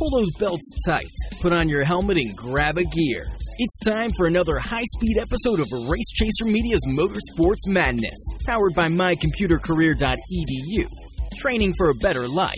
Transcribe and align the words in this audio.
Pull 0.00 0.10
those 0.18 0.32
belts 0.38 0.72
tight, 0.86 1.12
put 1.42 1.52
on 1.52 1.68
your 1.68 1.84
helmet, 1.84 2.16
and 2.16 2.34
grab 2.34 2.78
a 2.78 2.84
gear. 2.84 3.26
It's 3.58 3.78
time 3.80 4.10
for 4.16 4.26
another 4.26 4.58
high 4.58 4.86
speed 4.96 5.18
episode 5.18 5.60
of 5.60 5.66
Race 5.90 6.10
Chaser 6.14 6.46
Media's 6.46 6.86
Motorsports 6.88 7.66
Madness, 7.66 8.18
powered 8.46 8.74
by 8.74 8.88
mycomputercareer.edu. 8.88 10.86
Training 11.36 11.74
for 11.76 11.90
a 11.90 11.94
better 11.96 12.26
life. 12.26 12.54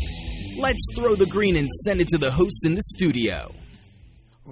Let's 0.57 0.87
throw 0.95 1.17
the 1.17 1.27
green 1.27 1.57
and 1.57 1.69
send 1.69 2.01
it 2.01 2.11
to 2.11 2.19
the 2.19 2.31
hosts 2.31 2.65
in 2.65 2.77
the 2.77 2.83
studio. 2.83 3.51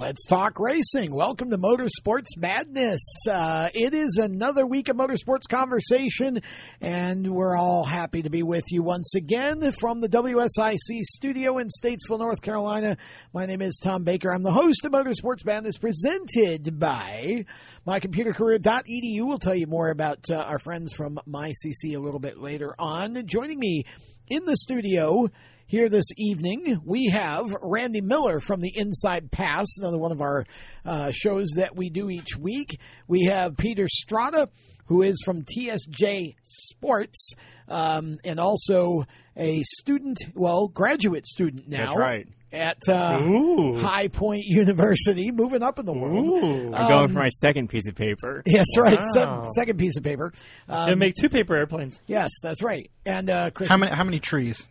Let's 0.01 0.25
talk 0.25 0.59
racing. 0.59 1.15
Welcome 1.15 1.51
to 1.51 1.59
Motorsports 1.59 2.35
Madness. 2.39 3.03
Uh, 3.31 3.69
it 3.75 3.93
is 3.93 4.17
another 4.17 4.67
week 4.67 4.89
of 4.89 4.97
motorsports 4.97 5.47
conversation, 5.47 6.41
and 6.81 7.31
we're 7.31 7.55
all 7.55 7.85
happy 7.85 8.23
to 8.23 8.31
be 8.31 8.43
with 8.43 8.65
you 8.71 8.83
once 8.83 9.15
again 9.15 9.73
from 9.73 9.99
the 10.01 10.09
WSIC 10.09 11.03
studio 11.03 11.59
in 11.59 11.69
Statesville, 11.69 12.19
North 12.19 12.41
Carolina. 12.41 12.97
My 13.35 13.45
name 13.45 13.61
is 13.61 13.79
Tom 13.79 14.03
Baker. 14.03 14.33
I'm 14.33 14.43
the 14.43 14.51
host 14.51 14.87
of 14.87 14.93
Motorsports 14.93 15.45
Madness, 15.45 15.77
presented 15.77 16.79
by 16.79 17.45
mycomputercareer.edu. 17.87 19.27
We'll 19.27 19.39
tell 19.39 19.55
you 19.55 19.67
more 19.67 19.91
about 19.91 20.31
uh, 20.31 20.37
our 20.37 20.61
friends 20.61 20.95
from 20.95 21.21
MyCC 21.29 21.95
a 21.95 21.99
little 22.01 22.21
bit 22.21 22.39
later 22.39 22.75
on. 22.79 23.27
Joining 23.27 23.59
me 23.59 23.85
in 24.29 24.47
the 24.47 24.57
studio 24.57 25.29
here 25.71 25.89
this 25.89 26.07
evening, 26.17 26.81
we 26.85 27.07
have 27.11 27.47
Randy 27.63 28.01
Miller 28.01 28.41
from 28.41 28.61
the 28.61 28.73
Inside 28.75 29.31
Pass, 29.31 29.67
another 29.79 29.99
one 29.99 30.11
of 30.11 30.21
our 30.21 30.45
uh, 30.85 31.13
shows 31.13 31.51
that 31.55 31.77
we 31.77 31.91
do 31.91 32.11
each 32.11 32.37
week. 32.37 32.81
We 33.07 33.27
have 33.27 33.57
Peter 33.57 33.87
Strada, 33.89 34.49
who 34.87 35.03
is 35.03 35.23
from 35.25 35.45
TSJ 35.45 36.35
Sports, 36.43 37.35
um, 37.69 38.17
and 38.25 38.41
also 38.41 39.05
a 39.37 39.63
student, 39.63 40.19
well, 40.35 40.67
graduate 40.67 41.29
student 41.29 41.69
now. 41.69 41.87
That's 41.87 41.97
right. 41.97 42.29
At 42.53 42.79
uh, 42.89 43.77
High 43.79 44.09
Point 44.09 44.43
University, 44.47 45.31
moving 45.31 45.63
up 45.63 45.79
in 45.79 45.87
the 45.87 45.93
world. 45.93 46.27
Ooh, 46.27 46.75
I'm 46.75 46.89
going 46.89 47.09
for 47.11 47.21
my 47.21 47.29
second 47.29 47.69
piece 47.69 47.87
of 47.89 47.95
paper. 47.95 48.43
Yes, 48.47 48.67
right. 48.77 48.99
Se- 49.15 49.49
second 49.55 49.79
piece 49.79 49.97
of 49.97 50.03
paper. 50.03 50.33
Um, 50.69 50.87
Gonna 50.87 50.97
make 50.97 51.15
two 51.15 51.29
paper 51.29 51.55
airplanes. 51.55 52.03
yes, 52.09 52.29
that's 52.43 52.61
right. 52.61 52.91
And 53.07 53.31
uh, 53.31 53.51
Chris, 53.51 53.69
How 53.69 53.77
many 53.77 53.95
how 53.95 54.03
many 54.03 54.19
trees? 54.19 54.67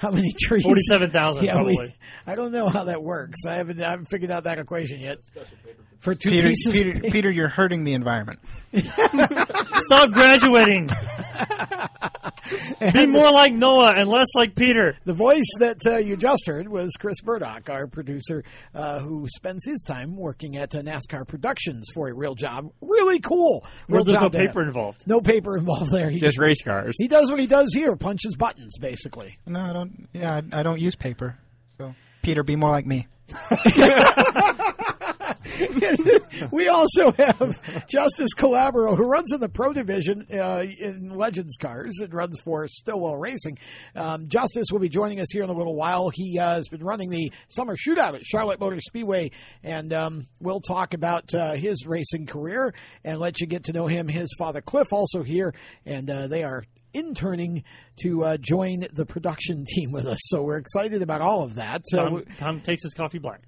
How 0.00 0.10
many 0.10 0.32
trees? 0.40 0.62
Forty-seven 0.64 1.10
thousand, 1.10 1.44
Yeah, 1.44 1.62
we- 1.62 1.94
I 2.26 2.34
don't 2.34 2.52
know 2.52 2.68
how 2.68 2.84
that 2.84 3.02
works. 3.02 3.40
I 3.46 3.54
haven't, 3.54 3.80
I 3.82 3.90
haven't 3.90 4.06
figured 4.06 4.30
out 4.30 4.44
that 4.44 4.58
equation 4.58 5.00
yet. 5.00 5.18
For 6.00 6.14
two 6.14 6.30
Peter, 6.30 6.48
pieces, 6.48 6.72
Peter, 6.72 6.90
of. 7.06 7.12
Peter, 7.12 7.30
you're 7.30 7.48
hurting 7.48 7.84
the 7.84 7.92
environment. 7.92 8.38
Stop 8.78 10.10
graduating. 10.12 10.88
Be 12.94 13.06
more 13.06 13.30
like 13.32 13.52
Noah 13.52 13.92
and 13.96 14.08
less 14.08 14.28
like 14.34 14.54
Peter. 14.54 14.96
the 15.04 15.12
voice 15.12 15.44
that 15.58 15.78
uh, 15.86 15.98
you 15.98 16.16
just 16.16 16.46
heard 16.46 16.68
was 16.68 16.92
Chris 16.98 17.20
Burdock, 17.20 17.68
our 17.68 17.86
producer, 17.86 18.42
uh, 18.74 19.00
who 19.00 19.26
spends 19.28 19.64
his 19.66 19.82
time 19.86 20.16
working 20.16 20.56
at 20.56 20.74
uh, 20.74 20.80
NASCAR 20.80 21.28
Productions 21.28 21.86
for 21.92 22.08
a 22.08 22.14
real 22.14 22.34
job. 22.34 22.70
Really 22.80 23.20
cool. 23.20 23.64
Where 23.86 23.98
Real 23.98 24.04
there's 24.04 24.14
no 24.16 24.20
job 24.22 24.32
to 24.32 24.38
have. 24.38 24.46
paper 24.48 24.62
involved. 24.62 25.06
No 25.06 25.20
paper 25.20 25.56
involved 25.58 25.92
there. 25.92 26.08
He 26.08 26.18
Just 26.18 26.38
race 26.38 26.62
cars. 26.62 26.96
he 26.98 27.08
does 27.08 27.30
what 27.30 27.40
he 27.40 27.46
does 27.46 27.72
here: 27.74 27.94
punches 27.94 28.36
buttons, 28.36 28.78
basically. 28.78 29.38
No, 29.46 29.60
I 29.60 29.72
don't. 29.74 30.08
Yeah, 30.14 30.40
I, 30.52 30.60
I 30.60 30.62
don't 30.62 30.80
use 30.80 30.96
paper. 30.96 31.36
So, 31.76 31.94
Peter, 32.22 32.42
be 32.42 32.56
more 32.56 32.70
like 32.70 32.86
me. 32.86 33.06
we 36.52 36.68
also 36.68 37.12
have 37.12 37.86
Justice 37.88 38.30
Calabro, 38.36 38.96
who 38.96 39.04
runs 39.04 39.32
in 39.32 39.40
the 39.40 39.48
Pro 39.48 39.72
Division 39.72 40.26
uh, 40.32 40.64
in 40.78 41.10
Legends 41.16 41.56
Cars 41.56 41.98
and 42.02 42.12
runs 42.12 42.38
for 42.40 42.66
Stillwell 42.68 43.16
Racing. 43.16 43.58
Um, 43.94 44.28
Justice 44.28 44.66
will 44.70 44.80
be 44.80 44.88
joining 44.88 45.20
us 45.20 45.28
here 45.32 45.42
in 45.42 45.50
a 45.50 45.54
little 45.54 45.74
while. 45.74 46.10
He 46.12 46.38
uh, 46.38 46.54
has 46.56 46.68
been 46.68 46.84
running 46.84 47.10
the 47.10 47.32
summer 47.48 47.76
shootout 47.76 48.14
at 48.14 48.24
Charlotte 48.24 48.60
Motor 48.60 48.80
Speedway, 48.80 49.30
and 49.62 49.92
um, 49.92 50.26
we'll 50.40 50.60
talk 50.60 50.94
about 50.94 51.34
uh, 51.34 51.52
his 51.54 51.86
racing 51.86 52.26
career 52.26 52.74
and 53.04 53.18
let 53.18 53.40
you 53.40 53.46
get 53.46 53.64
to 53.64 53.72
know 53.72 53.86
him. 53.86 54.08
His 54.08 54.28
father, 54.38 54.60
Cliff, 54.60 54.92
also 54.92 55.22
here, 55.22 55.54
and 55.86 56.10
uh, 56.10 56.26
they 56.26 56.44
are 56.44 56.64
interning 56.92 57.62
to 58.02 58.24
uh, 58.24 58.36
join 58.36 58.86
the 58.92 59.06
production 59.06 59.64
team 59.64 59.92
with 59.92 60.06
us. 60.06 60.18
So 60.24 60.42
we're 60.42 60.58
excited 60.58 61.02
about 61.02 61.20
all 61.20 61.42
of 61.44 61.54
that. 61.54 61.82
So 61.86 62.04
Tom, 62.04 62.24
Tom 62.36 62.60
takes 62.60 62.82
his 62.82 62.94
coffee 62.94 63.18
black. 63.18 63.42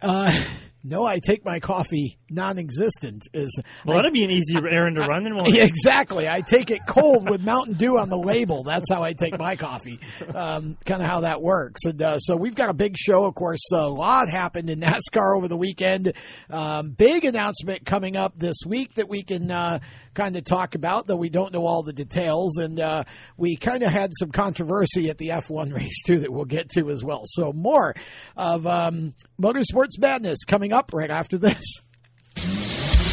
uh, 0.00 0.32
no, 0.84 1.06
I 1.06 1.18
take 1.18 1.44
my 1.44 1.60
coffee 1.60 2.18
non-existent. 2.30 3.28
Is 3.32 3.60
Well, 3.84 3.96
that'd 3.96 4.12
be 4.12 4.24
an 4.24 4.30
easy 4.30 4.56
errand 4.70 4.96
to 4.96 5.02
run. 5.02 5.24
Yeah, 5.46 5.64
exactly. 5.64 6.28
I 6.28 6.40
take 6.40 6.70
it 6.70 6.80
cold 6.88 7.28
with 7.28 7.42
Mountain 7.44 7.74
Dew 7.74 7.98
on 7.98 8.08
the 8.08 8.18
label. 8.18 8.62
That's 8.64 8.90
how 8.90 9.02
I 9.02 9.12
take 9.12 9.38
my 9.38 9.56
coffee. 9.56 10.00
Um, 10.34 10.76
kind 10.84 11.02
of 11.02 11.08
how 11.08 11.20
that 11.20 11.42
works. 11.42 11.84
And 11.84 12.00
uh, 12.00 12.18
so 12.18 12.36
we've 12.36 12.54
got 12.54 12.68
a 12.68 12.74
big 12.74 12.96
show. 12.96 13.24
Of 13.24 13.34
course, 13.34 13.60
a 13.72 13.88
lot 13.88 14.28
happened 14.28 14.70
in 14.70 14.80
NASCAR 14.80 15.36
over 15.36 15.48
the 15.48 15.56
weekend. 15.56 16.12
Um, 16.50 16.90
big 16.90 17.24
announcement 17.24 17.86
coming 17.86 18.16
up 18.16 18.38
this 18.38 18.56
week 18.66 18.94
that 18.94 19.08
we 19.08 19.22
can 19.22 19.50
uh, 19.50 19.78
kind 20.14 20.36
of 20.36 20.44
talk 20.44 20.74
about, 20.74 21.06
though 21.06 21.16
we 21.16 21.30
don't 21.30 21.52
know 21.52 21.66
all 21.66 21.82
the 21.82 21.92
details. 21.92 22.58
And 22.58 22.80
uh, 22.80 23.04
we 23.36 23.56
kind 23.56 23.82
of 23.82 23.90
had 23.90 24.10
some 24.18 24.30
controversy 24.30 25.10
at 25.10 25.18
the 25.18 25.28
F1 25.28 25.74
race 25.74 26.02
too 26.04 26.20
that 26.20 26.32
we'll 26.32 26.44
get 26.44 26.70
to 26.70 26.90
as 26.90 27.04
well. 27.04 27.22
So 27.24 27.52
more 27.52 27.94
of 28.36 28.66
um, 28.66 29.14
Motorsports 29.40 29.98
Madness 29.98 30.44
coming 30.44 30.72
up 30.72 30.92
right 30.92 31.10
after 31.10 31.38
this. 31.38 31.82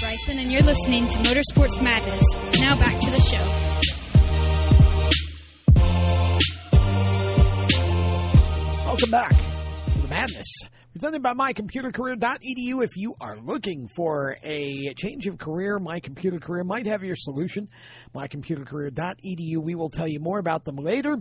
Bryson, 0.00 0.38
and 0.38 0.52
you're 0.52 0.62
listening 0.62 1.08
to 1.08 1.18
Motorsports 1.18 1.82
Madness. 1.82 2.22
Now 2.60 2.76
back 2.78 3.00
to 3.00 3.10
the 3.10 3.20
show. 3.20 3.76
Welcome 8.84 9.10
back 9.10 9.30
to 9.30 9.98
the 10.02 10.08
madness. 10.08 10.46
Presented 10.92 11.22
by 11.22 11.34
mycomputercareer.edu. 11.34 12.84
If 12.84 12.96
you 12.96 13.14
are 13.20 13.38
looking 13.38 13.88
for 13.94 14.36
a 14.42 14.94
change 14.94 15.26
of 15.26 15.38
career, 15.38 15.78
My 15.78 16.00
Computer 16.00 16.38
Career 16.38 16.64
might 16.64 16.86
have 16.86 17.02
your 17.02 17.16
solution. 17.16 17.68
Mycomputercareer.edu. 18.14 19.62
We 19.62 19.74
will 19.74 19.90
tell 19.90 20.08
you 20.08 20.20
more 20.20 20.38
about 20.38 20.64
them 20.64 20.76
later. 20.76 21.18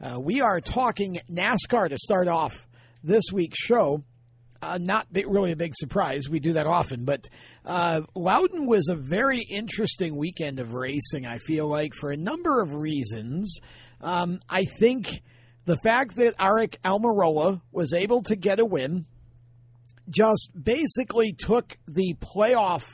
Uh, 0.00 0.20
we 0.20 0.40
are 0.40 0.60
talking 0.60 1.18
NASCAR 1.30 1.88
to 1.88 1.98
start 1.98 2.28
off 2.28 2.66
this 3.02 3.24
week's 3.32 3.58
show. 3.58 4.04
Uh, 4.60 4.78
not 4.80 5.06
really 5.12 5.52
a 5.52 5.56
big 5.56 5.74
surprise. 5.76 6.28
We 6.28 6.40
do 6.40 6.54
that 6.54 6.66
often, 6.66 7.04
but 7.04 7.28
uh, 7.64 8.00
Loudon 8.16 8.66
was 8.66 8.88
a 8.88 8.96
very 8.96 9.40
interesting 9.48 10.18
weekend 10.18 10.58
of 10.58 10.74
racing. 10.74 11.26
I 11.26 11.38
feel 11.38 11.68
like 11.68 11.92
for 11.94 12.10
a 12.10 12.16
number 12.16 12.60
of 12.60 12.74
reasons. 12.74 13.60
Um, 14.00 14.40
I 14.48 14.64
think 14.64 15.22
the 15.64 15.76
fact 15.76 16.16
that 16.16 16.36
Aric 16.38 16.76
Almirola 16.84 17.60
was 17.70 17.92
able 17.92 18.22
to 18.22 18.34
get 18.36 18.58
a 18.58 18.64
win 18.64 19.06
just 20.08 20.50
basically 20.60 21.32
took 21.32 21.76
the 21.86 22.16
playoff 22.20 22.84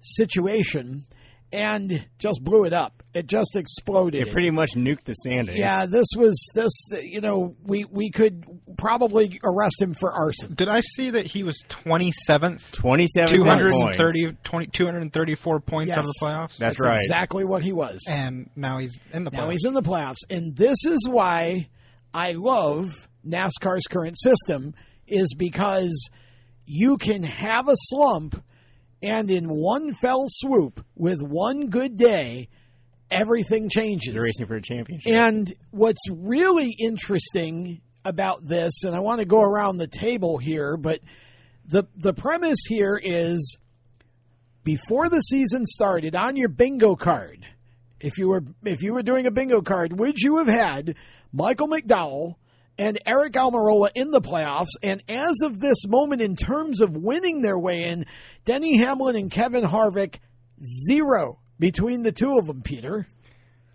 situation 0.00 1.06
and 1.52 2.06
just 2.18 2.42
blew 2.42 2.64
it 2.64 2.72
up. 2.72 3.02
It 3.14 3.26
just 3.26 3.56
exploded. 3.56 4.26
It 4.26 4.32
pretty 4.32 4.50
much 4.50 4.70
nuked 4.72 5.04
the 5.04 5.14
standings. 5.14 5.58
Yeah, 5.58 5.84
this 5.86 6.06
was 6.16 6.34
this. 6.54 6.72
You 7.02 7.20
know, 7.20 7.54
we 7.62 7.84
we 7.84 8.10
could 8.10 8.44
probably 8.78 9.38
arrest 9.44 9.80
him 9.80 9.94
for 9.94 10.10
arson. 10.12 10.54
Did 10.54 10.68
I 10.68 10.80
see 10.80 11.10
that 11.10 11.26
he 11.26 11.42
was 11.42 11.62
27th? 11.68 12.70
27 12.72 13.34
230, 13.34 14.24
points. 14.26 14.38
20, 14.44 14.66
234 14.68 15.60
points 15.60 15.88
Yes. 15.88 15.98
out 15.98 16.00
of 16.00 16.06
the 16.06 16.14
playoffs? 16.26 16.56
That's, 16.56 16.76
That's 16.76 16.80
right. 16.80 16.92
exactly 16.98 17.44
what 17.44 17.62
he 17.62 17.72
was. 17.72 18.00
And 18.08 18.48
now 18.56 18.78
he's 18.78 18.98
in 19.12 19.24
the 19.24 19.30
playoffs. 19.30 19.36
Now 19.36 19.50
he's 19.50 19.64
in 19.66 19.74
the 19.74 19.82
playoffs, 19.82 20.16
and 20.30 20.56
this 20.56 20.78
is 20.86 21.06
why 21.08 21.68
I 22.14 22.32
love 22.32 22.90
NASCAR's 23.26 23.86
current 23.90 24.18
system 24.18 24.74
is 25.06 25.34
because 25.34 26.08
you 26.64 26.96
can 26.96 27.22
have 27.24 27.68
a 27.68 27.74
slump, 27.76 28.42
and 29.02 29.30
in 29.30 29.46
one 29.48 29.94
fell 29.94 30.26
swoop, 30.28 30.84
with 30.94 31.22
one 31.22 31.68
good 31.68 31.96
day, 31.96 32.48
everything 33.10 33.68
changes. 33.68 34.12
They're 34.12 34.22
racing 34.22 34.46
for 34.46 34.56
a 34.56 34.62
championship. 34.62 35.12
And 35.12 35.52
what's 35.70 36.08
really 36.10 36.70
interesting 36.78 37.80
about 38.04 38.46
this, 38.46 38.84
and 38.84 38.94
I 38.94 39.00
want 39.00 39.20
to 39.20 39.26
go 39.26 39.40
around 39.40 39.76
the 39.76 39.86
table 39.86 40.38
here, 40.38 40.76
but 40.76 41.00
the 41.64 41.84
the 41.96 42.12
premise 42.12 42.64
here 42.66 43.00
is 43.02 43.56
before 44.64 45.08
the 45.08 45.20
season 45.20 45.66
started 45.66 46.16
on 46.16 46.36
your 46.36 46.48
bingo 46.48 46.96
card, 46.96 47.46
if 48.00 48.18
you 48.18 48.28
were 48.28 48.42
if 48.64 48.82
you 48.82 48.92
were 48.92 49.02
doing 49.02 49.26
a 49.26 49.30
bingo 49.30 49.62
card, 49.62 49.98
would 49.98 50.18
you 50.18 50.38
have 50.38 50.48
had 50.48 50.96
Michael 51.32 51.68
McDowell 51.68 52.34
and 52.78 52.98
Aric 53.06 53.32
Almirola 53.32 53.90
in 53.94 54.10
the 54.10 54.20
playoffs? 54.20 54.70
And 54.82 55.02
as 55.08 55.40
of 55.42 55.60
this 55.60 55.86
moment, 55.86 56.22
in 56.22 56.36
terms 56.36 56.80
of 56.80 56.96
winning 56.96 57.42
their 57.42 57.58
way 57.58 57.84
in, 57.84 58.06
Denny 58.44 58.78
Hamlin 58.78 59.16
and 59.16 59.30
Kevin 59.30 59.64
Harvick 59.64 60.16
zero 60.88 61.40
between 61.58 62.02
the 62.02 62.12
two 62.12 62.38
of 62.38 62.46
them. 62.46 62.62
Peter. 62.62 63.06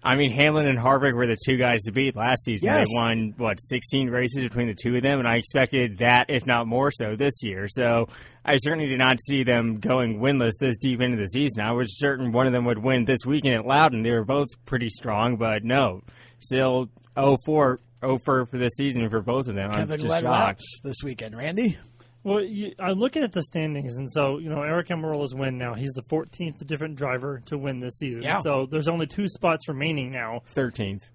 I 0.04 0.16
mean, 0.16 0.32
Hamlin 0.32 0.68
and 0.68 0.78
Harvick 0.78 1.16
were 1.16 1.28
the 1.28 1.38
two 1.46 1.58
guys 1.58 1.82
to 1.84 1.92
beat 1.92 2.16
last 2.16 2.46
season. 2.46 2.68
Yes. 2.68 2.88
They 2.88 2.96
won, 2.96 3.34
what, 3.38 3.60
16 3.60 4.10
races 4.10 4.44
between 4.44 4.68
the 4.68 4.76
two 4.76 4.96
of 4.96 5.02
them, 5.02 5.20
and 5.20 5.28
I 5.28 5.36
expected 5.36 5.98
that, 5.98 6.28
if 6.30 6.46
not 6.46 6.68
more 6.68 6.92
so, 6.92 7.16
this 7.16 7.44
year. 7.44 7.68
So 7.68 8.08
I 8.46 8.58
certainly 8.58 8.88
did 8.88 9.00
not 9.00 9.20
see 9.20 9.44
them 9.44 9.80
going 9.80 10.20
winless 10.20 10.54
this 10.60 10.78
deep 10.78 11.02
into 11.02 11.18
the 11.18 11.28
season. 11.28 11.64
I 11.64 11.72
was 11.72 11.98
certain 11.98 12.32
one 12.32 12.48
of 12.48 12.54
them 12.54 12.66
would 12.66 12.82
win 12.82 13.06
this 13.06 13.26
weekend 13.26 13.56
at 13.56 13.66
Loudon. 13.66 14.04
They 14.04 14.12
were 14.12 14.24
both 14.24 14.48
pretty 14.66 14.90
strong, 14.90 15.36
but 15.36 15.64
no. 15.64 16.04
Still 16.40 16.90
0-4, 17.18 17.80
0 18.02 18.18
for 18.20 18.46
for 18.46 18.58
this 18.58 18.74
season 18.76 19.10
for 19.10 19.22
both 19.22 19.48
of 19.48 19.56
them. 19.56 19.72
I'm 19.72 19.78
Kevin 19.80 19.98
just 20.00 20.10
led 20.10 20.24
shocked. 20.24 20.64
this 20.84 20.98
weekend. 21.04 21.36
Randy? 21.38 21.78
Well, 22.24 22.42
you, 22.44 22.74
I'm 22.80 23.00
looking 23.00 23.24
at 23.24 23.32
the 23.32 23.42
standings, 23.42 23.96
and 23.96 24.12
so 24.12 24.38
you 24.38 24.50
know 24.50 24.58
Aric 24.58 24.88
Almirola's 24.88 25.34
win 25.34 25.58
now. 25.58 25.74
He's 25.76 25.94
the 25.94 26.02
14th 26.04 26.66
different 26.68 26.96
driver 26.98 27.42
to 27.46 27.58
win 27.58 27.80
this 27.80 27.98
season. 27.98 28.24
Yeah. 28.24 28.40
So 28.42 28.68
there's 28.70 28.88
only 28.88 29.08
two 29.08 29.28
spots 29.28 29.68
remaining 29.70 30.12
now. 30.12 30.42
13th. 30.56 31.10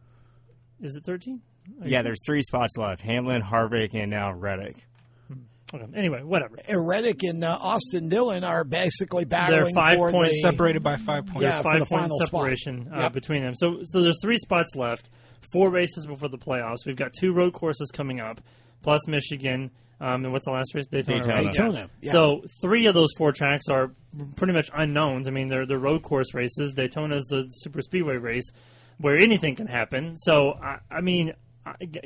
Is 0.81 0.96
it 0.96 1.05
13? 1.05 1.40
Are 1.82 1.88
Yeah, 1.88 2.02
there's 2.02 2.20
three 2.25 2.43
spots 2.43 2.76
left. 2.79 3.02
Hamlin, 3.02 3.43
Harvick, 3.43 3.94
and 3.94 4.11
now 4.11 4.32
Reddick. 4.32 4.76
Okay. 5.75 5.87
Anyway, 5.94 6.23
whatever. 6.23 6.56
Reddick 6.70 7.23
and 7.23 7.43
uh, 7.43 7.56
Austin 7.61 8.08
Dillon 8.11 8.44
are 8.44 8.62
basically 8.64 9.25
battling. 9.25 9.52
They're 9.62 9.73
battling 9.73 9.75
five 9.75 9.96
for 9.99 10.11
points 10.11 10.34
the, 10.34 10.50
separated 10.50 10.82
by 10.82 10.96
five 10.99 11.26
points. 11.26 11.43
Yeah, 11.43 11.50
There's 11.50 11.62
for 11.62 11.62
five 11.62 11.79
the 11.81 11.87
point 11.87 12.02
final 12.02 12.17
spot. 12.20 12.29
separation 12.40 12.90
uh, 12.94 13.00
Yep. 13.00 13.12
between 13.14 13.43
them. 13.43 13.55
So, 13.55 13.79
so 13.84 14.02
there's 14.02 14.19
three 14.20 14.37
spots 14.37 14.75
left. 14.76 15.08
Four 15.53 15.71
races 15.71 16.07
before 16.07 16.29
the 16.29 16.39
playoffs. 16.39 16.87
We've 16.87 16.97
got 16.97 17.13
two 17.13 17.32
road 17.32 17.53
courses 17.53 17.91
coming 17.91 18.21
up, 18.21 18.41
plus 18.82 19.06
Michigan. 19.06 19.71
Um, 20.01 20.25
and 20.25 20.32
what's 20.32 20.47
the 20.47 20.53
last 20.53 20.75
race? 20.75 20.89
Daytona. 20.89 21.21
Daytona. 21.21 21.35
right? 21.37 21.53
Daytona, 21.53 21.91
yeah. 22.01 22.13
So 22.13 22.43
three 22.61 22.87
of 22.87 22.94
those 22.94 23.11
four 23.17 23.31
tracks 23.32 23.69
are 23.69 23.93
pretty 24.35 24.53
much 24.53 24.69
unknowns. 24.75 25.29
I 25.29 25.31
mean, 25.31 25.49
they're 25.49 25.67
they're 25.67 25.79
road 25.79 26.03
course 26.03 26.35
races. 26.35 26.75
Daytona 26.75 27.17
is 27.17 27.25
the 27.27 27.47
super 27.51 27.82
speedway 27.82 28.17
race 28.17 28.51
where 28.99 29.17
anything 29.17 29.55
can 29.55 29.69
happen. 29.69 30.17
So 30.17 30.55
I, 30.55 30.79
I 30.91 31.01
mean, 31.03 31.35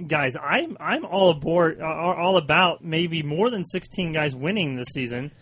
guys, 0.07 0.35
I'm 0.37 0.77
I'm 0.81 1.05
all 1.07 1.31
aboard, 1.31 1.81
uh, 1.81 1.85
all 1.85 2.37
about 2.37 2.85
maybe 2.85 3.23
more 3.23 3.51
than 3.51 3.65
16 3.65 4.13
guys 4.13 4.37
winning 4.37 4.77
this 4.77 4.89
season, 4.93 5.33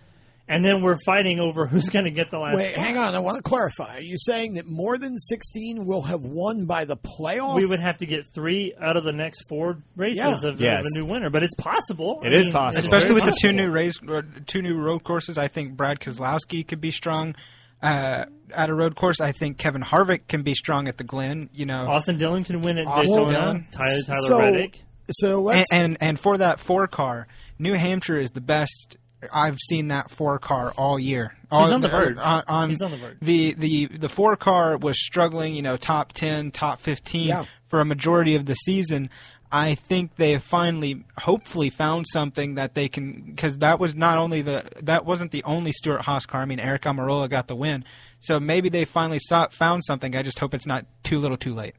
and 0.48 0.64
then 0.64 0.82
we're 0.82 0.98
fighting 1.06 1.40
over 1.40 1.66
who's 1.66 1.88
going 1.88 2.04
to 2.04 2.10
get 2.10 2.30
the 2.30 2.38
last. 2.38 2.56
Wait, 2.56 2.72
spot. 2.74 2.86
hang 2.86 2.96
on. 2.98 3.14
I 3.14 3.18
want 3.20 3.36
to 3.38 3.42
clarify. 3.42 3.96
Are 3.96 4.00
you 4.00 4.16
saying 4.18 4.54
that 4.54 4.66
more 4.66 4.98
than 4.98 5.16
16 5.16 5.86
will 5.86 6.02
have 6.02 6.20
won 6.22 6.66
by 6.66 6.84
the 6.84 6.96
playoff? 6.96 7.56
We 7.56 7.66
would 7.66 7.80
have 7.80 7.98
to 7.98 8.06
get 8.06 8.26
three 8.34 8.74
out 8.82 8.96
of 8.96 9.04
the 9.04 9.12
next 9.12 9.42
four 9.48 9.78
races 9.96 10.18
Yeah. 10.18 10.48
of, 10.50 10.60
Yes. 10.60 10.80
of 10.80 10.86
a 10.94 10.98
new 11.00 11.06
winner, 11.10 11.30
but 11.30 11.42
it's 11.42 11.54
possible. 11.54 12.20
It 12.24 12.32
I 12.34 12.36
is 12.36 12.44
mean, 12.46 12.52
possible. 12.52 12.80
Especially 12.80 13.08
very 13.08 13.14
with 13.22 13.34
the 13.34 13.38
two 13.40 13.52
new 13.52 13.70
race, 13.70 13.94
or 14.06 14.22
two 14.46 14.60
new 14.62 14.76
road 14.76 15.02
courses, 15.04 15.38
I 15.38 15.48
think 15.48 15.76
Brad 15.76 16.00
Keselowski 16.00 16.66
could 16.66 16.80
be 16.80 16.90
strong 16.90 17.34
uh, 17.82 18.24
at 18.54 18.70
a 18.70 18.74
road 18.74 18.96
course. 18.96 19.20
I 19.20 19.32
think 19.32 19.58
Kevin 19.58 19.82
Harvick 19.82 20.26
can 20.28 20.42
be 20.42 20.54
strong 20.54 20.88
at 20.88 20.96
the 20.96 21.04
Glen. 21.04 21.50
You 21.52 21.66
know, 21.66 21.86
Austin 21.88 22.16
Dillon 22.18 22.44
can 22.44 22.62
win 22.62 22.78
at 22.78 22.86
Austin 22.86 23.10
Daytona. 23.10 23.32
Dillon. 23.32 23.66
Tyler, 23.70 24.02
Tyler 24.06 24.26
so, 24.28 24.38
Reddick. 24.38 24.82
So 25.10 25.36
and, 25.36 25.44
let's. 25.44 25.72
and 25.72 25.98
and 26.00 26.18
for 26.18 26.38
that 26.38 26.60
four 26.60 26.86
car, 26.86 27.26
New 27.58 27.74
Hampshire 27.74 28.18
is 28.18 28.30
the 28.30 28.40
best. 28.40 28.96
I've 29.32 29.58
seen 29.58 29.88
that 29.88 30.10
four 30.10 30.38
car 30.38 30.72
all 30.76 30.98
year. 30.98 31.34
All, 31.50 31.64
He's 31.64 31.72
on 31.72 31.80
the 31.80 31.88
verge. 31.88 32.16
On, 32.18 32.42
on 32.46 32.70
He's 32.70 32.82
on 32.82 32.90
the 32.90 32.96
verge. 32.96 33.16
The, 33.22 33.54
the 33.54 33.86
the 33.98 34.08
four 34.08 34.36
car 34.36 34.76
was 34.76 34.98
struggling. 35.04 35.54
You 35.54 35.62
know, 35.62 35.76
top 35.76 36.12
ten, 36.12 36.50
top 36.50 36.80
fifteen 36.80 37.28
Yeah. 37.28 37.44
for 37.68 37.80
a 37.80 37.84
majority 37.84 38.34
of 38.36 38.46
the 38.46 38.54
season. 38.54 39.10
I 39.52 39.76
think 39.76 40.16
they 40.16 40.32
have 40.32 40.42
finally, 40.42 41.04
hopefully, 41.16 41.70
found 41.70 42.06
something 42.12 42.56
that 42.56 42.74
they 42.74 42.88
can. 42.88 43.22
Because 43.22 43.58
that 43.58 43.78
was 43.78 43.94
not 43.94 44.18
only 44.18 44.42
the 44.42 44.64
that 44.82 45.04
wasn't 45.04 45.30
the 45.30 45.44
only 45.44 45.70
Stewart 45.72 46.00
Haas 46.02 46.26
car. 46.26 46.42
I 46.42 46.44
mean, 46.44 46.58
Aric 46.58 46.80
Almirola 46.80 47.30
got 47.30 47.46
the 47.46 47.54
win. 47.54 47.84
So 48.20 48.40
maybe 48.40 48.68
they 48.70 48.84
finally 48.84 49.18
saw, 49.20 49.48
found 49.50 49.84
something. 49.84 50.16
I 50.16 50.22
just 50.22 50.38
hope 50.38 50.54
it's 50.54 50.66
not 50.66 50.86
too 51.02 51.18
little, 51.20 51.36
too 51.36 51.54
late. 51.54 51.74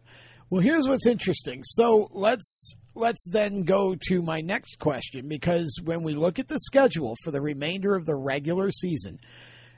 Well, 0.49 0.61
here's 0.61 0.87
what's 0.87 1.07
interesting. 1.07 1.63
So 1.65 2.07
let's 2.13 2.75
let's 2.95 3.27
then 3.29 3.63
go 3.63 3.95
to 4.07 4.21
my 4.21 4.41
next 4.41 4.79
question 4.79 5.27
because 5.27 5.77
when 5.83 6.01
we 6.03 6.15
look 6.15 6.39
at 6.39 6.47
the 6.47 6.59
schedule 6.59 7.15
for 7.23 7.31
the 7.31 7.41
remainder 7.41 7.95
of 7.95 8.05
the 8.05 8.15
regular 8.15 8.71
season, 8.71 9.19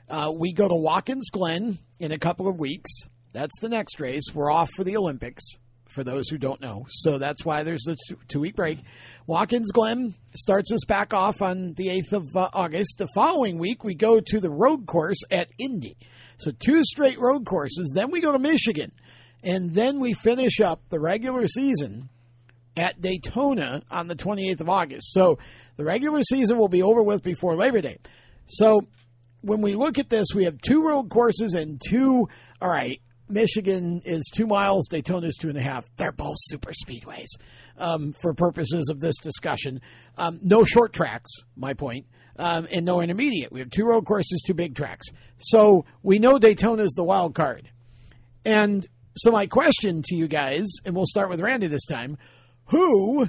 uh, 0.08 0.32
we 0.34 0.52
go 0.52 0.68
to 0.68 0.74
Watkins 0.74 1.28
Glen 1.30 1.78
in 2.00 2.12
a 2.12 2.18
couple 2.18 2.48
of 2.48 2.58
weeks. 2.58 2.90
That's 3.32 3.58
the 3.60 3.68
next 3.68 4.00
race. 4.00 4.24
We're 4.32 4.50
off 4.50 4.70
for 4.76 4.84
the 4.84 4.96
Olympics, 4.96 5.44
for 5.88 6.02
those 6.02 6.28
who 6.28 6.38
don't 6.38 6.60
know. 6.60 6.86
So 6.88 7.18
that's 7.18 7.44
why 7.44 7.62
there's 7.62 7.82
the 7.82 7.96
two 8.28 8.40
week 8.40 8.56
break. 8.56 8.78
Watkins 9.26 9.72
Glen 9.72 10.14
starts 10.34 10.72
us 10.72 10.84
back 10.86 11.12
off 11.12 11.42
on 11.42 11.74
the 11.74 11.88
8th 11.88 12.12
of 12.12 12.24
uh, 12.36 12.48
August. 12.54 12.96
The 12.98 13.08
following 13.14 13.58
week, 13.58 13.84
we 13.84 13.94
go 13.94 14.20
to 14.20 14.40
the 14.40 14.50
road 14.50 14.86
course 14.86 15.18
at 15.30 15.50
Indy. 15.58 15.96
So 16.38 16.52
two 16.52 16.82
straight 16.84 17.18
road 17.18 17.44
courses. 17.44 17.92
Then 17.94 18.10
we 18.10 18.20
go 18.20 18.32
to 18.32 18.38
Michigan. 18.38 18.92
And 19.42 19.74
then 19.74 20.00
we 20.00 20.14
finish 20.14 20.60
up 20.60 20.80
the 20.88 20.98
regular 20.98 21.46
season 21.46 22.08
at 22.78 23.00
Daytona 23.00 23.82
on 23.90 24.06
the 24.06 24.14
28th 24.14 24.60
of 24.60 24.68
August. 24.68 25.12
So 25.12 25.38
the 25.76 25.84
regular 25.84 26.22
season 26.22 26.58
will 26.58 26.68
be 26.68 26.82
over 26.82 27.02
with 27.02 27.22
before 27.22 27.56
Labor 27.56 27.80
Day. 27.80 27.98
So 28.46 28.82
when 29.40 29.60
we 29.60 29.74
look 29.74 29.98
at 29.98 30.08
this, 30.08 30.28
we 30.34 30.44
have 30.44 30.60
two 30.60 30.86
road 30.86 31.10
courses 31.10 31.54
and 31.54 31.80
two, 31.84 32.28
all 32.60 32.70
right, 32.70 33.00
Michigan 33.28 34.00
is 34.04 34.30
two 34.34 34.46
miles, 34.46 34.88
Daytona 34.88 35.26
is 35.26 35.36
two 35.36 35.48
and 35.48 35.58
a 35.58 35.62
half. 35.62 35.84
They're 35.96 36.12
both 36.12 36.36
super 36.38 36.72
speedways 36.72 37.26
um, 37.76 38.14
for 38.22 38.32
purposes 38.32 38.88
of 38.90 39.00
this 39.00 39.16
discussion. 39.18 39.80
Um, 40.16 40.40
no 40.42 40.64
short 40.64 40.92
tracks, 40.92 41.30
my 41.56 41.74
point, 41.74 42.06
um, 42.38 42.66
and 42.72 42.86
no 42.86 43.00
intermediate. 43.00 43.52
We 43.52 43.60
have 43.60 43.70
two 43.70 43.84
road 43.84 44.06
courses, 44.06 44.42
two 44.46 44.54
big 44.54 44.74
tracks. 44.74 45.08
So 45.36 45.84
we 46.02 46.18
know 46.18 46.38
Daytona 46.38 46.84
is 46.84 46.92
the 46.96 47.04
wild 47.04 47.34
card. 47.34 47.68
And 48.44 48.86
so 49.14 49.30
my 49.30 49.46
question 49.46 50.02
to 50.06 50.16
you 50.16 50.26
guys, 50.26 50.66
and 50.84 50.94
we'll 50.94 51.06
start 51.06 51.28
with 51.28 51.40
Randy 51.40 51.66
this 51.66 51.84
time 51.84 52.16
who, 52.68 53.28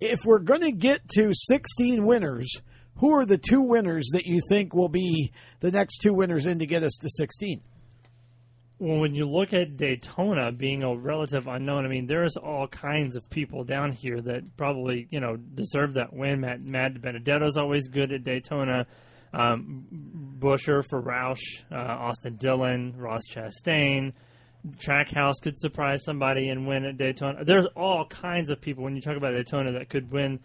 if 0.00 0.20
we're 0.24 0.38
going 0.38 0.62
to 0.62 0.72
get 0.72 1.08
to 1.16 1.32
16 1.34 2.04
winners, 2.04 2.62
who 2.96 3.12
are 3.12 3.26
the 3.26 3.38
two 3.38 3.62
winners 3.62 4.08
that 4.12 4.26
you 4.26 4.40
think 4.48 4.74
will 4.74 4.88
be 4.88 5.32
the 5.60 5.70
next 5.70 5.98
two 5.98 6.12
winners 6.12 6.46
in 6.46 6.58
to 6.58 6.66
get 6.66 6.82
us 6.82 6.96
to 7.00 7.08
16? 7.08 7.60
Well, 8.78 8.98
when 8.98 9.14
you 9.14 9.30
look 9.30 9.52
at 9.52 9.76
Daytona 9.76 10.50
being 10.50 10.82
a 10.82 10.96
relative 10.96 11.46
unknown, 11.46 11.84
I 11.84 11.88
mean, 11.88 12.06
there's 12.06 12.36
all 12.36 12.66
kinds 12.66 13.14
of 13.14 13.22
people 13.30 13.62
down 13.62 13.92
here 13.92 14.20
that 14.20 14.56
probably, 14.56 15.06
you 15.10 15.20
know, 15.20 15.36
deserve 15.36 15.94
that 15.94 16.12
win. 16.12 16.40
Matt, 16.40 16.62
Matt 16.62 16.94
DiBenedetto's 16.94 17.56
always 17.56 17.86
good 17.86 18.10
at 18.10 18.24
Daytona. 18.24 18.86
Um, 19.32 19.86
Buescher 20.40 20.82
for 20.90 21.00
Roush, 21.00 21.62
uh, 21.70 21.76
Austin 21.76 22.36
Dillon, 22.36 22.94
Ross 22.96 23.22
Chastain. 23.30 24.14
Trackhouse 24.68 25.40
could 25.42 25.58
surprise 25.58 26.04
somebody 26.04 26.48
and 26.48 26.66
win 26.66 26.84
at 26.84 26.96
Daytona. 26.96 27.44
There's 27.44 27.66
all 27.76 28.06
kinds 28.06 28.50
of 28.50 28.60
people 28.60 28.84
when 28.84 28.94
you 28.94 29.02
talk 29.02 29.16
about 29.16 29.32
Daytona 29.32 29.72
that 29.72 29.88
could 29.88 30.10
win. 30.12 30.40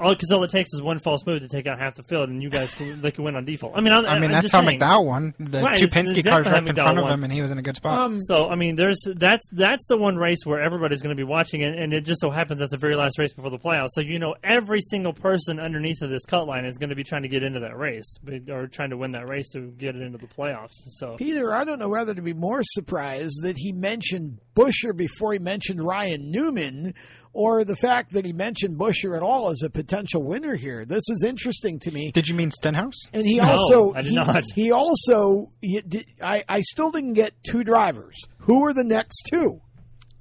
All 0.00 0.12
because 0.14 0.30
all 0.32 0.42
it 0.44 0.50
takes 0.50 0.72
is 0.72 0.82
one 0.82 0.98
false 0.98 1.24
move 1.26 1.40
to 1.42 1.48
take 1.48 1.66
out 1.66 1.78
half 1.78 1.94
the 1.94 2.02
field, 2.02 2.28
and 2.28 2.42
you 2.42 2.50
guys 2.50 2.74
can, 2.74 3.00
they 3.00 3.10
can 3.10 3.24
win 3.24 3.36
on 3.36 3.44
default. 3.44 3.74
I 3.76 3.80
mean, 3.80 3.92
I'm, 3.92 4.04
I 4.06 4.18
mean 4.18 4.24
I'm 4.30 4.42
that's 4.42 4.50
how 4.52 4.64
saying. 4.64 4.80
McDowell 4.80 5.04
won. 5.06 5.34
The 5.38 5.60
Right, 5.62 5.76
two 5.78 5.84
it's 5.86 5.94
Penske 5.94 6.18
exactly 6.18 6.22
cars 6.22 6.46
how 6.46 6.52
right 6.52 6.66
in 6.68 6.74
front 6.74 6.78
McDowell 6.78 6.98
of 6.98 7.02
won. 7.04 7.12
him, 7.12 7.24
and 7.24 7.32
he 7.32 7.40
was 7.42 7.50
in 7.50 7.58
a 7.58 7.62
good 7.62 7.76
spot. 7.76 7.98
Um, 7.98 8.20
so 8.20 8.48
I 8.48 8.56
mean, 8.56 8.76
there's 8.76 9.00
that's 9.16 9.46
that's 9.52 9.86
the 9.88 9.96
one 9.96 10.16
race 10.16 10.40
where 10.44 10.60
everybody's 10.60 11.02
going 11.02 11.16
to 11.16 11.20
be 11.20 11.26
watching 11.28 11.60
it, 11.62 11.76
and 11.78 11.92
it 11.92 12.02
just 12.04 12.20
so 12.20 12.30
happens 12.30 12.60
that's 12.60 12.72
the 12.72 12.78
very 12.78 12.96
last 12.96 13.18
race 13.18 13.32
before 13.32 13.50
the 13.50 13.58
playoffs. 13.58 13.88
So 13.90 14.00
you 14.00 14.18
know, 14.18 14.34
every 14.42 14.80
single 14.80 15.12
person 15.12 15.60
underneath 15.60 16.02
of 16.02 16.10
this 16.10 16.24
cut 16.24 16.46
line 16.46 16.64
is 16.64 16.78
going 16.78 16.90
to 16.90 16.96
be 16.96 17.04
trying 17.04 17.22
to 17.22 17.28
get 17.28 17.42
into 17.42 17.60
that 17.60 17.76
race, 17.76 18.16
or 18.48 18.66
trying 18.66 18.90
to 18.90 18.96
win 18.96 19.12
that 19.12 19.28
race 19.28 19.48
to 19.50 19.70
get 19.72 19.94
it 19.94 20.02
into 20.02 20.18
the 20.18 20.26
playoffs. 20.26 20.72
So 20.98 21.16
Peter, 21.16 21.52
I 21.54 21.64
don't 21.64 21.78
know 21.78 21.88
whether 21.88 22.14
to 22.14 22.22
be 22.22 22.32
more 22.34 22.62
surprised 22.64 23.42
that 23.42 23.56
he 23.58 23.72
mentioned 23.72 24.38
Buescher 24.56 24.96
before 24.96 25.32
he 25.32 25.38
mentioned 25.38 25.82
Ryan 25.82 26.30
Newman, 26.30 26.94
or 27.34 27.64
the 27.64 27.76
fact 27.76 28.12
that 28.12 28.24
he 28.26 28.32
mentioned 28.32 28.78
Buescher 28.78 29.16
at 29.16 29.22
all 29.22 29.50
as 29.50 29.62
a 29.62 29.70
potential 29.70 30.22
winner 30.22 30.54
here. 30.54 30.84
This 30.84 31.02
is 31.08 31.24
interesting 31.26 31.78
to 31.80 31.90
me. 31.90 32.10
Did 32.12 32.28
you 32.28 32.34
mean 32.34 32.50
Stenhouse? 32.50 33.06
And 33.12 33.24
he 33.26 33.36
No, 33.38 33.50
also 33.50 33.92
I 33.94 34.02
did 34.02 34.10
he, 34.10 34.14
not. 34.16 34.42
he 34.54 34.70
also 34.72 35.50
he 35.60 35.80
did, 35.80 36.06
I 36.20 36.44
I 36.48 36.60
still 36.60 36.90
didn't 36.90 37.14
get 37.14 37.32
two 37.48 37.64
drivers. 37.64 38.16
Who 38.40 38.64
are 38.66 38.74
the 38.74 38.84
next 38.84 39.28
two? 39.32 39.60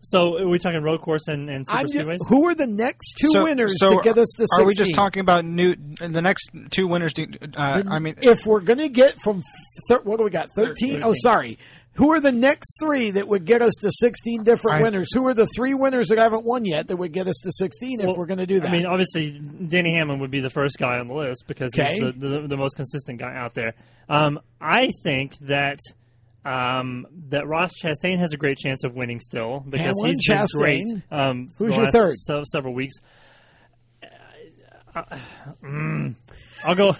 So 0.03 0.37
are 0.39 0.47
we 0.47 0.57
talking 0.57 0.81
road 0.81 1.01
course 1.01 1.27
and, 1.27 1.47
and 1.47 1.67
super 1.67 1.77
I'm 1.79 1.85
speedways? 1.85 2.17
who 2.27 2.47
are 2.47 2.55
the 2.55 2.65
next 2.65 3.17
two 3.19 3.29
So- 3.33 3.43
winners 3.43 3.75
so 3.79 3.89
to 3.97 4.01
get 4.01 4.17
us 4.17 4.29
to 4.37 4.43
16? 4.47 4.59
Are 4.59 4.65
we 4.65 4.73
just 4.73 4.95
talking 4.95 5.19
about 5.21 5.45
new 5.45 5.75
the 5.99 6.21
next 6.23 6.49
two 6.71 6.87
winners? 6.87 7.13
To, 7.13 7.27
uh, 7.55 7.83
I 7.87 7.99
mean, 7.99 8.15
if 8.21 8.39
we're 8.47 8.61
going 8.61 8.79
to 8.79 8.89
get 8.89 9.19
from 9.21 9.43
thir- 9.87 10.01
what 10.01 10.17
do 10.17 10.23
we 10.23 10.31
got? 10.31 10.47
13? 10.55 11.03
Oh, 11.03 11.13
sorry. 11.21 11.59
Who 11.95 12.11
are 12.13 12.21
the 12.21 12.31
next 12.31 12.77
three 12.81 13.11
that 13.11 13.27
would 13.27 13.43
get 13.45 13.61
us 13.61 13.73
to 13.81 13.91
16 13.91 14.43
different 14.43 14.79
I- 14.79 14.81
winners? 14.81 15.09
Who 15.13 15.27
are 15.27 15.33
the 15.33 15.45
three 15.55 15.73
winners 15.73 16.07
that 16.07 16.19
I 16.19 16.23
haven't 16.23 16.45
won 16.45 16.63
yet 16.65 16.87
that 16.87 16.95
would 16.97 17.11
get 17.11 17.27
us 17.27 17.35
to 17.43 17.51
16 17.51 17.99
if 17.99 18.17
we're 18.17 18.25
going 18.25 18.39
to 18.39 18.45
do 18.45 18.59
that? 18.61 18.69
I 18.69 18.71
mean, 18.71 18.85
obviously, 18.85 19.31
Denny 19.39 19.95
Hamlin 19.97 20.19
would 20.19 20.31
be 20.31 20.39
the 20.39 20.49
first 20.49 20.77
guy 20.77 20.99
on 20.99 21.07
the 21.09 21.13
list 21.13 21.43
because 21.47 21.71
Okay. 21.77 21.95
he's 21.95 22.13
the, 22.15 22.27
the, 22.29 22.47
the 22.47 22.57
most 22.57 22.75
consistent 22.75 23.19
guy 23.19 23.35
out 23.35 23.53
there. 23.53 23.73
Um, 24.07 24.39
I 24.61 24.89
think 25.03 25.37
that 25.41 25.79
um, 26.45 27.05
that 27.29 27.45
Ross 27.45 27.71
Chastain 27.83 28.17
has 28.19 28.33
a 28.33 28.37
great 28.37 28.57
chance 28.57 28.83
of 28.83 28.95
winning 28.95 29.19
still 29.19 29.59
because 29.59 29.85
Hamlin, 29.87 30.13
he's 30.15 30.27
been 30.27 30.45
great. 30.55 30.85
Chastain. 30.87 31.03
Um, 31.11 31.49
Who's 31.57 31.75
your 31.75 31.91
third? 31.91 32.15
se- 32.17 32.43
several 32.51 32.73
weeks. 32.73 32.95
Uh, 34.95 35.03
mm, 35.63 36.15
I'll 36.65 36.75
go. 36.75 36.95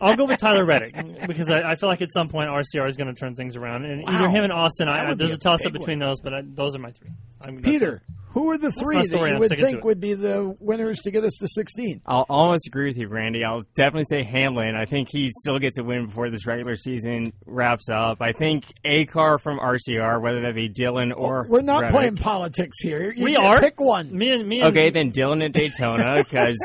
I'll 0.00 0.16
go 0.16 0.26
with 0.26 0.38
Tyler 0.38 0.64
Reddick 0.64 0.94
because 1.26 1.50
I, 1.50 1.60
I 1.72 1.76
feel 1.76 1.88
like 1.88 2.02
at 2.02 2.12
some 2.12 2.28
point 2.28 2.50
RCR 2.50 2.88
is 2.88 2.96
going 2.96 3.12
to 3.12 3.18
turn 3.18 3.34
things 3.34 3.56
around, 3.56 3.84
and 3.84 4.04
either 4.08 4.28
him 4.28 4.44
and 4.44 4.52
Austin. 4.52 4.88
I, 4.88 5.10
I, 5.10 5.14
there's 5.14 5.32
a 5.32 5.34
a 5.34 5.38
toss 5.38 5.64
up 5.66 5.72
big 5.72 5.80
between 5.80 5.98
those, 5.98 6.20
but 6.20 6.34
I, 6.34 6.42
those 6.44 6.76
are 6.76 6.78
my 6.78 6.92
three. 6.92 7.10
I 7.40 7.50
mean, 7.50 7.62
Peter, 7.62 8.02
who 8.30 8.50
are 8.50 8.58
the 8.58 8.70
three 8.72 8.96
that 8.96 9.10
you 9.32 9.38
would 9.38 9.50
think 9.50 9.84
would 9.84 10.00
be 10.00 10.14
the 10.14 10.54
winners 10.60 11.00
to 11.02 11.10
get 11.10 11.24
us 11.24 11.34
to 11.40 11.48
16? 11.48 12.02
I'll 12.06 12.26
almost 12.28 12.66
agree 12.66 12.86
with 12.88 12.96
you, 12.96 13.08
Randy. 13.08 13.44
I'll 13.44 13.62
definitely 13.74 14.04
say 14.10 14.22
Hamlin. 14.22 14.76
I 14.76 14.84
think 14.84 15.08
he 15.10 15.30
still 15.40 15.58
gets 15.58 15.78
a 15.78 15.82
win 15.84 16.06
before 16.06 16.30
this 16.30 16.46
regular 16.46 16.76
season 16.76 17.32
wraps 17.46 17.88
up. 17.88 18.18
I 18.20 18.32
think 18.32 18.64
a 18.84 19.04
car 19.06 19.38
from 19.38 19.58
RCR, 19.58 20.20
whether 20.20 20.42
that 20.42 20.54
be 20.54 20.68
Dillon 20.68 21.12
or 21.12 21.46
We're 21.48 21.62
not 21.62 21.82
Reddick. 21.82 21.94
playing 21.96 22.16
politics 22.16 22.78
here. 22.80 23.12
You 23.16 23.24
We 23.24 23.36
are. 23.36 23.60
Pick 23.60 23.80
one. 23.80 24.16
Me 24.16 24.30
and 24.32 24.48
me. 24.48 24.60
And, 24.60 24.68
Okay, 24.68 24.90
then 24.90 25.10
Dillon 25.10 25.42
at 25.42 25.52
Daytona 25.52 26.16
because 26.24 26.56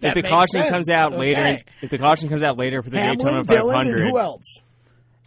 if 0.00 0.14
the 0.14 0.22
caution 0.22 0.60
sense. 0.62 0.70
comes 0.70 0.90
out 0.90 1.12
later, 1.18 1.58
if 1.82 1.90
the 1.90 1.98
caution 1.98 2.28
comes 2.28 2.42
out 2.42 2.56
later 2.58 2.82
for 2.82 2.90
the 2.90 2.98
Hamlin, 2.98 3.18
Daytona 3.18 3.44
Dillon, 3.44 3.74
500, 3.76 4.00
and 4.00 4.10
who 4.10 4.18
else? 4.18 4.62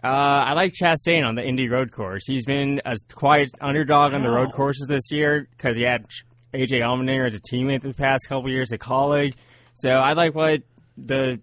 Uh, 0.03 0.07
I 0.07 0.53
like 0.53 0.73
Chastain 0.73 1.25
on 1.25 1.35
the 1.35 1.43
Indy 1.43 1.69
Road 1.69 1.91
Course. 1.91 2.25
He's 2.25 2.45
been 2.45 2.81
a 2.85 2.95
quiet 3.13 3.51
underdog 3.61 4.13
on 4.13 4.23
the 4.23 4.31
road 4.31 4.51
courses 4.51 4.87
this 4.87 5.11
year 5.11 5.47
because 5.51 5.75
he 5.75 5.83
had 5.83 6.07
AJ 6.53 6.79
Allmendinger 6.79 7.27
as 7.27 7.35
a 7.35 7.39
teammate 7.39 7.81
the 7.81 7.93
past 7.93 8.27
couple 8.27 8.49
years 8.49 8.71
at 8.71 8.79
Kaulig. 8.79 9.35
So 9.75 9.89
I 9.89 10.13
like 10.13 10.33
what 10.33 10.63
the 10.97 11.39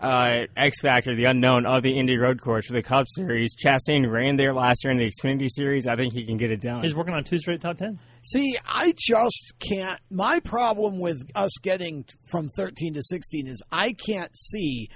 uh, 0.00 0.46
X 0.56 0.80
factor, 0.80 1.16
the 1.16 1.24
unknown 1.24 1.66
of 1.66 1.82
the 1.82 1.98
Indy 1.98 2.16
Road 2.16 2.40
Course 2.40 2.66
for 2.66 2.72
the 2.72 2.82
Cup 2.82 3.06
Series. 3.08 3.56
Chastain 3.56 4.10
ran 4.10 4.36
there 4.36 4.54
last 4.54 4.84
year 4.84 4.92
in 4.92 4.98
the 4.98 5.10
Xfinity 5.10 5.48
Series. 5.50 5.86
I 5.86 5.94
think 5.94 6.12
he 6.12 6.24
can 6.24 6.36
get 6.36 6.50
it 6.50 6.60
done. 6.60 6.82
He's 6.82 6.94
working 6.94 7.14
on 7.14 7.24
two 7.24 7.38
straight 7.38 7.60
top 7.60 7.78
tens. 7.78 8.00
See, 8.22 8.56
I 8.68 8.94
just 8.96 9.54
can't. 9.58 10.00
My 10.10 10.40
problem 10.40 11.00
with 11.00 11.30
us 11.34 11.52
getting 11.62 12.04
from 12.30 12.48
13 12.56 12.94
to 12.94 13.02
16 13.02 13.46
is 13.46 13.62
I 13.72 13.92
can't 13.92 14.36
see 14.36 14.88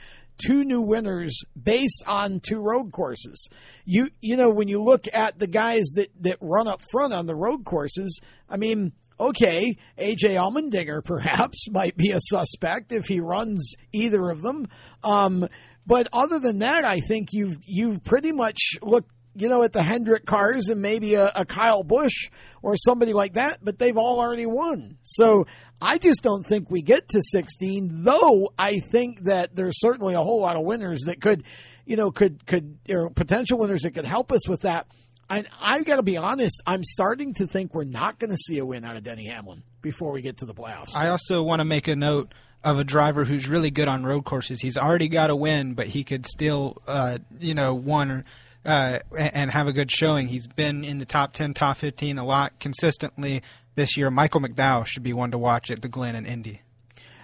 two 0.44 0.64
new 0.64 0.80
winners 0.80 1.42
based 1.60 2.04
on 2.06 2.40
two 2.40 2.60
road 2.60 2.92
courses. 2.92 3.48
You 3.84 4.08
you 4.20 4.36
know 4.36 4.50
when 4.50 4.68
you 4.68 4.82
look 4.82 5.06
at 5.12 5.38
the 5.38 5.46
guys 5.46 5.92
that 5.96 6.10
that 6.20 6.38
run 6.40 6.68
up 6.68 6.82
front 6.90 7.12
on 7.12 7.26
the 7.26 7.34
road 7.34 7.64
courses, 7.64 8.20
I 8.48 8.56
mean, 8.56 8.92
okay, 9.18 9.76
AJ 9.98 10.36
Allmendinger 10.36 11.04
perhaps 11.04 11.70
might 11.70 11.96
be 11.96 12.10
a 12.10 12.20
suspect 12.20 12.92
if 12.92 13.06
he 13.06 13.20
runs 13.20 13.74
either 13.92 14.30
of 14.30 14.42
them. 14.42 14.68
Um, 15.02 15.48
but 15.86 16.08
other 16.12 16.38
than 16.38 16.58
that, 16.58 16.84
I 16.84 17.00
think 17.00 17.28
you've 17.32 17.56
you've 17.64 18.04
pretty 18.04 18.32
much 18.32 18.58
looked 18.82 19.10
you 19.34 19.48
know, 19.48 19.62
at 19.62 19.72
the 19.72 19.82
Hendrick 19.82 20.26
cars 20.26 20.68
and 20.68 20.82
maybe 20.82 21.14
a, 21.14 21.30
a 21.34 21.44
Kyle 21.44 21.82
Busch 21.82 22.30
or 22.62 22.76
somebody 22.76 23.12
like 23.12 23.34
that, 23.34 23.58
but 23.62 23.78
they've 23.78 23.96
all 23.96 24.18
already 24.18 24.46
won. 24.46 24.98
So 25.02 25.46
I 25.80 25.98
just 25.98 26.22
don't 26.22 26.44
think 26.44 26.70
we 26.70 26.82
get 26.82 27.08
to 27.10 27.22
16, 27.22 28.02
though 28.04 28.52
I 28.58 28.80
think 28.80 29.24
that 29.24 29.54
there's 29.54 29.80
certainly 29.80 30.14
a 30.14 30.22
whole 30.22 30.40
lot 30.40 30.56
of 30.56 30.64
winners 30.64 31.02
that 31.06 31.20
could, 31.20 31.44
you 31.86 31.96
know, 31.96 32.10
could, 32.10 32.46
could, 32.46 32.78
or 32.88 33.10
potential 33.10 33.58
winners 33.58 33.82
that 33.82 33.92
could 33.92 34.04
help 34.04 34.30
us 34.32 34.48
with 34.48 34.62
that. 34.62 34.86
And 35.30 35.48
I've 35.60 35.84
got 35.84 35.96
to 35.96 36.02
be 36.02 36.16
honest, 36.16 36.60
I'm 36.66 36.82
starting 36.82 37.34
to 37.34 37.46
think 37.46 37.72
we're 37.72 37.84
not 37.84 38.18
going 38.18 38.30
to 38.30 38.36
see 38.36 38.58
a 38.58 38.66
win 38.66 38.84
out 38.84 38.96
of 38.96 39.04
Denny 39.04 39.28
Hamlin 39.28 39.62
before 39.80 40.10
we 40.12 40.22
get 40.22 40.38
to 40.38 40.44
the 40.44 40.54
playoffs. 40.54 40.96
I 40.96 41.08
also 41.08 41.42
want 41.42 41.60
to 41.60 41.64
make 41.64 41.88
a 41.88 41.96
note 41.96 42.34
of 42.62 42.78
a 42.78 42.84
driver 42.84 43.24
who's 43.24 43.48
really 43.48 43.70
good 43.70 43.88
on 43.88 44.04
road 44.04 44.24
courses. 44.24 44.60
He's 44.60 44.76
already 44.76 45.08
got 45.08 45.30
a 45.30 45.36
win, 45.36 45.74
but 45.74 45.86
he 45.86 46.04
could 46.04 46.26
still, 46.26 46.76
uh, 46.86 47.18
you 47.38 47.54
know, 47.54 47.74
one 47.74 48.24
uh, 48.64 48.98
and 49.16 49.50
have 49.50 49.66
a 49.66 49.72
good 49.72 49.90
showing. 49.90 50.26
He's 50.26 50.46
been 50.46 50.84
in 50.84 50.98
the 50.98 51.06
top 51.06 51.32
10, 51.32 51.54
top 51.54 51.78
15 51.78 52.18
a 52.18 52.24
lot 52.24 52.58
consistently 52.60 53.42
this 53.74 53.96
year. 53.96 54.10
Michael 54.10 54.40
McDowell 54.40 54.86
should 54.86 55.02
be 55.02 55.12
one 55.12 55.30
to 55.32 55.38
watch 55.38 55.70
at 55.70 55.82
the 55.82 55.88
Glen 55.88 56.14
and 56.14 56.26
Indy. 56.26 56.62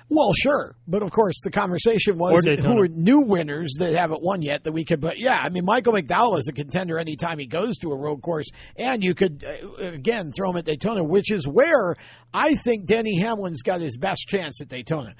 Well, 0.09 0.33
sure, 0.35 0.77
but 0.87 1.03
of 1.03 1.11
course 1.11 1.35
the 1.43 1.51
conversation 1.51 2.17
was 2.17 2.45
who 2.45 2.81
are 2.81 2.87
new 2.87 3.23
winners 3.23 3.75
that 3.81 3.93
haven't 3.93 4.23
won 4.23 4.41
yet 4.41 4.63
that 4.63 4.71
we 4.71 4.85
could. 4.85 5.01
But 5.01 5.19
yeah, 5.19 5.37
I 5.37 5.49
mean 5.49 5.65
Michael 5.65 5.95
McDowell 5.95 6.39
is 6.39 6.47
a 6.49 6.53
contender 6.53 6.97
anytime 6.99 7.41
he 7.41 7.47
goes 7.47 7.79
to 7.79 7.91
a 7.91 7.97
road 7.97 8.23
course, 8.23 8.47
and 8.77 9.03
you 9.03 9.17
could 9.17 9.45
uh, 9.45 9.83
again 9.83 10.31
throw 10.31 10.51
him 10.51 10.59
at 10.59 10.65
Daytona, 10.65 11.03
which 11.03 11.33
is 11.33 11.49
where 11.49 11.97
I 12.33 12.55
think 12.55 12.87
Denny 12.87 13.21
Hamlin's 13.21 13.63
got 13.63 13.81
his 13.81 13.97
best 13.97 14.29
chance 14.29 14.61
at 14.61 14.69
Daytona. 14.69 15.17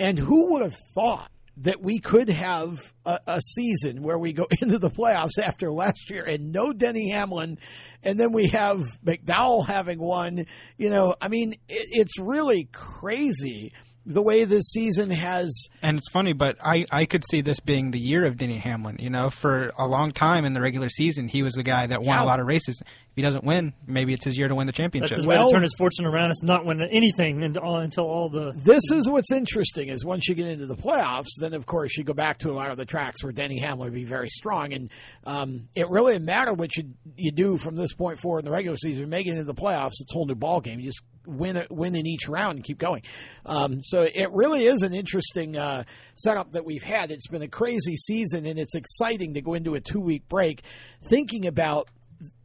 And 0.00 0.18
who 0.18 0.52
would 0.52 0.62
have 0.62 0.76
thought 0.96 1.30
that 1.58 1.80
we 1.80 1.98
could 1.98 2.28
have 2.28 2.92
a, 3.06 3.18
a 3.26 3.40
season 3.40 4.02
where 4.02 4.18
we 4.18 4.32
go 4.32 4.46
into 4.60 4.78
the 4.78 4.90
playoffs 4.90 5.38
after 5.42 5.72
last 5.72 6.10
year 6.10 6.24
and 6.24 6.52
no 6.52 6.72
Denny 6.72 7.10
Hamlin, 7.10 7.58
and 8.02 8.18
then 8.18 8.32
we 8.32 8.48
have 8.48 8.80
McDowell 9.04 9.66
having 9.66 10.00
won? 10.00 10.46
You 10.76 10.90
know, 10.90 11.14
I 11.20 11.28
mean, 11.28 11.52
it, 11.52 11.58
it's 11.68 12.18
really 12.18 12.68
crazy 12.72 13.72
the 14.06 14.22
way 14.22 14.44
this 14.44 14.64
season 14.66 15.10
has. 15.10 15.68
And 15.82 15.98
it's 15.98 16.10
funny, 16.10 16.32
but 16.32 16.56
I, 16.62 16.84
I 16.90 17.06
could 17.06 17.24
see 17.30 17.40
this 17.40 17.60
being 17.60 17.90
the 17.90 17.98
year 17.98 18.24
of 18.24 18.36
Denny 18.36 18.58
Hamlin. 18.58 18.96
You 19.00 19.10
know, 19.10 19.30
for 19.30 19.72
a 19.78 19.86
long 19.88 20.12
time 20.12 20.44
in 20.44 20.52
the 20.54 20.60
regular 20.60 20.88
season, 20.88 21.28
he 21.28 21.42
was 21.42 21.54
the 21.54 21.62
guy 21.62 21.86
that 21.86 22.02
won 22.02 22.16
Yeah. 22.16 22.24
a 22.24 22.26
lot 22.26 22.40
of 22.40 22.46
races. 22.46 22.80
If 22.82 23.16
he 23.16 23.22
doesn't 23.22 23.44
win, 23.44 23.72
maybe 23.86 24.12
it's 24.12 24.24
his 24.24 24.36
year 24.36 24.48
to 24.48 24.54
win 24.56 24.66
the 24.66 24.72
championship. 24.72 25.10
That's 25.10 25.18
his 25.20 25.26
way 25.26 25.36
to 25.36 25.48
turn 25.50 25.62
his 25.62 25.72
fortune 25.78 26.04
around. 26.04 26.32
It's 26.32 26.42
not 26.42 26.66
winning 26.66 26.88
anything 26.90 27.44
and 27.44 27.56
all, 27.56 27.78
until 27.78 28.04
all 28.04 28.28
the. 28.28 28.52
This 28.64 28.82
is 28.92 29.08
what's 29.08 29.30
interesting 29.30 29.88
is 29.88 30.04
once 30.04 30.28
you 30.28 30.34
get 30.34 30.48
into 30.48 30.66
the 30.66 30.74
playoffs, 30.76 31.28
then 31.38 31.54
of 31.54 31.64
course 31.64 31.96
you 31.96 32.02
go 32.02 32.12
back 32.12 32.38
to 32.38 32.50
a 32.50 32.54
lot 32.54 32.70
of 32.72 32.76
the 32.76 32.84
tracks 32.84 33.22
where 33.22 33.32
Denny 33.32 33.60
Hamlin 33.60 33.86
would 33.90 33.94
be 33.94 34.04
very 34.04 34.28
strong, 34.28 34.72
and 34.72 34.90
um, 35.24 35.68
it 35.76 35.88
really 35.88 36.14
doesn't 36.14 36.26
matter 36.26 36.52
what 36.52 36.76
you 36.76 36.90
you 37.16 37.30
do 37.30 37.56
from 37.58 37.76
this 37.76 37.94
point 37.94 38.18
forward 38.18 38.40
in 38.40 38.44
the 38.46 38.50
regular 38.50 38.76
season. 38.76 39.08
Making 39.08 39.34
it 39.34 39.38
into 39.38 39.44
the 39.44 39.54
playoffs, 39.54 39.92
it's 40.00 40.12
a 40.12 40.14
whole 40.14 40.26
new 40.26 40.34
ball 40.34 40.60
game. 40.60 40.80
You 40.80 40.86
just 40.86 41.02
win 41.26 41.66
win 41.70 41.94
in 41.94 42.06
each 42.06 42.28
round 42.28 42.56
and 42.56 42.64
keep 42.64 42.78
going. 42.78 43.02
Um, 43.46 43.82
so 43.82 44.02
it 44.02 44.30
really 44.32 44.64
is 44.64 44.82
an 44.82 44.94
interesting 44.94 45.56
uh, 45.56 45.84
setup 46.16 46.52
that 46.52 46.64
we've 46.64 46.82
had. 46.82 47.10
It's 47.10 47.28
been 47.28 47.42
a 47.42 47.48
crazy 47.48 47.96
season, 47.96 48.46
and 48.46 48.58
it's 48.58 48.74
exciting 48.74 49.34
to 49.34 49.42
go 49.42 49.54
into 49.54 49.74
a 49.74 49.80
two 49.80 50.00
week 50.00 50.28
break 50.28 50.62
thinking 51.02 51.46
about 51.46 51.88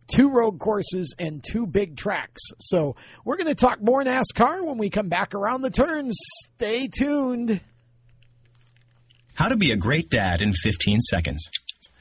two 0.08 0.30
road 0.30 0.60
courses 0.60 1.14
and 1.20 1.44
two 1.44 1.66
big 1.66 1.96
tracks. 1.96 2.42
So 2.60 2.96
we're 3.24 3.38
going 3.38 3.48
to 3.48 3.56
talk 3.56 3.82
more 3.82 4.04
NASCAR 4.04 4.66
when 4.66 4.78
we 4.78 4.90
come 4.90 5.08
back 5.08 5.34
around 5.34 5.62
the 5.62 5.70
turns. 5.70 6.18
Stay 6.56 6.88
tuned. 6.88 7.62
How 9.34 9.48
to 9.48 9.56
be 9.56 9.72
a 9.72 9.78
great 9.78 10.10
dad 10.10 10.42
in 10.42 10.54
15 10.54 11.00
seconds. 11.02 11.50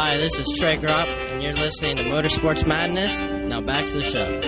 Hi, 0.00 0.16
this 0.16 0.38
is 0.38 0.56
Trey 0.56 0.76
Gropp, 0.76 1.08
and 1.08 1.42
you're 1.42 1.54
listening 1.54 1.96
to 1.96 2.04
Motorsports 2.04 2.64
Madness. 2.64 3.20
Now 3.20 3.60
back 3.60 3.84
to 3.86 3.94
the 3.94 4.04
show. 4.04 4.40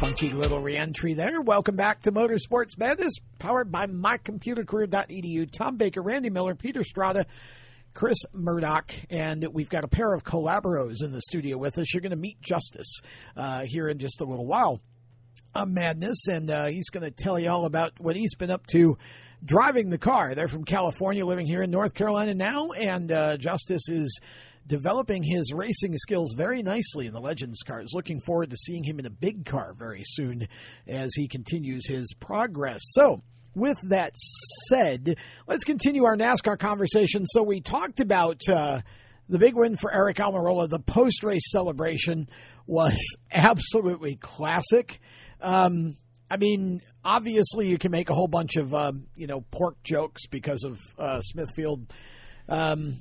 Funky 0.00 0.30
little 0.30 0.60
reentry 0.60 1.14
there. 1.14 1.40
Welcome 1.40 1.76
back 1.76 2.02
to 2.02 2.10
Motorsports 2.10 2.76
Madness, 2.76 3.12
powered 3.38 3.70
by 3.70 3.86
mycomputercareer.edu. 3.86 5.48
Tom 5.52 5.76
Baker, 5.76 6.02
Randy 6.02 6.28
Miller, 6.28 6.56
Peter 6.56 6.82
Strada, 6.82 7.24
Chris 7.94 8.18
Murdoch, 8.32 8.92
and 9.10 9.46
we've 9.52 9.70
got 9.70 9.84
a 9.84 9.88
pair 9.88 10.12
of 10.12 10.24
Calabros 10.24 11.04
in 11.04 11.12
the 11.12 11.20
studio 11.20 11.56
with 11.56 11.78
us. 11.78 11.94
You're 11.94 12.00
going 12.00 12.10
to 12.10 12.16
meet 12.16 12.42
Justice 12.42 12.98
uh, 13.36 13.62
here 13.64 13.86
in 13.86 13.98
just 13.98 14.20
a 14.20 14.24
little 14.24 14.46
while. 14.46 14.80
on 15.54 15.72
Madness, 15.72 16.26
and 16.26 16.50
uh, 16.50 16.66
he's 16.66 16.90
going 16.90 17.04
to 17.04 17.12
tell 17.12 17.38
you 17.38 17.48
all 17.48 17.64
about 17.64 17.92
what 18.00 18.16
he's 18.16 18.34
been 18.34 18.50
up 18.50 18.66
to 18.72 18.98
driving 19.46 19.88
the 19.90 19.98
car. 19.98 20.34
They're 20.34 20.48
from 20.48 20.64
California, 20.64 21.24
living 21.24 21.46
here 21.46 21.62
in 21.62 21.70
North 21.70 21.94
Carolina 21.94 22.34
now, 22.34 22.72
and 22.72 23.10
uh, 23.10 23.36
Justice 23.36 23.88
is 23.88 24.20
developing 24.66 25.22
his 25.22 25.52
racing 25.52 25.96
skills 25.96 26.34
very 26.36 26.62
nicely 26.62 27.06
in 27.06 27.12
the 27.12 27.20
Legends 27.20 27.62
cars. 27.62 27.92
Looking 27.94 28.20
forward 28.20 28.50
to 28.50 28.56
seeing 28.56 28.82
him 28.82 28.98
in 28.98 29.06
a 29.06 29.10
big 29.10 29.44
car 29.44 29.74
very 29.78 30.02
soon 30.04 30.48
as 30.88 31.14
he 31.14 31.28
continues 31.28 31.86
his 31.86 32.12
progress. 32.18 32.80
So, 32.82 33.22
with 33.54 33.78
that 33.88 34.14
said, 34.68 35.16
let's 35.46 35.64
continue 35.64 36.04
our 36.04 36.16
NASCAR 36.16 36.58
conversation. 36.58 37.24
So, 37.26 37.44
we 37.44 37.60
talked 37.60 38.00
about 38.00 38.46
uh, 38.48 38.80
the 39.28 39.38
big 39.38 39.54
win 39.54 39.76
for 39.76 39.90
Aric 39.90 40.16
Almirola. 40.16 40.68
The 40.68 40.80
post 40.80 41.22
race 41.22 41.50
celebration 41.50 42.28
was 42.66 42.98
absolutely 43.32 44.16
classic. 44.16 45.00
Um, 45.40 45.96
I 46.28 46.38
mean, 46.38 46.80
obviously, 47.06 47.68
you 47.68 47.78
can 47.78 47.90
make 47.92 48.10
a 48.10 48.14
whole 48.14 48.28
bunch 48.28 48.56
of 48.56 48.74
um, 48.74 49.06
you 49.16 49.26
know 49.26 49.40
pork 49.50 49.82
jokes 49.84 50.26
because 50.26 50.64
of 50.64 50.78
uh, 50.98 51.20
Smithfield. 51.22 51.86
Um, 52.48 52.94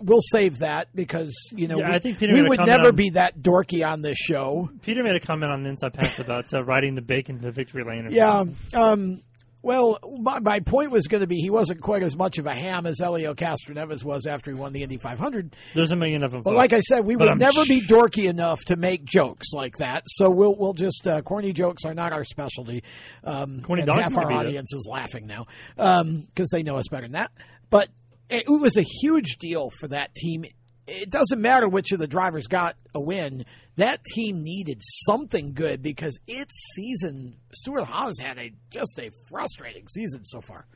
we'll 0.00 0.20
save 0.20 0.58
that 0.60 0.88
because 0.94 1.32
you 1.52 1.68
know 1.68 1.78
Yeah, 1.78 1.90
we, 1.90 1.94
I 1.94 1.98
think 2.00 2.18
Peter 2.18 2.32
we 2.34 2.42
would 2.48 2.58
never 2.58 2.88
on- 2.88 2.96
be 2.96 3.10
that 3.10 3.38
dorky 3.38 3.86
on 3.88 4.02
this 4.02 4.18
show. 4.18 4.68
Peter 4.82 5.02
made 5.04 5.14
a 5.14 5.20
comment 5.20 5.52
on 5.52 5.64
Inside 5.64 5.94
Pass 5.94 6.18
about 6.18 6.52
uh, 6.52 6.64
riding 6.64 6.94
the 6.96 7.02
bacon 7.02 7.40
to 7.40 7.52
victory 7.52 7.84
lane. 7.84 8.08
Yeah. 8.10 8.44
Um, 8.74 9.22
well, 9.62 9.98
my, 10.20 10.38
my 10.40 10.60
point 10.60 10.90
was 10.90 11.06
going 11.06 11.20
to 11.20 11.26
be 11.26 11.36
he 11.36 11.50
wasn't 11.50 11.80
quite 11.80 12.02
as 12.02 12.16
much 12.16 12.38
of 12.38 12.46
a 12.46 12.54
ham 12.54 12.86
as 12.86 13.00
Elio 13.00 13.34
Castroneves 13.34 14.02
was 14.02 14.26
after 14.26 14.50
he 14.50 14.56
won 14.56 14.72
the 14.72 14.82
Indy 14.82 14.96
500. 14.96 15.54
There's 15.74 15.90
a 15.90 15.96
million 15.96 16.22
of 16.22 16.32
them. 16.32 16.42
But 16.42 16.54
like 16.54 16.72
I 16.72 16.80
said, 16.80 17.04
we 17.04 17.16
But 17.16 17.24
would 17.24 17.32
I'm 17.32 17.38
never 17.38 17.64
sh- 17.64 17.68
be 17.68 17.80
dorky 17.82 18.28
enough 18.28 18.60
to 18.66 18.76
make 18.76 19.04
jokes 19.04 19.48
like 19.52 19.76
that. 19.78 20.04
So 20.06 20.30
we'll 20.30 20.56
we'll 20.56 20.74
just 20.74 21.06
uh, 21.06 21.22
corny 21.22 21.52
jokes 21.52 21.84
are 21.84 21.94
not 21.94 22.12
our 22.12 22.24
specialty. 22.24 22.82
Um, 23.24 23.60
Corny 23.62 23.82
and 23.82 23.90
half 23.90 24.16
our 24.16 24.32
audience 24.32 24.72
is 24.72 24.88
laughing 24.90 25.26
now 25.26 25.46
because 25.76 26.50
they 26.50 26.62
know 26.62 26.76
us 26.76 26.88
better 26.90 27.02
than 27.04 27.12
that. 27.12 27.30
But 27.68 27.88
it, 28.28 28.44
it 28.46 28.60
was 28.60 28.76
a 28.76 28.82
huge 28.82 29.36
deal 29.38 29.70
for 29.80 29.88
that 29.88 30.14
team. 30.14 30.44
It 30.92 31.08
doesn't 31.08 31.40
matter 31.40 31.68
which 31.68 31.92
of 31.92 32.00
the 32.00 32.08
drivers 32.08 32.48
got 32.48 32.76
a 32.94 33.00
win. 33.00 33.44
That 33.76 34.02
team 34.04 34.42
needed 34.42 34.82
something 35.06 35.52
good 35.52 35.82
because 35.82 36.18
its 36.26 36.52
season, 36.74 37.36
Stewart 37.52 37.84
Haas 37.84 38.18
had 38.18 38.38
a 38.38 38.50
just 38.70 38.98
a 38.98 39.10
frustrating 39.28 39.86
season 39.86 40.24
so 40.24 40.40
far. 40.40 40.66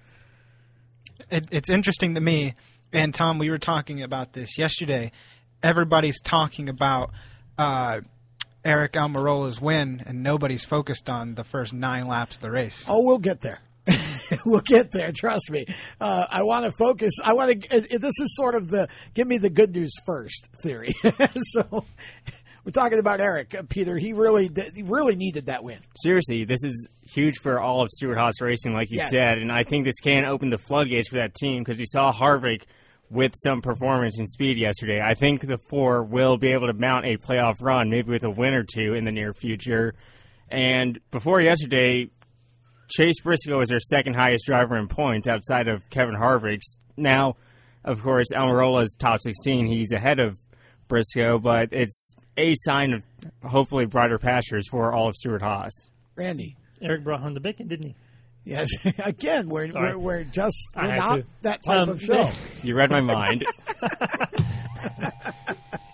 it, 1.30 1.48
it's 1.50 1.68
interesting 1.68 2.14
to 2.14 2.20
me, 2.20 2.54
and 2.92 3.12
Tom, 3.12 3.38
we 3.38 3.50
were 3.50 3.58
talking 3.58 4.04
about 4.04 4.32
this 4.32 4.56
yesterday. 4.56 5.10
Everybody's 5.64 6.20
talking 6.20 6.68
about 6.68 7.10
uh, 7.58 8.00
Aric 8.64 8.92
Almirola's 8.92 9.60
win, 9.60 10.02
and 10.06 10.22
nobody's 10.22 10.64
focused 10.64 11.10
on 11.10 11.34
the 11.34 11.44
first 11.44 11.72
nine 11.72 12.06
laps 12.06 12.36
of 12.36 12.42
the 12.42 12.50
race. 12.52 12.84
Oh, 12.86 13.02
we'll 13.04 13.18
get 13.18 13.40
there. 13.40 13.60
we'll 14.46 14.60
get 14.60 14.90
there. 14.92 15.12
Trust 15.12 15.50
me. 15.50 15.66
Uh, 16.00 16.26
I 16.28 16.42
want 16.42 16.64
to 16.64 16.72
focus. 16.72 17.12
I 17.22 17.34
want 17.34 17.62
to. 17.62 17.80
This 17.98 18.18
is 18.20 18.34
sort 18.36 18.54
of 18.54 18.68
the 18.68 18.88
give 19.14 19.26
me 19.26 19.38
the 19.38 19.50
good 19.50 19.72
news 19.74 19.92
first 20.06 20.48
theory. 20.62 20.94
so 21.52 21.84
we're 22.64 22.72
talking 22.72 22.98
about 22.98 23.20
Aric 23.20 23.54
uh, 23.54 23.62
Peter. 23.68 23.98
He 23.98 24.12
really, 24.14 24.50
he 24.74 24.82
really 24.82 25.16
needed 25.16 25.46
that 25.46 25.62
win. 25.62 25.78
Seriously, 25.96 26.44
this 26.44 26.64
is 26.64 26.88
huge 27.02 27.36
for 27.42 27.60
all 27.60 27.82
of 27.82 27.90
Stewart 27.90 28.16
Haas 28.16 28.40
Racing, 28.40 28.72
like 28.72 28.90
you 28.90 28.98
Yes. 28.98 29.10
said, 29.10 29.38
and 29.38 29.52
I 29.52 29.64
think 29.64 29.84
this 29.84 30.00
can 30.00 30.24
open 30.24 30.48
the 30.48 30.58
floodgates 30.58 31.08
for 31.08 31.16
that 31.16 31.34
team 31.34 31.62
because 31.62 31.76
we 31.78 31.84
saw 31.86 32.10
Harvick 32.10 32.62
with 33.10 33.34
some 33.36 33.60
performance 33.60 34.18
and 34.18 34.28
speed 34.28 34.56
yesterday. 34.58 35.00
I 35.00 35.12
think 35.14 35.46
the 35.46 35.58
four 35.68 36.02
will 36.02 36.38
be 36.38 36.52
able 36.52 36.68
to 36.68 36.72
mount 36.72 37.04
a 37.04 37.18
playoff 37.18 37.56
run, 37.60 37.90
maybe 37.90 38.10
with 38.10 38.24
a 38.24 38.30
win 38.30 38.54
or 38.54 38.64
two 38.64 38.94
in 38.94 39.04
the 39.04 39.12
near 39.12 39.34
future. 39.34 39.94
And 40.48 40.98
before 41.10 41.40
yesterday, 41.40 42.08
Chase 42.96 43.20
Briscoe 43.22 43.60
is 43.60 43.68
their 43.70 43.80
second 43.80 44.14
highest 44.14 44.46
driver 44.46 44.76
in 44.76 44.86
points 44.88 45.26
outside 45.26 45.66
of 45.68 45.88
Kevin 45.90 46.14
Harvick's. 46.14 46.78
Now, 46.96 47.36
of 47.84 48.02
course, 48.02 48.28
Almirola's 48.32 48.94
top 48.98 49.20
16. 49.20 49.66
He's 49.66 49.90
ahead 49.92 50.20
of 50.20 50.38
Briscoe, 50.86 51.38
but 51.38 51.70
it's 51.72 52.14
a 52.36 52.54
sign 52.54 52.92
of 52.92 53.04
hopefully 53.44 53.86
brighter 53.86 54.18
pastures 54.18 54.68
for 54.68 54.92
all 54.92 55.08
of 55.08 55.16
Stewart 55.16 55.42
Haas. 55.42 55.90
Randy. 56.14 56.56
Aric 56.82 57.02
brought 57.02 57.20
home 57.20 57.34
the 57.34 57.40
bacon, 57.40 57.66
didn't 57.66 57.86
he? 57.88 57.94
Yes. 58.44 58.68
Again, 58.98 59.48
we're, 59.48 59.68
we're 59.74 59.98
we're 59.98 60.22
just 60.24 60.68
we're 60.76 60.94
not 60.96 61.16
to. 61.16 61.24
that 61.42 61.62
type 61.64 61.80
Um, 61.80 61.88
of 61.88 62.02
show. 62.02 62.30
You 62.62 62.76
read 62.76 62.90
my 62.90 63.00
mind. 63.00 63.44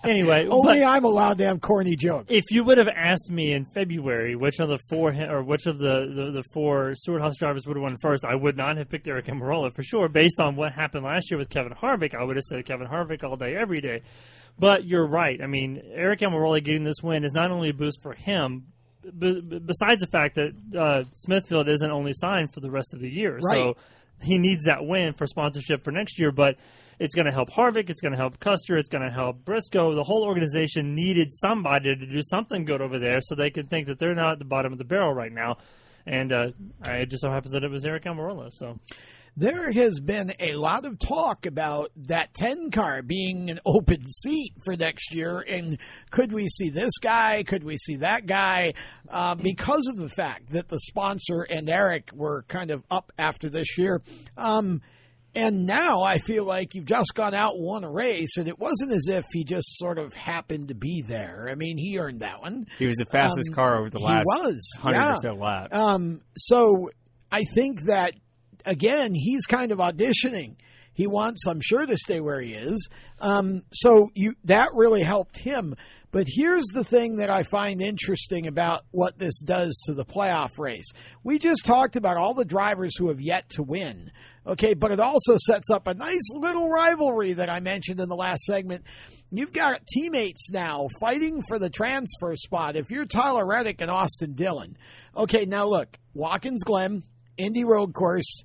Anyway, 0.03 0.47
Only 0.51 0.83
I'm 0.83 1.03
allowed 1.03 1.37
to 1.39 1.45
have 1.45 1.61
corny 1.61 1.95
jokes. 1.95 2.25
If 2.29 2.45
you 2.49 2.63
would 2.63 2.77
have 2.77 2.87
asked 2.87 3.29
me 3.31 3.53
in 3.53 3.65
February 3.65 4.35
which 4.35 4.59
of 4.59 4.69
the 4.69 4.79
four 4.89 5.13
or 5.13 5.43
which 5.43 5.67
of 5.67 5.77
the, 5.79 6.11
the, 6.13 6.31
the 6.31 6.43
four 6.53 6.95
Stewart 6.95 7.21
Haas 7.21 7.37
drivers 7.37 7.67
would 7.67 7.77
have 7.77 7.83
won 7.83 7.97
first, 8.01 8.25
I 8.25 8.35
would 8.35 8.57
not 8.57 8.77
have 8.77 8.89
picked 8.89 9.05
Aric 9.07 9.25
Almirola 9.27 9.73
for 9.73 9.83
sure. 9.83 10.09
Based 10.09 10.39
on 10.39 10.55
what 10.55 10.73
happened 10.73 11.03
last 11.05 11.29
year 11.29 11.37
with 11.37 11.49
Kevin 11.49 11.73
Harvick, 11.73 12.15
I 12.15 12.23
would 12.23 12.35
have 12.35 12.43
said 12.43 12.65
Kevin 12.65 12.87
Harvick 12.87 13.23
all 13.23 13.35
day, 13.35 13.55
every 13.55 13.81
day. 13.81 14.01
But 14.57 14.85
you're 14.85 15.07
right. 15.07 15.39
I 15.41 15.47
mean, 15.47 15.81
Aric 15.97 16.19
Almirola 16.19 16.63
getting 16.63 16.83
this 16.83 17.01
win 17.03 17.23
is 17.23 17.33
not 17.33 17.51
only 17.51 17.69
a 17.69 17.73
boost 17.73 18.01
for 18.01 18.13
him, 18.13 18.65
besides 19.03 20.01
the 20.01 20.07
fact 20.11 20.35
that 20.35 20.51
uh, 20.77 21.03
Smithfield 21.15 21.67
isn't 21.69 21.91
only 21.91 22.11
signed 22.13 22.53
for 22.53 22.59
the 22.59 22.69
rest 22.69 22.93
of 22.93 22.99
the 22.99 23.09
year, 23.09 23.39
Right. 23.43 23.55
so 23.57 23.77
he 24.21 24.37
needs 24.37 24.65
that 24.65 24.79
win 24.85 25.13
for 25.13 25.25
sponsorship 25.25 25.83
for 25.83 25.91
next 25.91 26.19
year. 26.19 26.31
But 26.31 26.57
it's 27.01 27.15
going 27.15 27.25
to 27.25 27.31
help 27.31 27.49
Harvick. 27.49 27.89
It's 27.89 27.99
going 27.99 28.11
to 28.11 28.17
help 28.17 28.39
Custer. 28.39 28.77
It's 28.77 28.87
going 28.87 29.03
to 29.03 29.09
help 29.09 29.43
Briscoe. 29.43 29.95
The 29.95 30.03
whole 30.03 30.23
organization 30.23 30.93
needed 30.93 31.33
somebody 31.33 31.95
to 31.95 32.05
do 32.05 32.21
something 32.21 32.63
good 32.63 32.79
over 32.79 32.99
there, 32.99 33.21
so 33.21 33.33
they 33.33 33.49
can 33.49 33.65
think 33.65 33.87
that 33.87 33.97
they're 33.97 34.13
not 34.13 34.33
at 34.33 34.39
the 34.39 34.45
bottom 34.45 34.71
of 34.71 34.77
the 34.77 34.85
barrel 34.85 35.11
right 35.11 35.31
now. 35.31 35.57
And 36.05 36.31
uh, 36.31 36.51
it 36.83 37.07
just 37.07 37.23
so 37.23 37.31
happens 37.31 37.53
that 37.53 37.63
it 37.63 37.71
was 37.71 37.85
Aric 37.85 38.05
Almirola. 38.05 38.53
So 38.53 38.77
There 39.35 39.71
has 39.71 39.99
been 39.99 40.31
a 40.39 40.53
lot 40.55 40.85
of 40.85 40.99
talk 40.99 41.47
about 41.47 41.89
that 41.95 42.35
10 42.35 42.69
car 42.69 43.01
being 43.01 43.49
an 43.49 43.59
open 43.65 44.05
seat 44.05 44.53
for 44.63 44.75
next 44.75 45.11
year. 45.11 45.39
And 45.39 45.79
could 46.11 46.31
we 46.31 46.47
see 46.49 46.69
this 46.69 46.99
guy? 46.99 47.41
Could 47.41 47.63
we 47.63 47.77
see 47.77 47.95
that 47.97 48.27
guy? 48.27 48.73
Uh, 49.09 49.33
because 49.33 49.87
of 49.87 49.97
the 49.97 50.09
fact 50.09 50.51
that 50.51 50.69
the 50.69 50.79
sponsor 50.79 51.41
and 51.49 51.67
Aric 51.67 52.13
were 52.13 52.43
kind 52.47 52.69
of 52.69 52.83
up 52.91 53.11
after 53.17 53.49
this 53.49 53.75
year. 53.75 54.03
Um, 54.37 54.81
and 55.35 55.65
now 55.65 56.01
I 56.01 56.17
feel 56.17 56.45
like 56.45 56.75
you've 56.75 56.85
just 56.85 57.13
gone 57.15 57.33
out 57.33 57.53
and 57.55 57.63
won 57.63 57.83
a 57.83 57.89
race, 57.89 58.37
and 58.37 58.47
it 58.47 58.59
wasn't 58.59 58.91
as 58.91 59.07
if 59.07 59.25
he 59.31 59.43
just 59.43 59.77
sort 59.77 59.97
of 59.97 60.13
happened 60.13 60.67
to 60.69 60.75
be 60.75 61.03
there. 61.07 61.47
I 61.49 61.55
mean, 61.55 61.77
he 61.77 61.97
earned 61.99 62.19
that 62.21 62.41
one. 62.41 62.67
He 62.79 62.87
was 62.87 62.97
the 62.97 63.05
fastest 63.05 63.49
Um, 63.49 63.55
car 63.55 63.77
over 63.77 63.89
the 63.89 63.99
he 63.99 64.05
last 64.05 64.25
was, 64.25 64.69
100 64.81 64.97
yeah. 64.97 65.13
or 65.13 65.17
so 65.17 65.33
laps. 65.33 65.75
Um, 65.77 66.21
so 66.35 66.89
I 67.31 67.43
think 67.55 67.83
that 67.83 68.13
again, 68.65 69.13
he's 69.13 69.45
kind 69.45 69.71
of 69.71 69.79
auditioning. 69.79 70.55
He 70.93 71.07
wants, 71.07 71.47
I'm 71.47 71.61
sure, 71.61 71.85
to 71.85 71.95
stay 71.97 72.19
where 72.19 72.41
he 72.41 72.53
is. 72.53 72.89
Um, 73.19 73.63
so 73.71 74.09
you 74.13 74.35
that 74.43 74.69
really 74.75 75.01
helped 75.01 75.37
him. 75.39 75.75
But 76.11 76.25
here's 76.27 76.65
the 76.73 76.83
thing 76.83 77.15
that 77.17 77.29
I 77.29 77.43
find 77.43 77.81
interesting 77.81 78.45
about 78.45 78.81
what 78.91 79.17
this 79.17 79.39
does 79.39 79.81
to 79.85 79.93
the 79.93 80.03
playoff 80.03 80.57
race. 80.59 80.91
We 81.23 81.39
just 81.39 81.65
talked 81.65 81.95
about 81.95 82.17
all 82.17 82.33
the 82.33 82.43
drivers 82.43 82.97
who 82.97 83.07
have 83.07 83.21
yet 83.21 83.49
to 83.51 83.63
win. 83.63 84.11
Okay, 84.45 84.73
but 84.73 84.91
it 84.91 84.99
also 84.99 85.37
sets 85.37 85.69
up 85.69 85.85
a 85.87 85.93
nice 85.93 86.31
little 86.33 86.67
rivalry 86.67 87.33
that 87.33 87.49
I 87.49 87.59
mentioned 87.59 87.99
in 87.99 88.09
the 88.09 88.15
last 88.15 88.41
segment. 88.43 88.83
You've 89.31 89.53
got 89.53 89.85
teammates 89.85 90.49
now 90.49 90.87
fighting 90.99 91.43
for 91.47 91.59
the 91.59 91.69
transfer 91.69 92.35
spot. 92.35 92.75
If 92.75 92.89
you're 92.89 93.05
Tyler 93.05 93.45
Reddick 93.45 93.81
and 93.81 93.91
Austin 93.91 94.33
Dillon, 94.33 94.77
okay, 95.15 95.45
now 95.45 95.67
look, 95.67 95.97
Watkins 96.13 96.63
Glen, 96.63 97.03
Indy 97.37 97.63
Road 97.63 97.93
Course, 97.93 98.43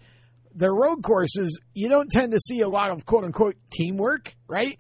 their 0.54 0.72
road 0.72 1.02
courses, 1.02 1.60
you 1.74 1.88
don't 1.88 2.10
tend 2.10 2.32
to 2.32 2.40
see 2.40 2.60
a 2.60 2.68
lot 2.68 2.90
of 2.90 3.04
quote 3.06 3.24
unquote 3.24 3.56
teamwork, 3.72 4.34
right? 4.48 4.78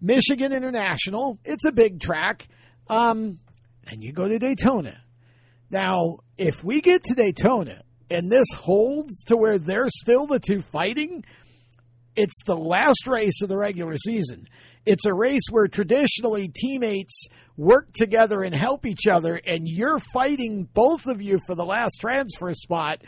Michigan 0.00 0.52
International, 0.52 1.38
it's 1.44 1.64
a 1.64 1.72
big 1.72 2.00
track. 2.00 2.48
Um, 2.88 3.38
and 3.86 4.02
you 4.02 4.12
go 4.12 4.28
to 4.28 4.38
Daytona. 4.38 5.00
Now, 5.70 6.18
if 6.36 6.62
we 6.62 6.80
get 6.80 7.04
to 7.04 7.14
Daytona 7.14 7.82
and 8.10 8.30
this 8.30 8.46
holds 8.54 9.24
to 9.24 9.36
where 9.36 9.58
they're 9.58 9.88
still 9.88 10.26
the 10.26 10.38
two 10.38 10.60
fighting, 10.60 11.24
it's 12.14 12.42
the 12.44 12.56
last 12.56 13.06
race 13.06 13.42
of 13.42 13.48
the 13.48 13.58
regular 13.58 13.96
season. 13.96 14.48
It's 14.84 15.04
a 15.04 15.14
race 15.14 15.48
where 15.50 15.68
traditionally 15.68 16.48
teammates 16.48 17.28
work 17.56 17.92
together 17.92 18.42
and 18.42 18.54
help 18.54 18.86
each 18.86 19.06
other, 19.06 19.40
and 19.44 19.66
you're 19.66 19.98
fighting 19.98 20.68
both 20.72 21.06
of 21.06 21.20
you 21.20 21.38
for 21.46 21.54
the 21.54 21.64
last 21.64 21.96
transfer 22.00 22.52
spot. 22.54 23.02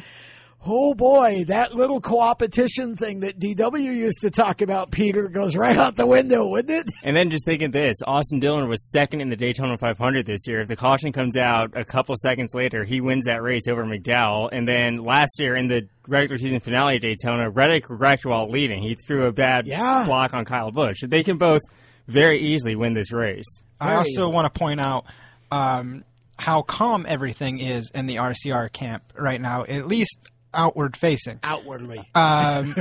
Oh 0.66 0.92
boy, 0.92 1.44
that 1.46 1.74
little 1.74 2.00
co-opetition 2.00 2.96
thing 2.96 3.20
that 3.20 3.38
DW 3.38 3.78
used 3.80 4.22
to 4.22 4.30
talk 4.30 4.60
about, 4.60 4.90
Peter, 4.90 5.28
goes 5.28 5.54
right 5.56 5.76
out 5.76 5.94
the 5.94 6.04
window, 6.06 6.48
wouldn't 6.48 6.70
it? 6.86 6.92
And 7.04 7.16
then 7.16 7.30
just 7.30 7.44
think 7.46 7.62
of 7.62 7.70
this: 7.70 7.96
Austin 8.04 8.40
Dillon 8.40 8.68
was 8.68 8.90
second 8.90 9.20
in 9.20 9.28
the 9.28 9.36
Daytona 9.36 9.78
500 9.78 10.26
this 10.26 10.48
year. 10.48 10.60
If 10.60 10.68
the 10.68 10.74
caution 10.76 11.12
comes 11.12 11.36
out 11.36 11.76
a 11.76 11.84
couple 11.84 12.14
seconds 12.16 12.54
later, 12.54 12.82
he 12.84 13.00
wins 13.00 13.26
that 13.26 13.40
race 13.40 13.68
over 13.68 13.84
McDowell. 13.84 14.48
And 14.50 14.66
then 14.66 14.96
last 14.96 15.38
year 15.38 15.54
in 15.54 15.68
the 15.68 15.88
regular 16.08 16.38
season 16.38 16.58
finale 16.60 16.96
at 16.96 17.02
Daytona, 17.02 17.48
Reddick 17.50 17.84
wrecked 17.88 18.26
while 18.26 18.48
leading. 18.48 18.82
He 18.82 18.96
threw 19.06 19.26
a 19.26 19.32
bad 19.32 19.66
Yeah. 19.66 20.04
block 20.06 20.34
on 20.34 20.44
Kyle 20.44 20.72
Busch. 20.72 21.02
They 21.06 21.22
can 21.22 21.38
both 21.38 21.62
very 22.08 22.40
easily 22.52 22.74
win 22.74 22.94
this 22.94 23.12
race. 23.12 23.62
I 23.80 23.94
also 23.94 24.28
want 24.28 24.52
to 24.52 24.58
point 24.58 24.80
out 24.80 25.04
um, 25.52 26.02
how 26.36 26.62
calm 26.62 27.06
everything 27.08 27.60
is 27.60 27.90
in 27.94 28.06
the 28.06 28.16
RCR 28.16 28.72
camp 28.72 29.04
right 29.16 29.40
now, 29.40 29.62
at 29.64 29.86
least 29.86 30.18
outward 30.52 30.96
facing. 30.96 31.40
Outwardly. 31.42 32.08
Um, 32.14 32.74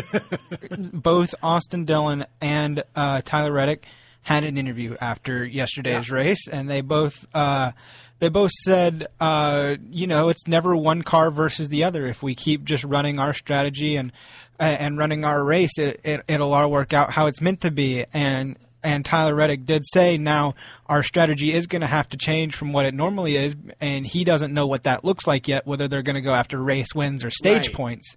both 0.94 1.34
Austin 1.42 1.86
Dillon 1.86 2.26
and 2.42 2.84
uh, 2.96 3.22
Tyler 3.22 3.54
Reddick 3.54 3.86
had 4.22 4.44
an 4.44 4.58
interview 4.58 4.96
after 5.00 5.46
yesterday's 5.46 6.12
race, 6.12 6.48
and 6.52 6.70
they 6.70 6.82
both 6.82 7.14
uh, 7.34 7.72
they 8.20 8.30
both 8.30 8.52
said, 8.52 9.08
uh, 9.20 9.76
you 9.90 10.08
know, 10.08 10.30
it's 10.30 10.48
never 10.48 10.76
one 10.76 11.04
car 11.04 11.32
versus 11.32 11.70
the 11.70 11.84
other. 11.84 12.08
If 12.08 12.24
we 12.24 12.36
keep 12.36 12.64
just 12.64 12.84
running 12.84 13.20
our 13.20 13.34
strategy 13.34 13.96
and 13.96 14.12
and 14.60 14.98
running 14.98 15.24
our 15.24 15.44
race, 15.44 15.78
it, 15.78 16.02
it 16.04 16.22
it'll 16.28 16.54
all 16.54 16.70
work 16.70 16.94
out 16.94 17.12
how 17.12 17.28
it's 17.28 17.42
meant 17.42 17.62
to 17.62 17.72
be. 17.72 18.06
And 18.14 18.58
and 18.88 19.04
Tyler 19.04 19.36
Reddick 19.36 19.66
did 19.66 19.84
say 19.86 20.18
now 20.18 20.56
our 20.88 21.04
strategy 21.04 21.54
is 21.54 21.68
going 21.68 21.82
to 21.82 21.88
have 21.88 22.08
to 22.10 22.18
change 22.18 22.56
from 22.56 22.72
what 22.72 22.86
it 22.86 22.94
normally 22.94 23.36
is, 23.36 23.54
and 23.82 24.08
he 24.08 24.24
doesn't 24.24 24.54
know 24.54 24.66
what 24.68 24.84
that 24.84 25.04
looks 25.04 25.28
like 25.28 25.48
yet, 25.50 25.68
whether 25.68 25.88
they're 25.90 26.04
going 26.04 26.16
to 26.16 26.22
go 26.22 26.34
after 26.34 26.58
race 26.58 26.96
wins 26.96 27.26
or 27.26 27.30
stage 27.30 27.68
Right. 27.68 27.74
points. 27.76 28.16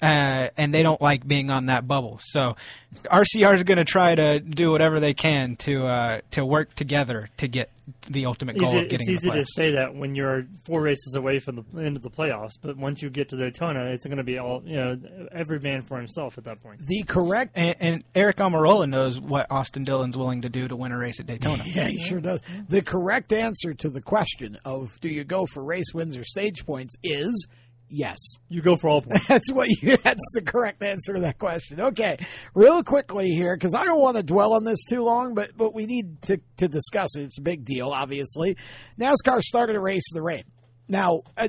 Uh, 0.00 0.48
and 0.56 0.74
they 0.74 0.82
don't 0.82 1.00
like 1.00 1.26
being 1.26 1.48
on 1.50 1.66
that 1.66 1.86
bubble. 1.86 2.18
So 2.24 2.56
RCR 3.04 3.54
is 3.54 3.62
going 3.62 3.78
to 3.78 3.84
try 3.84 4.14
to 4.14 4.40
do 4.40 4.70
whatever 4.70 4.98
they 5.00 5.14
can 5.14 5.54
to 5.56 5.86
uh, 5.86 6.20
to 6.32 6.44
work 6.44 6.74
together 6.74 7.28
to 7.38 7.46
get 7.48 7.70
the 8.08 8.26
ultimate 8.26 8.58
goal 8.58 8.70
Easy, 8.70 8.78
of 8.78 8.90
getting 8.90 9.10
it's 9.10 9.22
the 9.22 9.28
easy 9.28 9.38
to 9.38 9.44
say 9.44 9.72
that 9.72 9.94
when 9.94 10.14
you're 10.14 10.44
four 10.64 10.82
races 10.82 11.14
away 11.14 11.38
from 11.38 11.56
the 11.56 11.82
end 11.82 11.96
of 11.96 12.02
the 12.02 12.10
playoffs, 12.10 12.52
but 12.60 12.76
once 12.76 13.02
you 13.02 13.10
get 13.10 13.28
to 13.30 13.36
Daytona, 13.36 13.86
it's 13.86 14.06
going 14.06 14.18
to 14.18 14.24
be 14.24 14.38
all 14.38 14.62
you 14.64 14.76
know, 14.76 14.96
every 15.32 15.60
man 15.60 15.82
for 15.82 15.98
himself 15.98 16.38
at 16.38 16.44
that 16.44 16.62
point. 16.62 16.80
The 16.86 17.02
correct 17.06 17.52
and, 17.54 17.76
and 17.80 18.12
Aric 18.14 18.34
Almirola 18.34 18.88
knows 18.88 19.20
what 19.20 19.46
Austin 19.50 19.84
Dillon's 19.84 20.16
willing 20.16 20.42
to 20.42 20.48
do 20.48 20.68
to 20.68 20.76
win 20.76 20.92
a 20.92 20.98
race 20.98 21.20
at 21.20 21.26
Daytona. 21.26 21.62
Yeah, 21.72 21.88
he 21.88 21.96
sure 21.96 22.20
does. 22.20 22.42
The 22.68 22.82
correct 22.82 23.32
answer 23.32 23.72
to 23.72 23.88
the 23.88 24.02
question 24.02 24.58
of 24.64 24.90
do 25.00 25.08
you 25.08 25.24
go 25.24 25.46
for 25.46 25.62
race 25.64 25.94
wins 25.94 26.18
or 26.18 26.24
stage 26.24 26.66
points 26.66 26.96
is 27.02 27.46
yes. 27.92 28.18
You 28.48 28.62
go 28.62 28.76
for 28.76 28.88
all 28.88 29.02
points. 29.02 29.28
That's 29.28 29.52
what 29.52 29.68
you, 29.68 29.96
that's 29.96 30.24
the 30.34 30.42
correct 30.42 30.82
answer 30.82 31.14
to 31.14 31.20
that 31.20 31.38
question. 31.38 31.80
Okay, 31.80 32.18
real 32.54 32.82
quickly 32.82 33.28
here 33.30 33.54
because 33.54 33.74
I 33.74 33.84
don't 33.84 34.00
want 34.00 34.16
to 34.16 34.22
dwell 34.22 34.54
on 34.54 34.64
this 34.64 34.84
too 34.88 35.02
long, 35.02 35.34
but 35.34 35.56
but 35.56 35.74
we 35.74 35.86
need 35.86 36.22
to 36.22 36.40
to 36.58 36.68
discuss 36.68 37.16
it. 37.16 37.22
It's 37.22 37.38
a 37.38 37.42
big 37.42 37.64
deal, 37.64 37.90
obviously. 37.90 38.56
NASCAR 38.98 39.40
started 39.42 39.76
a 39.76 39.80
race 39.80 40.04
in 40.12 40.16
the 40.16 40.22
rain. 40.22 40.44
Now, 40.88 41.22
uh, 41.36 41.48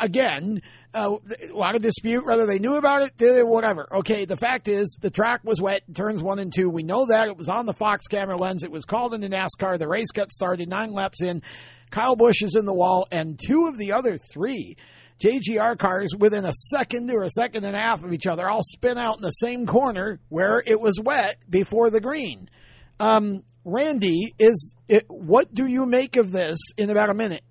again, 0.00 0.60
uh, 0.92 1.16
a 1.48 1.52
lot 1.54 1.76
of 1.76 1.82
dispute 1.82 2.26
whether 2.26 2.46
they 2.46 2.58
knew 2.58 2.76
about 2.76 3.02
it, 3.02 3.16
did 3.16 3.36
it, 3.36 3.46
whatever. 3.46 3.88
Okay, 3.98 4.24
the 4.24 4.36
fact 4.36 4.68
is 4.68 4.98
the 5.00 5.10
track 5.10 5.42
was 5.44 5.60
wet 5.60 5.82
turns 5.94 6.22
one 6.22 6.38
and 6.38 6.52
two. 6.52 6.68
We 6.68 6.82
know 6.82 7.06
that. 7.06 7.28
It 7.28 7.36
was 7.36 7.48
on 7.48 7.66
the 7.66 7.72
Fox 7.72 8.06
camera 8.06 8.36
lens. 8.36 8.64
It 8.64 8.70
was 8.70 8.84
called 8.84 9.14
into 9.14 9.28
NASCAR. 9.28 9.78
The 9.78 9.88
race 9.88 10.10
got 10.12 10.32
started 10.32 10.68
nine 10.68 10.92
laps 10.92 11.22
in. 11.22 11.42
Kyle 11.90 12.16
Busch 12.16 12.42
is 12.42 12.56
in 12.56 12.64
the 12.64 12.74
wall, 12.74 13.06
and 13.12 13.38
two 13.38 13.66
of 13.66 13.78
the 13.78 13.92
other 13.92 14.18
three 14.32 14.76
JGR 15.22 15.78
cars 15.78 16.10
within 16.18 16.44
a 16.44 16.52
second 16.52 17.10
or 17.10 17.22
a 17.22 17.30
second 17.30 17.64
and 17.64 17.76
a 17.76 17.78
half 17.78 18.02
of 18.02 18.12
each 18.12 18.26
other 18.26 18.48
all 18.48 18.62
spin 18.62 18.98
out 18.98 19.16
in 19.16 19.22
the 19.22 19.30
same 19.30 19.66
corner 19.66 20.20
where 20.28 20.62
it 20.64 20.80
was 20.80 20.98
wet 21.00 21.36
before 21.48 21.90
the 21.90 22.00
green. 22.00 22.48
Um, 22.98 23.42
Randy, 23.64 24.32
is 24.38 24.74
it, 24.88 25.04
what 25.08 25.52
do 25.54 25.66
you 25.66 25.86
make 25.86 26.16
of 26.16 26.32
this 26.32 26.58
in 26.76 26.90
about 26.90 27.10
a 27.10 27.14
minute? 27.14 27.42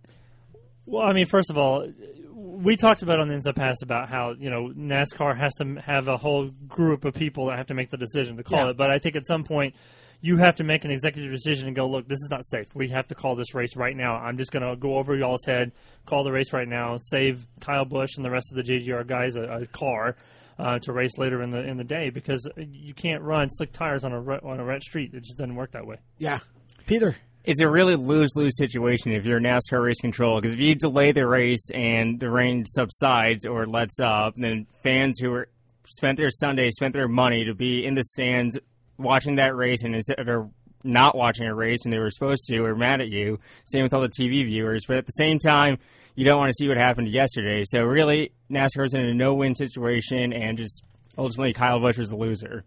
Well, 0.85 1.03
I 1.07 1.13
mean, 1.13 1.25
first 1.27 1.49
of 1.49 1.57
all, 1.57 1.87
we 2.33 2.75
talked 2.75 3.01
about 3.01 3.19
on 3.19 3.27
the 3.27 3.33
Inside 3.33 3.55
Pass 3.55 3.81
about 3.81 4.09
how 4.09 4.33
you 4.37 4.49
know 4.49 4.71
NASCAR 4.75 5.37
has 5.37 5.53
to 5.55 5.75
have 5.85 6.07
a 6.07 6.17
whole 6.17 6.49
group 6.67 7.05
of 7.05 7.13
people 7.13 7.47
that 7.47 7.57
have 7.57 7.67
to 7.67 7.73
make 7.73 7.89
the 7.89 7.97
decision 7.97 8.37
to 8.37 8.43
call 8.43 8.65
Yeah. 8.65 8.69
it. 8.71 8.77
But 8.77 8.91
I 8.91 8.99
think 8.99 9.15
at 9.15 9.25
some 9.25 9.43
point 9.43 9.75
you 10.21 10.37
have 10.37 10.55
to 10.55 10.63
make 10.63 10.85
an 10.85 10.91
executive 10.91 11.31
decision 11.31 11.67
and 11.67 11.75
go, 11.75 11.87
look, 11.87 12.07
this 12.07 12.19
is 12.21 12.29
not 12.29 12.45
safe. 12.45 12.67
We 12.75 12.89
have 12.89 13.07
to 13.07 13.15
call 13.15 13.35
this 13.35 13.55
race 13.55 13.75
right 13.75 13.95
now. 13.95 14.15
I'm 14.15 14.37
just 14.37 14.51
going 14.51 14.63
to 14.63 14.75
go 14.75 14.97
over 14.97 15.15
y'all's 15.15 15.43
head, 15.43 15.71
call 16.05 16.23
the 16.23 16.31
race 16.31 16.53
right 16.53 16.67
now, 16.67 16.97
save 16.97 17.45
Kyle 17.59 17.85
Busch 17.85 18.15
and 18.15 18.23
the 18.23 18.29
rest 18.29 18.51
of 18.51 18.57
the 18.57 18.63
JGR 18.63 19.05
guys 19.07 19.35
a, 19.35 19.43
a 19.43 19.65
car. 19.67 20.15
Uh, 20.59 20.77
to 20.77 20.93
race 20.93 21.17
later 21.17 21.41
in 21.41 21.49
the 21.49 21.57
in 21.57 21.77
the 21.77 21.83
day 21.83 22.11
because 22.11 22.47
you 22.55 22.93
can't 22.93 23.23
run 23.23 23.49
slick 23.49 23.71
tires 23.71 24.03
on 24.03 24.13
a 24.13 24.17
on 24.17 24.59
a 24.59 24.63
red 24.63 24.83
street. 24.83 25.11
It 25.11 25.23
just 25.23 25.37
doesn't 25.37 25.55
work 25.55 25.71
that 25.71 25.87
way. 25.87 25.95
Yeah, 26.19 26.37
Peter. 26.85 27.15
It's 27.43 27.61
a 27.61 27.67
really 27.67 27.95
lose 27.95 28.29
lose 28.35 28.55
situation 28.57 29.11
if 29.11 29.25
you're 29.25 29.39
NASCAR 29.39 29.83
race 29.83 29.99
control 29.99 30.39
because 30.39 30.53
if 30.53 30.59
you 30.59 30.75
delay 30.75 31.13
the 31.13 31.25
race 31.25 31.71
and 31.73 32.19
the 32.19 32.29
rain 32.29 32.65
subsides 32.67 33.47
or 33.47 33.65
lets 33.65 33.99
up, 33.99 34.35
then 34.37 34.67
fans 34.83 35.17
who 35.19 35.33
are 35.33 35.47
spent 35.87 36.17
their 36.17 36.29
Sunday, 36.29 36.69
spent 36.69 36.93
their 36.93 37.07
money 37.07 37.45
to 37.45 37.55
be 37.55 37.83
in 37.83 37.95
the 37.95 38.03
stands 38.03 38.57
watching 39.01 39.35
that 39.35 39.55
race 39.55 39.83
and 39.83 39.95
instead 39.95 40.27
of 40.27 40.51
not 40.83 41.15
watching 41.15 41.45
a 41.45 41.53
race 41.53 41.79
when 41.83 41.91
they 41.91 41.99
were 41.99 42.09
supposed 42.09 42.45
to 42.47 42.63
are 42.63 42.75
mad 42.75 43.01
at 43.01 43.09
you. 43.09 43.39
Same 43.65 43.83
with 43.83 43.93
all 43.93 44.01
the 44.01 44.09
TV 44.09 44.45
viewers, 44.45 44.85
but 44.87 44.97
at 44.97 45.05
the 45.05 45.11
same 45.11 45.39
time, 45.39 45.77
you 46.15 46.25
don't 46.25 46.39
want 46.39 46.49
to 46.49 46.53
see 46.53 46.67
what 46.67 46.77
happened 46.77 47.09
yesterday. 47.09 47.63
So 47.63 47.83
really, 47.83 48.31
NASCAR's 48.49 48.93
in 48.93 49.01
a 49.01 49.13
no 49.13 49.33
win 49.33 49.55
situation, 49.55 50.33
and 50.33 50.57
just 50.57 50.83
ultimately 51.17 51.53
Kyle 51.53 51.79
Busch 51.79 51.97
was 51.97 52.09
the 52.09 52.17
loser. 52.17 52.63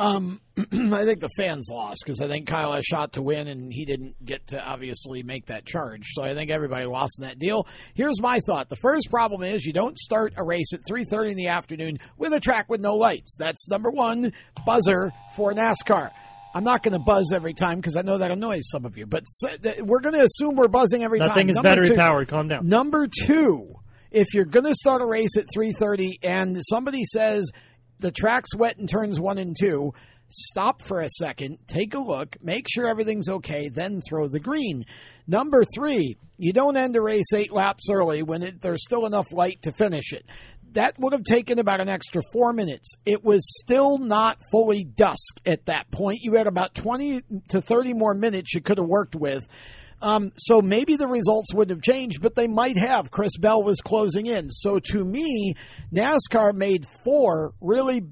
Um, 0.00 0.40
I 0.58 1.04
think 1.04 1.20
the 1.20 1.28
fans 1.36 1.68
lost 1.70 2.02
because 2.04 2.20
I 2.20 2.26
think 2.28 2.46
Kyle 2.48 2.72
has 2.72 2.84
shot 2.84 3.12
to 3.14 3.22
win 3.22 3.48
and 3.48 3.72
he 3.72 3.84
didn't 3.84 4.24
get 4.24 4.48
to 4.48 4.62
obviously 4.62 5.22
make 5.22 5.46
that 5.46 5.64
charge. 5.66 6.06
So 6.12 6.22
I 6.22 6.34
think 6.34 6.50
everybody 6.50 6.86
lost 6.86 7.18
in 7.20 7.26
that 7.26 7.38
deal. 7.38 7.66
Here's 7.94 8.20
my 8.20 8.40
thought: 8.46 8.68
the 8.68 8.76
first 8.76 9.10
problem 9.10 9.42
is 9.42 9.64
you 9.64 9.72
don't 9.72 9.98
start 9.98 10.34
a 10.36 10.44
race 10.44 10.72
at 10.72 10.80
3:30 10.90 11.30
in 11.32 11.36
the 11.36 11.48
afternoon 11.48 11.98
with 12.16 12.32
a 12.32 12.40
track 12.40 12.68
with 12.68 12.80
no 12.80 12.96
lights. 12.96 13.36
That's 13.38 13.68
number 13.68 13.90
one 13.90 14.32
buzzer 14.66 15.12
for 15.36 15.52
NASCAR. 15.52 16.10
I'm 16.54 16.64
not 16.64 16.82
going 16.82 16.94
to 16.94 16.98
buzz 16.98 17.32
every 17.32 17.54
time 17.54 17.76
because 17.76 17.96
I 17.96 18.02
know 18.02 18.18
that 18.18 18.30
annoys 18.32 18.62
some 18.70 18.84
of 18.84 18.96
you, 18.98 19.06
but 19.06 19.22
we're 19.82 20.00
going 20.00 20.14
to 20.16 20.22
assume 20.22 20.56
we're 20.56 20.66
buzzing 20.66 21.04
every 21.04 21.20
That 21.20 21.28
time. 21.28 21.34
thing 21.36 21.48
is 21.50 21.54
Number 21.54 21.68
battery 21.68 21.88
two- 21.90 21.94
powered. 21.94 22.26
Calm 22.26 22.48
down. 22.48 22.66
Number 22.66 23.06
two, 23.06 23.74
if 24.10 24.34
you're 24.34 24.44
going 24.46 24.64
to 24.66 24.74
start 24.74 25.00
a 25.00 25.06
race 25.06 25.36
at 25.36 25.46
3:30 25.56 26.14
and 26.24 26.56
somebody 26.68 27.04
says 27.04 27.48
the 28.00 28.10
track's 28.10 28.54
wet 28.56 28.78
in 28.78 28.86
turns 28.86 29.20
one 29.20 29.38
and 29.38 29.56
two, 29.58 29.92
stop 30.30 30.82
for 30.82 31.00
a 31.00 31.08
second, 31.08 31.58
take 31.66 31.94
a 31.94 31.98
look, 31.98 32.36
make 32.42 32.66
sure 32.68 32.88
everything's 32.88 33.28
okay, 33.28 33.68
then 33.68 34.00
throw 34.00 34.28
the 34.28 34.40
green. 34.40 34.84
Number 35.26 35.64
three, 35.74 36.16
you 36.38 36.52
don't 36.52 36.76
end 36.76 36.96
a 36.96 37.02
race 37.02 37.32
eight 37.34 37.52
laps 37.52 37.90
early 37.90 38.22
when 38.22 38.42
it, 38.42 38.60
there's 38.60 38.84
still 38.84 39.06
enough 39.06 39.26
light 39.32 39.62
to 39.62 39.72
finish 39.72 40.12
it. 40.12 40.24
That 40.72 40.98
would 40.98 41.12
have 41.12 41.24
taken 41.24 41.58
about 41.58 41.80
an 41.80 41.88
extra 41.88 42.22
four 42.32 42.52
minutes. 42.52 42.94
It 43.04 43.24
was 43.24 43.40
still 43.60 43.98
not 43.98 44.38
fully 44.52 44.84
dusk 44.84 45.40
at 45.44 45.66
that 45.66 45.90
point. 45.90 46.20
You 46.22 46.34
had 46.34 46.46
about 46.46 46.74
20 46.74 47.22
to 47.48 47.60
30 47.60 47.94
more 47.94 48.14
minutes 48.14 48.54
you 48.54 48.60
could 48.60 48.78
have 48.78 48.86
worked 48.86 49.16
with. 49.16 49.48
Um, 50.02 50.32
so 50.36 50.62
maybe 50.62 50.96
the 50.96 51.06
results 51.06 51.52
wouldn't 51.52 51.76
have 51.76 51.82
changed, 51.82 52.22
but 52.22 52.34
they 52.34 52.48
might 52.48 52.78
have. 52.78 53.10
Chris 53.10 53.36
Bell 53.36 53.62
was 53.62 53.80
closing 53.80 54.26
in. 54.26 54.50
So 54.50 54.78
to 54.78 55.04
me, 55.04 55.54
NASCAR 55.92 56.54
made 56.54 56.86
four 57.04 57.52
really 57.60 58.06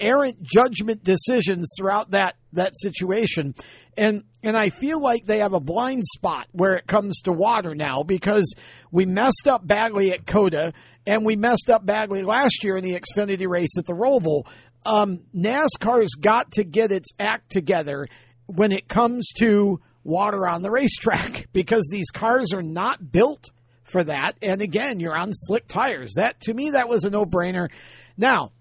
errant 0.00 0.42
judgment 0.42 1.04
decisions 1.04 1.70
throughout 1.78 2.10
that 2.12 2.36
that 2.52 2.76
situation, 2.76 3.54
and 3.96 4.24
and 4.42 4.56
I 4.56 4.70
feel 4.70 5.00
like 5.00 5.26
they 5.26 5.38
have 5.38 5.52
a 5.52 5.60
blind 5.60 6.02
spot 6.04 6.48
where 6.52 6.74
it 6.74 6.86
comes 6.86 7.20
to 7.22 7.32
water 7.32 7.74
now 7.74 8.02
because 8.02 8.54
we 8.90 9.06
messed 9.06 9.46
up 9.46 9.64
badly 9.66 10.10
at 10.12 10.26
COTA 10.26 10.72
and 11.06 11.24
we 11.24 11.36
messed 11.36 11.70
up 11.70 11.84
badly 11.84 12.22
last 12.22 12.64
year 12.64 12.76
in 12.76 12.84
the 12.84 12.98
Xfinity 12.98 13.48
race 13.48 13.76
at 13.78 13.86
the 13.86 13.92
Roval. 13.92 14.42
Um, 14.86 15.20
NASCAR's 15.36 16.14
got 16.14 16.52
to 16.52 16.64
get 16.64 16.90
its 16.90 17.10
act 17.18 17.50
together 17.52 18.08
when 18.46 18.72
it 18.72 18.88
comes 18.88 19.28
to 19.38 19.80
water 20.10 20.46
on 20.46 20.62
the 20.62 20.70
racetrack 20.70 21.48
because 21.52 21.88
these 21.90 22.10
cars 22.10 22.52
are 22.52 22.62
not 22.62 23.12
built 23.12 23.50
for 23.84 24.04
that. 24.04 24.36
And 24.42 24.60
again, 24.60 25.00
you're 25.00 25.16
on 25.16 25.30
slick 25.32 25.66
tires. 25.66 26.14
That 26.16 26.40
to 26.42 26.54
me, 26.54 26.70
that 26.70 26.88
was 26.88 27.04
a 27.04 27.10
no 27.10 27.24
brainer. 27.24 27.70
Now, 28.16 28.52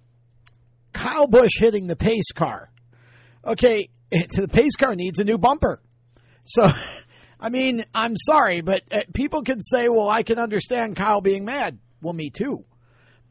Kyle 0.94 1.28
Busch 1.28 1.58
hitting 1.58 1.88
the 1.88 1.96
pace 1.96 2.32
car. 2.34 2.72
Okay, 3.44 3.90
the 4.12 4.48
pace 4.48 4.76
car 4.76 4.96
needs 4.96 5.20
a 5.20 5.24
new 5.24 5.38
bumper. 5.38 5.82
So, 6.46 6.70
I 7.40 7.50
mean, 7.50 7.84
I'm 7.94 8.16
sorry, 8.16 8.62
but 8.62 8.84
uh, 8.92 9.02
people 9.14 9.44
can 9.44 9.60
say, 9.60 9.88
well, 9.90 10.10
I 10.10 10.24
can 10.24 10.40
understand 10.40 10.96
Kyle 10.96 11.22
being 11.22 11.46
mad. 11.46 11.80
Well, 12.02 12.14
me 12.14 12.30
too. 12.30 12.66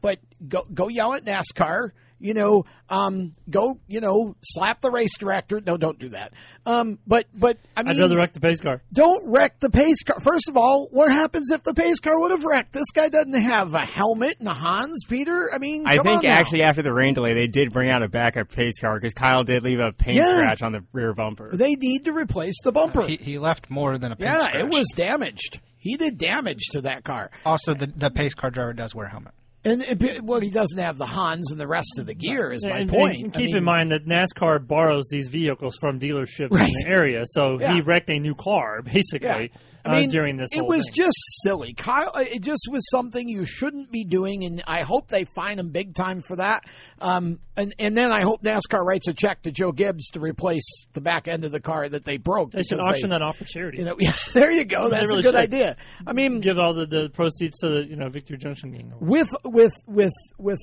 But 0.01 0.19
go 0.47 0.65
go 0.73 0.87
yell 0.87 1.13
at 1.13 1.25
NASCAR. 1.25 1.91
You 2.19 2.33
know, 2.33 2.65
um, 2.89 3.31
go 3.49 3.79
you 3.87 4.01
know, 4.01 4.35
slap 4.43 4.81
the 4.81 4.91
race 4.91 5.17
director. 5.17 5.61
No, 5.65 5.77
don't 5.77 5.97
do 5.97 6.09
that. 6.09 6.33
Um, 6.65 6.99
but 7.07 7.25
but 7.33 7.57
I 7.77 7.83
mean, 7.83 7.95
I'd 7.95 8.01
rather 8.01 8.17
wreck 8.17 8.33
the 8.33 8.39
pace 8.41 8.59
car. 8.61 8.81
don't 8.91 9.29
wreck 9.31 9.59
the 9.59 9.69
pace 9.69 10.03
car. 10.03 10.19
First 10.21 10.49
of 10.49 10.57
all, 10.57 10.87
what 10.91 11.11
happens 11.11 11.51
if 11.51 11.63
the 11.63 11.73
pace 11.73 11.99
car 11.99 12.19
would 12.19 12.31
have 12.31 12.43
wrecked? 12.43 12.73
This 12.73 12.91
guy 12.93 13.09
doesn't 13.09 13.33
have 13.41 13.73
a 13.73 13.85
helmet 13.85 14.35
and 14.39 14.47
a 14.47 14.53
Hans, 14.53 15.05
Peter. 15.07 15.49
I 15.53 15.57
mean, 15.59 15.83
I 15.87 15.93
think 15.97 16.07
on 16.07 16.19
now. 16.23 16.33
actually 16.33 16.63
after 16.63 16.81
the 16.81 16.93
rain 16.93 17.13
delay, 17.13 17.33
they 17.33 17.47
did 17.47 17.71
bring 17.71 17.89
out 17.89 18.03
a 18.03 18.09
backup 18.09 18.49
pace 18.49 18.79
car 18.79 18.95
because 18.95 19.13
Kyle 19.13 19.43
did 19.43 19.63
leave 19.63 19.79
a 19.79 19.91
paint 19.93 20.17
Yeah. 20.17 20.25
scratch 20.35 20.61
on 20.61 20.71
the 20.73 20.83
rear 20.91 21.13
bumper. 21.13 21.49
they 21.55 21.75
need 21.75 22.05
to 22.05 22.11
replace 22.13 22.55
the 22.63 22.71
bumper. 22.71 23.07
He, 23.07 23.17
he 23.17 23.37
left 23.37 23.69
more 23.69 23.97
than 23.97 24.11
a 24.11 24.15
paint 24.15 24.29
yeah, 24.29 24.47
scratch. 24.47 24.63
it 24.63 24.69
was 24.69 24.87
damaged. 24.95 25.59
He 25.77 25.95
did 25.95 26.17
damage 26.17 26.59
to 26.71 26.81
that 26.81 27.05
car. 27.05 27.31
Also, 27.45 27.73
the 27.73 27.87
the 27.87 28.09
pace 28.11 28.33
car 28.33 28.49
driver 28.49 28.73
does 28.73 28.93
wear 28.93 29.05
a 29.05 29.09
helmet. 29.09 29.33
And 29.65 29.81
it, 29.81 30.23
well, 30.23 30.39
he 30.39 30.49
doesn't 30.49 30.77
have 30.79 30.97
the 30.97 31.05
Hans 31.05 31.51
and 31.51 31.59
the 31.59 31.67
rest 31.67 31.99
of 31.99 32.05
the 32.05 32.13
gear. 32.13 32.51
Is 32.51 32.65
my 32.65 32.77
and, 32.77 32.89
point. 32.89 33.17
and 33.17 33.35
I 33.35 33.37
keep 33.37 33.47
mean, 33.47 33.57
in 33.57 33.63
mind 33.63 33.91
that 33.91 34.05
NASCAR 34.05 34.65
borrows 34.65 35.07
these 35.11 35.27
vehicles 35.27 35.75
from 35.81 35.99
dealerships 35.99 36.51
Right. 36.51 36.69
in 36.69 36.73
the 36.83 36.87
area, 36.87 37.23
so 37.25 37.59
Yeah. 37.59 37.73
he 37.73 37.81
wrecked 37.81 38.09
a 38.09 38.19
new 38.19 38.35
car 38.35 38.81
basically. 38.81 39.51
I 39.85 39.97
mean, 39.97 40.09
uh, 40.09 40.11
during 40.11 40.37
this. 40.37 40.49
it 40.51 40.65
was 40.65 40.85
thing. 40.85 40.93
just 41.05 41.17
silly, 41.43 41.73
Kyle. 41.73 42.11
It 42.15 42.41
just 42.41 42.67
was 42.71 42.87
something 42.89 43.27
you 43.27 43.45
shouldn't 43.45 43.91
be 43.91 44.03
doing, 44.03 44.43
and 44.43 44.63
I 44.67 44.81
hope 44.81 45.07
they 45.09 45.25
fine 45.35 45.59
him 45.59 45.69
big 45.69 45.95
time 45.95 46.21
for 46.21 46.35
that. 46.37 46.63
Um, 46.99 47.39
and 47.55 47.73
and 47.79 47.95
then 47.95 48.11
I 48.11 48.21
hope 48.21 48.43
NASCAR 48.43 48.83
writes 48.83 49.07
a 49.07 49.13
check 49.13 49.43
to 49.43 49.51
Joe 49.51 49.71
Gibbs 49.71 50.09
to 50.11 50.19
replace 50.19 50.85
the 50.93 51.01
back 51.01 51.27
end 51.27 51.45
of 51.45 51.51
the 51.51 51.59
car 51.59 51.87
that 51.87 52.05
they 52.05 52.17
broke. 52.17 52.51
They 52.51 52.63
should 52.63 52.79
auction 52.79 53.09
that 53.11 53.21
off 53.21 53.37
for 53.37 53.45
charity. 53.45 53.79
You 53.79 53.85
know, 53.85 53.95
yeah, 53.99 54.13
there 54.33 54.51
you 54.51 54.65
go. 54.65 54.89
That's 54.89 55.07
really 55.07 55.19
a 55.19 55.23
good 55.23 55.35
should. 55.35 55.53
idea. 55.53 55.77
I 56.05 56.13
mean, 56.13 56.41
give 56.41 56.57
all 56.57 56.73
the, 56.73 56.85
the 56.85 57.09
proceeds 57.09 57.59
to 57.59 57.69
the 57.69 57.85
you 57.85 57.95
know 57.95 58.09
Victory 58.09 58.37
Junction 58.37 58.71
gang. 58.71 58.93
with 58.99 59.29
with 59.43 59.73
with 59.87 60.13
with 60.37 60.59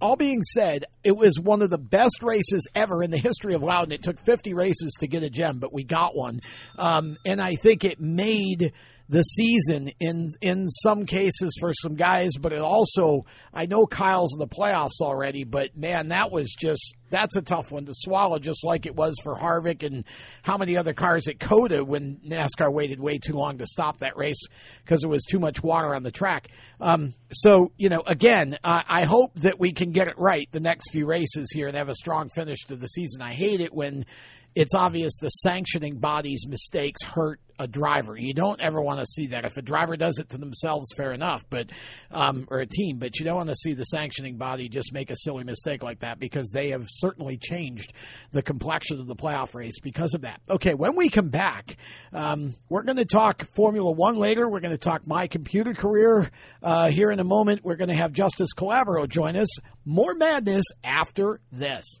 all 0.00 0.16
being 0.16 0.42
said, 0.42 0.84
it 1.04 1.16
was 1.16 1.38
one 1.38 1.62
of 1.62 1.70
the 1.70 1.78
best 1.78 2.22
races 2.22 2.68
ever 2.74 3.02
in 3.02 3.10
the 3.10 3.18
history 3.18 3.54
of 3.54 3.62
Loudon. 3.62 3.92
It 3.92 4.02
took 4.02 4.18
50 4.20 4.54
races 4.54 4.92
to 5.00 5.06
get 5.06 5.22
a 5.22 5.30
gem, 5.30 5.58
but 5.58 5.72
we 5.72 5.84
got 5.84 6.16
one, 6.16 6.40
um, 6.78 7.16
and 7.24 7.40
I 7.40 7.54
think 7.56 7.84
it 7.84 8.00
made 8.00 8.72
the 9.12 9.22
season 9.22 9.90
in 10.00 10.30
in 10.40 10.70
some 10.70 11.04
cases 11.04 11.54
for 11.60 11.74
some 11.74 11.96
guys, 11.96 12.30
but 12.40 12.54
it 12.54 12.60
also 12.62 13.26
I 13.52 13.66
know 13.66 13.84
Kyle's 13.84 14.32
in 14.32 14.38
the 14.38 14.46
playoffs 14.46 15.02
already, 15.02 15.44
but 15.44 15.76
man, 15.76 16.08
that 16.08 16.32
was 16.32 16.54
just 16.58 16.96
that's 17.10 17.36
a 17.36 17.42
tough 17.42 17.70
one 17.70 17.84
to 17.84 17.92
swallow, 17.94 18.38
just 18.38 18.64
like 18.64 18.86
it 18.86 18.96
was 18.96 19.14
for 19.22 19.38
Harvick 19.38 19.82
and 19.82 20.06
how 20.40 20.56
many 20.56 20.78
other 20.78 20.94
cars 20.94 21.28
at 21.28 21.38
COTA 21.38 21.84
when 21.84 22.20
NASCAR 22.26 22.72
waited 22.72 23.00
way 23.00 23.18
too 23.18 23.34
long 23.34 23.58
to 23.58 23.66
stop 23.66 23.98
that 23.98 24.16
race 24.16 24.40
because 24.82 25.02
there 25.02 25.10
was 25.10 25.24
too 25.24 25.38
much 25.38 25.62
water 25.62 25.94
on 25.94 26.04
the 26.04 26.10
track. 26.10 26.48
Um, 26.80 27.12
so 27.30 27.70
you 27.76 27.90
know, 27.90 28.02
again, 28.06 28.56
I 28.64 29.04
hope 29.04 29.34
that 29.40 29.60
we 29.60 29.74
can 29.74 29.92
get 29.92 30.08
it 30.08 30.14
right 30.16 30.48
the 30.52 30.60
next 30.60 30.90
few 30.90 31.04
races 31.04 31.52
here 31.52 31.68
and 31.68 31.76
have 31.76 31.90
a 31.90 31.94
strong 31.94 32.30
finish 32.34 32.60
to 32.68 32.76
the 32.76 32.86
season. 32.86 33.20
I 33.20 33.34
hate 33.34 33.60
it 33.60 33.74
when 33.74 34.06
it's 34.54 34.74
obvious 34.74 35.16
the 35.18 35.28
sanctioning 35.28 35.98
body's 35.98 36.46
mistakes 36.46 37.02
hurt 37.02 37.40
a 37.58 37.66
driver. 37.66 38.16
You 38.16 38.34
don't 38.34 38.60
ever 38.60 38.80
want 38.80 39.00
to 39.00 39.06
see 39.06 39.28
that. 39.28 39.44
If 39.44 39.56
a 39.56 39.62
driver 39.62 39.96
does 39.96 40.18
it 40.18 40.30
to 40.30 40.38
themselves, 40.38 40.86
fair 40.96 41.12
enough, 41.12 41.44
but 41.48 41.70
um, 42.10 42.46
or 42.50 42.58
a 42.58 42.66
team, 42.66 42.98
but 42.98 43.18
you 43.18 43.24
don't 43.24 43.36
want 43.36 43.50
to 43.50 43.54
see 43.54 43.72
the 43.72 43.84
sanctioning 43.84 44.36
body 44.36 44.68
just 44.68 44.92
make 44.92 45.10
a 45.10 45.16
silly 45.16 45.44
mistake 45.44 45.82
like 45.82 46.00
that 46.00 46.18
because 46.18 46.50
they 46.50 46.70
have 46.70 46.86
certainly 46.88 47.36
changed 47.36 47.92
the 48.32 48.42
complexion 48.42 49.00
of 49.00 49.06
the 49.06 49.14
playoff 49.14 49.54
race 49.54 49.78
because 49.80 50.14
of 50.14 50.22
that. 50.22 50.40
Okay, 50.50 50.74
when 50.74 50.96
we 50.96 51.08
come 51.08 51.28
back, 51.28 51.76
um, 52.12 52.54
we're 52.68 52.82
going 52.82 52.96
to 52.96 53.04
talk 53.04 53.46
Formula 53.54 53.90
One 53.90 54.16
later. 54.16 54.48
We're 54.48 54.60
going 54.60 54.76
to 54.76 54.78
talk 54.78 55.06
my 55.06 55.26
computer 55.28 55.74
career 55.74 56.30
uh, 56.62 56.90
here 56.90 57.10
in 57.10 57.20
a 57.20 57.24
moment. 57.24 57.64
We're 57.64 57.76
going 57.76 57.90
to 57.90 57.96
have 57.96 58.12
Justice 58.12 58.50
Calabro 58.56 59.08
join 59.08 59.36
us. 59.36 59.48
More 59.84 60.14
madness 60.14 60.64
after 60.82 61.40
this. 61.52 62.00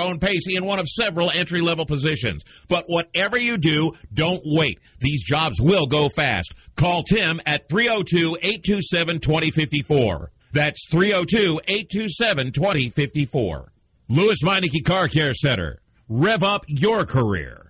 own 0.00 0.18
pace 0.18 0.46
in 0.48 0.64
one 0.64 0.78
of 0.78 0.88
several 0.88 1.30
entry 1.30 1.60
level 1.60 1.86
positions. 1.86 2.42
But 2.68 2.84
whatever 2.86 3.38
you 3.38 3.58
do, 3.58 3.92
don't 4.12 4.42
wait. 4.44 4.78
These 5.00 5.24
jobs 5.24 5.60
will 5.60 5.86
go 5.86 6.08
fast. 6.08 6.54
Call 6.76 7.02
Tim 7.02 7.40
at 7.46 7.68
302 7.68 8.38
827 8.40 9.20
2054. 9.20 10.30
That's 10.52 10.86
302 10.90 11.60
827 11.66 12.52
2054. 12.52 13.72
Lewes 14.08 14.38
Meineke 14.44 14.84
Car 14.84 15.08
Care 15.08 15.34
Center. 15.34 15.80
Rev 16.08 16.42
up 16.42 16.64
your 16.66 17.04
career. 17.04 17.69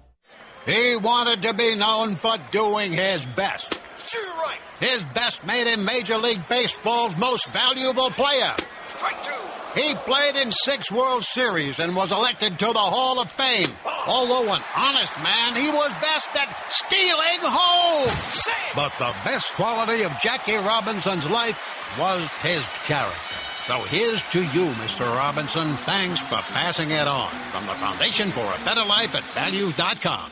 He 0.65 0.95
wanted 0.95 1.41
to 1.43 1.53
be 1.53 1.75
known 1.75 2.15
for 2.15 2.37
doing 2.51 2.91
his 2.93 3.25
best. 3.35 3.79
Sure 4.07 4.21
right. 4.37 4.59
His 4.79 5.01
best 5.13 5.45
made 5.45 5.67
him 5.67 5.85
Major 5.85 6.17
League 6.17 6.47
Baseball's 6.47 7.15
most 7.17 7.49
valuable 7.51 8.11
player. 8.11 8.53
Strike 8.95 9.23
two. 9.23 9.31
He 9.73 9.95
played 9.95 10.35
in 10.35 10.51
six 10.51 10.91
World 10.91 11.23
Series 11.23 11.79
and 11.79 11.95
was 11.95 12.11
elected 12.11 12.59
to 12.59 12.65
the 12.65 12.73
Hall 12.73 13.21
of 13.21 13.31
Fame. 13.31 13.69
Although 14.05 14.53
an 14.53 14.61
honest 14.75 15.23
man, 15.23 15.55
he 15.55 15.69
was 15.69 15.91
best 16.01 16.27
at 16.35 16.49
stealing 16.69 17.39
home. 17.41 18.09
But 18.75 18.91
the 18.99 19.15
best 19.23 19.47
quality 19.53 20.03
of 20.03 20.11
Jackie 20.21 20.55
Robinson's 20.57 21.25
life 21.29 21.57
was 21.97 22.27
his 22.43 22.65
character. 22.85 23.35
So 23.67 23.81
here's 23.83 24.21
to 24.31 24.41
you, 24.41 24.65
Mr. 24.81 25.05
Robinson. 25.15 25.77
Thanks 25.77 26.19
for 26.21 26.41
passing 26.51 26.91
it 26.91 27.07
on. 27.07 27.29
From 27.51 27.65
the 27.67 27.73
Foundation 27.75 28.31
for 28.31 28.41
a 28.41 28.65
Better 28.65 28.83
Life 28.83 29.15
at 29.15 29.23
Values.com. 29.33 30.31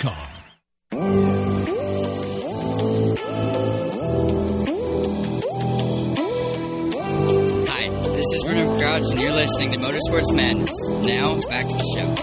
Hi, 0.00 0.14
this 8.14 8.26
is 8.32 8.44
Bruno 8.44 8.78
Crouch, 8.78 9.10
and 9.10 9.20
you're 9.20 9.32
listening 9.32 9.72
to 9.72 9.78
Motorsports 9.78 10.32
Madness. 10.36 10.70
Now, 11.04 11.40
back 11.48 11.66
to 11.66 11.76
the 11.76 11.82
show. 11.96 12.14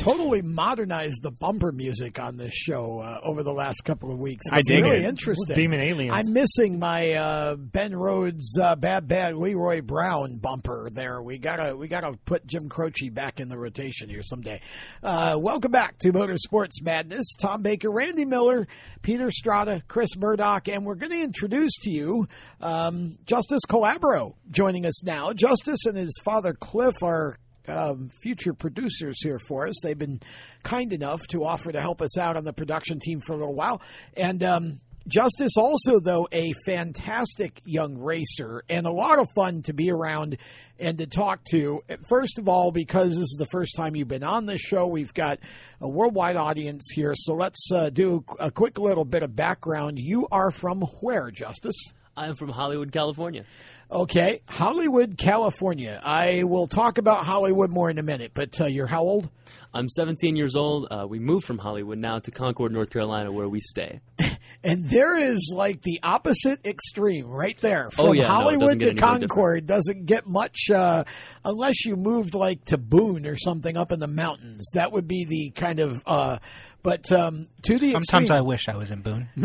Totally 0.00 0.40
modernized 0.40 1.22
the 1.22 1.30
bumper 1.30 1.72
music 1.72 2.18
on 2.18 2.38
this 2.38 2.54
show 2.54 3.00
uh, 3.00 3.18
over 3.22 3.42
the 3.42 3.52
last 3.52 3.82
couple 3.84 4.10
of 4.10 4.18
weeks. 4.18 4.46
I 4.50 4.58
It's 4.60 4.68
dig 4.68 4.82
really 4.82 5.04
it. 5.04 5.04
interesting. 5.04 5.54
Beaming 5.54 5.80
aliens. 5.80 6.14
I'm 6.14 6.32
missing 6.32 6.78
my 6.78 7.12
uh, 7.12 7.56
Ben 7.56 7.94
Rhodes 7.94 8.58
uh, 8.58 8.76
Bad 8.76 9.08
Bad 9.08 9.36
Leroy 9.36 9.82
Brown 9.82 10.38
bumper 10.38 10.88
there. 10.90 11.22
We 11.22 11.36
gotta 11.36 11.76
we 11.76 11.86
gotta 11.86 12.14
put 12.24 12.46
Jim 12.46 12.70
Croce 12.70 13.10
back 13.10 13.40
in 13.40 13.50
the 13.50 13.58
rotation 13.58 14.08
here 14.08 14.22
someday. 14.22 14.62
Uh, 15.02 15.34
welcome 15.38 15.70
back 15.70 15.98
to 15.98 16.12
Motorsports 16.14 16.82
Madness. 16.82 17.34
Tom 17.38 17.60
Baker, 17.60 17.90
Randy 17.90 18.24
Miller, 18.24 18.66
Peter 19.02 19.30
Strada, 19.30 19.82
Chris 19.86 20.16
Murdoch, 20.16 20.66
and 20.68 20.86
we're 20.86 20.94
going 20.94 21.12
to 21.12 21.22
introduce 21.22 21.74
to 21.82 21.90
you 21.90 22.26
um, 22.62 23.18
Justice 23.26 23.62
Calabro 23.68 24.32
joining 24.50 24.86
us 24.86 25.04
now. 25.04 25.34
Justice 25.34 25.84
and 25.84 25.98
his 25.98 26.18
father 26.24 26.54
Cliff 26.54 27.02
are 27.02 27.36
um, 27.68 28.10
future 28.22 28.54
producers 28.54 29.22
here 29.22 29.38
for 29.38 29.66
us. 29.66 29.74
They've 29.82 29.98
been 29.98 30.20
kind 30.62 30.92
enough 30.92 31.20
to 31.28 31.44
offer 31.44 31.72
to 31.72 31.80
help 31.80 32.02
us 32.02 32.18
out 32.18 32.36
on 32.36 32.44
the 32.44 32.52
production 32.52 32.98
team 33.00 33.20
for 33.20 33.32
a 33.32 33.36
little 33.36 33.54
while. 33.54 33.82
And 34.16 34.42
um, 34.42 34.80
Justice, 35.08 35.56
also, 35.56 35.98
though, 35.98 36.28
a 36.30 36.52
fantastic 36.66 37.60
young 37.64 37.98
racer 37.98 38.62
and 38.68 38.86
a 38.86 38.92
lot 38.92 39.18
of 39.18 39.26
fun 39.34 39.62
to 39.62 39.72
be 39.72 39.90
around 39.90 40.36
and 40.78 40.98
to 40.98 41.06
talk 41.06 41.42
to. 41.50 41.80
First 42.08 42.38
of 42.38 42.48
all, 42.48 42.70
because 42.70 43.10
this 43.10 43.22
is 43.22 43.36
the 43.38 43.48
first 43.50 43.74
time 43.76 43.96
you've 43.96 44.08
been 44.08 44.22
on 44.22 44.46
this 44.46 44.60
show, 44.60 44.86
we've 44.86 45.12
got 45.14 45.38
a 45.80 45.88
worldwide 45.88 46.36
audience 46.36 46.90
here. 46.94 47.14
So 47.16 47.34
let's 47.34 47.70
uh, 47.72 47.90
do 47.90 48.24
a 48.38 48.50
quick 48.50 48.78
little 48.78 49.04
bit 49.04 49.22
of 49.22 49.34
background. 49.34 49.98
You 49.98 50.28
are 50.30 50.50
from 50.50 50.82
where, 51.00 51.30
Justice? 51.30 51.76
I'm 52.16 52.36
from 52.36 52.50
Hollywood, 52.50 52.92
California. 52.92 53.44
Okay, 53.92 54.40
Hollywood, 54.46 55.18
California. 55.18 56.00
I 56.04 56.44
will 56.44 56.68
talk 56.68 56.98
about 56.98 57.26
Hollywood 57.26 57.70
more 57.70 57.90
in 57.90 57.98
a 57.98 58.04
minute, 58.04 58.30
but 58.34 58.60
uh, 58.60 58.66
you're 58.66 58.86
how 58.86 59.02
old? 59.02 59.28
I'm 59.72 59.88
17 59.88 60.36
years 60.36 60.56
old. 60.56 60.88
Uh, 60.90 61.06
we 61.08 61.18
moved 61.18 61.46
from 61.46 61.58
Hollywood 61.58 61.98
now 61.98 62.18
to 62.18 62.30
Concord, 62.30 62.72
North 62.72 62.90
Carolina, 62.90 63.30
where 63.30 63.48
we 63.48 63.60
stay. 63.60 64.00
And 64.62 64.90
there 64.90 65.16
is 65.16 65.54
like 65.56 65.80
the 65.80 66.00
opposite 66.02 66.66
extreme 66.66 67.26
right 67.26 67.58
there. 67.60 67.90
From 67.90 68.08
Oh, 68.08 68.12
yeah, 68.12 68.26
Hollywood 68.26 68.60
doesn't 68.60 68.78
to 68.80 68.90
any 68.90 69.00
more 69.00 69.18
Concord 69.18 69.66
doesn't 69.66 70.04
get 70.04 70.26
much 70.26 70.68
uh, 70.68 71.04
unless 71.44 71.86
you 71.86 71.96
moved 71.96 72.34
like 72.34 72.66
to 72.66 72.76
Boone 72.76 73.26
or 73.26 73.36
something 73.36 73.78
up 73.78 73.90
in 73.90 74.00
the 74.00 74.06
mountains. 74.06 74.68
That 74.74 74.92
would 74.92 75.08
be 75.08 75.24
the 75.24 75.58
kind 75.58 75.80
of. 75.80 76.02
Uh, 76.04 76.38
but 76.82 77.10
um, 77.10 77.46
to 77.62 77.78
the 77.78 77.92
Sometimes 77.92 78.24
extreme, 78.24 78.38
I 78.38 78.40
wish 78.42 78.68
I 78.68 78.76
was 78.76 78.90
in 78.90 79.00
Boone. 79.00 79.28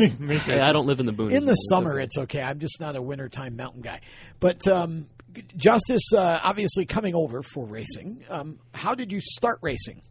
Hey, 0.46 0.60
I 0.60 0.74
don't 0.74 0.86
live 0.86 1.00
in 1.00 1.06
the 1.06 1.14
Boone. 1.14 1.32
in 1.32 1.40
the 1.42 1.46
man. 1.46 1.54
It's 1.54 1.70
summer 1.70 1.94
okay. 1.94 2.04
it's 2.04 2.18
okay. 2.18 2.42
I'm 2.42 2.60
just 2.60 2.82
not 2.82 2.98
a 2.98 3.02
wintertime 3.02 3.56
mountain 3.56 3.82
guy. 3.82 4.02
But 4.42 4.68
um, 4.68 5.08
Justice, 5.56 6.14
uh, 6.14 6.40
obviously 6.44 6.86
coming 6.86 7.16
over 7.16 7.42
for 7.42 7.66
racing. 7.66 8.24
Um, 8.30 8.60
how 8.74 8.96
did 8.96 9.12
you 9.12 9.22
start 9.22 9.60
racing? 9.62 10.02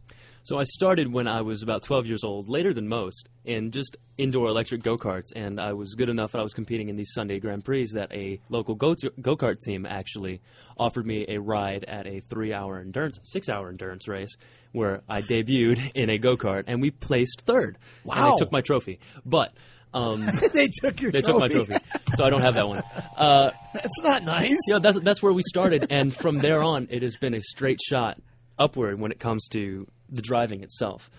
So 0.45 0.59
I 0.59 0.63
started 0.63 1.11
when 1.11 1.27
I 1.27 1.41
was 1.41 1.63
about 1.63 1.81
12 1.81 2.05
years 2.05 2.23
old, 2.23 2.47
later 2.47 2.71
than 2.71 2.87
most, 2.87 3.27
in 3.45 3.71
just 3.71 3.97
indoor 4.15 4.47
electric 4.47 4.83
go 4.83 4.95
karts. 4.95 5.31
And 5.35 5.59
I 5.59 5.73
was 5.73 5.95
good 5.95 6.07
enough 6.07 6.33
that 6.33 6.39
I 6.39 6.43
was 6.43 6.53
competing 6.53 6.87
in 6.87 6.95
these 6.97 7.11
Sunday 7.15 7.39
Grand 7.39 7.65
Prix 7.65 7.87
that 7.95 8.11
a 8.13 8.39
local 8.49 8.75
go 8.75 8.93
kart 8.93 9.59
team 9.59 9.87
actually 9.87 10.41
offered 10.77 11.07
me 11.07 11.25
a 11.29 11.39
ride 11.39 11.83
at 11.85 12.05
a 12.05 12.19
three 12.19 12.53
hour 12.53 12.79
endurance, 12.79 13.19
six 13.23 13.49
hour 13.49 13.69
endurance 13.69 14.07
race 14.07 14.35
where 14.71 15.01
I 15.09 15.23
debuted 15.23 15.91
in 15.95 16.11
a 16.11 16.19
go 16.19 16.37
kart 16.37 16.65
and 16.67 16.79
we 16.79 16.91
placed 16.91 17.41
third. 17.47 17.79
And 18.03 18.13
Wow. 18.13 18.31
they 18.33 18.37
took 18.37 18.51
my 18.51 18.61
trophy. 18.61 18.99
But. 19.25 19.51
Um, 19.95 20.25
they 20.53 20.67
took 20.67 21.01
your 21.01 21.11
they 21.11 21.21
took 21.21 21.39
my 21.39 21.47
trophy. 21.47 21.73
trophy, 21.79 21.85
so 22.15 22.23
I 22.25 22.29
don't 22.29 22.41
have 22.41 22.55
that 22.55 22.67
one. 22.67 22.83
Uh, 23.17 23.49
That's 23.73 24.01
not 24.03 24.23
nice. 24.23 24.57
yeah, 24.67 24.79
that's 24.79 24.99
that's 24.99 25.23
where 25.23 25.31
we 25.31 25.41
started, 25.47 25.87
and 25.89 26.13
from 26.13 26.39
there 26.39 26.61
on, 26.61 26.89
it 26.91 27.01
has 27.01 27.15
been 27.15 27.33
a 27.33 27.39
straight 27.39 27.79
shot 27.81 28.17
upward 28.59 28.99
when 28.99 29.11
it 29.13 29.19
comes 29.19 29.47
to 29.53 29.87
the 30.09 30.21
driving 30.21 30.63
itself. 30.63 31.09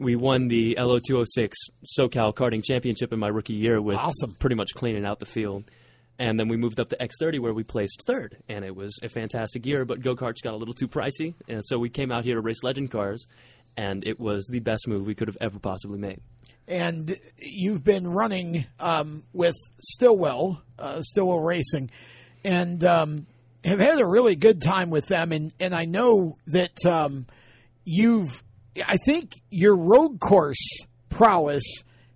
We 0.00 0.16
won 0.16 0.48
the 0.48 0.76
LO206 0.78 1.52
SoCal 1.98 2.34
Karting 2.34 2.64
Championship 2.64 3.12
in 3.12 3.18
my 3.20 3.28
rookie 3.28 3.52
year 3.54 3.80
with 3.80 3.96
Awesome. 3.96 4.34
pretty 4.38 4.56
much 4.56 4.74
cleaning 4.74 5.04
out 5.06 5.20
the 5.20 5.26
field. 5.26 5.64
And 6.18 6.38
then 6.38 6.48
we 6.48 6.56
moved 6.56 6.78
up 6.80 6.88
to 6.90 6.96
X30 6.96 7.40
where 7.40 7.52
we 7.54 7.64
placed 7.64 8.04
third, 8.06 8.36
and 8.48 8.64
it 8.64 8.74
was 8.76 8.98
a 9.02 9.08
fantastic 9.08 9.66
year. 9.66 9.84
But 9.84 10.00
go 10.00 10.14
karts 10.14 10.42
got 10.42 10.54
a 10.54 10.56
little 10.56 10.74
too 10.74 10.86
pricey, 10.88 11.34
and 11.48 11.60
so 11.64 11.76
we 11.78 11.88
came 11.88 12.12
out 12.12 12.24
here 12.24 12.36
to 12.36 12.40
race 12.40 12.62
legend 12.62 12.92
cars, 12.92 13.26
and 13.76 14.06
it 14.06 14.20
was 14.20 14.46
the 14.46 14.60
best 14.60 14.86
move 14.86 15.06
we 15.06 15.16
could 15.16 15.26
have 15.26 15.38
ever 15.40 15.58
possibly 15.58 15.98
made. 15.98 16.20
and 16.68 17.16
you've 17.38 17.82
been 17.82 18.06
running 18.06 18.64
um, 18.78 19.24
with 19.32 19.56
Stillwell, 19.80 20.62
uh, 20.78 21.02
Stillwell 21.02 21.40
Racing, 21.40 21.90
and 22.44 22.84
um, 22.84 23.26
have 23.64 23.80
had 23.80 23.98
a 23.98 24.06
really 24.06 24.36
good 24.36 24.62
time 24.62 24.90
with 24.90 25.06
them. 25.06 25.32
And, 25.32 25.52
and 25.58 25.74
I 25.74 25.84
know 25.84 26.38
that 26.46 26.84
um, 26.86 27.26
you've, 27.84 28.42
I 28.86 28.96
think 29.06 29.32
your 29.50 29.76
road 29.76 30.20
course 30.20 30.64
prowess 31.08 31.62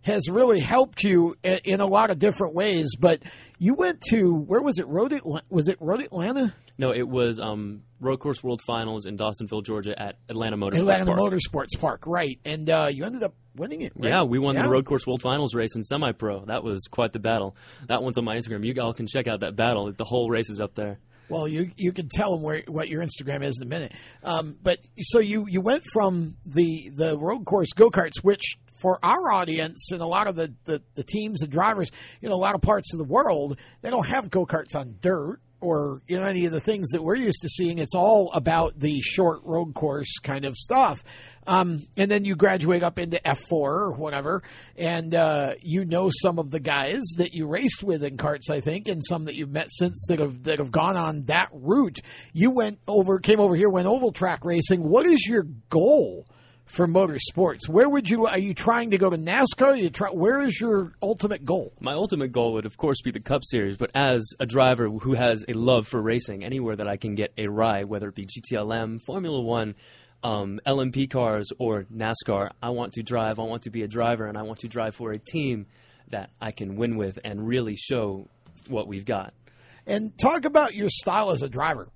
has 0.03 0.29
really 0.31 0.61
helped 0.61 1.03
you 1.03 1.35
in 1.43 1.81
a 1.81 1.87
lot 1.87 2.11
of 2.11 2.19
different 2.19 2.55
ways. 2.55 2.95
But 2.99 3.23
you 3.59 3.75
went 3.75 4.01
to 4.11 4.35
where 4.35 4.63
was 4.63 4.79
it? 4.79 4.87
Road 4.87 5.13
Atla- 5.13 5.43
was 5.51 5.69
it 5.69 5.77
Road 5.81 6.01
Atlanta? 6.03 6.55
No, 6.79 6.93
it 6.95 7.09
was 7.09 7.41
um, 7.41 7.83
Road 8.01 8.19
Course 8.21 8.43
World 8.43 8.63
Finals 8.65 9.05
in 9.05 9.19
Dawsonville, 9.19 9.65
Georgia, 9.65 10.01
at 10.01 10.17
Atlanta 10.29 10.57
Motorsports 10.57 10.79
Atlanta 10.79 11.07
Park. 11.07 11.19
Motorsports 11.19 11.81
Park, 11.81 12.05
right? 12.07 12.39
And 12.45 12.71
uh, 12.71 12.89
you 12.91 13.05
ended 13.05 13.25
up 13.25 13.35
winning 13.57 13.81
it. 13.81 13.93
Right? 13.97 14.11
Yeah, 14.11 14.23
we 14.23 14.39
won 14.39 14.55
Yeah. 14.55 14.63
the 14.63 14.69
Road 14.69 14.87
Course 14.87 15.05
World 15.05 15.21
Finals 15.21 15.55
race 15.57 15.75
in 15.75 15.83
semi-pro. 15.83 16.45
That 16.45 16.63
was 16.63 16.87
quite 16.89 17.13
the 17.13 17.19
battle. 17.19 17.57
That 17.89 18.03
one's 18.05 18.17
on 18.17 18.25
my 18.25 18.37
Instagram. 18.37 18.65
You 18.65 18.81
all 18.81 18.95
can 18.95 19.09
check 19.09 19.27
out 19.27 19.41
that 19.41 19.57
battle. 19.57 19.93
The 19.93 20.05
whole 20.05 20.31
race 20.31 20.49
is 20.51 20.61
up 20.61 20.75
there. 20.75 21.01
Well, 21.29 21.47
you 21.47 21.71
you 21.77 21.93
can 21.93 22.09
tell 22.09 22.33
them 22.33 22.43
where 22.43 22.63
what 22.67 22.89
your 22.89 23.03
Instagram 23.03 23.43
is 23.43 23.59
in 23.61 23.67
a 23.67 23.71
minute. 23.71 23.93
Um, 24.23 24.57
but 24.63 24.79
so 25.01 25.19
you 25.19 25.47
you 25.49 25.61
went 25.61 25.85
from 25.93 26.37
the 26.45 26.91
the 26.95 27.19
road 27.19 27.45
course 27.45 27.73
go 27.75 27.91
karts, 27.91 28.19
which 28.23 28.57
for 28.81 28.99
our 29.03 29.33
audience 29.33 29.91
and 29.93 30.01
a 30.01 30.07
lot 30.07 30.27
of 30.27 30.37
the, 30.37 30.55
the 30.65 30.83
the 30.95 31.05
teams 31.05 31.43
and 31.43 31.51
drivers 31.51 31.91
you 32.21 32.29
know, 32.29 32.35
a 32.35 32.37
lot 32.37 32.55
of 32.55 32.63
parts 32.63 32.93
of 32.95 32.99
the 32.99 33.05
world, 33.05 33.59
they 33.83 33.91
don't 33.91 34.07
have 34.07 34.31
go 34.31 34.47
karts 34.47 34.75
on 34.75 34.97
dirt 35.01 35.41
or 35.61 36.03
you 36.07 36.19
know 36.19 36.25
any 36.25 36.47
of 36.47 36.53
the 36.53 36.61
things 36.61 36.89
that 36.89 37.03
we're 37.03 37.17
used 37.17 37.43
to 37.43 37.49
seeing. 37.49 37.79
It's 37.79 37.95
all 37.95 38.31
about 38.33 38.79
the 38.79 39.01
short 39.01 39.41
road 39.45 39.75
course 39.75 40.19
kind 40.23 40.45
of 40.45 40.57
stuff. 40.57 41.03
Um, 41.47 41.87
and 41.97 42.11
then 42.11 42.25
you 42.27 42.37
graduate 42.37 42.83
up 42.83 42.99
into 42.99 43.19
F4 43.25 43.53
or 43.53 43.93
whatever, 43.93 44.43
and 44.77 45.15
uh, 45.15 45.55
you 45.63 45.85
know 45.85 46.11
some 46.23 46.39
of 46.39 46.51
the 46.51 46.61
guys 46.61 47.03
that 47.17 47.33
you 47.33 47.47
raced 47.47 47.83
with 47.83 48.05
in 48.05 48.19
carts, 48.19 48.51
I 48.51 48.61
think, 48.61 48.87
and 48.87 49.03
some 49.03 49.25
that 49.25 49.35
you've 49.35 49.51
met 49.51 49.69
since 49.71 50.05
that 50.09 50.19
have 50.19 50.45
that 50.45 50.59
have 50.59 50.71
gone 50.71 50.97
on 50.97 51.25
that 51.27 51.49
route. 51.53 52.01
You 52.33 52.51
went 52.51 52.81
over, 52.87 53.19
came 53.19 53.41
over 53.41 53.57
here, 53.57 53.71
went 53.71 53.87
oval 53.87 54.13
track 54.13 54.45
racing. 54.45 54.87
What 54.87 55.07
is 55.07 55.27
your 55.27 55.45
goal 55.71 56.27
for 56.69 56.87
motorsports? 56.87 57.69
Where 57.69 57.89
would 57.89 58.09
you? 58.09 58.27
Are 58.27 58.39
you 58.39 58.55
trying 58.55 58.91
to 58.91 58.99
go 58.99 59.11
to 59.11 59.17
NASCAR? 59.17 59.73
Are 59.73 59.77
you 59.77 59.91
try, 59.91 60.11
where 60.11 60.43
is 60.43 60.61
your 60.61 60.93
ultimate 61.03 61.45
goal? 61.45 61.73
My 61.81 61.95
ultimate 61.95 62.31
goal 62.31 62.53
would, 62.53 62.67
of 62.67 62.77
course, 62.77 63.01
be 63.03 63.11
the 63.11 63.21
Cup 63.21 63.43
Series. 63.45 63.77
But 63.77 63.91
as 63.95 64.29
a 64.39 64.47
driver 64.47 64.89
who 64.89 65.15
has 65.15 65.45
a 65.49 65.55
love 65.55 65.89
for 65.89 66.01
racing, 66.01 66.45
anywhere 66.45 66.77
that 66.77 66.87
I 66.87 66.97
can 66.97 67.15
get 67.15 67.33
a 67.37 67.49
ride, 67.49 67.87
whether 67.87 68.09
it 68.09 68.15
be 68.15 68.27
GTLM, 68.27 69.01
Formula 69.03 69.41
One, 69.41 69.75
um, 70.23 70.61
LMP 70.67 71.11
cars, 71.11 71.51
or 71.59 71.85
NASCAR, 71.85 72.51
I 72.63 72.71
want 72.71 72.93
to 72.95 73.03
drive. 73.03 73.39
I 73.39 73.45
want 73.45 73.63
to 73.63 73.71
be 73.71 73.83
a 73.83 73.89
driver, 73.89 74.27
and 74.27 74.37
I 74.37 74.43
want 74.43 74.61
to 74.61 74.69
drive 74.69 74.95
for 74.95 75.11
a 75.11 75.19
team 75.19 75.67
that 76.11 76.31
I 76.41 76.53
can 76.53 76.77
win 76.77 76.97
with 76.97 77.19
and 77.25 77.47
really 77.47 77.77
show 77.77 78.29
what 78.69 78.87
we've 78.87 79.07
got. 79.07 79.33
And 79.87 80.17
talk 80.19 80.45
about 80.45 80.75
your 80.75 80.91
style 80.91 81.31
as 81.31 81.43
a 81.43 81.49
driver. 81.49 81.89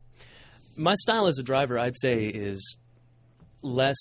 My 0.77 0.95
style 0.95 1.27
as 1.27 1.39
a 1.39 1.43
driver, 1.43 1.79
I'd 1.79 1.97
say, 1.97 2.25
is 2.25 2.79
less 3.61 3.97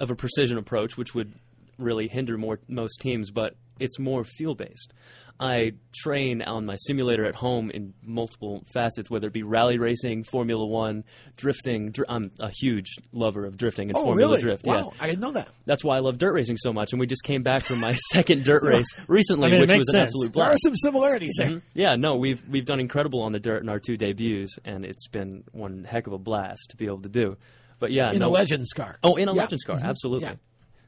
of 0.00 0.10
a 0.10 0.16
precision 0.16 0.58
approach, 0.58 0.96
which 0.96 1.14
would 1.14 1.32
really 1.78 2.08
hinder 2.08 2.36
more 2.36 2.58
most 2.68 3.00
teams, 3.00 3.30
but 3.30 3.54
it's 3.78 3.98
more 3.98 4.24
feel 4.24 4.54
based. 4.54 4.92
I 5.40 5.74
train 5.94 6.42
on 6.42 6.66
my 6.66 6.74
simulator 6.80 7.24
at 7.24 7.36
home 7.36 7.70
in 7.70 7.94
multiple 8.02 8.64
facets, 8.66 9.08
whether 9.08 9.28
it 9.28 9.32
be 9.32 9.44
rally 9.44 9.78
racing, 9.78 10.24
Formula 10.24 10.66
One, 10.66 11.04
drifting. 11.36 11.92
Dr- 11.92 12.06
I'm 12.08 12.32
a 12.40 12.50
huge 12.50 12.88
lover 13.12 13.46
of 13.46 13.56
drifting 13.56 13.88
and 13.90 13.96
oh, 13.96 14.02
Formula 14.02 14.30
really? 14.32 14.42
Drift. 14.42 14.66
Wow, 14.66 14.92
Yeah, 14.96 15.04
I 15.04 15.06
didn't 15.06 15.20
know 15.20 15.30
that. 15.30 15.46
that's 15.64 15.84
why 15.84 15.94
I 15.94 16.00
love 16.00 16.18
dirt 16.18 16.32
racing 16.34 16.56
so 16.56 16.72
much. 16.72 16.90
And 16.90 16.98
we 16.98 17.06
just 17.06 17.22
came 17.22 17.44
back 17.44 17.62
from 17.62 17.78
my 17.78 17.94
second 18.12 18.44
dirt 18.44 18.64
race 18.64 18.86
recently, 19.06 19.46
I 19.46 19.50
mean, 19.52 19.60
which 19.60 19.74
was 19.74 19.86
an 19.94 20.00
absolute 20.00 20.32
blast. 20.32 20.48
There 20.48 20.54
are 20.54 20.58
some 20.58 20.74
similarities 20.74 21.34
there. 21.38 21.48
Mhm. 21.50 21.62
Yeah, 21.72 21.94
no, 21.94 22.16
we've 22.16 22.42
we've 22.48 22.66
done 22.66 22.80
incredible 22.80 23.22
on 23.22 23.30
the 23.30 23.38
dirt 23.38 23.62
in 23.62 23.68
our 23.68 23.78
two 23.78 23.96
debuts, 23.96 24.58
and 24.64 24.84
it's 24.84 25.06
been 25.06 25.44
one 25.52 25.84
heck 25.84 26.08
of 26.08 26.12
a 26.12 26.18
blast 26.18 26.70
to 26.70 26.76
be 26.76 26.86
able 26.86 27.02
to 27.02 27.08
do. 27.08 27.36
But 27.78 27.92
yeah, 27.92 28.12
In 28.12 28.18
no, 28.20 28.28
a 28.28 28.30
Legends 28.30 28.72
car. 28.72 28.98
Oh, 29.02 29.16
in 29.16 29.28
a 29.28 29.34
Yeah. 29.34 29.42
Legends 29.42 29.64
car, 29.64 29.76
Mhm. 29.76 29.82
absolutely. 29.84 30.28
Yeah. 30.28 30.34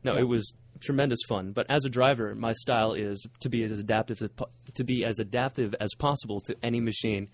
No, 0.03 0.14
Yeah. 0.14 0.20
it 0.20 0.28
was 0.28 0.53
tremendous 0.80 1.18
fun. 1.28 1.53
But 1.53 1.66
as 1.68 1.84
a 1.84 1.91
driver, 1.91 2.34
my 2.34 2.53
style 2.55 2.95
is 2.95 3.26
to 3.41 3.49
be 3.49 3.62
as 3.64 3.78
adaptive 3.78 4.22
as, 4.22 4.30
po- 4.30 4.49
to 4.74 4.84
be 4.84 5.05
as 5.05 5.18
adaptive 5.18 5.74
as 5.78 5.91
possible 5.99 6.41
to 6.43 6.57
any 6.62 6.80
machine, 6.80 7.28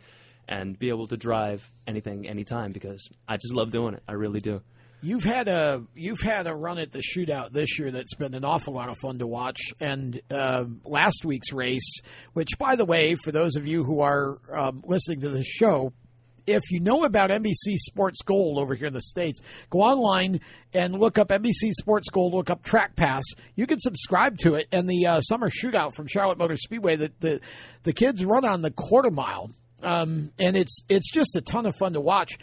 and 0.49 0.79
be 0.79 0.89
able 0.91 1.07
to 1.09 1.17
drive 1.17 1.71
anything, 1.87 2.29
anytime. 2.29 2.73
Because 2.73 3.09
I 3.29 3.37
just 3.37 3.53
love 3.55 3.71
doing 3.71 3.95
it. 3.95 4.03
I 4.09 4.13
really 4.13 4.41
do. 4.41 4.63
You've 5.03 5.25
had 5.25 5.47
a 5.47 5.83
you've 5.95 6.21
had 6.23 6.47
a 6.47 6.55
run 6.55 6.79
at 6.79 6.91
the 6.91 7.01
shootout 7.01 7.53
this 7.53 7.79
year 7.79 7.91
that's 7.91 8.15
been 8.15 8.35
an 8.35 8.45
awful 8.45 8.73
lot 8.75 8.89
of 8.89 8.97
fun 9.03 9.19
to 9.19 9.27
watch. 9.27 9.61
And 9.81 10.21
uh, 10.31 10.65
last 10.85 11.25
week's 11.25 11.53
race, 11.53 12.01
which 12.33 12.51
by 12.59 12.77
the 12.77 12.85
way, 12.85 13.15
for 13.15 13.31
those 13.31 13.57
of 13.57 13.67
you 13.67 13.85
who 13.85 14.01
are 14.01 14.39
um, 14.57 14.83
listening 14.87 15.21
to 15.21 15.29
the 15.29 15.45
show, 15.45 15.93
if 16.47 16.71
you 16.71 16.81
know 16.81 17.05
about 17.05 17.31
NBC 17.31 17.77
Sports 17.77 18.23
Gold 18.23 18.59
over 18.59 18.75
here 18.75 18.87
in 18.87 18.93
the 18.93 19.03
States, 19.03 19.41
go 19.71 19.81
online 19.81 20.41
and 20.73 20.95
look 20.95 21.19
up 21.19 21.29
NBC 21.29 21.73
Sports 21.73 22.09
Gold, 22.11 22.35
look 22.35 22.51
up 22.51 22.63
Track 22.63 22.97
Pass. 22.97 23.25
You 23.55 23.67
can 23.67 23.81
subscribe 23.81 24.39
to 24.39 24.55
it. 24.55 24.69
And 24.73 24.89
the 24.89 25.07
uh, 25.07 25.21
summer 25.21 25.51
shootout 25.51 25.95
from 25.95 26.07
Charlotte 26.07 26.39
Motor 26.39 26.57
Speedway, 26.57 26.97
the, 26.97 27.13
the, 27.21 27.41
the 27.83 27.93
kids 27.93 28.25
run 28.25 28.45
on 28.45 28.63
the 28.63 28.71
quarter 28.71 29.11
mile. 29.11 29.51
Um, 29.83 30.33
and 30.39 30.57
it's 30.57 30.83
it's 30.89 31.13
just 31.13 31.37
a 31.37 31.43
ton 31.43 31.67
of 31.67 31.77
fun 31.77 31.93
to 31.93 32.01
watch 32.01 32.39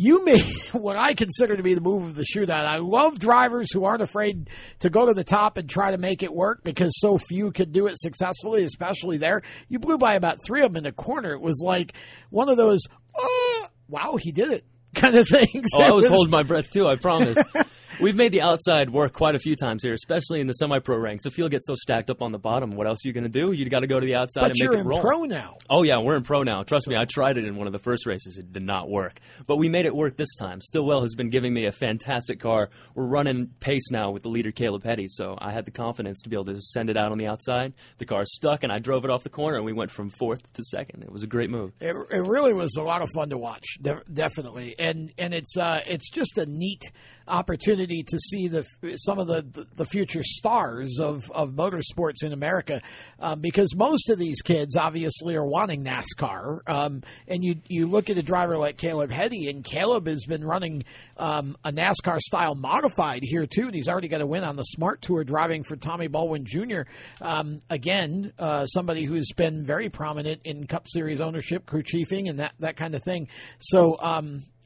you 0.00 0.24
made 0.24 0.44
what 0.72 0.96
I 0.96 1.14
consider 1.14 1.56
to 1.56 1.62
be 1.62 1.74
the 1.74 1.80
move 1.80 2.04
of 2.04 2.14
the 2.14 2.22
shootout. 2.24 2.64
I 2.64 2.76
love 2.76 3.18
drivers 3.18 3.72
who 3.72 3.82
aren't 3.82 4.02
afraid 4.02 4.48
to 4.78 4.90
go 4.90 5.06
to 5.06 5.12
the 5.12 5.24
top 5.24 5.58
and 5.58 5.68
try 5.68 5.90
to 5.90 5.98
make 5.98 6.22
it 6.22 6.32
work 6.32 6.62
because 6.62 6.92
so 7.00 7.18
few 7.18 7.50
could 7.50 7.72
do 7.72 7.88
it 7.88 7.98
successfully, 7.98 8.62
especially 8.62 9.16
there. 9.18 9.42
You 9.68 9.80
blew 9.80 9.98
by 9.98 10.14
about 10.14 10.38
three 10.46 10.62
of 10.62 10.72
them 10.72 10.76
in 10.76 10.84
the 10.84 10.92
corner. 10.92 11.32
It 11.32 11.40
was 11.40 11.60
like 11.64 11.94
one 12.30 12.48
of 12.48 12.56
those, 12.56 12.82
oh, 13.18 13.66
wow, 13.88 14.16
he 14.20 14.32
did 14.32 14.50
it 14.50 14.64
kind 14.94 15.16
of 15.16 15.28
things. 15.28 15.68
Oh, 15.74 15.82
I 15.82 15.90
was 15.90 16.06
holding 16.06 16.30
my 16.30 16.42
breath 16.42 16.70
too. 16.70 16.86
I 16.86 16.96
promise. 16.96 17.38
We've 18.00 18.14
made 18.14 18.30
the 18.30 18.42
outside 18.42 18.90
work 18.90 19.12
quite 19.12 19.34
a 19.34 19.40
few 19.40 19.56
times 19.56 19.82
here, 19.82 19.92
especially 19.92 20.40
in 20.40 20.46
the 20.46 20.52
semi-pro 20.52 20.96
ranks. 20.98 21.26
If 21.26 21.36
you'll 21.36 21.48
get 21.48 21.64
so 21.64 21.74
stacked 21.74 22.10
up 22.10 22.22
on 22.22 22.30
the 22.30 22.38
bottom, 22.38 22.76
what 22.76 22.86
else 22.86 23.04
are 23.04 23.08
you 23.08 23.12
going 23.12 23.24
to 23.24 23.30
do? 23.30 23.50
You 23.50 23.68
got 23.68 23.80
to 23.80 23.88
go 23.88 23.98
to 23.98 24.06
the 24.06 24.14
outside 24.14 24.42
but 24.42 24.50
and 24.50 24.58
you're 24.58 24.70
make 24.70 24.86
it 24.86 24.94
in 24.94 25.00
pro 25.00 25.24
now. 25.24 25.56
Oh 25.68 25.82
yeah, 25.82 25.98
we're 25.98 26.14
in 26.14 26.22
pro 26.22 26.44
now. 26.44 26.62
Trust 26.62 26.86
me, 26.86 26.96
I 26.96 27.06
tried 27.06 27.38
it 27.38 27.44
in 27.44 27.56
one 27.56 27.66
of 27.66 27.72
the 27.72 27.80
first 27.80 28.06
races. 28.06 28.38
It 28.38 28.52
did 28.52 28.62
not 28.62 28.88
work, 28.88 29.18
but 29.48 29.56
we 29.56 29.68
made 29.68 29.84
it 29.84 29.96
work 29.96 30.16
this 30.16 30.32
time. 30.36 30.60
Stillwell 30.60 31.02
has 31.02 31.16
been 31.16 31.28
giving 31.28 31.52
me 31.52 31.66
a 31.66 31.72
fantastic 31.72 32.38
car. 32.38 32.70
We're 32.94 33.06
running 33.06 33.48
pace 33.58 33.90
now 33.90 34.12
with 34.12 34.22
the 34.22 34.28
leader 34.28 34.52
Caleb 34.52 34.84
Petty, 34.84 35.08
so 35.08 35.36
I 35.36 35.50
had 35.50 35.64
the 35.64 35.72
confidence 35.72 36.22
to 36.22 36.28
be 36.28 36.36
able 36.36 36.46
to 36.46 36.60
send 36.60 36.90
it 36.90 36.96
out 36.96 37.10
on 37.10 37.18
the 37.18 37.26
outside. 37.26 37.72
The 37.98 38.06
car 38.06 38.24
stuck, 38.26 38.62
and 38.62 38.72
I 38.72 38.78
drove 38.78 39.06
it 39.06 39.10
off 39.10 39.24
the 39.24 39.28
corner, 39.28 39.56
and 39.56 39.66
we 39.66 39.72
went 39.72 39.90
from 39.90 40.10
fourth 40.10 40.52
to 40.52 40.62
second. 40.62 41.02
It 41.02 41.10
was 41.10 41.24
a 41.24 41.26
great 41.26 41.50
move. 41.50 41.72
It, 41.80 41.96
it 42.10 42.22
really 42.24 42.54
was 42.54 42.76
a 42.76 42.82
lot 42.82 43.02
of 43.02 43.10
fun 43.10 43.30
to 43.30 43.38
watch, 43.38 43.64
de- 43.82 44.02
definitely, 44.12 44.76
and 44.78 45.12
and 45.18 45.34
it's 45.34 45.56
uh, 45.56 45.80
it's 45.84 46.08
just 46.10 46.38
a 46.38 46.46
neat 46.46 46.82
opportunity 47.26 47.87
to 47.88 48.18
see 48.18 48.48
the 48.48 48.64
some 48.96 49.18
of 49.18 49.26
the 49.26 49.66
the 49.74 49.84
future 49.84 50.22
stars 50.22 50.98
of 51.00 51.30
of 51.30 51.50
motorsports 51.50 52.22
in 52.22 52.32
America, 52.32 52.80
um, 53.20 53.40
because 53.40 53.74
most 53.74 54.08
of 54.10 54.18
these 54.18 54.42
kids 54.42 54.76
obviously 54.76 55.34
are 55.36 55.46
wanting 55.46 55.84
NASCAR, 55.84 56.60
um, 56.68 57.02
and 57.26 57.42
you 57.42 57.56
you 57.68 57.86
look 57.86 58.10
at 58.10 58.16
a 58.16 58.22
driver 58.22 58.58
like 58.58 58.76
Caleb 58.76 59.10
Petty, 59.10 59.48
and 59.48 59.64
Caleb 59.64 60.06
has 60.06 60.24
been 60.24 60.44
running 60.44 60.84
um, 61.16 61.56
a 61.64 61.72
NASCAR 61.72 62.20
style 62.20 62.54
modified 62.54 63.22
here 63.22 63.46
too, 63.46 63.66
and 63.66 63.74
he's 63.74 63.88
already 63.88 64.08
got 64.08 64.20
a 64.20 64.26
win 64.26 64.44
on 64.44 64.56
the 64.56 64.64
Smart 64.64 65.02
Tour 65.02 65.24
driving 65.24 65.64
for 65.64 65.76
Tommy 65.76 66.08
Baldwin 66.08 66.44
Jr. 66.44 66.82
Um, 67.20 67.60
again, 67.70 68.32
uh, 68.38 68.66
somebody 68.66 69.04
who's 69.04 69.32
been 69.36 69.64
very 69.64 69.88
prominent 69.88 70.40
in 70.44 70.66
Cup 70.66 70.86
Series 70.88 71.20
ownership, 71.20 71.66
crew 71.66 71.82
chiefing, 71.82 72.28
and 72.28 72.38
that 72.38 72.54
that 72.60 72.76
kind 72.76 72.94
of 72.94 73.02
thing. 73.02 73.28
So. 73.58 73.96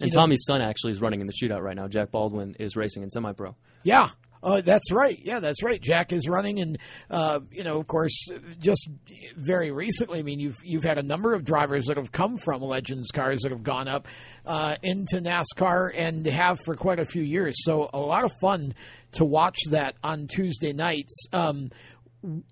And 0.02 0.10
you 0.12 0.16
know- 0.16 0.22
Tommy's 0.22 0.44
son 0.44 0.60
actually 0.60 0.92
is 0.92 1.00
running 1.00 1.20
in 1.20 1.26
the 1.26 1.32
shootout 1.32 1.62
right 1.62 1.76
now. 1.76 1.88
Jack 1.88 2.10
Baldwin 2.10 2.56
is 2.58 2.76
racing 2.76 3.02
in 3.02 3.10
semi-pro. 3.10 3.54
Yeah. 3.82 4.10
Uh, 4.44 4.60
that's 4.60 4.90
right. 4.90 5.20
Yeah, 5.22 5.38
that's 5.38 5.62
right. 5.62 5.80
Jack 5.80 6.12
is 6.12 6.28
running, 6.28 6.58
and 6.58 6.76
uh, 7.08 7.38
you 7.52 7.62
know, 7.62 7.78
of 7.78 7.86
course, 7.86 8.26
just 8.58 8.88
very 9.36 9.70
recently. 9.70 10.18
I 10.18 10.22
mean, 10.22 10.40
you've 10.40 10.56
you've 10.64 10.82
had 10.82 10.98
a 10.98 11.02
number 11.04 11.32
of 11.32 11.44
drivers 11.44 11.84
that 11.86 11.96
have 11.96 12.10
come 12.10 12.36
from 12.38 12.60
Legends 12.60 13.12
cars 13.12 13.42
that 13.42 13.52
have 13.52 13.62
gone 13.62 13.86
up 13.86 14.08
uh, 14.44 14.74
into 14.82 15.18
NASCAR 15.18 15.92
and 15.94 16.26
have 16.26 16.58
for 16.64 16.74
quite 16.74 16.98
a 16.98 17.04
few 17.04 17.22
years. 17.22 17.54
So 17.64 17.88
a 17.94 18.00
lot 18.00 18.24
of 18.24 18.32
fun 18.40 18.74
to 19.12 19.24
watch 19.24 19.58
that 19.70 19.94
on 20.02 20.26
Tuesday 20.26 20.72
nights. 20.72 21.26
Um, 21.32 21.70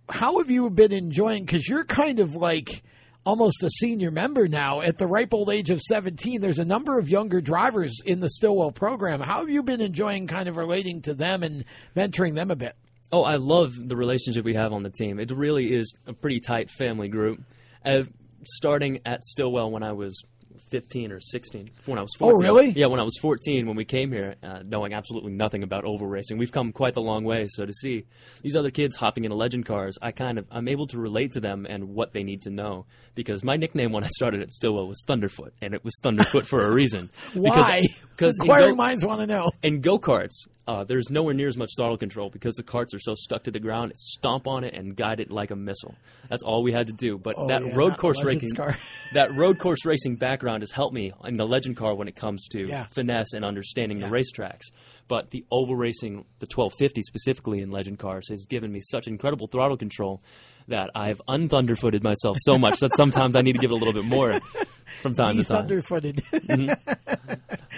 how 0.08 0.38
have 0.38 0.48
you 0.48 0.70
been 0.70 0.92
enjoying? 0.92 1.44
Because 1.44 1.68
you're 1.68 1.84
kind 1.84 2.20
of 2.20 2.36
like 2.36 2.84
almost 3.24 3.62
a 3.62 3.70
senior 3.70 4.10
member 4.10 4.48
now 4.48 4.80
at 4.80 4.98
the 4.98 5.06
ripe 5.06 5.34
old 5.34 5.50
age 5.50 5.70
of 5.70 5.80
17 5.80 6.40
there's 6.40 6.58
a 6.58 6.64
number 6.64 6.98
of 6.98 7.08
younger 7.08 7.40
drivers 7.40 8.00
in 8.04 8.20
the 8.20 8.30
stillwell 8.30 8.72
program 8.72 9.20
how 9.20 9.40
have 9.40 9.50
you 9.50 9.62
been 9.62 9.80
enjoying 9.80 10.26
kind 10.26 10.48
of 10.48 10.56
relating 10.56 11.02
to 11.02 11.12
them 11.12 11.42
and 11.42 11.64
mentoring 11.94 12.34
them 12.34 12.50
a 12.50 12.56
bit 12.56 12.74
Oh, 13.12 13.24
I 13.24 13.36
love 13.36 13.72
the 13.76 13.96
relationship 13.96 14.44
we 14.44 14.54
have 14.54 14.72
on 14.72 14.84
the 14.84 14.90
team. 14.90 15.18
It 15.18 15.32
really 15.32 15.72
is 15.72 15.92
a 16.06 16.12
pretty 16.12 16.38
tight 16.38 16.70
family 16.70 17.08
group. 17.08 17.42
Uh, 17.84 18.04
starting 18.44 19.00
at 19.04 19.24
Stillwell 19.24 19.70
when 19.70 19.82
I 19.82 19.92
was 19.92 20.22
15 20.68 21.12
or 21.12 21.20
16, 21.20 21.70
when 21.86 21.98
I 21.98 22.02
was 22.02 22.14
14. 22.16 22.32
Oh, 22.32 22.36
14. 22.36 22.44
really? 22.44 22.80
Yeah, 22.80 22.86
when 22.86 23.00
I 23.00 23.02
was 23.02 23.18
14 23.18 23.66
when 23.66 23.76
we 23.76 23.84
came 23.84 24.12
here, 24.12 24.36
uh, 24.42 24.62
knowing 24.64 24.92
absolutely 24.92 25.32
nothing 25.32 25.62
about 25.62 25.84
oval 25.84 26.06
racing. 26.06 26.38
We've 26.38 26.52
come 26.52 26.72
quite 26.72 26.94
the 26.94 27.00
long 27.00 27.24
way. 27.24 27.46
So 27.48 27.66
to 27.66 27.72
see 27.72 28.04
these 28.42 28.56
other 28.56 28.70
kids 28.70 28.96
hopping 28.96 29.24
into 29.24 29.36
legend 29.36 29.66
cars, 29.66 29.98
I 30.00 30.12
kind 30.12 30.38
of 30.38 30.46
I'm 30.50 30.68
able 30.68 30.86
to 30.88 30.98
relate 30.98 31.32
to 31.32 31.40
them 31.40 31.66
and 31.68 31.94
what 31.94 32.12
they 32.12 32.22
need 32.22 32.42
to 32.42 32.50
know 32.50 32.86
because 33.14 33.42
my 33.42 33.56
nickname 33.56 33.92
when 33.92 34.04
I 34.04 34.08
started 34.08 34.40
at 34.40 34.52
Stillwell 34.52 34.86
was 34.86 35.04
Thunderfoot, 35.06 35.50
and 35.60 35.74
it 35.74 35.84
was 35.84 35.94
Thunderfoot 36.02 36.44
for 36.44 36.64
a 36.64 36.72
reason. 36.72 37.10
Why? 37.34 37.80
Because 37.80 37.88
in 38.22 38.44
Inquiring 38.46 38.70
go- 38.70 38.76
minds 38.76 39.04
want 39.06 39.20
to 39.20 39.26
know. 39.26 39.50
in 39.62 39.80
go 39.80 39.98
karts, 39.98 40.46
uh, 40.68 40.84
there's 40.84 41.10
nowhere 41.10 41.34
near 41.34 41.48
as 41.48 41.56
much 41.56 41.70
throttle 41.76 41.96
control 41.96 42.30
because 42.30 42.54
the 42.54 42.62
carts 42.62 42.94
are 42.94 42.98
so 43.00 43.14
stuck 43.16 43.42
to 43.44 43.50
the 43.50 43.58
ground. 43.58 43.92
Stomp 43.96 44.46
on 44.46 44.62
it 44.62 44.74
and 44.74 44.94
guide 44.94 45.18
it 45.18 45.30
like 45.30 45.50
a 45.50 45.56
missile. 45.56 45.94
That's 46.28 46.42
all 46.44 46.62
we 46.62 46.70
had 46.72 46.86
to 46.86 46.92
do. 46.92 47.18
But 47.18 47.34
Oh, 47.38 47.48
that 47.48 47.64
yeah, 47.64 47.74
road 47.74 47.96
course 47.96 48.22
racing, 48.22 48.50
car. 48.54 48.76
that 49.14 49.34
road 49.34 49.58
course 49.58 49.84
racing 49.84 50.16
background 50.16 50.62
has 50.62 50.70
helped 50.70 50.94
me 50.94 51.12
in 51.24 51.36
the 51.36 51.44
legend 51.46 51.76
car 51.76 51.94
when 51.94 52.06
it 52.06 52.14
comes 52.14 52.46
to 52.52 52.66
Yeah. 52.68 52.86
finesse 52.92 53.32
and 53.32 53.44
understanding 53.44 53.98
the 53.98 54.06
racetracks. 54.06 54.66
But 55.08 55.30
the 55.32 55.44
oval 55.50 55.74
racing, 55.74 56.24
the 56.38 56.46
1250 56.46 57.02
specifically 57.02 57.60
in 57.60 57.70
legend 57.72 57.98
cars, 57.98 58.28
has 58.28 58.44
given 58.44 58.70
me 58.70 58.80
such 58.80 59.08
incredible 59.08 59.48
throttle 59.48 59.76
control 59.76 60.22
that 60.68 60.90
I've 60.94 61.20
unthunderfooted 61.28 62.04
myself 62.04 62.36
so 62.42 62.56
much 62.58 62.78
that 62.78 62.94
sometimes 62.96 63.34
I 63.34 63.42
need 63.42 63.54
to 63.54 63.58
give 63.58 63.72
it 63.72 63.74
a 63.74 63.76
little 63.76 63.94
bit 63.94 64.04
more 64.04 64.38
from 65.02 65.14
time 65.14 65.36
to 65.36 65.44
time. 65.44 65.66
thunderfooted 65.68 66.76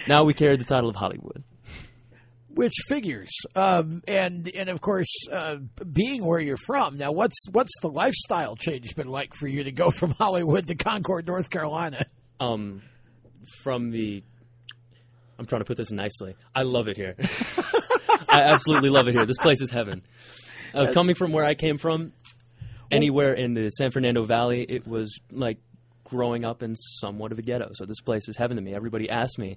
Now 0.08 0.24
we 0.24 0.34
carry 0.34 0.56
the 0.56 0.64
title 0.64 0.90
of 0.90 0.96
Hollywood. 0.96 1.44
which 2.48 2.74
figures 2.88 3.30
um, 3.56 4.02
and 4.06 4.48
and 4.54 4.68
of 4.68 4.80
course 4.80 5.10
uh, 5.32 5.56
being 5.92 6.26
where 6.26 6.40
you're 6.40 6.56
from 6.66 6.96
now 6.98 7.10
what's 7.12 7.44
what's 7.50 7.72
the 7.80 7.88
lifestyle 7.88 8.56
change 8.56 8.94
been 8.94 9.08
like 9.08 9.32
for 9.34 9.46
you 9.48 9.64
to 9.64 9.72
go 9.72 9.90
from 9.90 10.10
hollywood 10.18 10.66
to 10.66 10.74
concord 10.74 11.26
north 11.26 11.48
carolina 11.50 12.04
um, 12.40 12.82
from 13.62 13.90
the. 13.90 14.22
I'm 15.38 15.46
trying 15.46 15.60
to 15.60 15.64
put 15.64 15.76
this 15.76 15.90
nicely. 15.90 16.34
I 16.54 16.62
love 16.62 16.88
it 16.88 16.96
here. 16.96 17.14
I 18.28 18.42
absolutely 18.42 18.90
love 18.90 19.08
it 19.08 19.14
here. 19.14 19.24
This 19.26 19.38
place 19.38 19.60
is 19.60 19.70
heaven. 19.70 20.02
Uh, 20.74 20.92
coming 20.92 21.14
from 21.14 21.32
where 21.32 21.44
I 21.44 21.54
came 21.54 21.78
from, 21.78 22.12
anywhere 22.90 23.32
in 23.34 23.54
the 23.54 23.70
San 23.70 23.90
Fernando 23.90 24.24
Valley, 24.24 24.62
it 24.62 24.86
was 24.86 25.18
like 25.30 25.58
growing 26.12 26.44
up 26.44 26.62
in 26.62 26.76
somewhat 26.76 27.32
of 27.32 27.38
a 27.38 27.42
ghetto. 27.42 27.70
So 27.72 27.86
this 27.86 28.02
place 28.02 28.28
is 28.28 28.36
heaven 28.36 28.58
to 28.58 28.62
me. 28.62 28.74
Everybody 28.74 29.08
asks 29.08 29.38
me, 29.38 29.56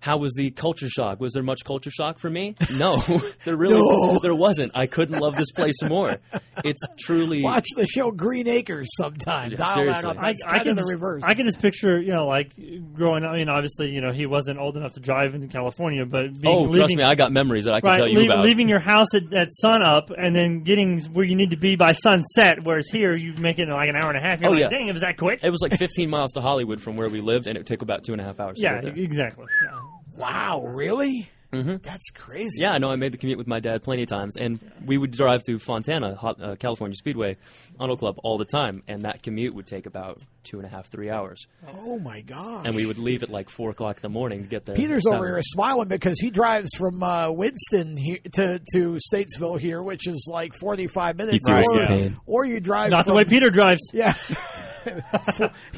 how 0.00 0.16
was 0.18 0.32
the 0.34 0.50
culture 0.50 0.88
shock? 0.88 1.20
Was 1.20 1.32
there 1.32 1.42
much 1.42 1.64
culture 1.64 1.90
shock 1.90 2.18
for 2.18 2.30
me? 2.30 2.54
No, 2.72 2.96
there 3.44 3.56
really 3.56 3.74
No. 3.74 4.18
there 4.22 4.34
wasn't. 4.34 4.72
I 4.74 4.86
couldn't 4.86 5.18
love 5.18 5.34
this 5.36 5.50
place 5.52 5.82
more. 5.82 6.16
It's 6.64 6.80
truly 7.00 7.42
watch 7.42 7.66
the 7.76 7.86
show 7.86 8.10
green 8.10 8.46
acres 8.48 8.88
sometime 8.96 9.50
Yeah, 9.50 9.56
dial 9.58 9.74
seriously. 9.74 10.02
that 10.02 10.08
up 10.16 10.20
that's 10.20 10.44
I 10.46 10.58
can 10.60 10.76
the 10.76 10.82
just, 10.82 10.92
reverse 10.92 11.22
I 11.24 11.34
can 11.34 11.46
just 11.46 11.60
picture, 11.60 12.00
you 12.00 12.12
know, 12.12 12.26
like 12.26 12.52
growing 12.94 13.24
up. 13.24 13.30
I 13.30 13.36
mean, 13.38 13.48
obviously, 13.48 13.90
you 13.90 14.00
know, 14.00 14.12
he 14.12 14.26
wasn't 14.26 14.58
old 14.58 14.76
enough 14.76 14.92
to 14.92 15.00
drive 15.00 15.34
in 15.34 15.48
California, 15.48 16.04
but 16.06 16.40
being, 16.40 16.54
Oh, 16.54 16.62
leaving, 16.62 16.74
trust 16.76 16.96
me, 16.96 17.02
I 17.02 17.14
got 17.14 17.32
memories 17.32 17.64
that 17.64 17.74
I 17.74 17.80
can 17.80 17.88
right, 17.90 17.96
tell 17.98 18.08
you 18.08 18.18
leave- 18.18 18.30
about. 18.30 18.44
leaving 18.44 18.68
your 18.68 18.78
house 18.80 19.14
at, 19.14 19.32
at 19.34 19.48
sun 19.52 19.82
up 19.82 20.10
and 20.16 20.34
then 20.36 20.62
getting 20.62 21.00
where 21.12 21.24
you 21.24 21.34
need 21.34 21.50
to 21.50 21.56
be 21.56 21.74
by 21.76 21.92
sunset. 21.92 22.58
Whereas 22.62 22.88
here, 22.90 23.16
you 23.16 23.32
make 23.34 23.58
it 23.58 23.62
in 23.62 23.70
like 23.70 23.88
an 23.88 23.96
hour 23.96 24.10
and 24.10 24.18
a 24.18 24.20
half. 24.28 24.40
You're 24.40 24.50
Oh, 24.50 24.52
like, 24.52 24.60
yeah. 24.60 24.68
dang, 24.68 24.88
it 24.88 24.92
was 24.92 25.02
that 25.02 25.16
quick. 25.16 25.40
It 25.42 25.50
was 25.50 25.60
like 25.62 25.76
15 25.78 26.08
miles 26.10 26.32
to 26.34 26.40
Hollywood 26.40 26.80
from 26.80 26.96
where 26.96 27.08
we 27.08 27.20
lived, 27.20 27.46
and 27.46 27.56
it 27.58 27.66
took 27.66 27.82
about 27.82 28.04
two 28.04 28.12
and 28.12 28.20
a 28.20 28.24
half 28.24 28.38
hours. 28.40 28.56
To 28.58 28.62
Yeah, 28.62 28.74
get 28.80 28.94
there. 28.94 29.04
exactly. 29.04 29.46
Yeah. 29.64 29.78
Wow 30.18 30.62
really 30.64 31.30
Mm-hmm. 31.50 31.76
that's 31.82 32.10
crazy 32.10 32.60
Yeah, 32.60 32.72
I 32.72 32.78
know. 32.78 32.90
I 32.90 32.96
made 32.96 33.10
the 33.12 33.16
commute 33.16 33.38
with 33.38 33.46
my 33.46 33.58
dad 33.58 33.82
plenty 33.82 34.02
of 34.02 34.08
times, 34.10 34.36
and 34.36 34.60
we 34.84 34.98
would 34.98 35.12
drive 35.12 35.42
to 35.44 35.58
Fontana, 35.58 36.14
Hot- 36.14 36.38
uh, 36.42 36.56
California 36.56 36.94
Speedway, 36.94 37.38
Auto 37.80 37.96
Club 37.96 38.16
all 38.22 38.36
the 38.36 38.44
time, 38.44 38.82
and 38.86 39.00
that 39.02 39.22
commute 39.22 39.54
would 39.54 39.66
take 39.66 39.86
about 39.86 40.20
two 40.44 40.58
and 40.58 40.66
a 40.66 40.68
half, 40.68 40.88
three 40.90 41.08
hours, 41.08 41.46
oh 41.66 41.98
my 41.98 42.20
god 42.20 42.66
and 42.66 42.76
we 42.76 42.84
would 42.84 42.98
leave 42.98 43.22
at 43.22 43.30
like 43.30 43.48
four 43.48 43.70
o'clock 43.70 43.96
in 43.96 44.02
the 44.02 44.08
morning 44.10 44.42
to 44.42 44.46
get 44.46 44.66
there. 44.66 44.76
Peter's 44.76 45.06
over 45.06 45.26
here 45.26 45.40
smiling 45.40 45.88
because 45.88 46.20
he 46.20 46.28
drives 46.28 46.68
from 46.76 47.02
uh, 47.02 47.32
Winston 47.32 47.96
here 47.96 48.18
to, 48.32 48.60
to 48.74 48.98
Statesville 49.10 49.58
here, 49.58 49.82
which 49.82 50.06
is 50.06 50.28
like 50.30 50.52
45 50.60 51.16
minutes. 51.16 51.48
feels 51.48 51.64
or, 51.72 51.86
the 51.86 52.14
or 52.26 52.44
you 52.44 52.60
drive 52.60 52.90
Not 52.90 53.06
the 53.06 53.14
way 53.14 53.24
Peter 53.24 53.48
drives. 53.48 53.80
Yeah. 53.94 54.12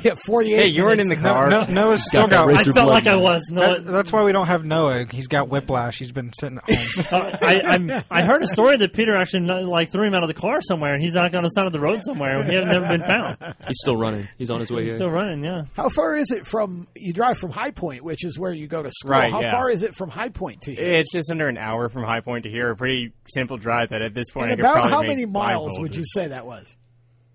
yeah, 0.03 0.15
48 0.27 0.57
Hey, 0.57 0.67
you 0.69 0.83
weren't 0.85 1.01
in 1.01 1.09
the 1.09 1.17
car. 1.17 1.51
No, 1.51 1.65
Noah's 1.65 2.05
still 2.07 2.23
got 2.23 2.31
got. 2.31 2.47
racer 2.49 2.71
I 2.71 2.75
felt 2.75 2.87
blood 2.87 3.05
like 3.05 3.07
I 3.07 3.17
was. 3.17 3.49
No, 3.51 3.61
That, 3.61 3.87
that's 3.87 4.13
why 4.13 4.23
we 4.25 4.33
don't 4.33 4.47
have 4.47 4.65
Noah. 4.65 5.07
He's 5.11 5.29
got 5.29 5.49
whiplash. 5.49 5.99
He's 5.99 6.13
been 6.13 6.33
sitting 6.39 6.59
at 6.59 6.65
home. 6.65 6.87
Uh, 7.11 7.37
I, 7.41 7.61
I'm, 7.63 7.91
I 8.11 8.23
heard 8.23 8.43
a 8.43 8.47
story 8.47 8.77
that 8.77 8.93
Peter 8.93 9.17
actually 9.17 9.41
like 9.65 9.91
threw 9.91 10.07
him 10.07 10.15
out 10.15 10.23
of 10.23 10.29
the 10.29 10.35
car 10.35 10.61
somewhere, 10.61 10.95
and 10.95 11.03
he's 11.03 11.17
out 11.17 11.35
on 11.35 11.43
the 11.43 11.49
side 11.49 11.67
of 11.67 11.73
the 11.73 11.81
road 11.81 12.03
somewhere. 12.05 12.45
He 12.45 12.55
has 12.55 12.67
never 12.67 12.87
been 12.87 13.03
found. 13.03 13.37
He's 13.67 13.79
still 13.81 13.97
running. 13.97 14.29
He's 14.39 14.51
on 14.51 14.61
his 14.61 14.71
way 14.71 14.83
He's 14.83 14.91
here. 14.93 14.99
still 14.99 15.11
running. 15.11 15.43
Yeah. 15.43 15.63
How 15.75 15.89
far 15.89 16.15
is 16.17 16.31
it 16.31 16.47
from, 16.47 16.87
you 16.95 17.13
drive 17.13 17.39
from 17.39 17.51
High 17.51 17.73
Point, 17.73 18.05
which 18.05 18.25
is 18.25 18.39
where 18.39 18.53
you 18.53 18.69
go 18.69 18.83
to 18.83 18.91
school. 18.93 19.11
Right, 19.11 19.31
How 19.31 19.41
yeah. 19.41 19.51
far 19.53 19.71
is 19.71 19.83
it 19.83 19.95
from 19.97 20.09
High 20.11 20.29
Point 20.29 20.63
to 20.63 20.75
here? 20.75 20.85
It's 20.95 21.11
just 21.13 21.31
under 21.31 21.49
an 21.49 21.59
hour 21.59 21.89
from 21.89 22.05
High 22.05 22.21
Point 22.21 22.45
to 22.45 22.51
here. 22.51 22.71
A 22.71 22.77
pretty 22.77 23.13
simple 23.29 23.57
drive 23.57 23.91
that 23.91 24.03
at 24.03 24.15
this 24.15 24.31
point 24.31 24.45
And 24.45 24.53
I 24.53 24.57
could 24.57 24.61
about 24.61 24.75
probably 24.75 24.91
how 24.93 25.03
many 25.03 25.27
miles 25.27 25.79
would 25.79 25.97
you 25.97 26.05
say 26.05 26.29
that 26.29 26.47
was? 26.47 26.77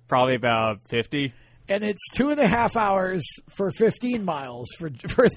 Probably 0.08 0.36
about 0.36 0.88
50. 0.88 1.34
And 1.68 1.84
it's 1.84 2.02
two 2.14 2.30
and 2.30 2.40
a 2.40 2.48
half 2.48 2.76
hours 2.76 3.26
for 3.56 3.72
15 3.72 4.24
miles 4.24 4.68
for 4.78 4.90
for 5.10 5.28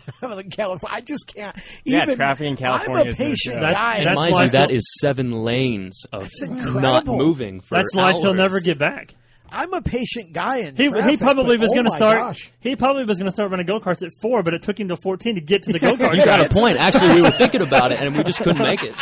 California. 0.50 0.96
I 0.96 1.00
just 1.00 1.32
can't. 1.34 1.56
Even, 1.56 1.70
Yeah, 1.84 2.02
even, 2.02 2.16
traffic 2.16 2.46
in 2.46 2.56
California 2.56 3.02
I'm 3.02 3.06
a 3.08 3.10
is 3.10 3.16
patient 3.18 3.60
joke. 3.60 3.70
guy. 3.72 3.96
and 3.98 4.14
mind 4.14 4.38
you, 4.38 4.50
that 4.50 4.70
is 4.70 4.84
seven 5.00 5.30
lanes 5.42 6.04
of 6.12 6.28
not 6.48 7.06
moving 7.06 7.60
for 7.60 7.76
That's 7.76 7.94
life 7.94 8.16
he'll 8.20 8.34
never 8.34 8.60
get 8.60 8.78
back. 8.78 9.14
I'm 9.50 9.72
a 9.72 9.82
patient 9.82 10.32
guy 10.32 10.58
in 10.58 10.76
He, 10.76 10.84
he 10.84 11.16
probably 11.16 11.56
was 11.56 11.70
oh 11.70 11.74
going 11.74 11.86
to 11.86 11.90
start. 11.90 12.18
gosh. 12.18 12.50
He 12.60 12.76
probably 12.76 13.04
was 13.04 13.18
going 13.18 13.26
to 13.30 13.34
start 13.34 13.50
running 13.50 13.66
go 13.66 13.80
karts 13.80 14.02
at 14.02 14.10
four, 14.20 14.42
but 14.42 14.54
it 14.54 14.62
took 14.62 14.78
him 14.78 14.88
to 14.88 14.96
fourteen 14.96 15.34
to 15.36 15.40
get 15.40 15.62
to 15.62 15.72
the 15.72 15.78
go 15.80 15.94
kart. 15.96 16.14
You 16.16 16.24
got 16.24 16.44
a 16.44 16.48
point. 16.48 16.76
Actually, 16.78 17.14
we 17.14 17.22
were 17.22 17.30
thinking 17.30 17.62
about 17.62 17.92
it, 17.92 18.00
and 18.00 18.16
we 18.16 18.22
just 18.24 18.40
couldn't 18.40 18.62
make 18.62 18.80
it. 18.82 18.94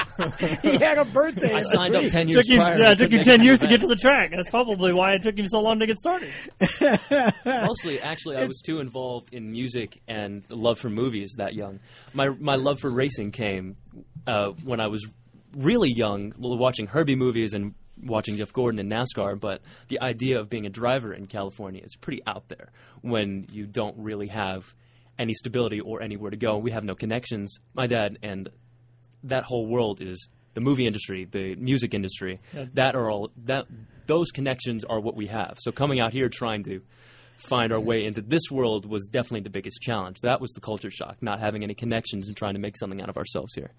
he 0.62 0.78
had 0.78 0.99
a 0.99 1.05
birthday. 1.05 1.53
I 1.53 1.62
signed 1.62 1.94
up 1.97 2.05
ten 2.11 2.28
years 2.28 2.47
Took 2.47 2.55
him, 2.55 2.61
prior. 2.62 2.78
yeah, 2.78 2.92
it 2.92 2.99
took 2.99 3.11
couldn't 3.11 3.18
him 3.18 3.24
ten 3.24 3.42
years 3.42 3.59
to 3.61 3.68
get 3.68 3.80
to 3.80 3.86
the 3.86 3.97
track. 3.97 4.32
That's 4.34 4.51
probably 4.51 4.92
why 4.92 5.12
it 5.14 5.22
took 5.22 5.38
him 5.38 5.49
so 5.49 5.61
long 5.61 5.78
to 5.80 5.86
get 5.86 5.99
started. 5.99 6.32
Mostly, 7.44 8.01
actually, 8.01 8.36
I 8.36 8.44
was 8.47 8.61
too 8.64 8.80
involved 8.80 9.32
in 9.32 9.51
music 9.51 10.01
and 10.09 10.42
the 10.49 10.57
love 10.57 10.78
for 10.78 10.90
movies 10.90 11.34
that 11.38 11.55
young. 11.55 11.80
My 12.14 12.28
my 12.28 12.57
love 12.57 12.80
for 12.80 12.90
racing 12.90 13.32
came 13.32 13.76
uh, 14.26 14.51
when 14.64 14.80
I 14.80 14.88
was 14.88 15.07
really 15.57 15.90
young, 15.92 16.32
watching 16.38 16.86
Herbie 16.86 17.16
movies 17.16 17.55
and 17.55 17.74
watching 18.07 18.36
Jeff 18.36 18.52
Gordon 18.52 18.80
in 18.80 18.88
NASCAR. 18.88 19.38
But 19.38 19.62
the 19.88 20.00
idea 20.00 20.40
of 20.40 20.48
being 20.48 20.66
a 20.66 20.70
driver 20.70 21.12
in 21.12 21.26
California 21.26 21.82
is 21.84 21.96
pretty 21.96 22.22
out 22.26 22.48
there 22.48 22.70
when 23.02 23.46
you 23.50 23.66
don't 23.66 23.96
really 23.98 24.28
have 24.28 24.74
any 25.18 25.34
stability 25.34 25.80
or 25.80 26.02
anywhere 26.02 26.30
to 26.30 26.36
go. 26.36 26.59
We 26.59 26.70
have 26.72 26.84
no 26.84 26.94
connections. 26.94 27.59
My 27.74 27.86
dad 27.86 28.18
and 28.22 28.50
that 29.24 29.44
whole 29.44 29.66
world 29.66 30.00
is 30.00 30.28
the 30.54 30.61
movie 30.61 30.86
industry, 30.86 31.24
the 31.24 31.54
music 31.57 31.94
industry. 31.94 32.40
Yeah. 32.54 32.66
That 32.74 32.94
are 32.94 33.11
all 33.11 33.30
that 33.44 33.66
those 34.07 34.30
connections 34.30 34.84
are 34.84 35.00
what 35.00 35.16
we 35.16 35.26
have. 35.26 35.59
So 35.61 35.72
coming 35.72 36.00
out 36.00 36.12
here 36.12 36.28
trying 36.28 36.62
to 36.64 36.80
find 37.36 37.72
our 37.72 37.80
way 37.80 38.04
into 38.04 38.22
this 38.22 38.50
world 38.50 38.86
was 38.86 39.09
definitely 39.09 39.40
the 39.40 39.50
biggest 39.50 39.80
challenge. 39.82 40.20
That 40.22 40.40
was 40.40 40.52
the 40.52 40.61
culture 40.61 40.90
shock, 40.90 41.18
not 41.20 41.40
having 41.40 41.62
any 41.62 41.74
connections 41.74 42.28
and 42.28 42.36
trying 42.36 42.54
to 42.54 42.61
make 42.61 42.76
something 42.78 43.00
out 43.00 43.09
of 43.09 43.16
ourselves 43.16 43.54
here. 43.54 43.72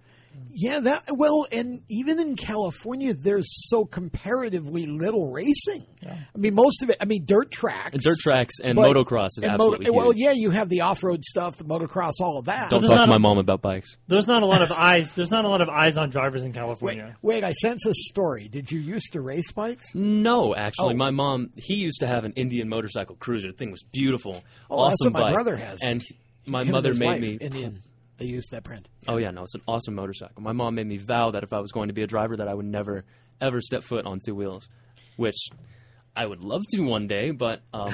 Yeah, 0.51 0.79
that 0.81 1.03
well, 1.15 1.45
and 1.51 1.81
even 1.89 2.19
in 2.19 2.35
California, 2.35 3.13
there's 3.13 3.45
so 3.69 3.85
comparatively 3.85 4.85
little 4.85 5.31
racing. 5.31 5.85
I 6.05 6.37
mean, 6.37 6.55
most 6.55 6.81
of 6.83 6.89
it. 6.89 6.97
I 7.01 7.05
mean, 7.05 7.25
dirt 7.25 7.51
tracks, 7.51 7.93
And 7.93 8.01
dirt 8.01 8.17
tracks 8.19 8.55
and 8.63 8.75
but- 8.75 8.89
motocross 8.89 9.29
is 9.37 9.43
and 9.43 9.51
absolutely 9.51 9.91
Well, 9.91 10.13
yeah, 10.15 10.31
you 10.33 10.51
have 10.51 10.69
the 10.69 10.81
off-road 10.81 11.23
stuff, 11.25 11.57
the 11.57 11.63
motocross, 11.65 12.13
all 12.21 12.37
of 12.39 12.45
that. 12.45 12.69
Don't 12.69 12.81
There's 12.81 12.89
talk 12.91 13.01
to 13.01 13.05
not 13.07 13.09
my 13.09 13.15
a- 13.17 13.19
mom 13.19 13.37
about 13.37 13.61
bikes. 13.61 13.97
There's 14.07 14.25
not 14.27 14.41
a 14.43 14.45
lot 14.45 14.61
of 14.61 14.71
eyes. 14.75 15.11
There's 15.13 15.31
not 15.31 15.45
a 15.45 15.47
lot 15.49 15.61
of 15.61 15.69
eyes 15.69 15.97
on 15.97 16.09
drivers 16.09 16.43
in 16.43 16.53
California. 16.53 17.15
wait, 17.21 17.43
I 17.43 17.51
sense 17.51 17.85
a 17.85 17.93
story. 17.93 18.47
Did 18.47 18.71
you 18.71 18.79
used 18.79 19.13
to 19.13 19.21
race 19.21 19.51
bikes? 19.51 19.87
No, 19.93 20.55
actually, 20.55 20.93
Oh. 20.93 20.97
my 20.97 21.11
mom 21.11 21.51
he 21.55 21.75
used 21.75 21.99
to 21.99 22.07
have 22.07 22.23
an 22.25 22.33
Indian 22.33 22.69
motorcycle 22.69 23.15
cruiser. 23.15 23.51
The 23.51 23.57
thing 23.57 23.71
was 23.71 23.83
beautiful, 23.83 24.43
Oh, 24.69 24.85
that's 24.85 24.97
awesome 25.01 25.13
what 25.13 25.19
my 25.21 25.25
bike. 25.27 25.33
brother 25.33 25.55
has. 25.57 25.79
And 25.83 26.01
he- 26.01 26.15
my 26.45 26.61
Him 26.61 26.71
mother 26.71 26.89
his 26.89 26.99
made 26.99 27.05
wife, 27.07 27.21
me 27.21 27.37
Indian. 27.41 27.83
They 28.17 28.25
use 28.25 28.45
that 28.51 28.63
print. 28.63 28.87
Oh 29.07 29.17
yeah, 29.17 29.31
no, 29.31 29.43
it's 29.43 29.55
an 29.55 29.61
awesome 29.67 29.95
motorcycle. 29.95 30.41
My 30.41 30.51
mom 30.53 30.75
made 30.75 30.87
me 30.87 30.97
vow 30.97 31.31
that 31.31 31.43
if 31.43 31.53
I 31.53 31.59
was 31.59 31.71
going 31.71 31.89
to 31.89 31.93
be 31.93 32.01
a 32.01 32.07
driver, 32.07 32.37
that 32.37 32.47
I 32.47 32.53
would 32.53 32.65
never 32.65 33.05
ever 33.39 33.61
step 33.61 33.83
foot 33.83 34.05
on 34.05 34.19
two 34.25 34.33
wheels, 34.33 34.67
which 35.17 35.37
I 36.15 36.25
would 36.25 36.41
love 36.41 36.63
to 36.71 36.81
one 36.81 37.05
day, 37.05 37.29
but 37.29 37.61
um, 37.73 37.93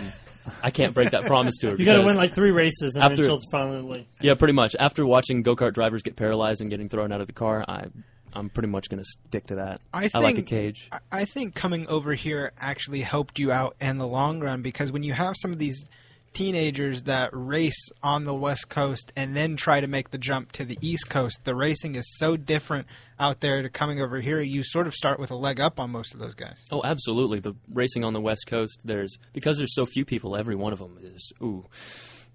I 0.64 0.72
can't 0.72 0.94
break 0.94 1.12
that 1.12 1.24
promise 1.26 1.58
to 1.60 1.72
her. 1.72 1.76
You 1.78 1.86
got 1.86 1.96
to 1.98 2.04
win 2.06 2.16
like 2.16 2.34
three 2.36 2.52
races, 2.52 2.96
and 2.96 3.04
after- 3.04 3.18
then 3.18 3.26
she'll 3.26 3.40
finally. 3.52 4.08
yeah, 4.22 4.36
pretty 4.36 4.54
much. 4.54 4.76
After 4.80 5.06
watching 5.06 5.42
go 5.42 5.56
kart 5.58 5.74
drivers 5.74 6.04
get 6.04 6.16
paralyzed 6.16 6.62
and 6.62 6.70
getting 6.70 6.88
thrown 6.88 7.12
out 7.12 7.20
of 7.20 7.28
the 7.28 7.34
car, 7.34 7.66
I 7.68 7.88
I'm 8.36 8.50
pretty 8.50 8.70
much 8.70 8.90
going 8.90 9.04
to 9.04 9.10
stick 9.28 9.48
to 9.48 9.56
that. 9.56 9.82
I 9.94 10.08
think 10.08 10.24
like 10.24 10.38
a 10.38 10.42
cage. 10.44 10.88
I- 10.92 11.00
I 11.12 11.26
think 11.26 11.54
coming 11.54 11.86
over 11.88 12.14
here 12.14 12.54
actually 12.58 13.02
helped 13.02 13.38
you 13.40 13.52
out 13.52 13.76
in 13.82 13.98
the 13.98 14.08
long 14.08 14.40
run 14.40 14.62
because 14.62 14.92
when 14.92 15.04
you 15.04 15.12
have 15.14 15.36
some 15.38 15.52
of 15.52 15.60
these 15.60 15.88
teenagers 16.34 17.04
that 17.04 17.30
race 17.34 17.90
on 18.02 18.26
the 18.26 18.34
west 18.34 18.70
coast 18.70 19.14
and 19.16 19.36
then 19.36 19.56
try 19.56 19.80
to 19.80 19.88
make 19.88 20.12
the 20.12 20.18
jump 20.18 20.52
to 20.54 20.66
the 20.66 20.78
east 20.82 21.10
coast, 21.10 21.40
the 21.44 21.56
racing 21.56 21.96
is 21.96 22.06
so 22.18 22.36
different 22.36 22.88
out 23.20 23.40
there 23.40 23.62
to 23.62 23.70
coming 23.70 24.02
over 24.02 24.20
here. 24.20 24.42
You 24.42 24.64
sort 24.64 24.88
of 24.88 24.94
start 24.94 25.20
with 25.20 25.32
a 25.32 25.36
leg 25.36 25.60
up 25.60 25.80
on 25.80 25.92
most 25.92 26.14
of 26.14 26.20
those 26.20 26.34
guys. 26.34 26.58
Oh, 26.72 26.82
absolutely. 26.84 27.40
The 27.40 27.54
racing 27.72 28.04
on 28.04 28.14
the 28.14 28.22
West 28.22 28.48
Coast, 28.48 28.82
there's 28.84 29.18
because 29.34 29.58
there's 29.58 29.76
so 29.76 29.86
few 29.86 30.06
people. 30.06 30.36
Every 30.36 30.56
one 30.56 30.74
of 30.74 30.80
them 30.80 30.98
is 31.02 31.32
ooh, 31.42 31.66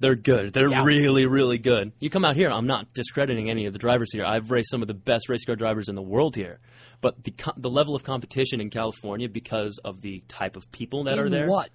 they're 0.00 0.14
good. 0.14 0.52
They're 0.52 0.70
Yeah. 0.70 0.84
really, 0.84 1.26
really 1.26 1.58
good. 1.58 1.92
You 1.98 2.08
come 2.10 2.24
out 2.24 2.36
here. 2.36 2.50
I'm 2.50 2.66
not 2.68 2.94
discrediting 2.94 3.50
any 3.50 3.66
of 3.66 3.72
the 3.72 3.78
drivers 3.80 4.12
here. 4.12 4.24
I've 4.24 4.50
raced 4.50 4.70
some 4.70 4.80
of 4.82 4.88
the 4.88 4.94
best 4.94 5.28
race 5.28 5.44
car 5.44 5.56
drivers 5.56 5.88
in 5.88 5.96
the 5.96 6.02
world 6.02 6.36
here, 6.36 6.60
but 7.00 7.24
the 7.24 7.32
co- 7.32 7.52
the 7.56 7.68
level 7.70 7.96
of 7.96 8.04
competition 8.04 8.60
in 8.60 8.70
California 8.70 9.28
because 9.28 9.78
of 9.84 10.00
the 10.02 10.22
type 10.28 10.56
of 10.56 10.70
people 10.70 11.04
that 11.04 11.14
In 11.14 11.18
are 11.18 11.28
there. 11.28 11.48
what? 11.48 11.70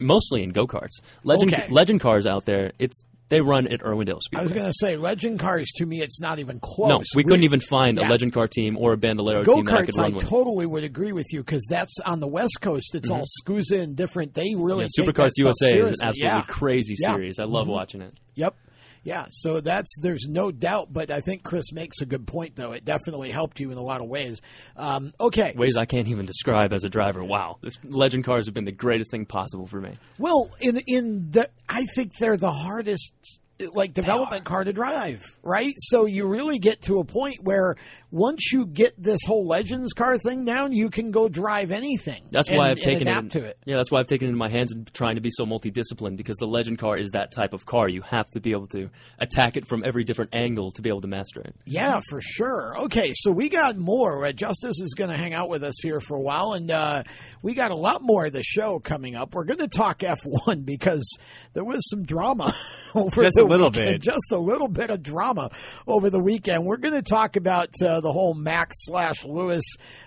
Mostly 0.00 0.42
in 0.42 0.50
go 0.50 0.66
karts. 0.66 1.00
Legend 1.24 1.54
Okay. 1.54 1.66
legend 1.70 2.00
cars 2.00 2.26
out 2.26 2.44
there. 2.46 2.72
It's 2.78 3.04
they 3.28 3.40
run 3.40 3.68
at 3.68 3.78
Irwindale 3.80 4.18
Speedway. 4.20 4.40
I 4.40 4.42
was 4.42 4.50
going 4.52 4.66
to 4.66 4.72
say, 4.76 4.96
legend 4.96 5.38
cars. 5.38 5.68
To 5.76 5.86
me, 5.86 6.02
it's 6.02 6.20
not 6.20 6.40
even 6.40 6.58
close. 6.58 6.88
no, 6.88 7.00
we 7.14 7.22
couldn't 7.22 7.44
even 7.44 7.60
find 7.60 7.96
yeah. 7.96 8.08
a 8.08 8.10
legend 8.10 8.32
car 8.32 8.48
team 8.48 8.76
or 8.76 8.92
a 8.92 8.96
bandolero 8.96 9.44
Go 9.44 9.54
team 9.54 9.66
that 9.66 9.74
I 9.74 9.84
could 9.86 9.94
karts, 9.94 9.98
I, 10.00 10.02
run 10.02 10.14
with. 10.14 10.28
totally 10.28 10.66
would 10.66 10.82
agree 10.82 11.12
with 11.12 11.26
you 11.32 11.44
because 11.44 11.64
that's 11.70 11.94
on 12.04 12.18
the 12.18 12.26
West 12.26 12.58
Coast. 12.60 12.92
It's 12.96 13.08
all 13.08 13.22
SKUSA 13.46 13.80
and 13.82 13.94
different. 13.94 14.34
They 14.34 14.56
really 14.56 14.86
Mm-hmm. 14.86 15.02
yeah, 15.04 15.12
SuperKarts 15.12 15.30
USA 15.36 15.78
is 15.78 16.00
an 16.00 16.08
absolutely 16.08 16.16
Yeah. 16.38 16.42
crazy 16.48 16.96
series. 16.96 17.38
I 17.38 17.44
love 17.44 17.68
Mhm. 17.68 17.70
watching 17.70 18.00
it. 18.02 18.14
Yep. 18.34 18.56
Yeah, 19.02 19.26
so 19.30 19.60
that's 19.60 19.98
there's 20.00 20.26
no 20.28 20.52
doubt, 20.52 20.92
but 20.92 21.10
I 21.10 21.20
think 21.20 21.42
Chris 21.42 21.72
makes 21.72 22.00
a 22.02 22.06
good 22.06 22.26
point 22.26 22.56
though. 22.56 22.72
It 22.72 22.84
definitely 22.84 23.30
helped 23.30 23.58
you 23.58 23.70
in 23.70 23.78
a 23.78 23.82
lot 23.82 24.02
of 24.02 24.08
ways. 24.08 24.42
Um, 24.76 25.14
okay, 25.18 25.54
ways 25.56 25.76
I 25.76 25.86
can't 25.86 26.08
even 26.08 26.26
describe 26.26 26.72
as 26.72 26.84
a 26.84 26.90
driver. 26.90 27.24
Wow, 27.24 27.58
this 27.62 27.78
legend 27.82 28.24
cars 28.24 28.46
have 28.46 28.54
been 28.54 28.66
the 28.66 28.72
greatest 28.72 29.10
thing 29.10 29.24
possible 29.24 29.66
for 29.66 29.80
me. 29.80 29.92
Well, 30.18 30.50
in 30.60 30.82
in 30.86 31.30
the 31.30 31.48
I 31.68 31.86
think 31.94 32.16
they're 32.18 32.36
the 32.36 32.52
hardest 32.52 33.39
like 33.74 33.94
development 33.94 34.44
car 34.44 34.64
to 34.64 34.72
drive, 34.72 35.22
right? 35.42 35.74
So 35.76 36.06
you 36.06 36.26
really 36.26 36.58
get 36.58 36.82
to 36.82 36.98
a 37.00 37.04
point 37.04 37.36
where 37.42 37.76
once 38.10 38.52
you 38.52 38.66
get 38.66 39.00
this 39.00 39.20
whole 39.26 39.46
Legends 39.46 39.92
car 39.92 40.18
thing 40.18 40.44
down, 40.44 40.72
you 40.72 40.90
can 40.90 41.10
go 41.10 41.28
drive 41.28 41.70
anything. 41.70 42.24
That's 42.30 42.48
and- 42.48 42.58
why 42.58 42.70
I've 42.70 42.80
taken 42.80 43.08
adapt 43.08 43.26
it. 43.26 43.40
to 43.40 43.44
it. 43.46 43.58
Yeah, 43.64 43.76
that's 43.76 43.90
why 43.90 44.00
I've 44.00 44.06
taken 44.06 44.28
it 44.28 44.30
in 44.30 44.36
my 44.38 44.48
hands 44.48 44.72
and 44.72 44.92
trying 44.92 45.14
to 45.16 45.20
be 45.20 45.30
so 45.30 45.44
multidisciplined 45.44 46.16
because 46.16 46.36
the 46.36 46.46
legend 46.46 46.78
car 46.78 46.98
is 46.98 47.10
that 47.12 47.32
type 47.32 47.52
of 47.52 47.66
car. 47.66 47.88
You 47.88 48.02
have 48.02 48.26
to 48.32 48.40
be 48.40 48.52
able 48.52 48.66
to 48.68 48.90
attack 49.18 49.56
it 49.56 49.66
from 49.66 49.84
every 49.84 50.04
different 50.04 50.34
angle 50.34 50.70
to 50.72 50.82
be 50.82 50.88
able 50.88 51.02
to 51.02 51.08
master 51.08 51.40
it. 51.40 51.54
Yeah, 51.64 52.00
for 52.08 52.20
sure. 52.20 52.76
Okay, 52.84 53.12
so 53.14 53.30
we 53.30 53.48
got 53.48 53.76
more. 53.76 54.24
Uh, 54.26 54.32
Justice 54.32 54.80
is 54.80 54.94
going 54.94 55.10
to 55.10 55.16
hang 55.16 55.34
out 55.34 55.48
with 55.48 55.62
us 55.62 55.74
here 55.82 56.00
for 56.00 56.16
a 56.16 56.20
while, 56.20 56.54
and 56.54 56.70
uh, 56.70 57.02
we 57.42 57.54
got 57.54 57.70
a 57.70 57.76
lot 57.76 58.00
more 58.02 58.26
of 58.26 58.32
the 58.32 58.42
show 58.42 58.78
coming 58.80 59.14
up. 59.14 59.34
We're 59.34 59.44
going 59.44 59.58
to 59.60 59.68
talk 59.68 59.98
F1 60.00 60.64
because 60.70 61.16
there 61.52 61.64
was 61.64 61.88
some 61.88 62.04
drama 62.04 62.54
over 62.94 63.22
Just 63.22 63.36
the 63.36 63.44
little 63.50 63.70
weekend. 63.70 64.00
bit. 64.00 64.02
Just 64.02 64.32
a 64.32 64.38
little 64.38 64.68
bit 64.68 64.90
of 64.90 65.02
drama 65.02 65.50
over 65.86 66.10
the 66.10 66.20
weekend. 66.20 66.64
We're 66.64 66.76
going 66.78 66.94
to 66.94 67.02
talk 67.02 67.36
about 67.36 67.70
uh, 67.82 68.00
the 68.00 68.12
whole 68.12 68.34
Max 68.34 68.76
slash 68.86 69.24
Lewis, 69.24 69.64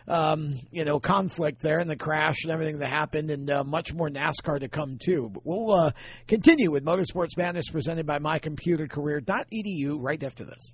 um, 0.08 0.60
you 0.72 0.86
know, 0.86 1.00
conflict 1.00 1.62
there 1.62 1.80
and 1.80 1.90
the 1.90 1.96
crash 1.96 2.44
and 2.44 2.52
everything 2.52 2.80
that 2.80 2.90
happened, 2.90 3.30
and 3.30 3.50
uh, 3.50 3.64
much 3.64 3.94
more 3.94 4.10
NASCAR 4.10 4.60
to 4.60 4.70
come 4.70 4.98
too. 5.04 5.30
But 5.34 5.46
we'll 5.46 5.72
uh, 5.72 5.92
continue 6.28 6.72
with 6.72 6.84
Motorsports 6.84 7.38
Madness 7.38 7.70
presented 7.70 8.06
by 8.06 8.20
MyComputerCareer.edu 8.20 9.98
right 10.00 10.24
after 10.24 10.46
this. 10.46 10.74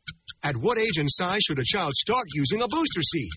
At 0.43 0.57
what 0.57 0.79
age 0.79 0.97
and 0.97 1.07
size 1.09 1.41
should 1.45 1.59
a 1.59 1.63
child 1.63 1.93
start 1.93 2.25
using 2.33 2.63
a 2.63 2.67
booster 2.67 3.01
seat? 3.01 3.29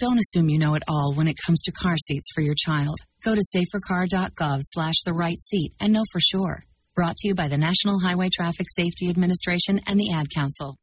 Don't 0.00 0.18
assume 0.18 0.48
you 0.48 0.58
know 0.58 0.74
it 0.74 0.82
all 0.88 1.12
when 1.14 1.28
it 1.28 1.36
comes 1.44 1.60
to 1.62 1.72
car 1.72 1.96
seats 1.98 2.30
for 2.34 2.40
your 2.40 2.54
child. 2.56 2.96
Go 3.22 3.34
to 3.34 3.42
safercar.gov 3.54 4.60
slash 4.62 4.94
the 5.04 5.12
right 5.12 5.38
seat 5.38 5.74
and 5.78 5.92
know 5.92 6.04
for 6.10 6.20
sure. 6.20 6.62
Brought 6.94 7.16
to 7.16 7.28
you 7.28 7.34
by 7.34 7.48
the 7.48 7.58
National 7.58 8.00
Highway 8.00 8.30
Traffic 8.34 8.68
Safety 8.74 9.10
Administration 9.10 9.80
and 9.86 10.00
the 10.00 10.10
Ad 10.10 10.28
Council. 10.34 10.76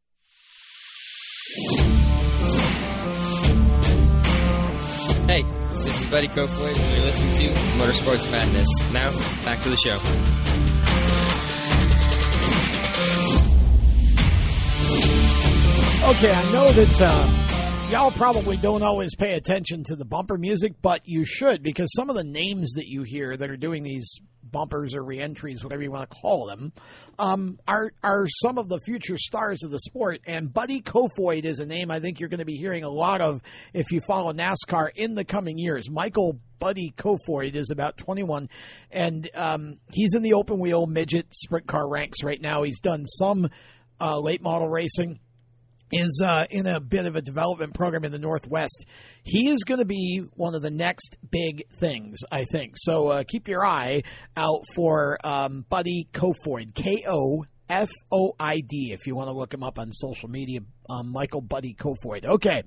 Hey, 5.25 5.41
this 5.83 5.99
is 5.99 6.05
Buddy 6.11 6.27
Kofoid, 6.27 6.79
and 6.79 6.95
you're 6.95 7.05
listening 7.05 7.33
to 7.33 7.59
Motorsports 7.79 8.31
Madness. 8.31 8.67
Now, 8.93 9.11
back 9.43 9.61
to 9.61 9.69
the 9.69 9.75
show. 9.75 9.97
Okay, 16.07 16.31
I 16.31 16.51
know 16.53 16.71
that 16.71 17.01
uh, 17.01 17.89
y'all 17.91 18.11
probably 18.11 18.55
don't 18.55 18.81
always 18.81 19.13
pay 19.13 19.33
attention 19.33 19.83
to 19.87 19.95
the 19.97 20.05
bumper 20.05 20.37
music, 20.37 20.75
but 20.81 21.01
you 21.03 21.25
should 21.25 21.61
because 21.61 21.93
some 21.93 22.09
of 22.09 22.15
the 22.15 22.23
names 22.23 22.71
that 22.75 22.87
you 22.87 23.03
hear 23.03 23.35
that 23.35 23.51
are 23.51 23.57
doing 23.57 23.83
these 23.83 24.21
bumpers 24.41 24.95
or 24.95 25.03
reentries, 25.03 25.65
whatever 25.65 25.83
you 25.83 25.91
want 25.91 26.09
to 26.09 26.15
call 26.15 26.47
them, 26.47 26.71
um, 27.19 27.59
are 27.67 27.91
are 28.01 28.25
some 28.41 28.57
of 28.57 28.69
the 28.69 28.79
future 28.85 29.17
stars 29.17 29.63
of 29.63 29.71
the 29.71 29.79
sport. 29.79 30.21
And 30.25 30.53
Buddy 30.53 30.81
Kofoid 30.81 31.43
is 31.43 31.59
a 31.59 31.65
name 31.65 31.91
I 31.91 31.99
think 31.99 32.21
you're 32.21 32.29
going 32.29 32.39
to 32.39 32.45
be 32.45 32.55
hearing 32.55 32.85
a 32.85 32.89
lot 32.89 33.19
of 33.19 33.41
if 33.73 33.91
you 33.91 33.99
follow 34.07 34.31
NASCAR 34.31 34.91
in 34.95 35.13
the 35.13 35.25
coming 35.25 35.57
years. 35.57 35.89
Michael 35.89 36.39
Buddy 36.57 36.93
Kofoid 36.95 37.53
is 37.53 37.69
about 37.69 37.97
21, 37.97 38.47
and 38.91 39.29
um, 39.35 39.79
he's 39.91 40.15
in 40.15 40.21
the 40.21 40.35
open 40.35 40.57
wheel 40.57 40.87
midget 40.87 41.27
sprint 41.35 41.67
car 41.67 41.85
ranks 41.85 42.23
right 42.23 42.39
now. 42.39 42.63
He's 42.63 42.79
done 42.79 43.05
some 43.05 43.49
uh, 43.99 44.17
late 44.19 44.41
model 44.41 44.69
racing 44.69 45.19
is 45.91 46.21
uh, 46.23 46.45
in 46.49 46.67
a 46.67 46.79
bit 46.79 47.05
of 47.05 47.15
a 47.15 47.21
development 47.21 47.73
program 47.73 48.03
in 48.03 48.11
the 48.11 48.19
Northwest. 48.19 48.85
He 49.23 49.47
is 49.47 49.63
going 49.63 49.79
to 49.79 49.85
be 49.85 50.23
one 50.33 50.55
of 50.55 50.61
the 50.61 50.71
next 50.71 51.17
big 51.29 51.63
things, 51.79 52.19
I 52.31 52.43
think. 52.43 52.73
So 52.75 53.09
uh, 53.09 53.23
keep 53.27 53.47
your 53.47 53.65
eye 53.65 54.03
out 54.35 54.61
for 54.75 55.17
um, 55.23 55.65
Buddy 55.69 56.07
Kofoid, 56.13 56.73
K 56.75 57.03
O 57.07 57.45
F 57.69 57.89
O 58.11 58.33
I 58.39 58.57
D, 58.57 58.91
if 58.93 59.07
you 59.07 59.15
want 59.15 59.29
to 59.29 59.33
look 59.33 59.53
him 59.53 59.63
up 59.63 59.79
on 59.79 59.91
social 59.91 60.29
media. 60.29 60.61
Um, 60.89 61.11
Michael 61.11 61.41
Buddy 61.41 61.73
Kofoid. 61.73 62.25
Okay. 62.25 62.63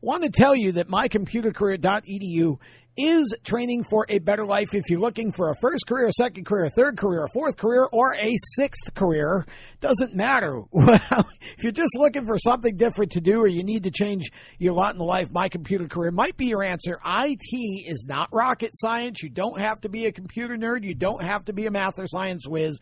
Want 0.00 0.24
to 0.24 0.30
tell 0.30 0.56
you 0.56 0.72
that 0.72 0.88
mycomputercareer.edu 0.88 2.58
is 2.96 3.34
training 3.44 3.84
for 3.88 4.04
a 4.08 4.18
better 4.18 4.44
life. 4.44 4.74
If 4.74 4.90
you're 4.90 5.00
looking 5.00 5.32
for 5.32 5.50
a 5.50 5.54
first 5.60 5.86
career, 5.86 6.08
a 6.08 6.12
second 6.12 6.44
career, 6.44 6.64
a 6.64 6.70
third 6.70 6.98
career, 6.98 7.24
a 7.24 7.28
fourth 7.32 7.56
career, 7.56 7.88
or 7.90 8.14
a 8.14 8.34
sixth 8.56 8.94
career, 8.94 9.46
doesn't 9.80 10.14
matter. 10.14 10.62
Well, 10.72 11.26
if 11.56 11.62
you're 11.62 11.72
just 11.72 11.96
looking 11.96 12.26
for 12.26 12.36
something 12.38 12.76
different 12.76 13.12
to 13.12 13.20
do 13.20 13.38
or 13.38 13.46
you 13.46 13.62
need 13.62 13.84
to 13.84 13.90
change 13.90 14.30
your 14.58 14.74
lot 14.74 14.94
in 14.94 15.00
life, 15.00 15.30
my 15.30 15.48
computer 15.48 15.86
career 15.86 16.10
might 16.10 16.36
be 16.36 16.46
your 16.46 16.62
answer. 16.62 16.98
IT 17.04 17.86
is 17.86 18.06
not 18.08 18.28
rocket 18.32 18.70
science. 18.74 19.22
You 19.22 19.30
don't 19.30 19.60
have 19.60 19.80
to 19.82 19.88
be 19.88 20.06
a 20.06 20.12
computer 20.12 20.56
nerd. 20.56 20.84
You 20.84 20.94
don't 20.94 21.22
have 21.22 21.44
to 21.46 21.52
be 21.52 21.66
a 21.66 21.70
math 21.70 21.98
or 21.98 22.06
science 22.08 22.46
whiz. 22.48 22.78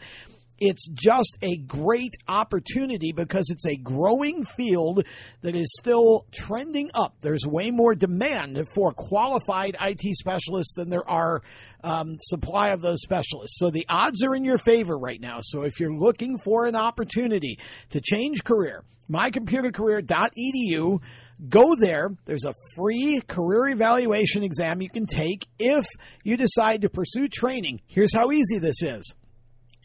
It's 0.61 0.87
just 0.89 1.39
a 1.41 1.57
great 1.57 2.17
opportunity 2.29 3.13
because 3.13 3.49
it's 3.49 3.67
a 3.67 3.77
growing 3.77 4.45
field 4.45 5.07
that 5.41 5.57
is 5.57 5.75
still 5.79 6.27
trending 6.33 6.91
up. 6.95 7.15
There's 7.23 7.47
way 7.47 7.71
more 7.71 7.95
demand 7.95 8.63
for 8.75 8.93
qualified 8.93 9.77
IT 9.81 10.03
specialists 10.17 10.75
than 10.75 10.91
there 10.91 11.09
are 11.09 11.43
um, 11.83 12.19
supply 12.21 12.69
of 12.69 12.83
those 12.83 13.01
specialists. 13.03 13.57
So 13.59 13.71
the 13.71 13.87
odds 13.89 14.23
are 14.23 14.35
in 14.35 14.45
your 14.45 14.59
favor 14.59 14.99
right 14.99 15.21
now. 15.21 15.39
So 15.41 15.63
if 15.63 15.81
you're 15.81 15.95
looking 15.95 16.37
for 16.45 16.67
an 16.67 16.77
opportunity 16.77 17.59
to 17.91 18.03
change 18.03 18.45
career, 18.45 18.85
mycomputercareer.edu, 19.11 21.01
go 21.49 21.75
there. 21.81 22.11
There's 22.27 22.45
a 22.45 22.55
free 22.77 23.23
career 23.27 23.69
evaluation 23.69 24.43
exam 24.43 24.83
you 24.83 24.91
can 24.91 25.07
take 25.07 25.47
if 25.59 25.87
you 26.23 26.37
decide 26.37 26.83
to 26.83 26.91
pursue 26.91 27.29
training. 27.29 27.81
Here's 27.87 28.15
how 28.15 28.31
easy 28.31 28.59
this 28.59 28.83
is. 28.83 29.15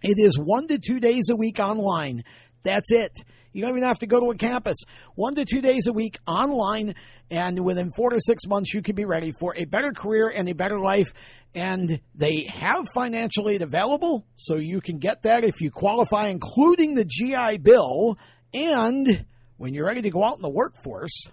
It 0.07 0.19
is 0.19 0.35
one 0.37 0.67
to 0.67 0.77
two 0.77 0.99
days 0.99 1.29
a 1.31 1.35
week 1.35 1.59
online. 1.59 2.23
That's 2.61 2.91
it. 2.91 3.11
You 3.53 3.61
don't 3.61 3.71
even 3.71 3.83
have 3.83 3.97
to 3.99 4.05
go 4.05 4.19
to 4.19 4.29
a 4.29 4.35
campus. 4.35 4.77
One 5.15 5.33
to 5.33 5.45
two 5.45 5.61
days 5.61 5.87
a 5.87 5.93
week 5.93 6.19
online, 6.27 6.93
and 7.31 7.65
within 7.65 7.89
four 7.95 8.11
to 8.11 8.21
six 8.21 8.45
months, 8.45 8.71
you 8.71 8.83
can 8.83 8.95
be 8.95 9.05
ready 9.05 9.31
for 9.39 9.55
a 9.57 9.65
better 9.65 9.93
career 9.93 10.29
and 10.29 10.47
a 10.47 10.53
better 10.53 10.79
life. 10.79 11.11
And 11.55 12.01
they 12.13 12.45
have 12.53 12.85
financial 12.93 13.49
aid 13.49 13.63
available, 13.63 14.27
so 14.35 14.57
you 14.57 14.79
can 14.79 14.99
get 14.99 15.23
that 15.23 15.43
if 15.43 15.59
you 15.59 15.71
qualify, 15.71 16.27
including 16.27 16.93
the 16.93 17.05
GI 17.05 17.57
Bill. 17.57 18.19
And 18.53 19.25
when 19.57 19.73
you're 19.73 19.87
ready 19.87 20.03
to 20.03 20.11
go 20.11 20.23
out 20.23 20.35
in 20.35 20.43
the 20.43 20.49
workforce, 20.49 21.29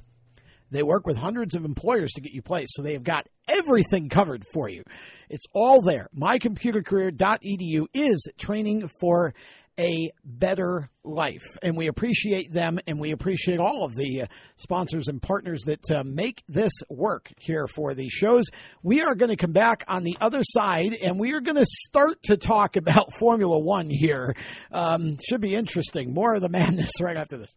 they 0.72 0.82
work 0.82 1.06
with 1.06 1.16
hundreds 1.16 1.54
of 1.54 1.64
employers 1.64 2.12
to 2.12 2.20
get 2.20 2.32
you 2.32 2.42
placed, 2.42 2.74
so 2.74 2.82
they 2.82 2.94
have 2.94 3.04
got 3.04 3.26
everything 3.48 4.08
covered 4.08 4.44
for 4.52 4.68
you. 4.68 4.82
It's 5.28 5.46
all 5.52 5.82
there. 5.82 6.08
MyComputerCareer.edu 6.18 7.86
is 7.94 8.28
training 8.38 8.88
for 9.00 9.34
a 9.78 10.10
better 10.24 10.90
life. 11.04 11.42
And 11.62 11.76
we 11.76 11.86
appreciate 11.86 12.52
them 12.52 12.78
and 12.86 13.00
we 13.00 13.10
appreciate 13.10 13.58
all 13.58 13.84
of 13.84 13.94
the 13.94 14.22
uh, 14.22 14.26
sponsors 14.56 15.08
and 15.08 15.20
partners 15.20 15.62
that 15.62 15.90
uh, 15.90 16.02
make 16.04 16.42
this 16.48 16.72
work 16.88 17.32
here 17.38 17.66
for 17.66 17.94
these 17.94 18.12
shows. 18.12 18.44
We 18.82 19.02
are 19.02 19.14
going 19.14 19.30
to 19.30 19.36
come 19.36 19.52
back 19.52 19.84
on 19.88 20.04
the 20.04 20.16
other 20.20 20.42
side 20.42 20.92
and 21.02 21.18
we 21.18 21.32
are 21.32 21.40
going 21.40 21.56
to 21.56 21.66
start 21.66 22.22
to 22.24 22.36
talk 22.36 22.76
about 22.76 23.14
Formula 23.18 23.58
One 23.58 23.88
here. 23.90 24.34
Um, 24.70 25.16
should 25.26 25.40
be 25.40 25.54
interesting. 25.54 26.12
More 26.12 26.34
of 26.34 26.42
the 26.42 26.48
madness 26.50 26.92
right 27.00 27.16
after 27.16 27.38
this. 27.38 27.56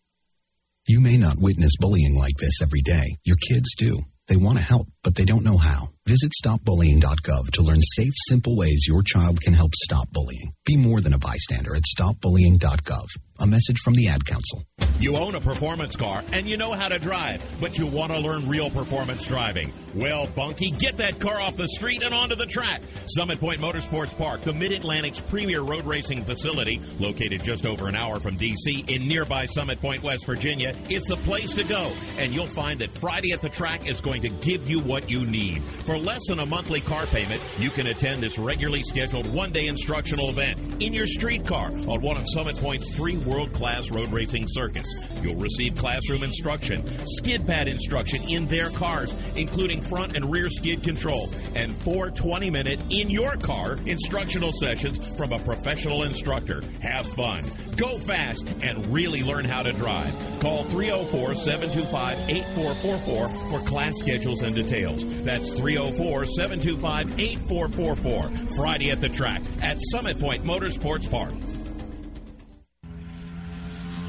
You 0.87 0.99
may 0.99 1.15
not 1.17 1.37
witness 1.39 1.77
bullying 1.79 2.15
like 2.17 2.37
this 2.39 2.61
every 2.61 2.81
day. 2.81 3.05
Your 3.23 3.37
kids 3.37 3.75
do. 3.77 4.01
They 4.27 4.35
want 4.35 4.57
to 4.57 4.63
help, 4.63 4.87
but 5.03 5.15
they 5.15 5.25
don't 5.25 5.43
know 5.43 5.57
how. 5.57 5.89
Visit 6.05 6.31
stopbullying.gov 6.43 7.51
to 7.51 7.61
learn 7.61 7.79
safe, 7.95 8.13
simple 8.27 8.57
ways 8.57 8.85
your 8.87 9.03
child 9.03 9.39
can 9.41 9.53
help 9.53 9.73
stop 9.75 10.11
bullying. 10.11 10.51
Be 10.65 10.75
more 10.75 10.99
than 10.99 11.13
a 11.13 11.19
bystander 11.19 11.75
at 11.75 11.83
stopbullying.gov. 11.83 13.07
A 13.39 13.47
message 13.47 13.79
from 13.79 13.95
the 13.95 14.07
Ad 14.07 14.23
Council. 14.25 14.63
You 14.99 15.15
own 15.15 15.33
a 15.33 15.41
performance 15.41 15.95
car 15.95 16.23
and 16.31 16.47
you 16.47 16.57
know 16.57 16.73
how 16.73 16.87
to 16.87 16.99
drive, 16.99 17.43
but 17.59 17.75
you 17.77 17.87
want 17.87 18.11
to 18.11 18.19
learn 18.19 18.47
real 18.47 18.69
performance 18.69 19.25
driving. 19.25 19.73
Well, 19.95 20.27
Bunky, 20.27 20.69
get 20.69 20.97
that 20.97 21.19
car 21.19 21.41
off 21.41 21.57
the 21.57 21.67
street 21.67 22.03
and 22.03 22.13
onto 22.13 22.35
the 22.35 22.45
track. 22.45 22.83
Summit 23.07 23.39
Point 23.39 23.59
Motorsports 23.59 24.15
Park, 24.15 24.41
the 24.41 24.53
Mid 24.53 24.71
Atlantic's 24.71 25.19
premier 25.19 25.61
road 25.61 25.85
racing 25.85 26.23
facility, 26.23 26.79
located 26.99 27.43
just 27.43 27.65
over 27.65 27.87
an 27.87 27.95
hour 27.95 28.19
from 28.19 28.37
D.C. 28.37 28.85
in 28.87 29.07
nearby 29.07 29.45
Summit 29.47 29.81
Point, 29.81 30.03
West 30.03 30.27
Virginia, 30.27 30.75
is 30.87 31.03
the 31.05 31.17
place 31.17 31.53
to 31.53 31.63
go. 31.63 31.91
And 32.19 32.33
you'll 32.33 32.45
find 32.45 32.79
that 32.81 32.91
Friday 32.91 33.31
at 33.31 33.41
the 33.41 33.49
track 33.49 33.87
is 33.87 34.01
going 34.01 34.21
to 34.21 34.29
give 34.29 34.69
you 34.69 34.79
what 34.91 35.09
you 35.09 35.25
need. 35.25 35.63
For 35.85 35.97
less 35.97 36.19
than 36.27 36.39
a 36.39 36.45
monthly 36.45 36.81
car 36.81 37.05
payment, 37.05 37.41
you 37.57 37.69
can 37.69 37.87
attend 37.87 38.21
this 38.21 38.37
regularly 38.37 38.83
scheduled 38.83 39.25
one 39.33 39.53
day 39.53 39.67
instructional 39.67 40.27
event 40.27 40.83
in 40.83 40.93
your 40.93 41.07
street 41.07 41.47
car 41.47 41.67
on 41.67 42.01
one 42.01 42.17
of 42.17 42.25
Summit 42.27 42.57
Point's 42.57 42.93
three 42.93 43.15
world 43.19 43.53
class 43.53 43.89
road 43.89 44.11
racing 44.11 44.47
circuits. 44.49 45.07
You'll 45.21 45.37
receive 45.37 45.77
classroom 45.77 46.23
instruction, 46.23 46.83
skid 47.07 47.47
pad 47.47 47.69
instruction 47.69 48.21
in 48.23 48.47
their 48.47 48.69
cars, 48.71 49.15
including 49.37 49.81
front 49.81 50.17
and 50.17 50.29
rear 50.29 50.49
skid 50.49 50.83
control, 50.83 51.29
and 51.55 51.77
four 51.83 52.11
20 52.11 52.49
minute 52.49 52.81
in 52.89 53.09
your 53.09 53.37
car 53.37 53.77
instructional 53.85 54.51
sessions 54.51 55.15
from 55.15 55.31
a 55.31 55.39
professional 55.39 56.03
instructor. 56.03 56.61
Have 56.81 57.05
fun, 57.05 57.43
go 57.77 57.97
fast, 57.99 58.45
and 58.61 58.85
really 58.93 59.23
learn 59.23 59.45
how 59.45 59.63
to 59.63 59.71
drive. 59.71 60.13
Call 60.41 60.65
304 60.65 61.35
725 61.35 62.29
8444 62.29 63.49
for 63.49 63.65
class 63.65 63.95
schedules 63.95 64.41
and 64.41 64.53
details. 64.53 64.80
That's 64.81 65.53
304 65.53 66.25
725 66.25 67.19
8444. 67.19 68.55
Friday 68.55 68.91
at 68.91 69.01
the 69.01 69.09
track 69.09 69.41
at 69.61 69.77
Summit 69.91 70.19
Point 70.19 70.43
Motorsports 70.43 71.09
Park. 71.09 71.33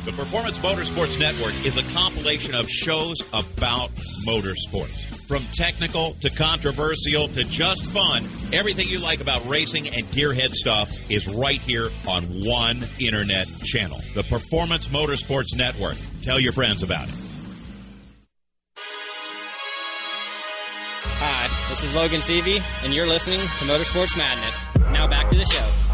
The 0.04 0.12
Performance 0.12 0.58
Motorsports 0.58 1.16
Network 1.20 1.54
is 1.64 1.76
a 1.76 1.82
compilation 1.92 2.56
of 2.56 2.68
shows 2.68 3.18
about 3.32 3.92
motorsports. 4.26 4.98
From 5.28 5.46
technical 5.54 6.14
to 6.22 6.30
controversial 6.30 7.28
to 7.28 7.44
just 7.44 7.84
fun, 7.84 8.28
everything 8.52 8.88
you 8.88 8.98
like 8.98 9.20
about 9.20 9.46
racing 9.46 9.88
and 9.88 10.04
gearhead 10.06 10.54
stuff 10.54 10.90
is 11.08 11.28
right 11.28 11.62
here 11.62 11.88
on 12.08 12.24
one 12.44 12.84
internet 12.98 13.46
channel. 13.64 14.00
The 14.14 14.24
Performance 14.24 14.88
Motorsports 14.88 15.54
Network. 15.54 15.96
Tell 16.22 16.40
your 16.40 16.52
friends 16.52 16.82
about 16.82 17.08
it. 17.08 17.14
Hi, 21.05 21.48
this 21.68 21.82
is 21.82 21.94
Logan 21.96 22.20
Seavey, 22.20 22.62
and 22.84 22.94
you're 22.94 23.09
listening 23.09 23.40
to 23.40 23.64
Motorsports 23.64 24.16
Madness. 24.16 24.55
Now 24.92 25.09
back 25.09 25.28
to 25.30 25.36
the 25.36 25.44
show. 25.44 25.91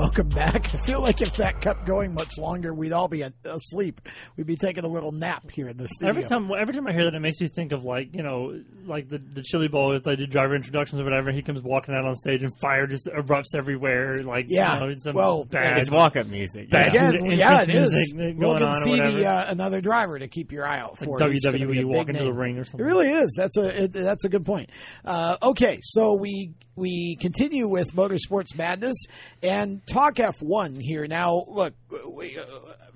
Welcome 0.00 0.30
back. 0.30 0.74
I 0.74 0.78
feel 0.78 1.02
like 1.02 1.20
if 1.20 1.36
that 1.36 1.60
kept 1.60 1.84
going 1.84 2.14
much 2.14 2.38
longer, 2.38 2.72
we'd 2.72 2.92
all 2.92 3.06
be 3.06 3.22
asleep. 3.44 4.00
We'd 4.34 4.46
be 4.46 4.56
taking 4.56 4.84
a 4.84 4.88
little 4.88 5.12
nap 5.12 5.50
here 5.50 5.68
in 5.68 5.76
the 5.76 5.88
studio. 5.88 6.08
Every 6.08 6.24
time, 6.24 6.50
every 6.58 6.72
time 6.72 6.86
I 6.88 6.92
hear 6.94 7.04
that, 7.04 7.14
it 7.14 7.20
makes 7.20 7.38
me 7.38 7.48
think 7.48 7.72
of 7.72 7.84
like 7.84 8.14
you 8.14 8.22
know, 8.22 8.58
like 8.86 9.10
the 9.10 9.18
the 9.18 9.42
Chili 9.42 9.68
Bowl. 9.68 9.94
If 9.94 10.04
they 10.04 10.16
do 10.16 10.26
driver 10.26 10.56
introductions 10.56 11.02
or 11.02 11.04
whatever, 11.04 11.30
he 11.32 11.42
comes 11.42 11.60
walking 11.60 11.94
out 11.94 12.06
on 12.06 12.16
stage 12.16 12.42
and 12.42 12.50
fire 12.62 12.86
just 12.86 13.08
erupts 13.08 13.54
everywhere. 13.54 14.24
Like 14.24 14.46
Yeah, 14.48 14.80
you 14.80 14.86
know, 14.86 14.94
some 14.96 15.14
well, 15.14 15.44
bad, 15.44 15.76
it's 15.76 15.90
walk-up 15.90 16.28
music. 16.28 16.70
Bad 16.70 16.88
Again, 16.88 17.32
yeah, 17.32 17.60
it 17.60 17.68
music 17.68 18.06
is. 18.06 18.12
going 18.14 18.38
Logan 18.38 18.62
on 18.62 18.74
or 18.74 18.86
Seavey, 18.86 19.26
uh, 19.26 19.50
another 19.50 19.82
driver 19.82 20.18
to 20.18 20.28
keep 20.28 20.50
your 20.50 20.66
eye 20.66 20.80
out 20.80 20.96
for. 20.96 21.18
Like 21.18 21.32
He's 21.32 21.44
gonna 21.44 21.58
be 21.58 21.78
a 21.78 21.82
WWE 21.82 21.84
walking 21.84 22.14
to 22.14 22.24
the 22.24 22.32
ring 22.32 22.56
or 22.56 22.64
something. 22.64 22.80
It 22.80 22.88
really 22.88 23.10
is. 23.10 23.34
That's 23.36 23.58
a 23.58 23.82
it, 23.82 23.92
that's 23.92 24.24
a 24.24 24.30
good 24.30 24.46
point. 24.46 24.70
Uh, 25.04 25.36
okay, 25.42 25.78
so 25.82 26.14
we 26.14 26.54
we 26.80 27.16
continue 27.20 27.68
with 27.68 27.94
Motorsports 27.94 28.56
Madness 28.56 28.96
and 29.42 29.86
talk 29.86 30.14
F1 30.14 30.78
here. 30.80 31.06
Now, 31.06 31.44
look, 31.46 31.74
we, 32.08 32.38
uh, 32.38 32.44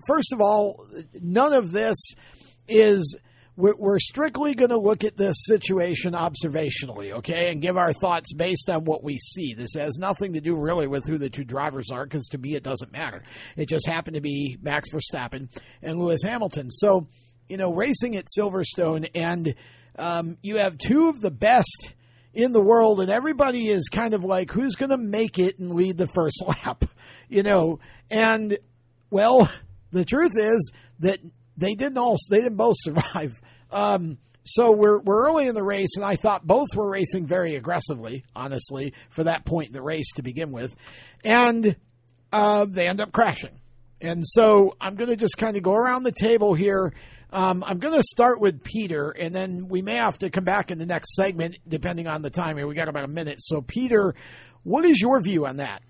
first 0.09 0.33
of 0.33 0.41
all, 0.41 0.87
none 1.21 1.53
of 1.53 1.71
this 1.71 1.97
is. 2.67 3.17
We're, 3.57 4.01
strictly 4.01 4.57
going 4.57 4.71
to 4.71 4.81
look 4.81 5.05
at 5.05 5.17
this 5.17 5.45
situation 5.45 6.15
observationally, 6.15 7.13
okay, 7.19 7.53
and 7.53 7.63
give 7.63 7.77
our 7.77 7.93
thoughts 7.93 8.35
based 8.35 8.69
on 8.69 8.85
what 8.85 9.05
we 9.05 9.17
see. 9.17 9.55
This 9.55 9.75
has 9.79 9.97
nothing 9.97 10.33
to 10.33 10.41
do 10.41 10.57
really 10.57 10.89
with 10.89 11.07
who 11.07 11.19
the 11.19 11.31
two 11.31 11.45
drivers 11.45 11.93
are, 11.93 12.03
because 12.05 12.27
to 12.31 12.39
me 12.39 12.57
it 12.57 12.65
doesn't 12.65 12.91
matter. 12.91 13.23
It 13.57 13.69
just 13.69 13.87
happened 13.87 14.17
to 14.17 14.21
be 14.21 14.59
Max 14.61 14.89
Verstappen 14.93 15.51
and 15.83 16.01
Lewis 16.01 16.25
Hamilton. 16.25 16.69
So, 16.73 17.07
you 17.49 17.57
know, 17.57 17.73
racing 17.73 18.17
at 18.17 18.27
Silverstone, 18.27 19.09
and 19.15 19.55
um, 20.01 20.37
you 20.43 20.57
have 20.57 20.77
two 20.77 21.09
of 21.09 21.21
the 21.21 21.31
best 21.31 21.95
in 22.35 22.53
the 22.53 22.61
world, 22.61 23.01
and 23.01 23.11
everybody 23.11 23.69
is 23.69 23.89
kind 23.89 24.15
of 24.15 24.25
like, 24.25 24.51
who's 24.51 24.75
going 24.75 24.91
to 24.91 24.99
make 24.99 25.39
it 25.39 25.59
and 25.59 25.75
lead 25.75 25.97
the 25.97 26.09
first 26.09 26.43
lap, 26.47 26.85
you 27.29 27.43
know? 27.43 27.79
And 28.11 28.59
well, 29.11 29.51
the 29.93 30.05
truth 30.05 30.33
is 30.37 30.73
that 31.01 31.21
they 31.57 31.75
didn't 31.75 31.99
all 31.99 32.17
they 32.31 32.41
didn't 32.41 32.57
both 32.57 32.77
survive. 32.79 33.33
Um, 33.71 34.19
so 34.45 34.71
we're 34.71 35.01
we're 35.01 35.27
early 35.27 35.49
in 35.49 35.57
the 35.57 35.65
race, 35.65 35.97
and 35.97 36.05
I 36.05 36.15
thought 36.15 36.47
both 36.47 36.69
were 36.77 36.89
racing 36.89 37.27
very 37.27 37.57
aggressively, 37.57 38.25
honestly, 38.37 38.93
for 39.11 39.25
that 39.25 39.45
point 39.45 39.69
in 39.69 39.73
the 39.73 39.83
race 39.83 40.13
to 40.15 40.23
begin 40.23 40.53
with, 40.53 40.77
and 41.25 41.75
uh, 42.31 42.67
they 42.69 42.87
end 42.87 43.01
up 43.01 43.11
crashing. 43.11 43.59
And 44.01 44.23
so 44.25 44.77
I'm 44.81 44.97
going 44.97 45.09
to 45.11 45.17
just 45.17 45.39
kind 45.39 45.57
of 45.57 45.63
go 45.63 45.73
around 45.73 46.03
the 46.03 46.13
table 46.13 46.55
here. 46.55 46.93
Um, 47.35 47.65
I'm 47.67 47.79
going 47.79 47.99
to 47.99 48.03
start 48.05 48.41
with 48.41 48.63
Peter, 48.63 49.11
and 49.11 49.35
then 49.35 49.67
we 49.69 49.83
may 49.83 49.97
have 49.97 50.21
to 50.21 50.31
come 50.31 50.45
back 50.45 50.71
in 50.71 50.79
the 50.79 50.87
next 50.87 51.17
segment, 51.17 51.57
depending 51.67 52.07
on 52.07 52.23
the 52.23 52.31
time 52.31 52.57
here. 52.57 52.69
We 52.69 52.77
got 52.77 52.89
about 52.89 53.03
a 53.03 53.09
minute. 53.09 53.39
So, 53.41 53.61
Peter, 53.61 54.15
what 54.63 54.85
is 54.85 55.01
your 55.01 55.21
view 55.21 55.45
on 55.45 55.57
that? 55.57 55.83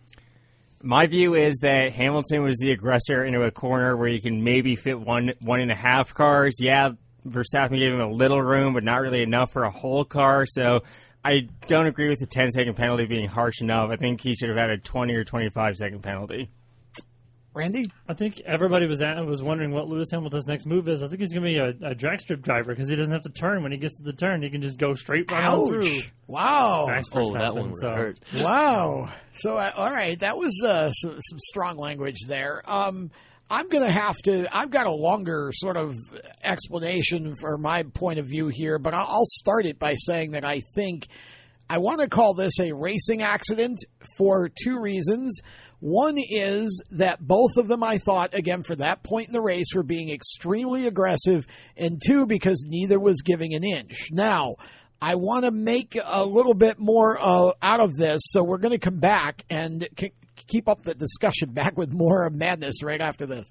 My 0.82 1.06
view 1.06 1.34
is 1.34 1.58
that 1.60 1.92
Hamilton 1.92 2.42
was 2.42 2.56
the 2.56 2.70
aggressor 2.72 3.24
into 3.24 3.42
a 3.42 3.50
corner 3.50 3.94
where 3.94 4.08
you 4.08 4.22
can 4.22 4.42
maybe 4.42 4.74
fit 4.74 4.98
one 4.98 5.32
one 5.42 5.60
and 5.60 5.70
a 5.70 5.76
half 5.76 6.14
cars. 6.14 6.56
Yeah, 6.60 6.92
Verstappen 7.26 7.78
gave 7.78 7.92
him 7.92 8.00
a 8.00 8.10
little 8.10 8.40
room, 8.40 8.72
but 8.72 8.82
not 8.82 9.02
really 9.02 9.22
enough 9.22 9.52
for 9.52 9.64
a 9.64 9.70
whole 9.70 10.06
car. 10.06 10.46
So 10.46 10.80
I 11.22 11.48
don't 11.66 11.86
agree 11.86 12.08
with 12.08 12.20
the 12.20 12.26
10 12.26 12.52
second 12.52 12.74
penalty 12.74 13.04
being 13.04 13.28
harsh 13.28 13.60
enough. 13.60 13.90
I 13.90 13.96
think 13.96 14.22
he 14.22 14.34
should 14.34 14.48
have 14.48 14.58
had 14.58 14.70
a 14.70 14.78
20 14.78 15.14
or 15.14 15.24
25 15.24 15.76
second 15.76 16.02
penalty. 16.02 16.50
Randy? 17.54 17.90
I 18.08 18.14
think 18.14 18.42
everybody 18.44 18.86
was 18.86 19.00
at, 19.00 19.24
was 19.24 19.42
wondering 19.42 19.70
what 19.70 19.88
Lewis 19.88 20.08
Hamilton's 20.10 20.46
next 20.46 20.66
move 20.66 20.88
is. 20.88 21.02
I 21.02 21.08
think 21.08 21.20
he's 21.20 21.32
going 21.32 21.44
to 21.44 21.48
be 21.48 21.58
a, 21.58 21.90
a 21.90 21.94
drag 21.94 22.20
strip 22.20 22.42
driver 22.42 22.74
because 22.74 22.88
he 22.88 22.96
doesn't 22.96 23.12
have 23.12 23.22
to 23.22 23.30
turn 23.30 23.62
when 23.62 23.70
he 23.70 23.78
gets 23.78 23.96
to 23.98 24.02
the 24.02 24.12
turn. 24.12 24.42
He 24.42 24.50
can 24.50 24.60
just 24.60 24.78
go 24.78 24.94
straight 24.94 25.30
right 25.30 25.44
on 25.46 25.68
through. 25.68 26.00
Wow. 26.26 26.86
Nice 26.88 27.08
for 27.08 27.22
Verstappen, 27.22 27.72
so. 27.76 28.12
Wow. 28.34 29.12
So, 29.32 29.56
uh, 29.56 29.70
all 29.76 29.90
right, 29.90 30.18
that 30.18 30.36
was 30.36 30.60
uh, 30.64 30.90
some, 30.90 31.12
some 31.20 31.38
strong 31.38 31.76
language 31.76 32.18
there. 32.26 32.62
Um, 32.66 33.10
I'm 33.50 33.68
going 33.68 33.84
to 33.84 33.90
have 33.90 34.16
to, 34.24 34.46
I've 34.56 34.70
got 34.70 34.86
a 34.86 34.92
longer 34.92 35.50
sort 35.52 35.76
of 35.76 35.94
explanation 36.42 37.34
for 37.40 37.58
my 37.58 37.82
point 37.82 38.18
of 38.18 38.26
view 38.26 38.48
here, 38.48 38.78
but 38.78 38.94
I'll 38.94 39.06
I'll 39.06 39.26
start 39.26 39.66
it 39.66 39.78
by 39.78 39.94
saying 39.96 40.32
that 40.32 40.44
I 40.44 40.60
think 40.74 41.06
I 41.68 41.78
want 41.78 42.00
to 42.00 42.08
call 42.08 42.34
this 42.34 42.58
a 42.60 42.72
racing 42.72 43.22
accident 43.22 43.78
for 44.18 44.50
two 44.62 44.80
reasons. 44.80 45.40
One 45.86 46.16
is 46.16 46.82
that 46.92 47.20
both 47.20 47.58
of 47.58 47.68
them, 47.68 47.82
I 47.82 47.98
thought, 47.98 48.32
again, 48.32 48.62
for 48.62 48.74
that 48.76 49.02
point 49.02 49.26
in 49.26 49.34
the 49.34 49.42
race, 49.42 49.74
were 49.74 49.82
being 49.82 50.10
extremely 50.10 50.86
aggressive, 50.86 51.46
and 51.76 52.00
two, 52.02 52.24
because 52.24 52.64
neither 52.66 52.98
was 52.98 53.20
giving 53.20 53.52
an 53.52 53.64
inch. 53.64 54.08
Now, 54.10 54.54
I 55.02 55.16
want 55.16 55.44
to 55.44 55.50
make 55.50 55.98
a 56.02 56.24
little 56.24 56.54
bit 56.54 56.78
more 56.78 57.18
uh, 57.20 57.52
out 57.60 57.80
of 57.80 57.92
this, 57.98 58.22
so 58.24 58.42
we're 58.42 58.56
going 58.56 58.72
to 58.72 58.78
come 58.78 58.98
back 58.98 59.44
and 59.50 59.86
c- 60.00 60.14
keep 60.46 60.70
up 60.70 60.84
the 60.84 60.94
discussion 60.94 61.52
back 61.52 61.76
with 61.76 61.92
more 61.92 62.30
madness 62.30 62.82
right 62.82 63.02
after 63.02 63.26
this. 63.26 63.50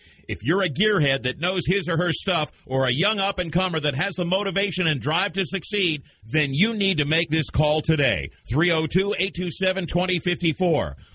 If 0.31 0.43
you're 0.43 0.63
a 0.63 0.69
gearhead 0.69 1.23
that 1.23 1.41
knows 1.41 1.63
his 1.67 1.89
or 1.89 1.97
her 1.97 2.13
stuff 2.13 2.53
or 2.65 2.87
a 2.87 2.93
young 2.93 3.19
up 3.19 3.37
and 3.37 3.51
comer 3.51 3.81
that 3.81 3.95
has 3.95 4.15
the 4.15 4.23
motivation 4.23 4.87
and 4.87 5.01
drive 5.01 5.33
to 5.33 5.45
succeed, 5.45 6.03
then 6.25 6.53
you 6.53 6.73
need 6.73 6.99
to 6.99 7.05
make 7.05 7.29
this 7.29 7.49
call 7.49 7.81
today. 7.81 8.31
302 8.47 9.13
827 9.19 9.87
2054. 9.87 10.95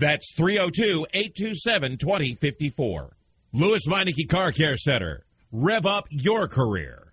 That's 0.00 0.32
302 0.32 1.06
827 1.12 1.98
2054. 1.98 3.16
Lewes 3.52 3.82
Meineke 3.86 4.26
Car 4.30 4.50
Care 4.50 4.78
Center. 4.78 5.26
Rev 5.52 5.84
up 5.84 6.06
your 6.08 6.48
career. 6.48 7.12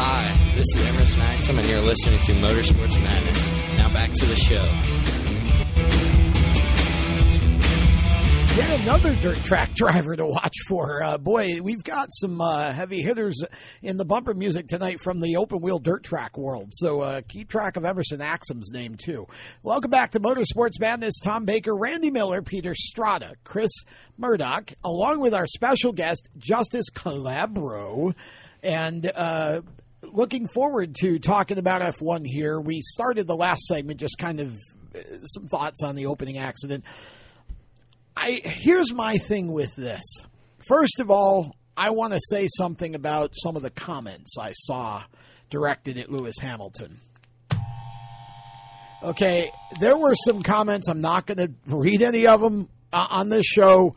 Hi, 0.00 0.54
this 0.56 0.64
is 0.74 0.88
Emerson 0.88 1.20
Axsom, 1.20 1.58
and 1.58 1.66
you're 1.66 1.82
listening 1.82 2.20
to 2.20 2.32
Motorsports 2.32 3.02
Madness. 3.02 3.76
Now 3.76 3.92
back 3.92 4.14
to 4.14 4.24
the 4.24 4.36
show. 4.36 5.27
Yet 8.58 8.80
another 8.80 9.14
dirt 9.14 9.36
track 9.36 9.72
driver 9.76 10.16
to 10.16 10.26
watch 10.26 10.56
for. 10.66 11.00
Uh, 11.00 11.16
boy, 11.16 11.60
we've 11.62 11.84
got 11.84 12.08
some 12.10 12.40
uh, 12.40 12.72
heavy 12.72 13.02
hitters 13.02 13.44
in 13.82 13.98
the 13.98 14.04
bumper 14.04 14.34
music 14.34 14.66
tonight 14.66 15.00
from 15.00 15.20
the 15.20 15.36
open 15.36 15.60
wheel 15.60 15.78
dirt 15.78 16.02
track 16.02 16.36
world. 16.36 16.70
So 16.72 17.02
uh, 17.02 17.20
keep 17.28 17.48
track 17.48 17.76
of 17.76 17.84
Emerson 17.84 18.18
Axsom's 18.18 18.72
name, 18.72 18.96
too. 18.96 19.28
Welcome 19.62 19.92
back 19.92 20.10
to 20.10 20.20
Motorsports 20.20 20.80
Madness. 20.80 21.20
Tom 21.20 21.44
Baker, 21.44 21.72
Randy 21.72 22.10
Miller, 22.10 22.42
Peter 22.42 22.74
Strada, 22.74 23.34
Chris 23.44 23.70
Murdoch, 24.16 24.72
along 24.82 25.20
with 25.20 25.34
our 25.34 25.46
special 25.46 25.92
guest, 25.92 26.28
Justice 26.36 26.90
Calabro. 26.90 28.12
And 28.64 29.08
uh, 29.14 29.60
looking 30.02 30.48
forward 30.48 30.96
to 30.96 31.20
talking 31.20 31.58
about 31.58 31.80
F1 31.80 32.22
here. 32.24 32.60
We 32.60 32.80
started 32.82 33.28
the 33.28 33.36
last 33.36 33.66
segment 33.66 34.00
just 34.00 34.18
kind 34.18 34.40
of 34.40 34.56
uh, 34.96 34.98
some 35.22 35.46
thoughts 35.46 35.84
on 35.84 35.94
the 35.94 36.06
opening 36.06 36.38
accident. 36.38 36.82
I 38.18 38.40
here's 38.44 38.92
my 38.92 39.16
thing 39.16 39.52
with 39.52 39.74
this. 39.76 40.02
First 40.66 40.98
of 40.98 41.10
all, 41.10 41.54
I 41.76 41.90
want 41.90 42.12
to 42.12 42.20
say 42.20 42.48
something 42.58 42.94
about 42.96 43.32
some 43.34 43.54
of 43.54 43.62
the 43.62 43.70
comments 43.70 44.36
I 44.38 44.52
saw 44.52 45.04
directed 45.50 45.96
at 45.98 46.10
Lewis 46.10 46.34
Hamilton. 46.40 47.00
Okay, 49.02 49.52
there 49.80 49.96
were 49.96 50.14
some 50.26 50.42
comments. 50.42 50.88
I'm 50.88 51.00
not 51.00 51.26
going 51.26 51.38
to 51.38 51.52
read 51.66 52.02
any 52.02 52.26
of 52.26 52.40
them 52.40 52.68
uh, 52.92 53.06
on 53.10 53.28
this 53.28 53.46
show, 53.46 53.94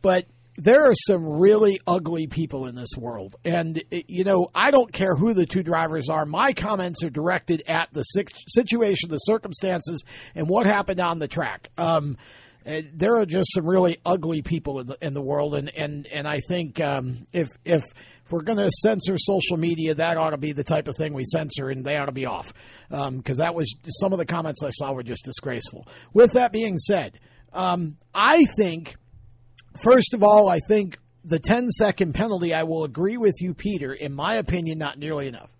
but 0.00 0.24
there 0.56 0.84
are 0.84 0.94
some 0.94 1.24
really 1.38 1.78
ugly 1.86 2.26
people 2.26 2.66
in 2.66 2.74
this 2.74 2.96
world. 2.96 3.36
And, 3.44 3.82
you 3.90 4.24
know, 4.24 4.48
I 4.54 4.70
don't 4.70 4.90
care 4.90 5.14
who 5.14 5.34
the 5.34 5.44
two 5.44 5.62
drivers 5.62 6.08
are. 6.08 6.24
My 6.24 6.54
comments 6.54 7.04
are 7.04 7.10
directed 7.10 7.62
at 7.68 7.92
the 7.92 8.02
situation, 8.02 9.10
the 9.10 9.18
circumstances, 9.18 10.02
and 10.34 10.48
what 10.48 10.64
happened 10.64 11.00
on 11.00 11.18
the 11.18 11.28
track. 11.28 11.68
Um, 11.76 12.16
uh, 12.16 12.22
there 12.92 13.16
are 13.16 13.26
just 13.26 13.54
some 13.54 13.66
really 13.66 13.98
ugly 14.04 14.42
people 14.42 14.80
in 14.80 14.86
the, 14.88 14.98
in 15.00 15.14
the 15.14 15.22
world, 15.22 15.54
and 15.54 15.70
and 15.74 16.06
and 16.06 16.28
I 16.28 16.40
think 16.48 16.80
um, 16.80 17.26
if 17.32 17.48
if 17.64 17.82
if 18.24 18.32
we're 18.32 18.42
going 18.42 18.58
to 18.58 18.70
censor 18.82 19.16
social 19.18 19.56
media, 19.56 19.94
that 19.94 20.18
ought 20.18 20.30
to 20.30 20.38
be 20.38 20.52
the 20.52 20.64
type 20.64 20.86
of 20.86 20.96
thing 20.96 21.14
we 21.14 21.24
censor, 21.24 21.70
and 21.70 21.84
they 21.84 21.96
ought 21.96 22.06
to 22.06 22.12
be 22.12 22.26
off 22.26 22.52
because 22.90 23.06
um, 23.08 23.22
that 23.36 23.54
was 23.54 23.74
some 24.00 24.12
of 24.12 24.18
the 24.18 24.26
comments 24.26 24.62
I 24.62 24.70
saw 24.70 24.92
were 24.92 25.02
just 25.02 25.24
disgraceful. 25.24 25.86
With 26.12 26.32
that 26.32 26.52
being 26.52 26.76
said, 26.76 27.18
um, 27.52 27.96
I 28.14 28.44
think 28.58 28.96
first 29.82 30.12
of 30.12 30.22
all, 30.22 30.48
I 30.48 30.58
think 30.68 30.98
the 31.24 31.38
10 31.38 31.68
second 31.68 32.14
penalty. 32.14 32.54
I 32.54 32.62
will 32.64 32.84
agree 32.84 33.16
with 33.16 33.36
you, 33.40 33.54
Peter. 33.54 33.92
In 33.92 34.14
my 34.14 34.34
opinion, 34.34 34.78
not 34.78 34.98
nearly 34.98 35.28
enough. 35.28 35.50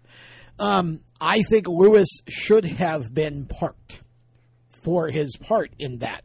Um, 0.59 1.01
I 1.21 1.43
think 1.43 1.69
Lewis 1.69 2.09
should 2.27 2.65
have 2.65 3.13
been 3.13 3.47
parked 3.47 4.01
for 4.83 5.09
his 5.09 5.37
part 5.37 5.73
in 5.79 5.99
that. 5.99 6.25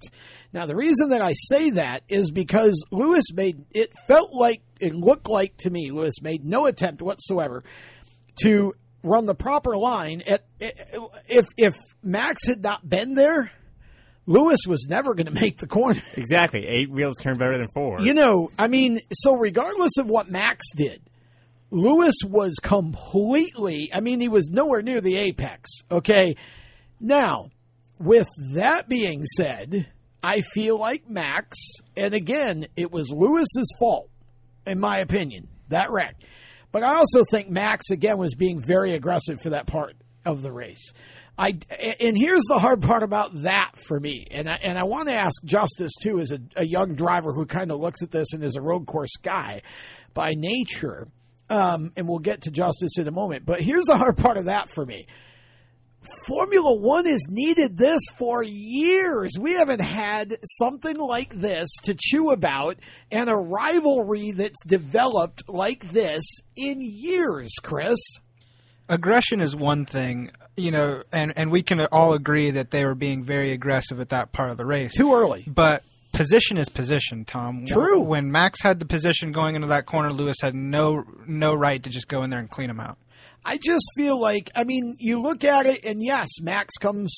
Now, 0.54 0.68
the 0.68 0.76
reason 0.76 1.10
that 1.10 1.22
I 1.22 1.34
say 1.34 1.72
that 1.72 2.04
is 2.08 2.30
because 2.30 2.86
Lewis 2.92 3.26
made 3.34 3.66
it 3.72 3.92
felt 4.08 4.34
like 4.34 4.62
it 4.80 4.94
looked 4.94 5.28
like 5.28 5.58
to 5.58 5.70
me 5.70 5.90
Lewis 5.92 6.22
made 6.22 6.46
no 6.46 6.68
attempt 6.68 7.02
whatsoever 7.02 7.64
to 8.44 8.74
run 9.02 9.26
the 9.26 9.34
proper 9.34 9.76
line. 9.76 10.22
At, 10.28 10.46
if 10.60 11.46
if 11.58 11.74
Max 12.04 12.46
had 12.46 12.62
not 12.62 12.88
been 12.88 13.16
there, 13.16 13.52
Lewis 14.28 14.60
was 14.68 14.86
never 14.88 15.16
going 15.16 15.26
to 15.26 15.32
make 15.32 15.58
the 15.58 15.68
corner. 15.68 16.00
Exactly, 16.16 16.68
eight 16.68 16.90
wheels 16.90 17.16
turn 17.20 17.36
better 17.36 17.58
than 17.58 17.68
four. 17.70 18.00
You 18.02 18.14
know, 18.14 18.50
I 18.58 18.68
mean, 18.68 19.00
so 19.12 19.36
regardless 19.36 19.98
of 19.98 20.08
what 20.08 20.30
Max 20.30 20.66
did, 20.76 21.02
Lewis 21.72 22.16
was 22.24 22.56
completely. 22.62 23.90
I 23.92 24.02
mean, 24.02 24.20
he 24.20 24.30
was 24.30 24.50
nowhere 24.52 24.84
near 24.84 25.02
the 25.02 25.16
apex. 25.16 25.72
Okay, 25.92 26.36
now 27.00 27.50
with 28.00 28.28
that 28.54 28.88
being 28.88 29.26
said, 29.26 29.88
I 30.24 30.42
feel 30.54 30.80
like 30.80 31.10
Max, 31.10 31.58
and 31.98 32.14
again, 32.14 32.68
it 32.78 32.92
was 32.92 33.12
Lewis's 33.12 33.68
fault, 33.78 34.10
in 34.66 34.80
my 34.80 35.00
opinion, 35.00 35.50
that 35.68 35.92
wreck. 35.92 36.16
But 36.72 36.84
I 36.84 36.96
also 36.96 37.24
think 37.30 37.50
Max, 37.50 37.90
again, 37.92 38.18
was 38.18 38.34
being 38.34 38.62
very 38.66 38.94
aggressive 38.94 39.42
for 39.42 39.50
that 39.50 39.68
part 39.68 39.96
of 40.26 40.42
the 40.42 40.52
race. 40.52 40.94
I, 41.38 41.58
and 42.00 42.18
here's 42.18 42.44
the 42.48 42.60
hard 42.60 42.82
part 42.82 43.04
about 43.04 43.42
that 43.42 43.72
for 43.88 44.00
me, 44.00 44.26
and 44.32 44.48
I, 44.48 44.60
and 44.64 44.78
I 44.78 44.84
want 44.84 45.10
to 45.10 45.16
ask 45.16 45.44
Justice 45.44 45.92
too, 46.02 46.20
as 46.20 46.32
a, 46.32 46.40
a 46.56 46.66
young 46.66 46.96
driver 46.96 47.34
who 47.34 47.46
kind 47.46 47.72
of 47.72 47.80
looks 47.80 48.02
at 48.02 48.12
this 48.12 48.34
and 48.34 48.44
is 48.44 48.56
a 48.56 48.62
road 48.62 48.86
course 48.86 49.16
guy 49.22 49.62
by 50.14 50.36
nature, 50.38 51.08
um, 51.50 51.92
and 51.98 52.08
we'll 52.08 52.20
get 52.20 52.44
to 52.44 52.52
Justice 52.52 52.98
in 52.98 53.08
a 53.08 53.12
moment. 53.12 53.46
But 53.46 53.62
here's 53.62 53.86
the 53.86 53.98
hard 53.98 54.18
part 54.18 54.38
of 54.38 54.46
that 54.46 54.70
for 54.70 54.86
me. 54.86 55.08
Formula 56.26 56.74
One 56.74 57.06
has 57.06 57.24
needed 57.30 57.78
this 57.78 58.02
for 58.18 58.44
years. 58.44 59.32
We 59.40 59.54
haven't 59.54 59.82
had 59.82 60.38
something 60.58 60.98
like 60.98 61.34
this 61.34 61.70
to 61.84 61.96
chew 61.98 62.32
about 62.32 62.78
and 63.12 63.30
a 63.30 63.36
rivalry 63.36 64.32
that's 64.32 64.64
developed 64.66 65.44
like 65.48 65.92
this 65.92 66.24
in 66.56 66.80
years, 66.82 67.52
Chris. 67.62 68.00
Aggression 68.90 69.42
is 69.42 69.56
one 69.56 69.86
thing, 69.86 70.32
you 70.58 70.72
know, 70.72 71.04
and, 71.12 71.34
and 71.36 71.52
we 71.52 71.64
can 71.64 71.82
all 71.92 72.14
agree 72.14 72.52
that 72.52 72.72
they 72.72 72.86
were 72.86 72.96
being 72.96 73.24
very 73.24 73.52
aggressive 73.52 74.00
at 74.00 74.10
that 74.10 74.32
part 74.32 74.52
of 74.52 74.58
the 74.58 74.66
race. 74.66 74.94
Too 74.96 75.14
early. 75.14 75.46
But 75.48 75.84
position 76.14 76.58
is 76.58 76.70
position, 76.70 77.26
Tom. 77.26 77.66
True. 77.66 78.00
When 78.00 78.32
Max 78.32 78.62
had 78.62 78.80
the 78.80 78.86
position 78.86 79.32
going 79.32 79.56
into 79.56 79.68
that 79.68 79.86
corner, 79.86 80.12
Lewis 80.14 80.38
had 80.42 80.56
no 80.56 81.04
no 81.28 81.54
right 81.54 81.84
to 81.84 81.90
just 81.90 82.08
go 82.08 82.24
in 82.24 82.30
there 82.30 82.40
and 82.40 82.50
clean 82.50 82.70
him 82.70 82.80
out. 82.80 82.98
I 83.44 83.58
just 83.58 83.86
feel 83.98 84.20
like 84.20 84.50
I 84.56 84.64
mean, 84.64 84.96
you 85.00 85.22
look 85.22 85.44
at 85.44 85.66
it, 85.66 85.84
and 85.84 86.02
yes, 86.02 86.30
Max 86.42 86.76
comes 86.78 87.14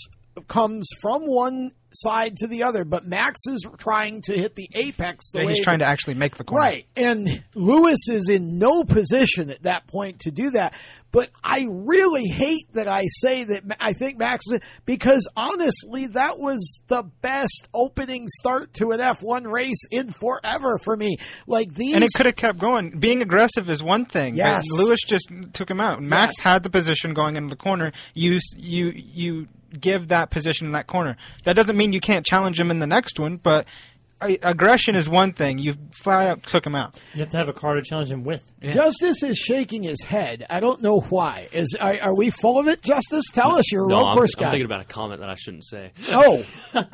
comes 0.48 0.90
from 1.02 1.24
one 1.24 1.72
side 1.94 2.38
to 2.38 2.48
the 2.48 2.64
other, 2.64 2.84
but 2.84 3.06
Max 3.06 3.40
is 3.48 3.66
trying 3.78 4.22
to 4.24 4.34
hit 4.34 4.56
the 4.56 4.68
apex. 4.76 5.32
The 5.32 5.42
yeah, 5.44 5.50
he's 5.50 5.64
trying 5.64 5.80
that, 5.80 5.86
to 5.86 5.92
actually 5.92 6.16
make 6.16 6.36
the 6.36 6.44
corner. 6.44 6.64
Right, 6.64 6.86
and 6.96 7.44
Lewis 7.54 8.10
is 8.10 8.30
in 8.30 8.58
no 8.58 8.84
position 8.84 9.50
at 9.50 9.64
that 9.64 9.88
point 9.88 10.20
to 10.22 10.32
do 10.32 10.52
that. 10.52 10.74
But 11.12 11.30
I 11.42 11.66
really 11.70 12.28
hate 12.28 12.74
that 12.74 12.90
I 12.90 13.06
say 13.08 13.46
that 13.46 13.64
I 13.80 13.94
think 13.94 14.20
Max 14.20 14.44
because 14.86 15.26
honestly, 15.38 16.08
that 16.08 16.38
was 16.38 16.82
the 16.88 17.04
best 17.22 17.70
opening 17.74 18.28
start 18.28 18.74
to 18.76 18.92
an 18.92 19.00
F1 19.00 19.50
race 19.50 19.82
in 19.92 20.12
forever 20.12 20.78
for 20.84 20.98
me. 20.98 21.16
Like 21.48 21.74
these, 21.74 21.96
and 21.96 22.04
it 22.04 22.10
could 22.14 22.26
have 22.26 22.36
kept 22.36 22.60
going. 22.60 23.00
Being 23.00 23.22
aggressive 23.22 23.70
is 23.70 23.82
one 23.82 24.06
thing. 24.06 24.36
Yes. 24.36 24.66
Lewis 24.70 25.00
just 25.08 25.32
took 25.54 25.70
him 25.70 25.80
out. 25.80 26.02
Max 26.02 26.36
Yes. 26.38 26.44
had 26.44 26.64
the 26.64 26.70
position 26.70 27.14
going 27.14 27.38
into 27.38 27.50
the 27.50 27.56
corner. 27.56 27.94
You 28.14 28.40
you 28.58 28.92
you 28.94 29.48
give 29.80 30.10
that 30.10 30.32
position 30.32 30.68
in 30.68 30.74
that 30.74 30.88
corner. 30.88 31.18
That 31.44 31.54
doesn't 31.54 31.78
mean 31.78 31.94
you 31.94 32.02
can't 32.02 32.26
challenge 32.26 32.60
him 32.60 32.72
in 32.72 32.80
the 32.80 32.88
next 32.88 33.20
one, 33.20 33.38
but 33.38 33.66
uh, 34.22 34.30
aggression 34.44 34.96
is 34.96 35.10
one 35.10 35.34
thing. 35.34 35.58
You 35.58 35.74
flat 36.02 36.28
out 36.28 36.44
took 36.44 36.66
him 36.66 36.74
out. 36.74 37.00
You 37.14 37.22
have 37.22 37.30
to 37.32 37.38
have 37.38 37.50
a 37.50 37.54
car 37.54 37.76
to 37.76 37.82
challenge 37.82 38.12
him 38.12 38.24
with. 38.24 38.44
Justice 38.62 39.22
is 39.24 39.38
shaking 39.38 39.84
his 39.84 40.02
head. 40.02 40.46
I 40.50 40.60
don't 40.60 40.82
know 40.82 41.00
why. 41.10 41.50
Is 41.52 41.76
are, 41.80 41.98
are 42.02 42.16
we 42.16 42.30
full 42.30 42.58
of 42.58 42.68
it, 42.68 42.82
Justice? 42.82 43.26
Tell 43.34 43.56
us. 43.56 43.72
You're 43.72 43.86
a 43.86 43.90
no, 43.90 43.96
road 43.96 44.06
I'm, 44.06 44.18
course 44.18 44.32
I'm 44.38 44.52
thinking 44.52 44.66
about 44.66 44.82
a 44.82 44.86
comment 44.86 45.22
that 45.22 45.30
I 45.30 45.36
shouldn't 45.36 45.66
say. 45.66 45.92
oh, 46.10 46.46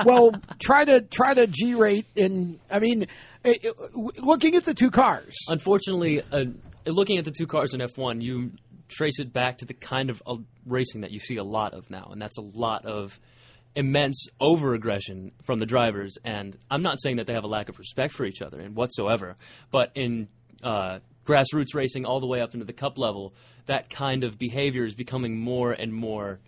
well, 0.03 0.31
try 0.59 0.83
to 0.83 1.01
try 1.01 1.33
to 1.33 1.47
G 1.47 1.75
rate 1.75 2.07
in. 2.15 2.59
I 2.69 2.79
mean, 2.79 3.03
it, 3.43 3.63
it, 3.63 3.95
looking 3.95 4.55
at 4.55 4.65
the 4.65 4.73
two 4.73 4.89
cars. 4.89 5.35
Unfortunately, 5.47 6.21
uh, 6.31 6.45
looking 6.85 7.17
at 7.17 7.25
the 7.25 7.31
two 7.31 7.47
cars 7.47 7.73
in 7.73 7.81
F1, 7.81 8.21
you 8.21 8.51
trace 8.91 9.19
it 9.19 9.33
back 9.33 9.59
to 9.59 9.65
the 9.65 9.73
kind 9.73 10.09
of 10.09 10.21
uh, 10.27 10.35
racing 10.65 11.01
that 11.01 11.11
you 11.11 11.19
see 11.19 11.37
a 11.37 11.43
lot 11.43 11.73
of 11.73 11.89
now, 11.89 12.09
and 12.11 12.21
that's 12.21 12.37
a 12.37 12.41
lot 12.41 12.85
of 12.85 13.19
immense 13.75 14.27
over 14.39 14.73
aggression 14.73 15.31
from 15.43 15.59
the 15.59 15.65
drivers. 15.65 16.17
And 16.25 16.57
I'm 16.69 16.81
not 16.81 17.01
saying 17.01 17.17
that 17.17 17.27
they 17.27 17.33
have 17.33 17.45
a 17.45 17.47
lack 17.47 17.69
of 17.69 17.79
respect 17.79 18.13
for 18.13 18.25
each 18.25 18.41
other 18.41 18.59
and 18.59 18.75
whatsoever, 18.75 19.37
but 19.71 19.91
in 19.95 20.27
uh, 20.61 20.99
grassroots 21.25 21.73
racing 21.73 22.05
all 22.05 22.19
the 22.19 22.27
way 22.27 22.41
up 22.41 22.53
into 22.53 22.65
the 22.65 22.73
cup 22.73 22.97
level, 22.97 23.33
that 23.65 23.89
kind 23.89 24.23
of 24.23 24.37
behavior 24.37 24.85
is 24.85 24.93
becoming 24.93 25.39
more 25.39 25.71
and 25.71 25.93
more 25.93 26.39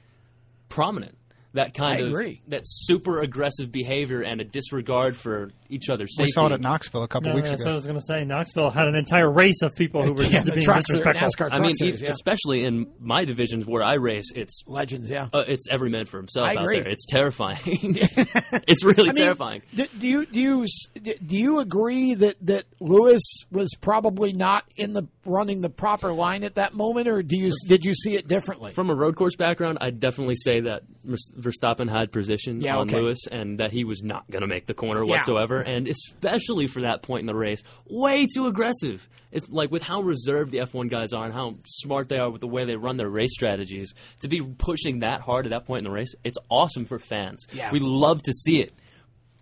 prominent. 0.69 1.17
That 1.53 1.73
kind 1.75 1.97
I 1.99 2.01
of 2.01 2.07
agree. 2.07 2.41
that 2.47 2.61
super 2.65 3.21
aggressive 3.21 3.71
behavior 3.71 4.21
and 4.21 4.41
a 4.41 4.43
disregard 4.43 5.15
for 5.15 5.51
each 5.69 5.89
other's 5.89 6.15
safety. 6.15 6.29
We 6.29 6.31
saw 6.31 6.47
it 6.47 6.51
at 6.51 6.61
Knoxville 6.61 7.03
a 7.03 7.07
couple 7.07 7.29
No, 7.29 7.35
weeks 7.35 7.49
that's 7.49 7.61
ago. 7.61 7.69
what 7.69 7.73
I 7.73 7.75
was 7.75 7.85
going 7.85 7.99
to 7.99 8.05
say. 8.05 8.23
Knoxville 8.25 8.71
had 8.71 8.87
an 8.87 8.95
entire 8.95 9.31
race 9.31 9.61
of 9.61 9.73
people 9.75 10.03
who 10.03 10.13
were 10.13 10.23
Yeah, 10.23 10.29
just 10.31 10.45
the 10.45 10.51
being 10.53 10.65
trucks 10.65 10.85
are 10.89 10.93
disrespectful. 10.97 11.27
NASCAR 11.29 11.49
I 11.51 11.59
mean, 11.59 11.71
truck 11.71 11.75
series, 11.77 12.01
yeah. 12.01 12.09
especially 12.09 12.63
in 12.65 12.87
my 12.99 13.25
divisions 13.25 13.65
where 13.67 13.83
I 13.83 13.95
race, 13.95 14.31
it's 14.35 14.61
legends. 14.67 15.09
Yeah, 15.11 15.27
uh, 15.33 15.43
it's 15.47 15.67
every 15.69 15.89
man 15.89 16.05
for 16.05 16.17
himself 16.17 16.47
I 16.47 16.55
out 16.55 16.61
agree. 16.63 16.79
there. 16.79 16.89
It's 16.89 17.05
terrifying. 17.05 17.59
it's 17.65 18.83
really 18.83 19.09
I 19.09 19.13
mean, 19.13 19.23
terrifying. 19.23 19.61
Do, 19.75 19.85
do 19.99 20.07
you 20.07 20.25
do 20.25 20.39
you 20.39 20.65
do 21.03 21.35
you 21.37 21.59
agree 21.59 22.15
that 22.15 22.35
that 22.41 22.65
Lewis 22.79 23.21
was 23.51 23.69
probably 23.79 24.33
not 24.33 24.63
in 24.75 24.93
the 24.93 25.07
running 25.25 25.61
the 25.61 25.69
proper 25.69 26.13
line 26.13 26.43
at 26.43 26.55
that 26.55 26.73
moment, 26.73 27.07
or 27.07 27.21
do 27.21 27.37
you 27.37 27.51
did 27.67 27.83
you 27.85 27.93
see 27.93 28.15
it 28.15 28.27
differently? 28.27 28.71
From 28.73 28.89
a 28.89 28.95
road 28.95 29.15
course 29.15 29.35
background, 29.35 29.77
I'd 29.81 29.99
definitely 29.99 30.35
say 30.35 30.61
that 30.61 30.81
Vers- 31.02 31.02
Verstappen 31.05 31.89
had 31.89 32.11
position 32.11 32.61
Yeah, 32.61 32.77
on 32.77 32.87
okay. 32.89 32.99
Lewis 32.99 33.27
and 33.31 33.59
that 33.59 33.71
he 33.71 33.83
was 33.83 34.03
not 34.03 34.29
going 34.31 34.41
to 34.41 34.47
make 34.47 34.65
the 34.65 34.73
corner 34.73 35.03
Yeah. 35.03 35.11
whatsoever. 35.11 35.57
And 35.57 35.87
especially 35.87 36.67
for 36.67 36.81
that 36.81 37.01
point 37.01 37.21
in 37.21 37.25
the 37.27 37.35
race, 37.35 37.61
way 37.89 38.25
too 38.25 38.47
aggressive. 38.47 39.07
It's 39.31 39.49
like 39.49 39.71
with 39.71 39.81
how 39.81 40.01
reserved 40.01 40.51
the 40.51 40.59
F1 40.59 40.89
guys 40.89 41.11
are 41.13 41.25
and 41.25 41.33
how 41.33 41.55
smart 41.65 42.07
they 42.09 42.19
are 42.19 42.29
with 42.29 42.41
the 42.41 42.47
way 42.47 42.65
they 42.65 42.75
run 42.77 42.97
their 42.97 43.09
race 43.09 43.33
strategies, 43.33 43.93
to 44.19 44.27
be 44.27 44.41
pushing 44.41 44.99
that 44.99 45.21
hard 45.21 45.45
at 45.45 45.49
that 45.49 45.65
point 45.65 45.79
in 45.79 45.83
the 45.85 45.91
race, 45.95 46.13
it's 46.23 46.37
awesome 46.49 46.85
for 46.85 46.99
fans. 46.99 47.45
Yeah. 47.53 47.71
We 47.71 47.79
love 47.79 48.21
to 48.23 48.33
see 48.33 48.61
it. 48.61 48.71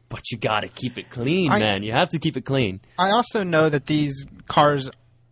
But 0.10 0.30
you 0.32 0.38
got 0.38 0.62
to 0.62 0.68
keep 0.68 0.98
it 0.98 1.10
clean, 1.10 1.52
I- 1.52 1.60
man. 1.60 1.84
You 1.84 1.92
have 1.94 2.10
to 2.10 2.20
keep 2.20 2.36
it 2.38 2.42
clean. 2.46 2.82
I 2.98 3.12
also 3.12 3.44
know 3.44 3.70
that 3.70 3.86
these 3.86 4.26
cars, 4.48 4.90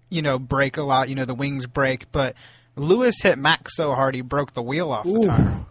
you 0.10 0.22
know, 0.22 0.40
break 0.40 0.78
a 0.78 0.84
lot. 0.84 1.10
You 1.10 1.16
know, 1.16 1.26
the 1.26 1.36
wings 1.36 1.66
break, 1.66 2.12
but 2.14 2.36
Lewis 2.78 3.16
hit 3.22 3.38
Max 3.38 3.76
so 3.76 3.94
hard 3.94 4.16
he 4.16 4.22
broke 4.22 4.54
the 4.54 4.62
wheel 4.62 4.90
off 4.92 5.04
the 5.04 5.26
tire, 5.28 5.66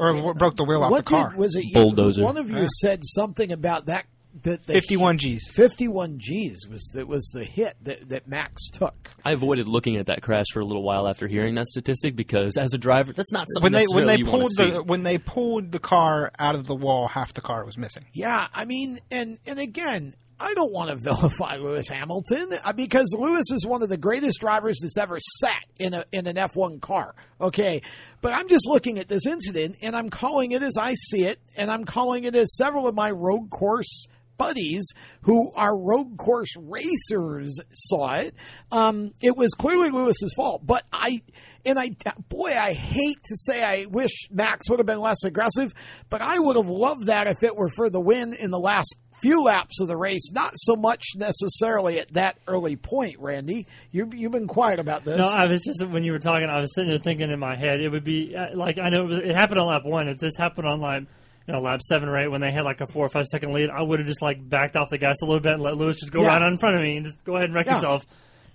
or 0.00 0.12
w- 0.14 0.34
broke 0.34 0.56
the 0.56 0.64
wheel 0.64 0.82
off 0.82 0.90
what 0.90 1.04
the 1.04 1.10
car. 1.10 1.30
did 1.30 1.38
was 1.38 1.54
it? 1.56 1.64
you- 1.64 1.74
Bulldozer. 1.74 2.22
One 2.24 2.36
of 2.36 2.50
you 2.50 2.60
Yeah. 2.60 2.66
said 2.80 3.00
something 3.04 3.52
about 3.52 3.86
that. 3.86 4.06
That 4.44 4.64
the 4.64 4.74
51 4.74 5.16
Gs. 5.16 5.50
Fifty-one 5.50 6.18
Gs 6.18 6.68
was 6.68 6.88
that 6.94 7.08
was 7.08 7.28
the 7.34 7.44
hit 7.44 7.74
that, 7.82 8.10
that 8.10 8.28
Max 8.28 8.70
took. 8.70 9.10
I 9.24 9.32
avoided 9.32 9.66
looking 9.66 9.96
at 9.96 10.06
that 10.06 10.22
crash 10.22 10.46
for 10.52 10.60
a 10.60 10.64
little 10.64 10.84
while 10.84 11.08
after 11.08 11.26
hearing 11.26 11.56
that 11.56 11.66
statistic 11.66 12.14
because, 12.14 12.56
as 12.56 12.72
a 12.72 12.78
driver, 12.78 13.12
that's 13.12 13.32
not 13.32 13.48
something 13.50 13.64
when 13.64 13.72
they 13.72 13.86
when 13.92 14.06
necessarily 14.06 14.12
they 14.14 14.18
you 14.20 14.26
want 14.26 14.38
pulled 14.42 14.50
to 14.50 14.54
see. 14.54 14.70
the 14.70 14.82
when 14.84 15.02
they 15.02 15.18
pulled 15.18 15.72
the 15.72 15.80
car 15.80 16.30
out 16.38 16.54
of 16.54 16.68
the 16.68 16.76
wall, 16.76 17.08
half 17.08 17.34
the 17.34 17.40
car 17.40 17.64
was 17.64 17.76
missing. 17.76 18.04
Yeah, 18.14 18.46
I 18.54 18.66
mean, 18.66 19.00
and 19.10 19.38
and 19.48 19.58
again, 19.58 20.14
I 20.40 20.54
don't 20.54 20.72
want 20.72 20.90
to 20.90 20.96
vilify 20.96 21.56
Lewis 21.56 21.88
Hamilton 21.88 22.54
uh, 22.64 22.72
because 22.72 23.14
Lewis 23.16 23.50
is 23.52 23.66
one 23.66 23.82
of 23.82 23.88
the 23.88 23.98
greatest 23.98 24.40
drivers 24.40 24.78
that's 24.82 24.98
ever 24.98 25.18
sat 25.20 25.62
in 25.78 25.94
a 25.94 26.04
in 26.12 26.26
an 26.26 26.36
F1 26.36 26.80
car. 26.80 27.14
Okay, 27.40 27.82
but 28.20 28.32
I'm 28.32 28.48
just 28.48 28.66
looking 28.66 28.98
at 28.98 29.08
this 29.08 29.26
incident 29.26 29.76
and 29.82 29.94
I'm 29.94 30.08
calling 30.08 30.52
it 30.52 30.62
as 30.62 30.76
I 30.76 30.94
see 30.94 31.24
it, 31.24 31.38
and 31.56 31.70
I'm 31.70 31.84
calling 31.84 32.24
it 32.24 32.34
as 32.34 32.56
several 32.56 32.88
of 32.88 32.94
my 32.94 33.10
road 33.10 33.50
course 33.50 34.06
buddies 34.40 34.88
who 35.20 35.52
are 35.52 35.76
road 35.76 36.16
course 36.16 36.48
racers 36.56 37.60
saw 37.72 38.14
it. 38.14 38.34
Um, 38.72 39.12
it 39.20 39.36
was 39.36 39.50
clearly 39.52 39.90
Lewis's 39.90 40.32
fault, 40.34 40.66
but 40.66 40.82
I 40.90 41.20
and 41.66 41.78
I 41.78 41.90
boy, 42.30 42.56
I 42.58 42.72
hate 42.72 43.22
to 43.24 43.36
say 43.36 43.62
I 43.62 43.84
wish 43.84 44.28
Max 44.30 44.70
would 44.70 44.78
have 44.78 44.86
been 44.86 44.98
less 44.98 45.24
aggressive, 45.24 45.74
but 46.08 46.22
I 46.22 46.38
would 46.38 46.56
have 46.56 46.70
loved 46.70 47.06
that 47.06 47.26
if 47.26 47.42
it 47.42 47.54
were 47.54 47.68
for 47.68 47.90
the 47.90 48.00
win 48.00 48.32
in 48.32 48.50
the 48.50 48.58
last 48.58 48.96
few 49.22 49.42
laps 49.42 49.80
of 49.80 49.88
the 49.88 49.96
race, 49.96 50.30
not 50.32 50.52
so 50.56 50.76
much 50.76 51.04
necessarily 51.16 51.98
at 52.00 52.12
that 52.14 52.36
early 52.46 52.76
point. 52.76 53.18
Randy, 53.18 53.66
you 53.92 54.10
you've 54.14 54.32
been 54.32 54.46
quiet 54.46 54.78
about 54.78 55.04
this. 55.04 55.18
No, 55.18 55.28
I 55.28 55.46
was 55.46 55.62
just 55.62 55.84
when 55.86 56.04
you 56.04 56.12
were 56.12 56.18
talking, 56.18 56.48
I 56.48 56.60
was 56.60 56.74
sitting 56.74 56.90
there 56.90 56.98
thinking 56.98 57.30
in 57.30 57.38
my 57.38 57.56
head, 57.56 57.80
it 57.80 57.88
would 57.88 58.04
be 58.04 58.34
uh, 58.36 58.56
like 58.56 58.78
I 58.78 58.88
know 58.90 59.02
it, 59.02 59.08
was, 59.08 59.18
it 59.18 59.34
happened 59.34 59.60
on 59.60 59.68
lap 59.68 59.82
one. 59.84 60.08
If 60.08 60.18
this 60.18 60.36
happened 60.36 60.66
on 60.66 60.80
lap, 60.80 61.02
you 61.46 61.54
know, 61.54 61.60
lap 61.60 61.80
seven 61.82 62.08
or 62.08 62.18
eight, 62.18 62.28
when 62.28 62.40
they 62.40 62.52
had 62.52 62.64
like 62.64 62.80
a 62.80 62.86
four 62.86 63.06
or 63.06 63.10
five 63.10 63.26
second 63.26 63.52
lead, 63.52 63.70
I 63.70 63.82
would 63.82 63.98
have 63.98 64.08
just 64.08 64.22
like 64.22 64.38
backed 64.48 64.76
off 64.76 64.88
the 64.90 64.98
gas 64.98 65.16
a 65.22 65.26
little 65.26 65.40
bit 65.40 65.52
and 65.54 65.62
let 65.62 65.76
Lewis 65.76 65.98
just 66.00 66.12
go 66.12 66.22
Yeah. 66.22 66.28
right 66.28 66.42
on 66.42 66.52
in 66.52 66.58
front 66.58 66.76
of 66.76 66.82
me 66.82 66.96
and 66.96 67.06
just 67.06 67.22
go 67.24 67.34
ahead 67.36 67.46
and 67.46 67.54
wreck 67.54 67.66
Yeah. 67.66 67.74
yourself 67.76 68.06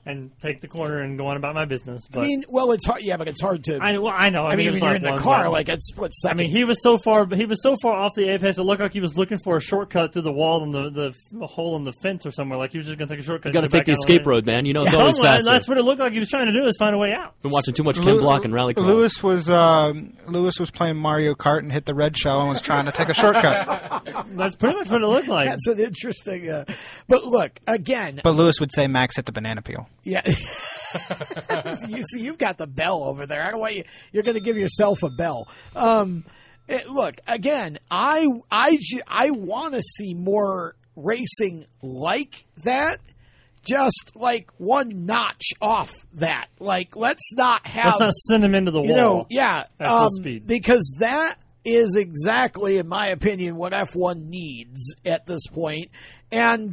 and 0.06 0.32
take 0.40 0.62
the 0.62 0.68
corner 0.68 1.02
and 1.02 1.18
go 1.18 1.28
on 1.28 1.38
about 1.38 1.56
my 1.56 1.66
business. 1.66 2.08
But 2.12 2.20
I 2.22 2.24
mean, 2.28 2.44
well, 2.48 2.72
it's 2.72 2.86
hard. 2.86 3.02
Yeah, 3.02 3.18
but 3.18 3.28
it's 3.28 3.42
hard 3.42 3.64
to. 3.66 3.80
I, 3.82 3.98
well, 3.98 4.14
I 4.16 4.30
know. 4.30 4.44
I, 4.44 4.52
I 4.52 4.56
mean, 4.56 4.68
it 4.68 4.72
was 4.72 4.82
when 4.82 5.02
you're 5.02 5.10
in 5.10 5.16
the 5.16 5.22
car, 5.22 5.46
but- 5.46 5.52
like 5.52 5.70
it's 5.70 5.92
what 5.96 6.12
I 6.28 6.34
mean, 6.34 6.50
he 6.50 6.64
was 6.64 6.82
so 6.82 6.98
far, 6.98 7.28
he 7.34 7.46
was 7.46 7.62
so 7.64 7.76
far 7.82 7.94
off 7.94 8.14
the 8.16 8.30
apex. 8.30 8.58
It 8.58 8.64
looked 8.64 8.82
like 8.82 8.94
he 8.94 9.00
was 9.02 9.18
looking 9.18 9.40
for 9.40 9.58
a 9.58 9.62
shortcut 9.62 10.14
through 10.14 10.22
the 10.24 10.32
wall 10.32 10.64
and 10.64 10.74
the, 10.74 10.90
the, 10.90 11.14
the 11.40 11.48
hole 11.48 11.76
in 11.78 11.84
the 11.84 11.94
fence 12.04 12.26
or 12.26 12.32
somewhere. 12.32 12.58
Like 12.60 12.72
he 12.72 12.78
was 12.78 12.88
just 12.88 12.98
going 12.98 13.08
to 13.10 13.16
take 13.16 13.24
a 13.24 13.26
shortcut. 13.26 13.48
You 13.50 13.54
got 13.54 13.62
to 13.62 13.70
take 13.70 13.86
the 13.86 13.94
escape 13.94 14.22
lane. 14.22 14.30
road, 14.30 14.46
man. 14.46 14.66
You 14.66 14.74
know 14.74 14.84
it's 14.84 14.94
Yeah, 14.94 15.00
always 15.00 15.18
faster. 15.20 15.50
That's 15.52 15.68
what 15.68 15.78
it 15.78 15.84
looked 15.84 16.00
like 16.00 16.14
he 16.14 16.20
was 16.20 16.30
trying 16.30 16.48
to 16.48 16.54
do 16.54 16.68
is 16.68 16.76
find 16.78 16.94
a 16.96 16.98
way 17.00 17.12
out. 17.12 17.42
Been 17.42 17.52
watching 17.52 17.74
too 17.74 17.84
much 17.84 17.98
Lew- 18.00 18.06
Ken 18.14 18.18
Block 18.22 18.46
and 18.46 18.54
Rally 18.54 18.74
Cross. 18.74 18.86
Lewis 18.88 19.24
was 19.24 19.50
um, 19.50 20.14
Lewis 20.28 20.60
was 20.60 20.70
playing 20.72 20.98
Mario 20.98 21.34
Kart 21.34 21.60
and 21.60 21.72
hit 21.72 21.86
the 21.86 21.96
red 21.96 22.16
shell 22.18 22.42
and 22.42 22.50
was 22.50 22.62
trying 22.62 22.86
to 22.86 22.92
take 22.92 23.10
a 23.10 23.14
shortcut. 23.14 24.26
That's 24.36 24.56
pretty 24.56 24.76
much 24.78 24.90
what 24.90 25.02
it 25.02 25.08
looked 25.08 25.28
like. 25.28 25.48
That's 25.50 25.68
an 25.68 25.80
interesting. 25.80 26.50
Uh, 26.50 26.66
but 27.08 27.26
look 27.26 27.60
again. 27.68 28.20
But 28.24 28.32
Lewis 28.36 28.60
would 28.60 28.72
say 28.74 28.88
Max 28.88 29.16
hit 29.16 29.26
the 29.26 29.32
banana 29.32 29.62
peel. 29.62 29.88
Yeah. 30.04 30.22
you 31.88 32.04
see, 32.04 32.22
you've 32.22 32.38
got 32.38 32.58
the 32.58 32.68
bell 32.68 33.04
over 33.04 33.26
there. 33.26 33.44
I 33.44 33.52
don't 33.52 33.60
want 33.60 33.76
you. 33.76 33.84
You're 34.12 34.24
going 34.24 34.38
to 34.38 34.44
give 34.44 34.58
yourself 34.58 35.04
a 35.04 35.10
bell. 35.10 35.48
Um, 35.76 36.26
eh, 36.70 36.82
look 36.90 37.16
again. 37.28 37.78
I 37.90 38.26
I 38.52 38.78
I 39.08 39.32
want 39.32 39.74
to 39.74 39.82
see 39.82 40.14
more 40.14 40.76
racing 40.96 41.66
like 41.82 42.46
that. 42.64 43.00
Just 43.68 44.12
like 44.14 44.52
one 44.58 45.06
notch 45.08 45.46
off 45.60 45.92
that. 46.14 46.48
Like 46.60 46.96
let's 46.96 47.34
not 47.34 47.66
have. 47.66 47.86
Let's 47.86 48.00
not 48.00 48.14
send 48.30 48.44
him 48.44 48.54
into 48.54 48.72
the 48.72 48.82
you 48.82 48.94
know, 48.94 49.26
yeah, 49.30 49.64
at 49.80 49.88
full 49.88 49.98
um, 49.98 50.10
speed. 50.12 50.46
because 50.46 50.98
that 51.00 51.36
is 51.66 51.96
exactly, 51.96 52.78
in 52.78 52.88
my 52.88 53.08
opinion, 53.08 53.56
what 53.56 53.74
F1 53.74 54.18
needs 54.18 54.94
at 55.04 55.26
this 55.26 55.48
point. 55.48 55.90
And 56.32 56.72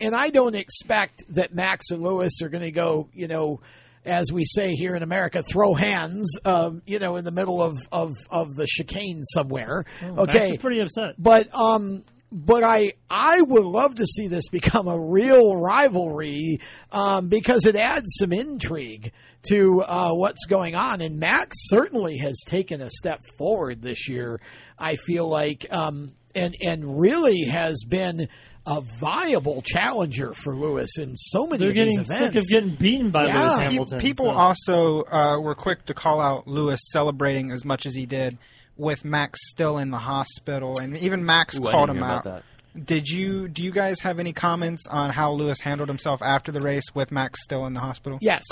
and 0.00 0.14
I 0.14 0.30
don't 0.30 0.54
expect 0.54 1.22
that 1.30 1.54
Max 1.54 1.90
and 1.90 2.02
Lewis 2.02 2.42
are 2.42 2.48
going 2.48 2.64
to 2.64 2.70
go, 2.70 3.08
you 3.12 3.28
know, 3.28 3.60
as 4.04 4.32
we 4.32 4.44
say 4.44 4.72
here 4.72 4.94
in 4.94 5.02
America, 5.02 5.42
throw 5.42 5.74
hands, 5.74 6.38
um, 6.44 6.82
you 6.86 6.98
know, 6.98 7.16
in 7.16 7.24
the 7.24 7.30
middle 7.30 7.62
of 7.62 7.78
of, 7.92 8.16
of 8.30 8.54
the 8.54 8.66
chicane 8.66 9.22
somewhere. 9.24 9.84
Oh, 10.02 10.22
okay, 10.22 10.56
pretty 10.56 10.80
upset. 10.80 11.14
but 11.18 11.54
um, 11.54 12.04
but 12.30 12.62
I 12.62 12.94
I 13.10 13.40
would 13.40 13.64
love 13.64 13.96
to 13.96 14.06
see 14.06 14.28
this 14.28 14.48
become 14.48 14.88
a 14.88 14.98
real 14.98 15.56
rivalry 15.56 16.60
um, 16.92 17.28
because 17.28 17.66
it 17.66 17.76
adds 17.76 18.06
some 18.18 18.32
intrigue 18.32 19.12
to 19.48 19.82
uh, 19.82 20.10
what's 20.10 20.46
going 20.46 20.74
on. 20.74 21.00
And 21.00 21.18
Max 21.18 21.56
certainly 21.68 22.18
has 22.18 22.40
taken 22.46 22.80
a 22.80 22.90
step 22.90 23.22
forward 23.38 23.82
this 23.82 24.08
year. 24.08 24.40
I 24.78 24.96
feel 24.96 25.28
like 25.28 25.66
um, 25.70 26.12
and 26.34 26.54
and 26.60 27.00
really 27.00 27.44
has 27.50 27.84
been 27.88 28.28
a 28.68 28.82
viable 29.00 29.62
challenger 29.62 30.34
for 30.34 30.54
Lewis 30.54 30.98
in 30.98 31.16
so 31.16 31.46
many 31.46 31.52
ways. 31.52 31.58
They're 31.58 31.68
of 31.70 31.74
these 31.74 31.96
getting 31.96 32.00
events. 32.00 32.26
sick 32.26 32.36
of 32.36 32.48
getting 32.48 32.76
beaten 32.76 33.10
by 33.10 33.26
Yeah. 33.26 33.42
Lewis 33.42 33.58
Pe- 33.58 33.64
Hamilton. 33.64 33.98
People 34.00 34.26
so- 34.26 34.30
also 34.30 35.04
uh, 35.10 35.40
were 35.40 35.54
quick 35.54 35.84
to 35.86 35.94
call 35.94 36.20
out 36.20 36.46
Lewis 36.46 36.80
celebrating 36.92 37.50
as 37.50 37.64
much 37.64 37.86
as 37.86 37.94
he 37.94 38.04
did 38.06 38.36
with 38.76 39.04
Max 39.04 39.40
still 39.50 39.78
in 39.78 39.90
the 39.90 39.98
hospital, 39.98 40.78
and 40.78 40.96
even 40.98 41.24
Max 41.24 41.58
Ooh, 41.58 41.66
I 41.66 41.72
called 41.72 41.88
didn't 41.88 42.02
him 42.02 42.08
hear 42.08 42.12
out. 42.16 42.26
about 42.26 42.42
Did 42.84 43.08
you? 43.08 43.48
Do 43.48 43.64
you 43.64 43.72
guys 43.72 43.98
have 44.00 44.20
any 44.20 44.32
comments 44.32 44.84
on 44.88 45.10
how 45.10 45.32
Lewis 45.32 45.58
handled 45.60 45.88
himself 45.88 46.20
after 46.22 46.52
the 46.52 46.60
race 46.60 46.84
with 46.94 47.10
Max 47.10 47.42
still 47.42 47.66
in 47.66 47.72
the 47.72 47.80
hospital? 47.80 48.18
Yes, 48.20 48.44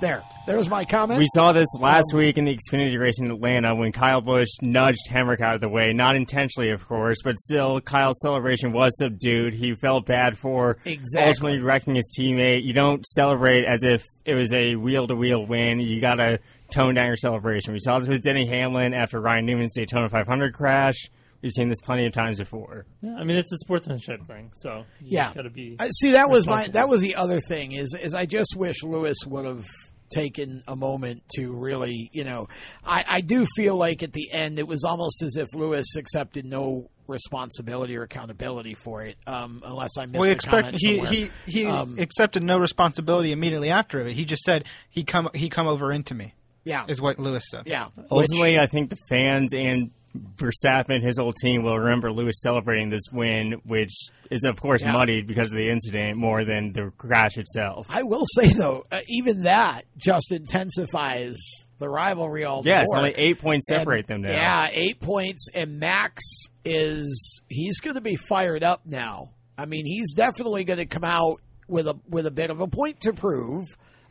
there, 0.00 0.22
there's 0.46 0.68
my 0.68 0.84
comment. 0.84 1.18
We 1.18 1.26
saw 1.34 1.52
this 1.52 1.68
last 1.80 2.12
um, 2.12 2.18
week 2.18 2.36
in 2.36 2.44
the 2.44 2.54
Xfinity 2.56 2.98
race 2.98 3.18
in 3.20 3.30
Atlanta 3.30 3.74
when 3.74 3.92
Kyle 3.92 4.20
Busch 4.20 4.48
nudged 4.60 5.08
Hemric 5.10 5.40
out 5.40 5.54
of 5.54 5.60
the 5.60 5.68
way, 5.68 5.92
not 5.92 6.16
intentionally, 6.16 6.70
of 6.70 6.86
course, 6.86 7.18
but 7.22 7.38
still, 7.38 7.80
Kyle's 7.80 8.20
celebration 8.20 8.72
was 8.72 8.96
subdued. 8.98 9.54
He 9.54 9.74
felt 9.74 10.04
bad 10.06 10.36
for 10.36 10.76
Exactly. 10.84 11.28
ultimately 11.28 11.60
wrecking 11.60 11.94
his 11.94 12.14
teammate. 12.18 12.64
You 12.64 12.72
don't 12.72 13.06
celebrate 13.06 13.64
as 13.64 13.82
if 13.84 14.02
it 14.24 14.34
was 14.34 14.52
a 14.52 14.74
wheel 14.76 15.06
to 15.06 15.14
wheel 15.14 15.46
win. 15.46 15.80
You 15.80 16.00
got 16.00 16.16
to 16.16 16.38
tone 16.70 16.94
down 16.94 17.06
your 17.06 17.16
celebration. 17.16 17.72
We 17.72 17.78
saw 17.80 17.98
this 17.98 18.08
with 18.08 18.22
Denny 18.22 18.46
Hamlin 18.46 18.94
after 18.94 19.20
Ryan 19.20 19.46
Newman's 19.46 19.72
Daytona 19.74 20.08
500 20.08 20.52
crash. 20.54 20.96
We've 21.44 21.52
seen 21.52 21.68
this 21.68 21.80
plenty 21.82 22.06
of 22.06 22.12
times 22.12 22.38
before. 22.38 22.86
Yeah, 23.02 23.16
I 23.16 23.22
mean, 23.24 23.36
it's 23.36 23.52
a 23.52 23.58
sportsmanship 23.58 24.26
thing. 24.26 24.50
So 24.56 24.84
you 25.00 25.18
yeah, 25.18 25.32
got 25.34 25.42
to 25.42 25.50
be. 25.50 25.76
Uh, 25.78 25.88
see 25.90 26.12
that 26.12 26.28
was 26.30 26.46
my 26.46 26.66
that 26.68 26.88
was 26.88 27.00
the 27.02 27.14
other 27.16 27.38
thing 27.38 27.72
is 27.72 27.94
is 27.94 28.14
I 28.14 28.24
just 28.26 28.56
wish 28.56 28.82
Lewis 28.82 29.18
would 29.26 29.44
have 29.44 29.64
taken 30.10 30.62
a 30.68 30.76
moment 30.76 31.22
to 31.34 31.52
really 31.52 32.08
you 32.12 32.24
know 32.24 32.46
I, 32.84 33.04
I 33.08 33.20
do 33.20 33.46
feel 33.56 33.76
like 33.76 34.02
at 34.02 34.12
the 34.12 34.30
end 34.32 34.58
it 34.58 34.66
was 34.68 34.84
almost 34.84 35.22
as 35.22 35.36
if 35.36 35.48
Lewis 35.54 35.96
accepted 35.96 36.44
no 36.44 36.88
responsibility 37.08 37.96
or 37.96 38.02
accountability 38.02 38.74
for 38.74 39.02
it 39.02 39.16
um, 39.26 39.62
unless 39.64 39.98
I 39.98 40.06
missed 40.06 40.20
Well, 40.20 40.24
he 40.24 40.30
a 40.30 40.34
expect 40.34 40.62
comment 40.62 40.76
he 40.80 40.94
somewhere. 40.96 41.12
he 41.12 41.30
he 41.46 41.66
Um, 41.66 41.98
accepted 41.98 42.42
no 42.42 42.58
responsibility 42.58 43.32
immediately 43.32 43.70
after 43.70 44.06
it. 44.06 44.14
He 44.14 44.24
just 44.24 44.42
said 44.42 44.64
he 44.88 45.04
come 45.04 45.28
he 45.34 45.48
come 45.50 45.66
over 45.66 45.90
into 45.92 46.14
me. 46.14 46.34
Yeah, 46.64 46.86
is 46.88 46.98
what 47.00 47.18
Lewis 47.18 47.44
said. 47.50 47.64
Yeah, 47.66 47.88
Ultimately, 48.10 48.58
I 48.58 48.64
think 48.64 48.88
the 48.88 48.96
fans 49.10 49.52
and 49.54 49.90
Verstappen, 50.36 50.96
and 50.96 51.02
his 51.04 51.18
whole 51.18 51.32
team, 51.32 51.62
will 51.64 51.78
remember 51.78 52.12
Lewis 52.12 52.36
celebrating 52.40 52.88
this 52.90 53.02
win, 53.12 53.60
which 53.64 53.92
is, 54.30 54.44
of 54.44 54.60
course, 54.60 54.82
Yeah. 54.82 54.92
muddied 54.92 55.26
because 55.26 55.50
of 55.52 55.58
the 55.58 55.68
incident 55.68 56.16
more 56.18 56.44
than 56.44 56.72
the 56.72 56.92
crash 56.96 57.36
itself. 57.36 57.86
I 57.90 58.02
will 58.04 58.24
say 58.38 58.48
though, 58.52 58.84
uh, 58.92 59.00
even 59.08 59.42
that 59.42 59.82
just 59.96 60.30
intensifies 60.32 61.36
the 61.78 61.88
rivalry 61.88 62.44
all 62.44 62.62
the 62.62 62.70
Yeah, 62.70 62.82
it's 62.82 62.92
more. 62.92 62.98
only 63.06 63.14
eight 63.16 63.40
points 63.40 63.68
And- 63.70 63.78
separate 63.80 64.06
them 64.06 64.22
now. 64.22 64.30
Yeah, 64.32 64.68
eight 64.72 65.00
points, 65.00 65.48
and 65.54 65.78
Max 65.78 66.22
is 66.64 67.42
he's 67.48 67.80
going 67.80 67.94
to 67.94 68.00
be 68.00 68.16
fired 68.16 68.62
up 68.62 68.82
now. 68.86 69.30
I 69.58 69.66
mean, 69.66 69.84
he's 69.86 70.12
definitely 70.14 70.64
going 70.64 70.78
to 70.78 70.86
come 70.86 71.04
out 71.04 71.36
with 71.68 71.86
a 71.88 71.96
with 72.08 72.26
a 72.26 72.30
bit 72.30 72.50
of 72.50 72.60
a 72.60 72.66
point 72.66 73.00
to 73.02 73.12
prove. 73.12 73.64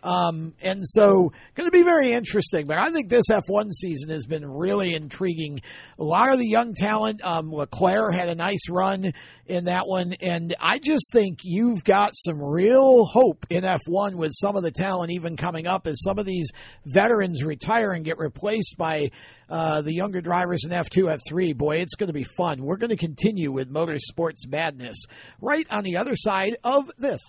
Um, 0.04 0.54
and 0.62 0.86
so, 0.86 1.32
going 1.56 1.68
to 1.68 1.72
be 1.72 1.84
very 1.84 2.12
interesting. 2.12 2.68
But 2.68 2.78
I 2.78 2.92
think 2.92 3.10
this 3.10 3.30
F1 3.30 3.72
season 3.72 4.10
has 4.10 4.26
been 4.26 4.46
really 4.46 4.94
intriguing. 4.94 5.62
A 5.98 6.04
lot 6.04 6.34
of 6.34 6.40
the 6.40 6.48
young 6.48 6.74
talent. 6.74 7.24
Um, 7.24 7.52
Leclerc 7.52 8.14
had 8.14 8.28
a 8.28 8.36
nice 8.36 8.70
run 8.70 9.14
in 9.46 9.66
that 9.66 9.88
one, 9.88 10.14
and 10.22 10.56
I 10.60 10.80
just 10.80 11.12
think 11.14 11.40
you've 11.44 11.84
got 11.84 12.12
some 12.16 12.42
real 12.42 13.06
hope 13.06 13.46
in 13.50 13.64
F1 13.64 14.16
with 14.16 14.32
some 14.34 14.58
of 14.58 14.64
the 14.64 14.72
talent 14.72 15.12
even 15.12 15.38
coming 15.38 15.68
up 15.68 15.88
as 15.88 16.02
some 16.04 16.20
of 16.20 16.26
these 16.26 16.52
veterans 16.86 17.44
retire 17.44 17.94
and 17.94 18.04
get 18.04 18.18
replaced 18.18 18.76
by 18.78 19.10
uh, 19.50 19.82
the 19.82 19.94
younger 19.94 20.20
drivers 20.20 20.66
in 20.66 20.72
F2, 20.72 21.18
F3. 21.32 21.58
Boy, 21.58 21.78
it's 21.78 21.96
going 21.96 22.08
to 22.08 22.14
be 22.14 22.26
fun. 22.26 22.62
We're 22.62 22.78
going 22.78 22.90
to 22.90 22.98
continue 22.98 23.52
with 23.52 23.72
motorsports 23.72 24.48
madness 24.48 25.06
right 25.40 25.66
on 25.72 25.84
the 25.84 25.98
other 25.98 26.16
side 26.16 26.58
of 26.64 26.92
this. 26.98 27.22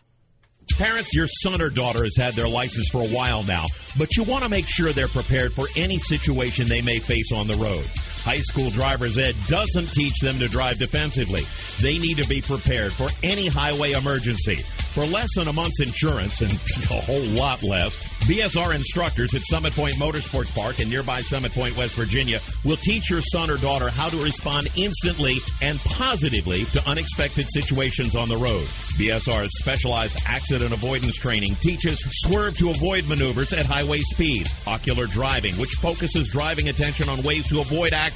Parents, 0.73 1.15
your 1.15 1.28
son 1.28 1.61
or 1.61 1.70
daughter 1.70 2.05
has 2.05 2.16
had 2.16 2.35
their 2.35 2.49
license 2.49 2.89
for 2.91 3.03
a 3.03 3.09
while 3.09 3.45
now, 3.45 3.65
but 3.97 4.16
you 4.16 4.24
want 4.24 4.43
to 4.43 4.49
make 4.49 4.66
sure 4.66 4.93
they're 4.93 5.09
prepared 5.09 5.53
for 5.53 5.66
any 5.77 5.99
situation 5.99 6.66
they 6.66 6.82
may 6.82 6.99
face 6.99 7.32
on 7.32 7.47
the 7.47 7.55
road. 7.55 7.89
High 8.24 8.38
school 8.38 8.70
driver's 8.70 9.18
ed 9.18 9.36
doesn't 9.48 9.90
teach 9.90 10.18
them 10.20 10.38
to 10.38 10.48
drive 10.48 10.78
defensively. 10.78 11.44
They 11.82 11.98
need 11.98 12.16
to 12.16 12.26
be 12.26 12.40
prepared 12.40 12.94
for 12.94 13.09
any 13.22 13.48
highway 13.48 13.92
emergency. 13.92 14.64
For 14.94 15.05
less 15.05 15.28
than 15.36 15.48
a 15.48 15.52
month's 15.52 15.80
insurance 15.80 16.40
and 16.40 16.51
a 16.90 17.02
whole 17.02 17.20
lot 17.20 17.62
less, 17.62 17.94
BSR 18.22 18.74
instructors 18.74 19.34
at 19.34 19.42
Summit 19.42 19.74
Point 19.74 19.96
Motorsports 19.96 20.55
Park 20.55 20.80
in 20.80 20.88
nearby 20.88 21.20
Summit 21.20 21.52
Point, 21.52 21.76
West 21.76 21.96
Virginia 21.96 22.40
will 22.64 22.78
teach 22.78 23.10
your 23.10 23.20
son 23.20 23.51
or 23.51 23.59
daughter 23.59 23.90
how 23.90 24.09
to 24.09 24.16
respond 24.22 24.68
instantly 24.74 25.36
and 25.60 25.78
positively 25.80 26.64
to 26.64 26.88
unexpected 26.88 27.51
situations 27.51 28.16
on 28.16 28.30
the 28.30 28.38
road. 28.38 28.66
BSR's 28.96 29.59
specialized 29.59 30.22
accident 30.24 30.72
avoidance 30.72 31.16
training 31.16 31.56
teaches 31.56 32.02
swerve 32.22 32.56
to 32.56 32.70
avoid 32.70 33.06
maneuvers 33.06 33.52
at 33.52 33.66
highway 33.66 34.01
speed, 34.01 34.48
ocular 34.66 35.05
driving, 35.05 35.56
which 35.56 35.74
focuses 35.74 36.28
driving 36.28 36.70
attention 36.70 37.10
on 37.10 37.22
ways 37.22 37.46
to 37.48 37.60
avoid 37.60 37.92
accidents, 37.92 38.14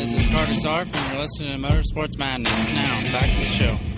this 0.00 0.14
is 0.14 0.26
Carter 0.26 0.52
Sarf, 0.52 0.96
and 0.96 1.12
you're 1.12 1.20
listening 1.20 1.60
to 1.60 1.68
Motorsports 1.68 2.16
Madness. 2.16 2.70
Now, 2.70 3.02
back 3.12 3.34
to 3.34 3.40
the 3.40 3.44
show. 3.44 3.89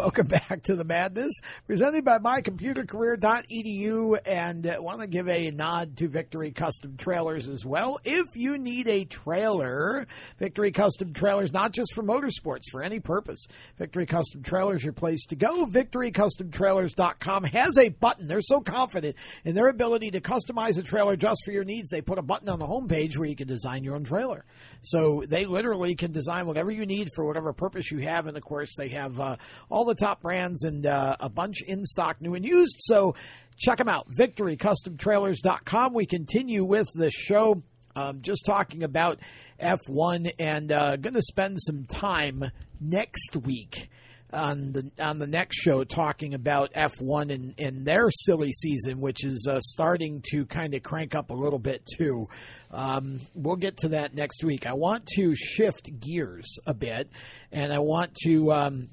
Welcome 0.00 0.28
back 0.28 0.62
to 0.62 0.76
the 0.76 0.84
madness, 0.84 1.34
presented 1.66 2.06
by 2.06 2.16
mycomputercareer.edu, 2.20 4.18
and 4.24 4.66
uh, 4.66 4.76
want 4.80 5.02
to 5.02 5.06
give 5.06 5.28
a 5.28 5.50
nod 5.50 5.98
to 5.98 6.08
Victory 6.08 6.52
Custom 6.52 6.96
Trailers 6.96 7.50
as 7.50 7.66
well. 7.66 8.00
If 8.02 8.34
you 8.34 8.56
need 8.56 8.88
a 8.88 9.04
trailer, 9.04 10.06
Victory 10.38 10.72
Custom 10.72 11.12
Trailers, 11.12 11.52
not 11.52 11.72
just 11.72 11.92
for 11.94 12.02
motorsports, 12.02 12.70
for 12.70 12.82
any 12.82 12.98
purpose, 12.98 13.46
Victory 13.76 14.06
Custom 14.06 14.42
Trailers, 14.42 14.82
your 14.82 14.94
place 14.94 15.26
to 15.26 15.36
go. 15.36 15.66
VictoryCustomTrailers.com 15.66 17.44
has 17.44 17.76
a 17.76 17.90
button. 17.90 18.26
They're 18.26 18.40
so 18.40 18.62
confident 18.62 19.16
in 19.44 19.54
their 19.54 19.68
ability 19.68 20.12
to 20.12 20.22
customize 20.22 20.78
a 20.78 20.82
trailer 20.82 21.16
just 21.16 21.42
for 21.44 21.52
your 21.52 21.64
needs. 21.64 21.90
They 21.90 22.00
put 22.00 22.16
a 22.16 22.22
button 22.22 22.48
on 22.48 22.58
the 22.58 22.66
homepage 22.66 23.18
where 23.18 23.28
you 23.28 23.36
can 23.36 23.48
design 23.48 23.84
your 23.84 23.96
own 23.96 24.04
trailer. 24.04 24.46
So 24.80 25.24
they 25.28 25.44
literally 25.44 25.94
can 25.94 26.10
design 26.10 26.46
whatever 26.46 26.70
you 26.70 26.86
need 26.86 27.08
for 27.14 27.26
whatever 27.26 27.52
purpose 27.52 27.90
you 27.90 27.98
have, 27.98 28.26
and 28.28 28.38
of 28.38 28.42
course 28.42 28.74
they 28.78 28.88
have 28.88 29.20
uh, 29.20 29.36
all 29.68 29.84
the 29.84 29.89
top 29.94 30.22
brands 30.22 30.64
and 30.64 30.86
uh, 30.86 31.16
a 31.20 31.28
bunch 31.28 31.62
in 31.66 31.84
stock, 31.84 32.20
new 32.20 32.34
and 32.34 32.44
used. 32.44 32.76
So 32.80 33.14
check 33.56 33.78
them 33.78 33.88
out. 33.88 34.10
VictoryCustomTrailers.com. 34.10 35.94
We 35.94 36.06
continue 36.06 36.64
with 36.64 36.88
the 36.94 37.10
show. 37.10 37.62
Um, 37.96 38.22
just 38.22 38.46
talking 38.46 38.84
about 38.84 39.18
F1 39.60 40.32
and 40.38 40.70
uh, 40.70 40.96
going 40.96 41.14
to 41.14 41.22
spend 41.22 41.58
some 41.60 41.84
time 41.84 42.44
next 42.80 43.36
week 43.36 43.90
on 44.32 44.72
the 44.72 44.90
on 44.98 45.18
the 45.18 45.26
next 45.26 45.56
show 45.56 45.84
talking 45.84 46.34
about 46.34 46.72
F1 46.72 47.32
and, 47.32 47.54
and 47.58 47.84
their 47.84 48.10
silly 48.10 48.52
season, 48.52 49.00
which 49.00 49.24
is 49.24 49.48
uh, 49.50 49.60
starting 49.60 50.22
to 50.30 50.46
kind 50.46 50.74
of 50.74 50.82
crank 50.82 51.14
up 51.14 51.30
a 51.30 51.34
little 51.34 51.58
bit 51.58 51.86
too. 51.96 52.28
Um, 52.70 53.20
we'll 53.34 53.56
get 53.56 53.78
to 53.78 53.88
that 53.88 54.14
next 54.14 54.44
week. 54.44 54.66
I 54.66 54.74
want 54.74 55.06
to 55.16 55.34
shift 55.34 55.90
gears 55.98 56.58
a 56.66 56.74
bit, 56.74 57.10
and 57.50 57.72
I 57.72 57.80
want 57.80 58.14
to 58.24 58.52
um, 58.52 58.88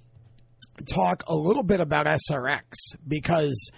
talk 0.85 1.23
a 1.27 1.35
little 1.35 1.63
bit 1.63 1.79
about 1.79 2.05
SRX 2.05 2.61
because. 3.07 3.71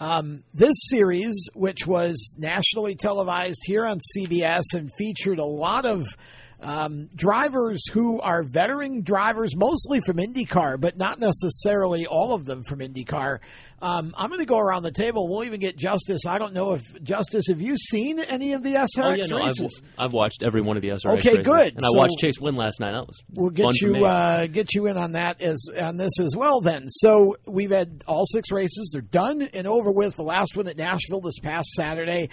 Um, 0.00 0.42
this 0.52 0.74
series, 0.88 1.48
which 1.54 1.86
was 1.86 2.34
nationally 2.36 2.96
televised 2.96 3.60
here 3.66 3.86
on 3.86 4.00
CBS 4.16 4.64
and 4.74 4.90
featured 4.98 5.38
a 5.38 5.44
lot 5.44 5.86
of 5.86 6.04
um, 6.62 7.08
drivers 7.14 7.88
who 7.92 8.20
are 8.20 8.42
veteran 8.42 9.02
drivers, 9.02 9.56
mostly 9.56 10.00
from 10.00 10.18
IndyCar, 10.18 10.80
but 10.80 10.96
not 10.96 11.18
necessarily 11.18 12.06
all 12.06 12.34
of 12.34 12.44
them 12.44 12.62
from 12.62 12.78
IndyCar. 12.78 13.38
Um, 13.80 14.14
I'm 14.16 14.28
going 14.28 14.38
to 14.38 14.46
go 14.46 14.58
around 14.58 14.84
the 14.84 14.92
table. 14.92 15.28
We'll 15.28 15.42
even 15.42 15.58
get 15.58 15.76
Justice. 15.76 16.20
I 16.24 16.38
don't 16.38 16.54
know 16.54 16.74
if 16.74 17.02
Justice, 17.02 17.46
have 17.48 17.60
you 17.60 17.76
seen 17.76 18.20
any 18.20 18.52
of 18.52 18.62
the 18.62 18.74
SRX 18.74 18.88
oh, 18.98 19.12
yeah, 19.14 19.26
no, 19.26 19.38
races? 19.38 19.82
I've, 19.98 20.04
I've 20.04 20.12
watched 20.12 20.44
every 20.44 20.60
one 20.60 20.76
of 20.76 20.82
the 20.82 20.90
SRX 20.90 21.18
Okay, 21.18 21.30
races. 21.30 21.46
good. 21.46 21.74
And 21.74 21.84
I 21.84 21.88
watched 21.98 22.18
Chase 22.18 22.38
win 22.38 22.54
last 22.54 22.78
night. 22.78 22.92
That 22.92 23.08
was 23.08 23.20
We'll 23.34 23.50
get 23.50 23.80
you 23.80 24.06
uh, 24.06 24.46
get 24.46 24.72
you 24.74 24.86
in 24.86 24.96
on 24.96 25.12
that 25.12 25.42
as 25.42 25.66
on 25.76 25.96
this 25.96 26.20
as 26.20 26.36
well. 26.36 26.60
Then, 26.60 26.88
so 26.88 27.36
we've 27.46 27.72
had 27.72 28.04
all 28.06 28.24
six 28.24 28.52
races. 28.52 28.90
They're 28.92 29.02
done 29.02 29.42
and 29.42 29.66
over 29.66 29.90
with. 29.90 30.14
The 30.14 30.22
last 30.22 30.56
one 30.56 30.68
at 30.68 30.76
Nashville 30.76 31.20
this 31.20 31.40
past 31.40 31.70
Saturday. 31.70 32.28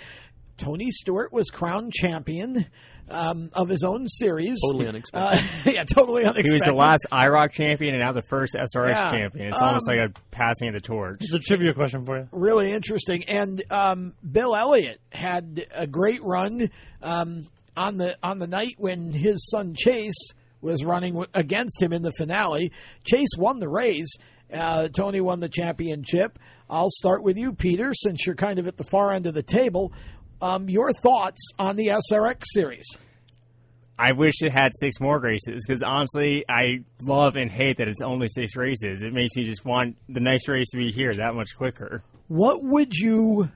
Tony 0.57 0.91
Stewart 0.91 1.31
was 1.31 1.49
crowned 1.49 1.93
champion 1.93 2.67
um, 3.11 3.49
of 3.53 3.69
his 3.69 3.83
own 3.83 4.07
series. 4.07 4.57
Totally 4.65 4.87
unexpected. 4.87 5.39
Uh, 5.39 5.41
yeah, 5.71 5.83
totally 5.83 6.23
unexpected. 6.23 6.47
He 6.49 6.53
was 6.53 6.61
the 6.63 6.73
last 6.73 7.05
IROC 7.11 7.51
champion 7.51 7.95
and 7.95 8.03
now 8.03 8.11
the 8.13 8.21
first 8.23 8.55
SRX 8.55 8.89
Yeah. 8.89 9.11
champion. 9.11 9.47
It's 9.53 9.61
almost 9.61 9.89
Um, 9.89 9.97
like 9.97 10.09
a 10.09 10.13
passing 10.31 10.67
of 10.69 10.73
the 10.73 10.81
torch. 10.81 11.19
Just 11.21 11.33
a 11.33 11.39
trivia 11.39 11.73
question 11.73 12.05
for 12.05 12.17
you. 12.19 12.27
really 12.31 12.71
interesting. 12.71 13.23
And 13.25 13.61
um, 13.71 14.13
Bill 14.29 14.55
Elliott 14.55 14.99
had 15.11 15.65
a 15.73 15.87
great 15.87 16.23
run 16.23 16.69
um, 17.01 17.47
on 17.77 17.97
the 17.97 18.17
on 18.23 18.39
the 18.39 18.47
night 18.47 18.75
when 18.77 19.11
his 19.11 19.47
son 19.49 19.73
Chase 19.77 20.13
was 20.61 20.83
running 20.83 21.23
against 21.33 21.81
him 21.81 21.93
in 21.93 22.01
the 22.01 22.11
finale. 22.17 22.71
Chase 23.05 23.29
won 23.37 23.59
the 23.59 23.69
race. 23.69 24.13
Uh, 24.51 24.87
Tony 24.89 25.21
won 25.21 25.39
the 25.39 25.47
championship. 25.47 26.37
I'll 26.69 26.89
start 26.89 27.23
with 27.23 27.37
you, 27.37 27.53
Peter, 27.53 27.93
since 27.93 28.25
you're 28.25 28.35
kind 28.35 28.59
of 28.59 28.67
at 28.67 28.77
the 28.77 28.83
far 28.91 29.13
end 29.13 29.25
of 29.27 29.33
the 29.33 29.43
table. 29.43 29.93
Um, 30.41 30.69
your 30.69 30.91
thoughts 30.93 31.51
on 31.59 31.75
the 31.75 31.87
SRX 31.87 32.43
series? 32.53 32.85
I 33.97 34.13
wish 34.13 34.35
it 34.41 34.53
had 34.53 34.71
six 34.73 35.01
more 35.01 35.19
races 35.19 35.65
because 35.67 35.83
honestly, 35.83 36.45
I 36.47 36.85
love 37.01 37.35
and 37.35 37.51
hate 37.51 37.77
that 37.79 37.89
it's 37.89 38.01
only 38.01 38.27
six 38.29 38.55
races. 38.55 39.03
It 39.03 39.11
makes 39.11 39.35
me 39.35 39.43
just 39.43 39.65
want 39.65 39.97
the 40.07 40.21
next 40.21 40.47
race 40.47 40.69
to 40.69 40.77
be 40.77 40.91
here 40.91 41.13
that 41.13 41.35
much 41.35 41.49
quicker. 41.57 42.01
What 42.29 42.63
would 42.63 42.93
you 42.93 43.49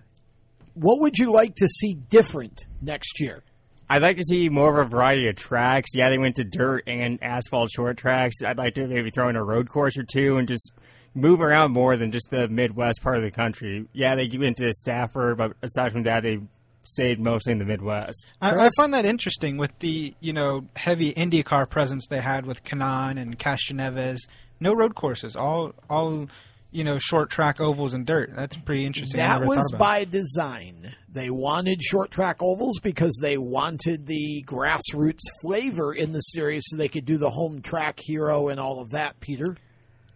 What 0.74 1.00
would 1.00 1.18
you 1.18 1.32
like 1.32 1.56
to 1.56 1.68
see 1.68 1.94
different 1.94 2.66
next 2.82 3.22
year? 3.22 3.44
I'd 3.90 4.02
like 4.02 4.18
to 4.18 4.24
see 4.24 4.50
more 4.50 4.82
of 4.82 4.88
a 4.88 4.90
variety 4.90 5.30
of 5.30 5.36
tracks. 5.36 5.92
Yeah, 5.94 6.10
they 6.10 6.18
went 6.18 6.36
to 6.38 6.44
dirt 6.44 6.84
and 6.88 7.20
asphalt 7.24 7.70
short 7.72 7.96
tracks. 7.98 8.38
I'd 8.46 8.58
like 8.58 8.74
to 8.76 8.88
maybe 8.88 9.12
throw 9.12 9.30
in 9.30 9.36
a 9.36 9.44
road 9.44 9.70
course 9.70 9.98
or 9.98 10.04
two 10.04 10.38
and 10.38 10.48
just 10.48 10.72
move 11.14 11.40
around 11.42 11.72
more 11.72 11.96
than 11.96 12.12
just 12.12 12.30
the 12.32 12.48
Midwest 12.50 13.02
part 13.02 13.18
of 13.18 13.24
the 13.24 13.32
country. 13.32 13.86
Yeah, 13.94 14.16
they 14.16 14.30
went 14.38 14.58
to 14.58 14.72
Stafford, 14.74 15.38
but 15.38 15.54
aside 15.62 15.92
from 15.92 16.04
that, 16.04 16.24
they 16.24 16.40
stayed 16.84 17.20
mostly 17.20 17.54
in 17.54 17.60
the 17.60 17.66
Midwest. 17.66 18.32
I, 18.42 18.66
I 18.66 18.70
find 18.78 18.94
that 18.94 19.06
interesting 19.06 19.58
with 19.58 19.72
the 19.80 20.14
you 20.20 20.34
know 20.34 20.66
heavy 20.76 21.14
IndyCar 21.14 21.70
presence 21.70 22.08
they 22.08 22.22
had 22.22 22.46
with 22.46 22.64
Kanaan 22.64 23.20
and 23.20 23.38
Castroneves. 23.38 24.20
No 24.60 24.74
road 24.74 24.96
courses, 24.96 25.36
all 25.36 25.74
all 25.90 26.28
you 26.74 26.84
know, 26.84 26.98
short 26.98 27.30
track 27.30 27.62
ovals 27.62 27.94
and 27.94 28.06
dirt. 28.06 28.32
That's 28.36 28.58
pretty 28.58 28.86
interesting. 28.86 29.20
That 29.20 29.46
was 29.46 29.72
by 29.78 30.06
design. 30.06 30.96
They 31.08 31.30
wanted 31.30 31.82
short 31.84 32.10
track 32.10 32.38
ovals 32.42 32.80
because 32.82 33.18
they 33.22 33.38
wanted 33.38 34.08
the 34.08 34.44
grassroots 34.48 35.22
flavor 35.44 35.94
in 35.94 36.12
the 36.12 36.20
series 36.20 36.64
so 36.66 36.78
they 36.78 36.88
could 36.88 37.06
do 37.06 37.18
the 37.18 37.30
home 37.30 37.62
track 37.62 38.00
hero 38.04 38.50
and 38.50 38.60
all 38.60 38.82
of 38.82 38.90
that, 38.90 39.20
Peter. 39.20 39.56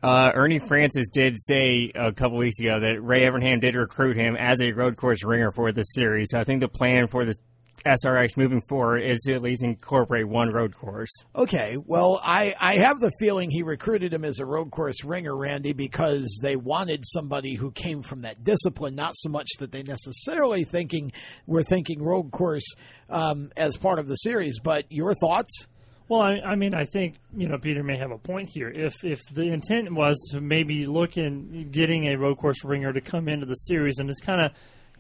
Uh, 0.02 0.32
Ernie 0.34 0.60
Francis 0.60 1.10
did 1.10 1.36
say 1.40 1.92
a 1.96 2.12
couple 2.12 2.38
weeks 2.38 2.60
ago 2.60 2.80
that 2.80 3.02
Ray 3.02 3.22
Evernham 3.22 3.60
did 3.60 3.76
recruit 3.76 4.16
him 4.16 4.36
as 4.36 4.62
a 4.62 4.72
road 4.72 4.96
course 4.96 5.24
ringer 5.24 5.52
for 5.52 5.72
this 5.72 5.88
series. 5.94 6.30
So 6.32 6.40
I 6.40 6.44
think 6.44 6.62
the 6.62 6.68
plan 6.68 7.08
for 7.08 7.26
the 7.26 7.36
SRX 7.86 8.38
moving 8.38 8.62
forward 8.62 9.00
is 9.00 9.20
to 9.26 9.34
at 9.34 9.42
least 9.42 9.64
incorporate 9.64 10.28
one 10.28 10.50
road 10.52 10.76
course. 10.76 11.10
Okay, 11.36 11.78
well, 11.86 12.20
I, 12.24 12.54
I 12.60 12.76
have 12.76 13.00
the 13.00 13.12
feeling 13.20 13.50
he 13.50 13.64
recruited 13.64 14.14
him 14.14 14.26
as 14.26 14.40
a 14.40 14.46
road 14.46 14.72
course 14.72 15.04
ringer, 15.04 15.36
Randy, 15.36 15.74
because 15.74 16.40
they 16.42 16.56
wanted 16.56 17.04
somebody 17.06 17.56
who 17.56 17.72
came 17.72 18.02
from 18.02 18.22
that 18.22 18.44
discipline, 18.44 18.96
not 18.96 19.14
so 19.16 19.30
much 19.30 19.48
that 19.60 19.72
they 19.72 19.84
necessarily 19.84 20.64
thinking 20.64 21.12
were 21.46 21.64
thinking 21.64 22.02
road 22.02 22.32
course 22.32 22.66
um, 23.10 23.52
as 23.56 23.78
part 23.78 24.00
of 24.00 24.08
the 24.08 24.16
series. 24.16 24.60
But 24.60 24.86
your 24.90 25.14
thoughts? 25.16 25.68
Well, 26.10 26.22
I, 26.22 26.40
I 26.40 26.56
mean, 26.56 26.74
I 26.74 26.86
think 26.86 27.16
you 27.36 27.48
know 27.48 27.58
Peter 27.58 27.84
may 27.84 27.98
have 27.98 28.12
a 28.12 28.18
point 28.18 28.50
here. 28.54 28.70
If 28.70 29.04
if 29.04 29.20
the 29.32 29.44
intent 29.44 29.94
was 29.94 30.18
to 30.32 30.42
maybe 30.42 30.86
look 30.86 31.18
in 31.18 31.70
getting 31.72 32.06
a 32.08 32.16
road 32.16 32.38
course 32.38 32.64
ringer 32.64 32.94
to 32.94 33.02
come 33.02 33.28
into 33.28 33.46
the 33.46 33.56
series 33.56 34.00
and 34.00 34.08
just 34.08 34.24
kind 34.24 34.42
of 34.42 34.52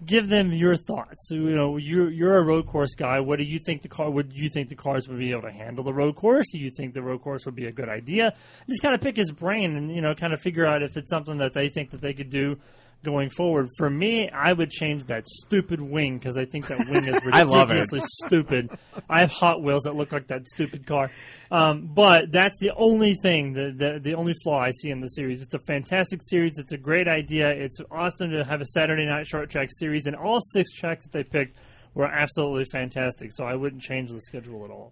give 0.05 0.27
them 0.27 0.51
your 0.51 0.75
thoughts. 0.75 1.27
You 1.31 1.55
know, 1.55 1.77
you're 1.77 2.11
you're 2.11 2.37
a 2.37 2.43
road 2.43 2.67
course 2.67 2.93
guy. 2.95 3.19
What 3.19 3.39
do 3.39 3.45
you 3.45 3.59
think 3.59 3.81
the 3.81 3.87
car? 3.87 4.09
Would 4.09 4.33
you 4.33 4.49
think 4.49 4.69
the 4.69 4.75
cars 4.75 5.07
would 5.07 5.17
be 5.17 5.31
able 5.31 5.43
to 5.43 5.51
handle 5.51 5.83
the 5.83 5.93
road 5.93 6.15
course? 6.15 6.45
Do 6.51 6.59
you 6.59 6.71
think 6.75 6.93
the 6.93 7.01
road 7.01 7.21
course 7.21 7.45
would 7.45 7.55
be 7.55 7.65
a 7.65 7.71
good 7.71 7.89
idea? 7.89 8.33
Just 8.69 8.81
kind 8.81 8.93
of 8.93 9.01
pick 9.01 9.15
his 9.15 9.31
brain 9.31 9.75
and 9.75 9.93
you 9.93 10.01
know, 10.01 10.13
kind 10.13 10.33
of 10.33 10.41
figure 10.41 10.65
out 10.65 10.83
if 10.83 10.97
it's 10.97 11.09
something 11.09 11.37
that 11.37 11.53
they 11.53 11.69
think 11.69 11.91
that 11.91 12.01
they 12.01 12.13
could 12.13 12.29
do 12.29 12.57
going 13.03 13.29
forward. 13.29 13.67
For 13.77 13.89
me, 13.89 14.29
I 14.29 14.53
would 14.53 14.69
change 14.69 15.05
that 15.05 15.27
stupid 15.27 15.79
wing 15.79 16.17
because 16.17 16.37
I 16.37 16.45
think 16.45 16.67
that 16.67 16.79
wing 16.89 17.05
is 17.05 17.21
I 17.31 17.43
love 17.43 17.69
it. 17.69 17.75
ridiculously 17.75 18.07
stupid. 18.25 18.69
I 19.09 19.19
have 19.21 19.31
Hot 19.31 19.61
Wheels 19.63 19.83
that 19.83 19.95
look 19.95 20.11
like 20.11 20.27
that 20.27 20.47
stupid 20.47 20.85
car, 20.85 21.11
um, 21.51 21.89
but 21.93 22.31
that's 22.31 22.57
the 22.59 22.71
only 22.75 23.15
thing, 23.21 23.53
the, 23.53 23.73
the 23.75 23.99
the 24.01 24.15
only 24.15 24.33
flaw 24.43 24.59
I 24.59 24.71
see 24.71 24.89
in 24.89 24.99
the 24.99 25.07
series. 25.07 25.41
It's 25.41 25.53
a 25.53 25.59
fantastic 25.59 26.21
series. 26.23 26.53
It's 26.57 26.73
a 26.73 26.77
great 26.77 27.07
idea. 27.07 27.49
It's 27.49 27.77
awesome 27.91 28.31
to 28.31 28.43
have 28.43 28.61
a 28.61 28.65
Saturday 28.65 29.05
night 29.05 29.27
short 29.27 29.49
track 29.49 29.69
series, 29.71 30.05
and 30.05 30.15
all 30.15 30.39
six 30.53 30.71
tracks 30.71 31.05
that 31.05 31.11
they 31.13 31.23
picked 31.23 31.57
were 31.93 32.07
absolutely 32.07 32.65
fantastic. 32.71 33.31
So 33.33 33.43
I 33.45 33.55
wouldn't 33.55 33.81
change 33.81 34.11
the 34.11 34.21
schedule 34.21 34.65
at 34.65 34.71
all. 34.71 34.91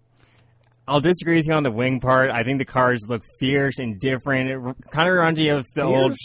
I'll 0.88 1.02
disagree 1.02 1.38
with 1.38 1.48
you 1.48 1.54
on 1.54 1.64
the 1.64 1.72
wing 1.72 2.00
part. 2.00 2.30
I 2.30 2.44
think 2.44 2.60
the 2.60 2.66
cars 2.66 3.02
look 3.08 3.24
fierce 3.40 3.80
and 3.80 4.00
different. 4.00 4.50
It 4.52 4.92
kind 4.92 5.08
of 5.08 5.14
reminds 5.16 5.40
you 5.40 5.56
of 5.56 5.66
the 5.74 5.82
old. 5.84 6.16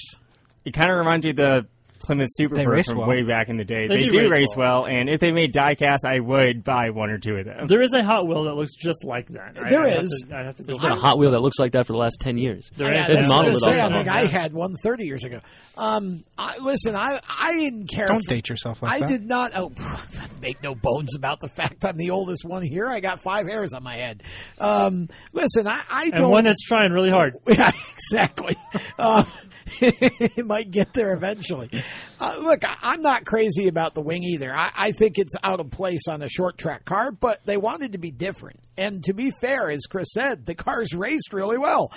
Fierce? 0.64 0.66
It 0.66 0.72
kind 0.78 0.90
of 0.90 0.98
reminds 0.98 1.24
me 1.24 1.30
of 1.30 1.36
the 1.36 1.66
Plymouth 2.02 2.30
Superbird 2.40 2.86
from 2.86 2.96
well. 2.96 3.08
way 3.08 3.22
back 3.24 3.50
in 3.50 3.58
the 3.58 3.64
day. 3.64 3.86
They 3.86 3.96
They, 3.96 4.02
do 4.04 4.10
do, 4.10 4.20
race 4.22 4.30
race, 4.30 4.48
well. 4.56 4.84
well. 4.84 4.86
and 4.86 5.10
if 5.10 5.20
they 5.20 5.32
made 5.32 5.52
diecast, 5.52 6.06
I 6.06 6.18
would 6.18 6.64
buy 6.64 6.88
one 6.90 7.10
or 7.10 7.18
two 7.18 7.36
of 7.36 7.44
them. 7.44 7.66
There 7.66 7.82
is 7.82 7.92
a 7.92 8.02
Hot 8.02 8.26
Wheel 8.26 8.44
that 8.44 8.54
looks 8.54 8.74
just 8.74 9.04
like 9.04 9.28
that. 9.28 9.58
I- 9.62 9.68
There 9.68 9.82
I 9.82 9.88
have 9.90 10.04
is. 10.04 10.24
to- 10.30 10.34
I 10.34 10.44
have 10.44 10.56
to 10.56 10.62
go 10.62 10.66
There's 10.68 10.78
been 10.78 10.92
a 10.92 10.96
Hot 10.96 11.18
Wheel 11.18 11.32
that 11.32 11.40
looks 11.42 11.58
like 11.58 11.72
that 11.72 11.86
for 11.86 11.92
the 11.92 11.98
last 11.98 12.16
ten 12.18 12.38
years. 12.38 12.70
There 12.74 12.90
Yeah, 12.90 13.02
is. 13.02 13.08
They've 13.08 13.24
I 13.26 13.28
modeled 13.28 13.56
it 13.58 13.62
all 13.62 13.68
I 13.68 13.88
think. 14.02 14.08
I 14.08 14.24
had 14.28 14.54
one 14.54 14.76
30 14.82 15.04
years 15.04 15.24
ago. 15.24 15.40
Um, 15.76 16.24
I, 16.38 16.56
listen, 16.60 16.96
I 16.96 17.20
I 17.28 17.52
didn't 17.52 17.88
care. 17.90 18.08
Don't 18.08 18.22
if- 18.22 18.28
date 18.30 18.48
yourself 18.48 18.82
like 18.82 18.92
I 18.92 19.00
that. 19.00 19.08
did 19.10 19.26
not. 19.26 19.52
Oh, 19.54 19.70
make 20.40 20.62
no 20.62 20.74
bones 20.74 21.14
about 21.14 21.40
the 21.40 21.48
fact 21.48 21.84
I'm 21.84 21.98
the 21.98 22.12
oldest 22.12 22.46
one 22.46 22.62
here. 22.62 22.88
I 22.88 23.00
got 23.00 23.20
five 23.20 23.46
hairs 23.46 23.74
on 23.74 23.82
my 23.82 23.96
head. 23.96 24.22
Um, 24.58 25.10
listen, 25.34 25.66
I, 25.66 25.82
I 25.90 26.02
and 26.04 26.12
don't. 26.12 26.22
And 26.22 26.30
one 26.30 26.44
that's 26.44 26.62
trying 26.62 26.92
really 26.92 27.10
hard. 27.10 27.34
Yeah, 27.46 27.72
exactly. 27.92 28.56
Uh, 28.98 29.24
it 29.80 30.46
might 30.46 30.70
get 30.70 30.92
there 30.92 31.12
eventually. 31.12 31.70
Uh, 32.18 32.36
look, 32.40 32.64
I, 32.64 32.76
I'm 32.82 33.02
not 33.02 33.24
crazy 33.24 33.68
about 33.68 33.94
the 33.94 34.00
wing 34.00 34.22
either. 34.22 34.54
I, 34.54 34.70
I 34.76 34.92
think 34.92 35.18
it's 35.18 35.34
out 35.42 35.60
of 35.60 35.70
place 35.70 36.08
on 36.08 36.22
a 36.22 36.28
short 36.28 36.58
track 36.58 36.84
car, 36.84 37.12
but 37.12 37.44
they 37.44 37.56
wanted 37.56 37.92
to 37.92 37.98
be 37.98 38.10
different. 38.10 38.60
And 38.76 39.02
to 39.04 39.12
be 39.12 39.32
fair, 39.40 39.70
as 39.70 39.86
Chris 39.88 40.08
said, 40.12 40.46
the 40.46 40.54
cars 40.54 40.94
raced 40.94 41.32
really 41.32 41.58
well. 41.58 41.92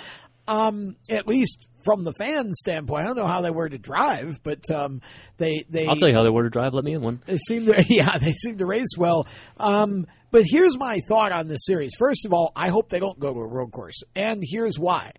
Um, 0.46 0.96
at 1.08 1.26
least 1.26 1.66
from 1.84 2.04
the 2.04 2.12
fan 2.12 2.52
standpoint, 2.52 3.04
I 3.04 3.06
don't 3.06 3.16
know 3.16 3.26
how 3.26 3.40
they 3.40 3.50
were 3.50 3.68
to 3.68 3.78
drive, 3.78 4.40
but 4.42 4.70
um, 4.70 5.00
they 5.38 5.64
they. 5.68 5.86
I'll 5.86 5.96
tell 5.96 6.08
you 6.08 6.14
how 6.14 6.22
they 6.22 6.30
were 6.30 6.44
to 6.44 6.50
drive. 6.50 6.74
Let 6.74 6.84
me 6.84 6.92
in 6.92 7.02
one. 7.02 7.22
They 7.26 7.38
seem 7.38 7.66
to, 7.66 7.82
yeah, 7.88 8.18
they 8.18 8.32
seem 8.32 8.58
to 8.58 8.66
race 8.66 8.96
well. 8.96 9.26
Um, 9.58 10.06
but 10.30 10.42
here's 10.44 10.76
my 10.76 10.98
thought 11.08 11.32
on 11.32 11.46
this 11.46 11.64
series. 11.64 11.92
First 11.98 12.26
of 12.26 12.32
all, 12.32 12.52
I 12.56 12.70
hope 12.70 12.88
they 12.88 12.98
don't 12.98 13.18
go 13.20 13.32
to 13.32 13.40
a 13.40 13.46
road 13.46 13.70
course, 13.70 14.02
and 14.16 14.42
here's 14.44 14.78
why. 14.78 15.12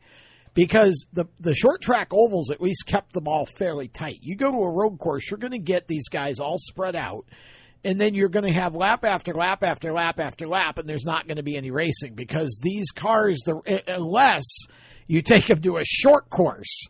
Because 0.56 1.06
the 1.14 1.26
the 1.40 1.53
short 1.53 1.82
track 1.82 2.07
ovals 2.11 2.49
at 2.49 2.60
least 2.61 2.88
kept 2.88 3.14
them 3.14 3.27
all 3.27 3.45
fairly 3.45 3.88
tight. 3.90 4.18
You 4.22 4.36
go 4.36 4.49
to 4.52 4.57
a 4.57 4.72
road 4.72 4.98
course, 4.98 5.30
you're 5.30 5.38
going 5.38 5.52
to 5.52 5.60
get 5.60 5.88
these 5.88 6.07
guys 6.10 6.40
all 6.40 6.57
spread 6.57 6.95
out, 6.95 7.26
and 7.84 7.99
then 8.02 8.15
you're 8.15 8.30
going 8.30 8.45
to 8.45 8.53
have 8.53 8.73
lap 8.73 9.03
after 9.06 9.34
lap 9.34 9.64
after 9.64 9.91
lap 9.94 10.19
after 10.19 10.48
lap, 10.48 10.77
and 10.80 10.88
there's 10.90 11.06
not 11.06 11.27
going 11.27 11.38
to 11.38 11.44
be 11.44 11.56
any 11.57 11.72
racing 11.72 12.15
because 12.15 12.57
these 12.64 12.91
cars, 12.91 13.38
the 13.45 13.84
unless 13.88 14.45
you 15.07 15.22
take 15.22 15.45
them 15.45 15.61
to 15.61 15.77
a 15.77 15.84
short 15.84 16.30
course. 16.30 16.88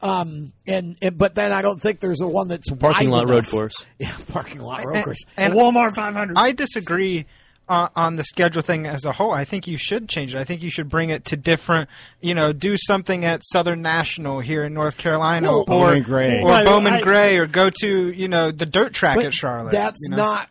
Um, 0.00 0.52
and, 0.64 0.96
and 1.02 1.18
but 1.18 1.34
then 1.34 1.50
I 1.50 1.60
don't 1.60 1.80
think 1.80 1.98
there's 1.98 2.20
a 2.22 2.28
one 2.28 2.46
that's 2.46 2.70
Parking 2.70 3.10
wide 3.10 3.18
lot 3.26 3.28
road 3.28 3.46
course. 3.48 3.74
Yeah, 3.98 4.16
parking 4.28 4.60
lot 4.60 4.84
road 4.86 4.94
And- 4.94 5.04
course. 5.04 5.18
and 5.36 5.54
Walmart 5.54 5.96
500. 5.96 6.34
I 6.38 6.52
disagree 6.52 7.26
uh, 7.68 7.88
on 7.94 8.16
the 8.16 8.24
schedule 8.24 8.62
thing 8.62 8.86
as 8.86 9.04
a 9.04 9.12
whole. 9.12 9.32
I 9.32 9.44
think 9.44 9.66
you 9.66 9.76
should 9.76 10.08
change 10.08 10.34
it. 10.34 10.38
I 10.38 10.44
think 10.44 10.62
you 10.62 10.70
should 10.70 10.88
bring 10.88 11.10
it 11.10 11.26
to 11.26 11.36
different, 11.36 11.88
you 12.20 12.34
know, 12.34 12.52
do 12.52 12.76
something 12.76 13.24
at 13.24 13.42
Southern 13.44 13.82
National 13.82 14.40
here 14.40 14.64
in 14.64 14.74
North 14.74 14.96
Carolina, 14.96 15.48
Well, 15.48 15.60
or 15.60 15.64
Bowman 15.66 16.02
Gray. 16.02 16.40
or 16.42 16.48
Right, 16.50 16.64
Bowman 16.64 16.94
I- 16.94 17.00
Gray, 17.02 17.36
or 17.36 17.46
go 17.46 17.70
to 17.82 18.10
you 18.12 18.28
know 18.28 18.50
the 18.50 18.66
dirt 18.66 18.92
track 18.94 19.18
at 19.18 19.34
Charlotte. 19.34 19.72
That's 19.72 20.00
you 20.08 20.16
know? 20.16 20.22
not. 20.24 20.48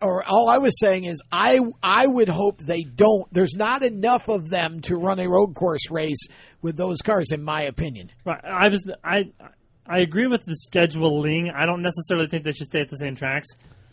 Or 0.00 0.24
all 0.26 0.48
I 0.48 0.58
was 0.58 0.78
saying 0.80 1.04
is, 1.04 1.22
I 1.30 1.60
I 1.80 2.06
would 2.08 2.28
hope 2.28 2.58
they 2.58 2.82
don't. 2.82 3.32
There's 3.32 3.54
not 3.56 3.84
enough 3.84 4.28
of 4.28 4.50
them 4.50 4.80
to 4.82 4.96
run 4.96 5.20
a 5.20 5.28
road 5.28 5.54
course 5.54 5.90
race 5.92 6.26
with 6.60 6.76
those 6.76 7.02
cars, 7.02 7.30
in 7.30 7.42
my 7.44 7.62
opinion. 7.62 8.10
Right. 8.24 8.44
I 8.44 8.68
was 8.68 8.82
I 9.04 9.30
I 9.86 9.98
agree 10.00 10.26
with 10.26 10.44
the 10.44 10.56
scheduling. 10.68 11.52
I 11.54 11.66
don't 11.66 11.82
necessarily 11.82 12.26
think 12.26 12.42
they 12.42 12.52
should 12.52 12.66
stay 12.66 12.80
at 12.80 12.88
the 12.88 12.96
same 12.96 13.14
tracks, 13.14 13.46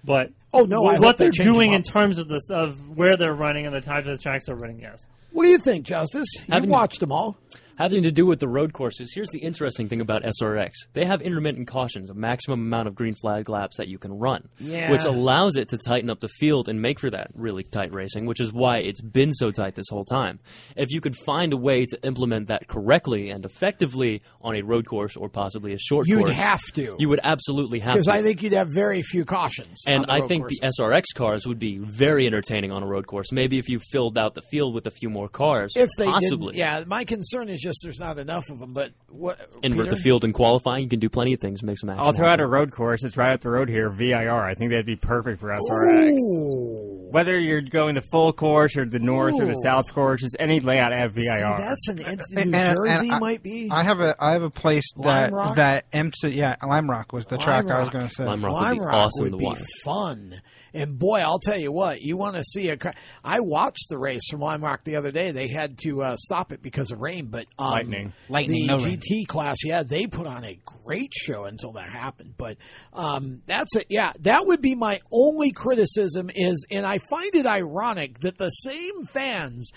but 0.04 0.32
Oh, 0.52 0.64
no, 0.64 0.86
I 0.88 0.94
what 0.98 1.04
hope 1.04 1.18
they 1.18 1.26
they're 1.26 1.44
doing 1.46 1.74
in 1.74 1.84
terms 1.84 2.18
of 2.18 2.28
this 2.28 2.44
of 2.50 2.98
where 2.98 3.16
they're 3.18 3.34
running 3.34 3.66
and 3.68 3.76
the 3.76 3.82
types 3.82 4.08
of 4.08 4.20
tracks 4.22 4.48
they're 4.48 4.56
running, 4.56 4.80
yes. 4.80 5.06
What 5.32 5.44
do 5.44 5.50
you 5.50 5.60
think, 5.60 5.86
Justice? 5.86 6.28
You 6.40 6.54
Having- 6.54 6.70
watched 6.72 7.00
them 7.02 7.12
all. 7.12 7.38
Having 7.80 8.04
to 8.04 8.12
do 8.12 8.26
with 8.26 8.40
the 8.42 8.48
road 8.48 8.74
courses, 8.74 9.12
here's 9.16 9.30
the 9.30 9.40
interesting 9.40 9.88
thing 9.88 10.02
about 10.02 10.22
SRX. 10.24 10.72
They 10.94 11.06
have 11.06 11.22
intermittent 11.22 11.68
cautions, 11.70 12.10
a 12.10 12.14
maximum 12.14 12.60
amount 12.60 12.90
of 12.90 12.94
green 12.96 13.16
flag 13.16 13.48
laps 13.48 13.78
that 13.78 13.88
you 13.88 13.98
can 13.98 14.12
run, 14.12 14.50
Yeah. 14.60 14.92
which 14.92 15.06
allows 15.06 15.56
it 15.56 15.70
to 15.70 15.78
tighten 15.78 16.10
up 16.10 16.20
the 16.20 16.28
field 16.28 16.68
and 16.68 16.82
make 16.82 17.00
for 17.00 17.10
that 17.10 17.32
really 17.34 17.64
tight 17.64 17.94
racing, 17.94 18.26
which 18.26 18.42
is 18.42 18.52
why 18.52 18.80
it's 18.80 19.02
been 19.02 19.32
so 19.32 19.50
tight 19.50 19.76
this 19.76 19.88
whole 19.90 20.04
time. 20.04 20.40
If 20.76 20.92
you 20.92 21.00
could 21.00 21.16
find 21.16 21.54
a 21.54 21.58
way 21.58 21.86
to 21.86 21.98
implement 22.04 22.48
that 22.50 22.68
correctly 22.68 23.30
and 23.30 23.46
effectively 23.46 24.22
on 24.42 24.56
a 24.56 24.62
road 24.62 24.86
course 24.86 25.16
or 25.16 25.30
possibly 25.30 25.72
a 25.72 25.78
short 25.78 26.06
You'd 26.06 26.26
course, 26.26 26.34
have 26.34 26.62
to. 26.76 26.98
You 27.00 27.08
would 27.08 27.22
absolutely 27.24 27.80
have 27.80 27.94
to. 27.94 28.00
Because. 28.00 28.08
I 28.10 28.22
think 28.22 28.44
you'd 28.44 28.52
have 28.54 28.68
very 28.74 29.02
few 29.02 29.24
cautions. 29.24 29.84
on 29.88 29.94
And 29.94 30.06
I 30.12 30.28
think 30.28 30.44
courses. 30.44 30.60
the 30.60 30.84
SRX 30.84 31.04
cars 31.16 31.48
would 31.48 31.60
be 31.60 31.78
very 31.78 32.28
entertaining 32.28 32.74
on 32.74 32.84
a 32.84 32.88
road 32.88 33.08
course. 33.08 33.32
Maybe 33.32 33.58
if 33.58 33.70
you 33.70 33.80
filled 33.80 34.18
out 34.18 34.36
the 34.36 34.42
field 34.42 34.74
with 34.74 34.86
a 34.86 34.92
few 34.92 35.10
more 35.10 35.30
cars, 35.30 35.72
if 35.78 35.88
they 35.98 36.08
possibly. 36.08 36.54
didn't, 36.54 36.58
yeah. 36.58 36.84
My 36.86 37.06
concern 37.06 37.48
is 37.48 37.62
just 37.70 37.80
there's 37.84 38.00
not 38.00 38.18
enough 38.18 38.50
of 38.50 38.60
them. 38.60 38.74
But 38.74 38.92
what 39.08 39.40
Invert 39.64 39.86
Peter? 39.88 39.96
the 39.96 40.02
field 40.02 40.24
in 40.26 40.34
qualifying. 40.34 40.84
You 40.84 40.90
can 40.90 41.00
do 41.00 41.10
plenty 41.10 41.34
of 41.34 41.40
things 41.40 41.62
make 41.64 41.78
some 41.78 41.90
action. 41.90 42.04
I'll 42.04 42.14
throw 42.14 42.28
out 42.28 42.40
a 42.40 42.48
road 42.48 42.72
course. 42.72 43.04
It's 43.04 43.18
right 43.18 43.34
up 43.34 43.42
the 43.42 43.50
road 43.50 43.70
here, 43.70 43.90
VIR. 43.90 44.44
I 44.46 44.56
think 44.56 44.72
that'd 44.72 44.86
be 44.86 44.96
perfect 44.96 45.40
for 45.40 45.50
SRX. 45.50 47.12
Whether 47.12 47.38
you're 47.40 47.62
going 47.62 47.96
the 47.96 48.02
full 48.02 48.34
course 48.34 48.78
or 48.78 48.86
the 48.86 49.00
north 49.00 49.34
or 49.40 49.46
the 49.46 49.56
south 49.64 49.92
course, 49.94 50.22
just 50.22 50.36
any 50.40 50.60
layout 50.60 50.94
at 50.94 51.12
VIR. 51.12 51.24
See, 51.24 51.42
that's 51.58 51.88
an 51.90 51.98
instant. 52.00 52.40
And- 52.40 52.52
New 52.52 52.58
and- 52.58 52.78
Jersey 52.78 53.08
and 53.08 53.12
I- 53.16 53.20
might 53.20 53.44
be. 53.44 53.70
I 53.72 53.84
have 53.84 54.00
a 54.00 54.16
I 54.20 54.34
have 54.34 54.44
a 54.44 54.50
place 54.50 54.92
that 54.96 55.02
Lime 55.06 55.34
Rock? 55.34 55.56
that 55.56 55.86
empty. 55.94 56.32
Yeah, 56.32 56.56
Lime 56.66 56.90
Rock 56.90 57.12
was 57.14 57.26
the 57.26 57.38
track 57.38 57.66
Lime 57.66 57.76
I 57.76 57.80
was 57.82 57.90
going 57.90 58.08
to 58.08 58.14
say. 58.14 58.26
Lime 58.26 58.44
Rock 58.46 58.62
would 58.70 58.80
be 58.80 58.86
Rock 58.86 58.96
awesome 58.96 59.24
would 59.26 59.32
to 59.32 59.38
be 59.38 59.46
watch. 59.46 59.60
fun. 59.84 60.42
And 60.74 60.98
boy, 60.98 61.20
I'll 61.20 61.40
tell 61.40 61.58
you 61.58 61.72
what, 61.72 62.02
you 62.02 62.18
want 62.18 62.36
to 62.36 62.44
see 62.44 62.70
a. 62.70 62.78
car- 62.78 62.94
I 63.24 63.40
watched 63.40 63.88
the 63.90 63.98
race 63.98 64.30
from 64.30 64.42
Lime 64.42 64.64
Rock 64.64 64.84
the 64.84 64.96
other 64.96 65.12
day. 65.12 65.32
They 65.32 65.48
had 65.48 65.78
to 65.80 66.04
uh, 66.04 66.16
stop 66.18 66.52
it 66.52 66.62
because 66.62 66.92
of 66.92 67.00
rain, 67.00 67.28
but 67.28 67.46
um, 67.58 67.72
Lightning. 67.72 68.14
Lightning, 68.30 68.68
the 68.68 68.78
no 68.78 68.84
rain. 68.84 69.00
GT 69.00 69.28
class, 69.28 69.58
yeah, 69.64 69.84
they 69.84 70.08
put 70.08 70.28
on 70.28 70.44
a 70.44 70.60
great 70.84 71.14
show 71.14 71.46
until 71.46 71.74
that 71.74 71.90
happened. 71.90 72.36
But 72.38 72.58
um, 72.94 73.42
that's 73.46 73.76
it. 73.76 73.88
Yeah, 73.90 74.14
that 74.22 74.42
would 74.46 74.62
be 74.62 74.76
my 74.76 75.00
only 75.12 75.52
criticism. 75.52 76.30
Is 76.34 76.66
and 76.70 76.86
I 76.86 77.00
find 77.10 77.34
it 77.36 77.46
ironic 77.46 78.20
that 78.20 78.38
the 78.38 78.50
same 78.50 79.06
fans 79.06 79.72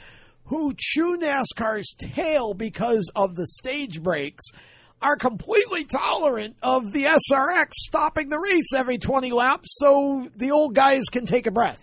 who 0.44 0.74
chew 0.76 1.18
NASCAR's 1.18 1.94
tail 1.98 2.52
because 2.52 3.10
of 3.14 3.34
the 3.36 3.46
stage 3.46 4.02
breaks 4.02 4.44
are 5.02 5.16
completely 5.16 5.84
tolerant 5.84 6.56
of 6.62 6.92
the 6.92 7.04
SRX 7.04 7.72
stopping 7.72 8.28
the 8.28 8.38
race 8.38 8.72
every 8.74 8.98
20 8.98 9.32
laps 9.32 9.68
so 9.72 10.28
the 10.36 10.52
old 10.52 10.74
guys 10.74 11.04
can 11.10 11.26
take 11.26 11.46
a 11.46 11.50
breath. 11.50 11.80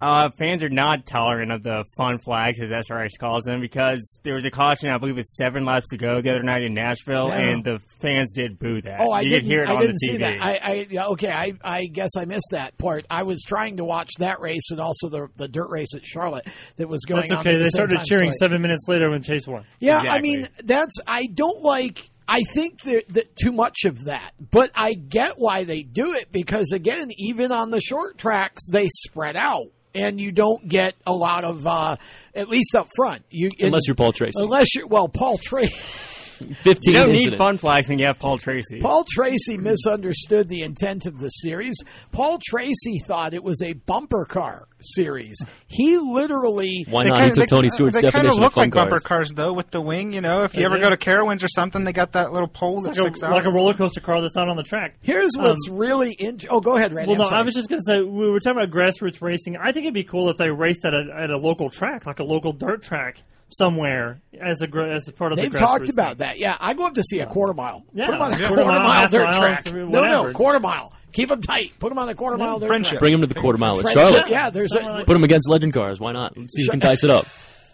Uh, 0.00 0.30
fans 0.38 0.62
are 0.62 0.68
not 0.68 1.06
tolerant 1.06 1.50
of 1.50 1.62
the 1.62 1.84
fun 1.96 2.18
flags, 2.18 2.60
as 2.60 2.70
SRX 2.70 3.18
calls 3.18 3.42
them, 3.44 3.60
because 3.60 4.20
there 4.22 4.34
was 4.34 4.44
a 4.44 4.50
caution, 4.50 4.90
I 4.90 4.98
believe, 4.98 5.16
with 5.16 5.26
seven 5.26 5.64
laps 5.64 5.88
to 5.90 5.96
go 5.96 6.20
the 6.20 6.30
other 6.30 6.42
night 6.42 6.62
in 6.62 6.72
Nashville, 6.74 7.28
Yeah. 7.28 7.38
and 7.50 7.64
the 7.64 7.80
fans 8.00 8.32
did 8.32 8.58
boo 8.58 8.80
that. 8.82 9.00
Oh, 9.00 9.10
I 9.10 9.22
you 9.22 9.30
didn't. 9.30 9.46
hear 9.46 9.62
it 9.62 9.68
I 9.68 9.74
on 9.74 9.80
didn't 9.80 9.96
the 10.00 10.08
TV. 10.08 10.12
see 10.12 10.16
that. 10.18 10.40
I, 10.42 10.60
I 10.62 10.86
yeah, 10.88 11.06
okay. 11.06 11.32
I, 11.32 11.52
I 11.64 11.86
guess 11.86 12.10
I 12.16 12.26
missed 12.26 12.48
that 12.52 12.78
part. 12.78 13.06
I 13.10 13.24
was 13.24 13.42
trying 13.46 13.78
to 13.78 13.84
watch 13.84 14.10
that 14.18 14.40
race 14.40 14.70
and 14.70 14.80
also 14.80 15.08
the 15.08 15.28
the 15.36 15.48
dirt 15.48 15.68
race 15.70 15.94
at 15.96 16.06
Charlotte 16.06 16.46
that 16.76 16.88
was 16.88 17.04
going 17.04 17.22
That's 17.22 17.32
on. 17.32 17.38
okay. 17.40 17.50
at 17.54 17.58
the 17.58 17.58
They 17.58 17.64
same 17.64 17.70
started 17.70 17.96
time, 17.96 18.04
cheering 18.08 18.30
so 18.30 18.36
I- 18.44 18.46
seven 18.46 18.62
minutes 18.62 18.84
later 18.86 19.10
when 19.10 19.22
Chase 19.22 19.46
won. 19.48 19.64
Yeah, 19.80 19.98
I 19.98 20.20
mean 20.20 20.46
that's 20.62 20.96
I 21.06 21.26
don't 21.34 21.62
like. 21.62 22.08
I 22.30 22.42
think 22.54 22.82
that, 22.82 23.08
that 23.14 23.36
too 23.36 23.52
much 23.52 23.84
of 23.86 24.04
that, 24.04 24.32
but 24.50 24.70
I 24.74 24.92
get 24.92 25.36
why 25.38 25.64
they 25.64 25.82
do 25.82 26.12
it 26.12 26.30
because 26.30 26.72
again, 26.72 27.08
even 27.16 27.50
on 27.52 27.70
the 27.70 27.80
short 27.80 28.18
tracks, 28.18 28.68
they 28.70 28.86
spread 28.88 29.34
out. 29.34 29.68
And 30.02 30.20
you 30.20 30.32
don't 30.32 30.66
get 30.66 30.94
a 31.06 31.12
lot 31.12 31.44
of, 31.44 31.66
uh, 31.66 31.96
at 32.34 32.48
least 32.48 32.74
up 32.74 32.88
front. 32.96 33.24
You 33.30 33.50
Unless 33.60 33.82
you're 33.86 33.94
Paul 33.94 34.12
Tracy. 34.12 34.32
Unless 34.36 34.74
you're 34.74 34.86
well, 34.86 35.08
Paul 35.08 35.38
Tracy. 35.38 35.74
15 36.38 36.94
you 36.94 37.00
don't 37.00 37.12
need 37.12 37.36
fun 37.36 37.58
flags 37.58 37.88
when 37.88 37.98
you 37.98 38.06
have 38.06 38.18
Paul 38.18 38.38
Tracy. 38.38 38.80
Paul 38.80 39.04
Tracy 39.08 39.56
misunderstood 39.56 40.48
the 40.48 40.62
intent 40.62 41.06
of 41.06 41.18
the 41.18 41.28
series. 41.28 41.76
Paul 42.12 42.38
Tracy 42.42 42.98
thought 43.06 43.34
it 43.34 43.42
was 43.42 43.62
a 43.62 43.72
bumper 43.74 44.24
car 44.24 44.68
series. 44.80 45.36
He 45.66 45.96
literally 45.98 46.86
Why 46.88 47.04
not? 47.04 47.24
He 47.24 47.30
took 47.32 47.48
Tony 47.48 47.68
Stewart's 47.70 48.00
They 48.00 48.10
kind 48.10 48.26
of 48.28 48.34
look 48.34 48.46
of 48.48 48.52
fun 48.54 48.64
like 48.64 48.74
bumper 48.74 48.98
cars. 49.00 49.02
cars, 49.28 49.32
though, 49.34 49.52
with 49.52 49.70
the 49.70 49.80
wing. 49.80 50.12
You 50.12 50.20
know, 50.20 50.44
if 50.44 50.54
you 50.54 50.60
They 50.60 50.64
ever 50.66 50.76
do. 50.76 50.82
go 50.82 50.90
to 50.90 50.96
Carowinds 50.96 51.42
or 51.42 51.48
something, 51.48 51.84
they 51.84 51.92
got 51.92 52.12
that 52.12 52.32
little 52.32 52.48
pole 52.48 52.80
that 52.82 52.88
like 52.90 52.96
sticks 52.96 53.22
a, 53.22 53.26
out. 53.26 53.32
like 53.32 53.44
a 53.46 53.50
roller 53.50 53.74
coaster 53.74 54.00
car 54.00 54.20
that's 54.20 54.36
not 54.36 54.48
on 54.48 54.56
the 54.56 54.62
track. 54.62 54.96
Here's 55.02 55.32
what's 55.36 55.68
Um, 55.68 55.76
really 55.76 56.12
in. 56.18 56.38
Oh, 56.48 56.60
go 56.60 56.76
ahead, 56.76 56.92
Randy. 56.92 57.10
Well, 57.10 57.18
no, 57.18 57.24
I'm 57.24 57.28
sorry. 57.30 57.40
I 57.42 57.44
was 57.44 57.54
just 57.54 57.68
going 57.68 57.80
to 57.80 57.84
say 57.84 58.00
we 58.00 58.30
were 58.30 58.38
talking 58.40 58.62
about 58.62 58.70
grassroots 58.74 59.20
racing. 59.20 59.56
I 59.56 59.72
think 59.72 59.84
it'd 59.84 59.94
be 59.94 60.04
cool 60.04 60.30
if 60.30 60.36
they 60.36 60.50
raced 60.50 60.84
at 60.84 60.94
a 60.94 61.04
at 61.18 61.30
a 61.30 61.36
local 61.36 61.70
track, 61.70 62.06
like 62.06 62.20
a 62.20 62.24
local 62.24 62.52
dirt 62.52 62.82
track 62.82 63.22
somewhere, 63.50 64.20
as 64.40 64.62
a 64.62 64.68
as 64.90 65.08
a 65.08 65.12
part 65.12 65.32
of 65.32 65.38
They've 65.38 65.50
the 65.52 65.58
talked 65.58 65.88
about 65.88 66.18
thing. 66.18 66.26
that. 66.26 66.38
Yeah, 66.38 66.56
I 66.60 66.74
go 66.74 66.86
up 66.86 66.94
to 66.94 67.02
see 67.02 67.20
a 67.20 67.26
quarter 67.26 67.54
mile. 67.54 67.82
Yeah, 67.92 68.06
Put 68.06 68.12
them 68.12 68.22
on 68.22 68.32
a 68.32 68.36
quarter, 68.38 68.54
Quarter 68.62 68.64
mile, 68.78 68.88
mile 68.88 69.08
dirt 69.08 69.24
mile, 69.24 69.40
track. 69.40 69.64
three- 69.66 69.86
No, 69.88 70.04
no, 70.06 70.32
quarter 70.32 70.60
mile. 70.60 70.92
Keep 71.12 71.30
them 71.30 71.40
tight. 71.42 71.72
Put 71.78 71.88
them 71.88 71.98
on 71.98 72.06
the 72.06 72.14
quarter 72.14 72.36
mile 72.36 72.58
dirt 72.58 72.84
track. 72.84 72.98
Bring 73.00 73.12
them 73.12 73.22
to 73.22 73.26
the 73.26 73.34
quarter 73.40 73.58
mile 73.58 73.78
at 73.78 73.82
Friendship. 73.82 74.02
Charlotte. 74.02 74.28
Yeah, 74.30 74.50
there's 74.50 74.72
a, 74.72 75.02
Put 75.06 75.14
them 75.14 75.24
against 75.24 75.48
legend 75.48 75.72
cars. 75.72 75.98
Why 75.98 76.12
not? 76.12 76.36
Let's 76.36 76.54
see 76.54 76.64
who 76.64 76.70
can 76.70 76.80
dice 76.80 77.02
it 77.04 77.10
up. 77.10 77.24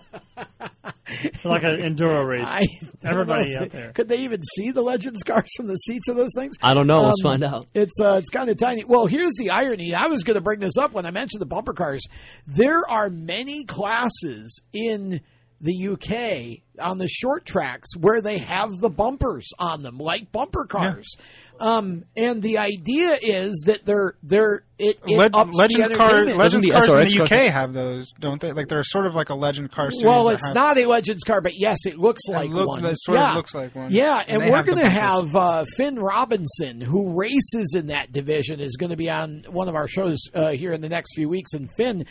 like 1.43 1.63
an 1.63 1.77
enduro 1.81 2.25
race. 2.25 2.45
I 2.47 2.65
Everybody 3.03 3.49
know 3.51 3.55
out 3.57 3.71
they- 3.71 3.77
there. 3.79 3.91
Could 3.93 4.07
they 4.07 4.17
even 4.19 4.41
see 4.43 4.71
the 4.71 4.81
Legends 4.81 5.23
cars 5.23 5.49
from 5.57 5.67
the 5.67 5.75
seats 5.75 6.07
of 6.07 6.15
those 6.15 6.31
things? 6.35 6.55
I 6.61 6.73
don't 6.73 6.87
know. 6.87 7.01
Let's 7.03 7.23
Um, 7.25 7.31
find 7.31 7.43
out. 7.43 7.65
It's 7.73 7.99
uh, 7.99 8.13
it's 8.15 8.29
kind 8.29 8.49
of 8.49 8.57
tiny. 8.57 8.83
Well, 8.85 9.07
here's 9.07 9.33
the 9.37 9.49
irony. 9.51 9.93
I 9.93 10.05
was 10.07 10.23
going 10.23 10.35
to 10.35 10.41
bring 10.41 10.59
this 10.59 10.77
up 10.77 10.93
when 10.93 11.05
I 11.05 11.11
mentioned 11.11 11.41
the 11.41 11.45
bumper 11.47 11.73
cars. 11.73 12.05
There 12.47 12.87
are 12.89 13.09
many 13.09 13.65
classes 13.65 14.61
in 14.73 15.21
the 15.61 15.87
UK 15.89 16.61
on 16.83 16.97
the 16.97 17.07
short 17.07 17.45
tracks 17.45 17.89
where 17.97 18.21
they 18.21 18.37
have 18.37 18.79
the 18.79 18.89
bumpers 18.89 19.47
on 19.59 19.83
them, 19.83 19.97
like 19.97 20.31
bumper 20.31 20.65
cars. 20.65 21.15
Um, 21.59 22.05
and 22.15 22.41
the 22.41 22.59
idea 22.59 23.17
is 23.21 23.63
that 23.65 23.85
they're 23.85 24.13
they're 24.23 24.63
it, 24.77 24.97
it 25.05 25.17
Leg- 25.17 25.31
ups 25.33 25.53
Legends 25.53 25.89
the 25.89 25.95
car, 25.95 26.07
entertainment. 26.07 26.37
Legends 26.37 26.65
the 26.65 26.71
cars 26.71 26.87
in 26.87 26.95
the 27.17 27.21
UK 27.23 27.27
car- 27.29 27.51
have 27.51 27.73
those, 27.73 28.13
don't 28.17 28.39
they? 28.39 28.53
Like 28.53 28.69
they're 28.69 28.81
sort 28.85 29.05
of 29.07 29.13
like 29.13 29.27
a 29.27 29.35
Legend 29.35 29.69
car 29.69 29.91
series. 29.91 30.05
Well, 30.05 30.29
it's 30.29 30.45
have- 30.47 30.55
not 30.55 30.77
a 30.77 30.85
Legends 30.85 31.23
car, 31.25 31.41
but 31.41 31.51
yes, 31.57 31.79
it 31.85 31.97
looks 31.97 32.21
It 32.29 32.31
like 32.31 32.49
look- 32.51 32.67
one. 32.69 32.85
it 32.85 32.95
sort 32.97 33.17
of 33.17 33.23
yeah. 33.23 33.33
looks 33.33 33.53
like 33.53 33.75
one. 33.75 33.91
Yeah, 33.91 34.23
And 34.25 34.41
and, 34.41 34.49
we're 34.49 34.55
have 34.55 34.65
going 34.65 34.77
to 34.79 34.89
have 34.89 35.35
uh, 35.35 35.65
Finn 35.75 35.99
Robinson, 35.99 36.79
who 36.79 37.13
races 37.19 37.75
in 37.75 37.87
that 37.87 38.13
division, 38.13 38.61
is 38.61 38.77
going 38.77 38.91
to 38.91 38.97
be 38.97 39.09
on 39.09 39.43
one 39.49 39.67
of 39.67 39.75
our 39.75 39.89
shows 39.89 40.19
uh, 40.33 40.51
here 40.51 40.71
in 40.71 40.79
the 40.79 40.87
next 40.89 41.13
few 41.13 41.27
weeks. 41.27 41.51
And 41.53 41.69
Finn, 41.75 42.05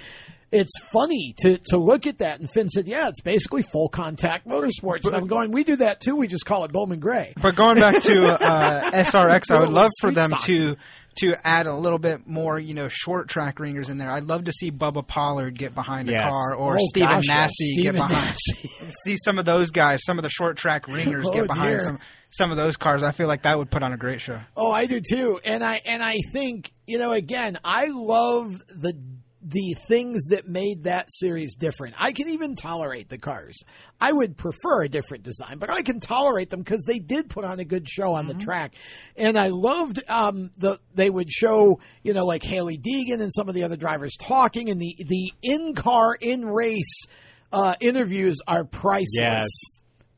it's 0.51 0.73
funny 0.93 1.35
to 1.41 1.59
to 1.67 1.79
look 1.79 2.07
at 2.07 2.19
that. 2.19 2.41
And 2.41 2.51
Finn 2.51 2.69
said, 2.69 2.87
"Yeah, 2.87 3.09
it's 3.09 3.21
basically 3.21 3.63
full 3.63 3.89
contact 3.89 4.47
motorsports." 4.47 5.05
And 5.07 5.15
I'm 5.15 5.27
going, 5.27 5.53
"We 5.53 5.65
do 5.65 5.77
that 5.77 6.01
too. 6.01 6.17
We 6.17 6.27
just 6.29 6.47
call 6.47 6.65
it 6.65 6.73
Bowman 6.73 7.01
Gray." 7.01 7.35
But 7.41 7.57
going 7.57 7.79
back 7.79 8.03
to 8.03 8.27
uh, 8.43 8.91
SRX, 9.05 9.51
I 9.51 9.61
would 9.61 9.71
love 9.71 9.91
for 10.01 10.11
them 10.11 10.31
spots. 10.31 10.47
to 10.47 10.77
to 11.21 11.35
add 11.43 11.67
a 11.67 11.75
little 11.75 11.99
bit 11.99 12.29
more, 12.29 12.61
you 12.61 12.75
know, 12.75 12.87
short 12.89 13.29
track 13.29 13.59
ringers 13.59 13.89
in 13.89 13.99
there. 13.99 14.09
I'd 14.09 14.27
love 14.29 14.45
to 14.45 14.53
see 14.53 14.71
Bubba 14.71 15.05
Pollard 15.05 15.59
get 15.59 15.75
behind 15.75 16.09
a 16.09 16.13
Yes. 16.13 16.31
car, 16.31 16.55
or 16.55 16.77
Oh, 16.77 16.87
Stephen 16.91 17.09
gosh, 17.09 17.25
yes, 17.27 17.51
Nasse 17.61 17.83
get 17.83 17.95
behind. 17.95 18.37
see 19.05 19.17
some 19.25 19.37
of 19.37 19.45
those 19.45 19.71
guys, 19.73 19.99
some 20.05 20.19
of 20.19 20.23
the 20.23 20.29
short 20.31 20.57
track 20.59 20.87
ringers 20.87 21.25
Oh, 21.29 21.33
get 21.33 21.49
behind 21.49 21.71
dear. 21.71 21.81
some 21.81 21.99
some 22.31 22.51
of 22.53 22.57
those 22.57 22.77
cars. 22.77 23.03
I 23.03 23.11
feel 23.11 23.27
like 23.27 23.43
that 23.43 23.59
would 23.59 23.69
put 23.71 23.83
on 23.83 23.93
a 23.93 23.97
great 23.97 24.21
show. 24.21 24.39
Oh, 24.57 24.71
I 24.71 24.87
do 24.87 25.01
too. 25.01 25.41
And 25.45 25.65
I 25.65 25.81
and 25.85 26.03
I 26.05 26.19
think, 26.33 26.71
you 26.87 26.99
know, 26.99 27.11
again, 27.13 27.59
I 27.65 27.87
love 27.91 28.53
the 28.69 28.93
the 29.41 29.77
things 29.87 30.27
that 30.31 30.49
made 30.49 30.85
that 30.85 31.07
series 31.11 31.55
different. 31.55 31.95
I 31.99 32.13
can 32.13 32.29
even 32.29 32.57
tolerate 32.57 33.09
the 33.09 33.19
cars. 33.19 33.57
I 34.01 34.13
would 34.13 34.37
prefer 34.37 34.83
a 34.83 34.89
different 34.89 35.23
design, 35.23 35.59
but 35.59 35.71
I 35.71 35.83
can 35.83 36.01
tolerate 36.01 36.51
them 36.51 36.61
because 36.61 36.85
they 36.85 36.99
did 36.99 37.31
put 37.31 37.45
on 37.45 37.61
a 37.61 37.65
good 37.65 37.89
show 37.89 38.15
on 38.15 38.27
the 38.27 38.35
track. 38.35 38.75
And 39.17 39.39
I 39.39 39.49
loved 39.49 40.03
um, 40.09 40.51
the 40.57 40.81
they 40.95 41.09
would 41.09 41.31
show, 41.31 41.81
you 42.03 42.13
know, 42.15 42.27
like 42.27 42.43
Hailie 42.43 42.79
Deegan 42.79 43.21
and 43.21 43.33
some 43.33 43.49
of 43.49 43.55
the 43.55 43.63
other 43.63 43.77
drivers 43.77 44.17
talking, 44.19 44.71
and 44.71 44.81
the 44.81 44.97
the 44.99 45.33
in 45.43 45.75
car 45.75 46.17
in 46.21 46.45
race 46.45 47.05
uh, 47.53 47.75
interviews 47.81 48.39
are 48.47 48.65
priceless 48.65 49.09
Yes. 49.23 49.49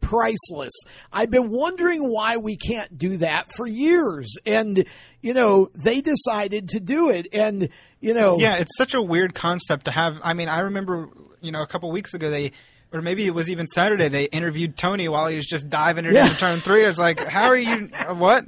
priceless. 0.00 0.72
I've 1.12 1.30
been 1.30 1.50
wondering 1.50 2.02
why 2.02 2.38
we 2.38 2.56
can't 2.56 2.96
do 2.98 3.18
that 3.18 3.52
for 3.54 3.66
years. 3.66 4.34
And, 4.44 4.84
you 5.20 5.34
know, 5.34 5.68
they 5.74 6.00
decided 6.00 6.70
to 6.70 6.80
do 6.80 7.10
it. 7.10 7.28
And, 7.32 7.68
you 8.00 8.14
know, 8.14 8.38
Yeah, 8.38 8.56
it's 8.56 8.76
such 8.76 8.94
a 8.94 9.02
weird 9.02 9.34
concept 9.34 9.84
to 9.86 9.90
have. 9.90 10.14
I 10.22 10.34
mean, 10.34 10.48
I 10.48 10.60
remember, 10.60 11.08
you 11.40 11.52
know, 11.52 11.62
a 11.62 11.66
couple 11.66 11.90
weeks 11.92 12.14
ago 12.14 12.30
they. 12.30 12.52
Or 12.92 13.00
maybe 13.00 13.24
it 13.24 13.30
was 13.32 13.48
even 13.48 13.68
Saturday. 13.68 14.08
They 14.08 14.24
interviewed 14.24 14.76
Tony 14.76 15.06
while 15.08 15.28
he 15.28 15.36
was 15.36 15.46
just 15.46 15.70
diving 15.70 16.06
it 16.06 16.12
Yeah. 16.12 16.24
into 16.26 16.36
turn 16.40 16.58
three. 16.58 16.82
It's 16.82 16.98
like, 16.98 17.22
"How 17.22 17.44
are 17.44 17.56
you? 17.56 17.88
Uh, 17.96 18.16
what? 18.16 18.46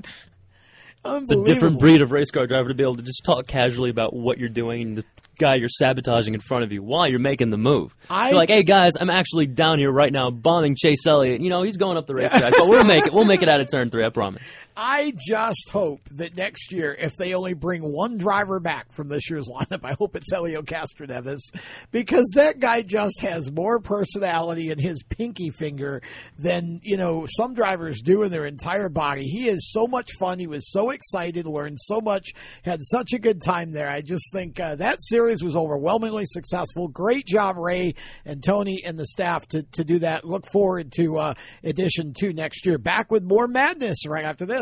It's 1.05 1.31
a 1.31 1.45
different 1.45 1.79
breed 1.79 2.03
of 2.03 2.11
race 2.11 2.33
car 2.33 2.49
driver 2.49 2.69
to 2.69 2.75
be 2.75 2.83
able 2.83 2.97
to 2.97 3.03
just 3.03 3.23
talk 3.25 3.47
casually 3.47 3.91
about 3.91 4.13
what 4.15 4.39
you're 4.39 4.49
doing 4.49 4.83
and 4.83 4.99
the 4.99 5.05
guy 5.39 5.55
you're 5.57 5.69
sabotaging 5.69 6.35
in 6.35 6.41
front 6.41 6.63
of 6.65 6.73
you 6.73 6.83
while 6.83 7.09
you're 7.09 7.19
making 7.21 7.51
the 7.51 7.57
move. 7.57 7.95
I- 8.11 8.29
you're 8.31 8.37
like, 8.37 8.51
hey 8.51 8.65
guys, 8.65 8.95
I'm 9.01 9.11
actually 9.11 9.47
down 9.47 9.79
here 9.79 9.93
right 9.93 10.13
now 10.13 10.31
bombing 10.33 10.75
Chase 10.77 11.07
Elliott. 11.07 11.41
You 11.41 11.49
know, 11.51 11.63
he's 11.63 11.77
going 11.77 11.97
up 11.97 12.09
the 12.09 12.15
racetrack, 12.17 12.55
but 12.57 12.67
we'll 12.69 12.83
make 12.85 13.07
it. 13.07 13.13
We'll 13.13 13.25
make 13.25 13.43
it 13.43 13.49
out 13.49 13.61
of 13.61 13.69
turn 13.71 13.91
three. 13.91 14.05
I 14.05 14.09
promise. 14.11 14.43
I 14.77 15.13
just 15.29 15.69
hope 15.71 16.01
that 16.13 16.37
next 16.37 16.73
year, 16.73 16.97
if 16.99 17.17
they 17.17 17.35
only 17.35 17.53
bring 17.53 17.83
one 17.83 18.17
driver 18.17 18.59
back 18.59 18.93
from 18.93 19.09
this 19.09 19.29
year's 19.29 19.49
lineup, 19.49 19.81
I 19.85 19.95
hope 19.99 20.17
it's 20.17 20.33
Helio 20.33 20.63
Castroneves 20.63 21.41
because 21.91 22.31
that 22.35 22.59
guy 22.59 22.83
just 22.83 23.21
has 23.21 23.53
more 23.53 23.81
personality 23.81 24.71
in 24.71 24.79
his 24.79 25.03
pinky 25.03 25.51
finger 25.51 26.01
than 26.39 26.81
you 26.83 26.97
know 26.97 27.27
some 27.29 27.55
drivers 27.55 28.01
do 28.01 28.23
in 28.23 28.31
their 28.31 28.47
entire 28.47 28.89
body. 28.89 29.25
He 29.25 29.49
is 29.49 29.71
so 29.73 29.87
much 29.87 30.13
fun. 30.19 30.39
He 30.39 30.47
was 30.47 30.71
so 30.73 30.91
excited, 30.91 31.47
learned 31.47 31.79
so 31.81 32.01
much, 32.01 32.31
had 32.63 32.81
such 32.83 33.13
a 33.13 33.19
good 33.19 33.43
time 33.43 33.73
there. 33.73 33.91
I 33.91 34.01
just 34.01 34.33
think 34.33 34.59
uh, 34.59 34.77
that 34.77 35.03
series 35.03 35.43
was 35.43 35.57
overwhelmingly 35.57 36.25
successful. 36.27 36.89
Great 36.89 37.27
job, 37.27 37.57
Ray 37.59 37.95
and 38.25 38.43
Tony 38.43 38.83
and 38.87 38.99
the 38.99 39.07
staff 39.07 39.47
to 39.49 39.65
to 39.73 39.85
do 39.85 39.99
that. 39.99 40.25
Look 40.25 40.47
forward 40.51 40.93
to 40.93 41.19
uh, 41.19 41.35
edition 41.63 42.15
two 42.19 42.33
next 42.33 42.65
year. 42.65 42.79
Back 42.79 43.11
with 43.11 43.23
more 43.23 43.47
madness 43.47 44.07
right 44.07 44.25
after 44.25 44.47
this. 44.47 44.62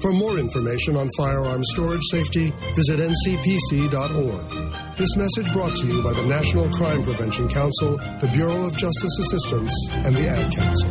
For 0.00 0.12
more 0.12 0.38
information 0.38 0.96
on 0.96 1.08
firearm 1.16 1.64
storage 1.64 2.02
safety, 2.10 2.52
visit 2.74 3.00
ncpc.org. 3.00 4.96
This 4.96 5.16
message 5.16 5.52
brought 5.52 5.74
to 5.76 5.86
you 5.86 6.02
by 6.02 6.12
the 6.12 6.24
National 6.24 6.68
Crime 6.70 7.02
Prevention 7.02 7.48
Council, 7.48 7.96
the 7.96 8.30
Bureau 8.32 8.66
of 8.66 8.76
Justice 8.76 9.18
Assistance, 9.18 9.72
and 9.92 10.14
the 10.14 10.28
Ad 10.28 10.52
Council. 10.52 10.90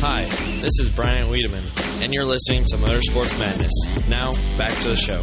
Hi, 0.00 0.24
this 0.60 0.72
is 0.80 0.88
Brian 0.88 1.28
Wiedemann, 1.30 1.64
and 2.02 2.14
you're 2.14 2.24
listening 2.24 2.64
to 2.66 2.76
Motorsports 2.76 3.36
Madness. 3.38 3.72
Now, 4.08 4.34
back 4.56 4.76
to 4.82 4.90
the 4.90 4.96
show. 4.96 5.22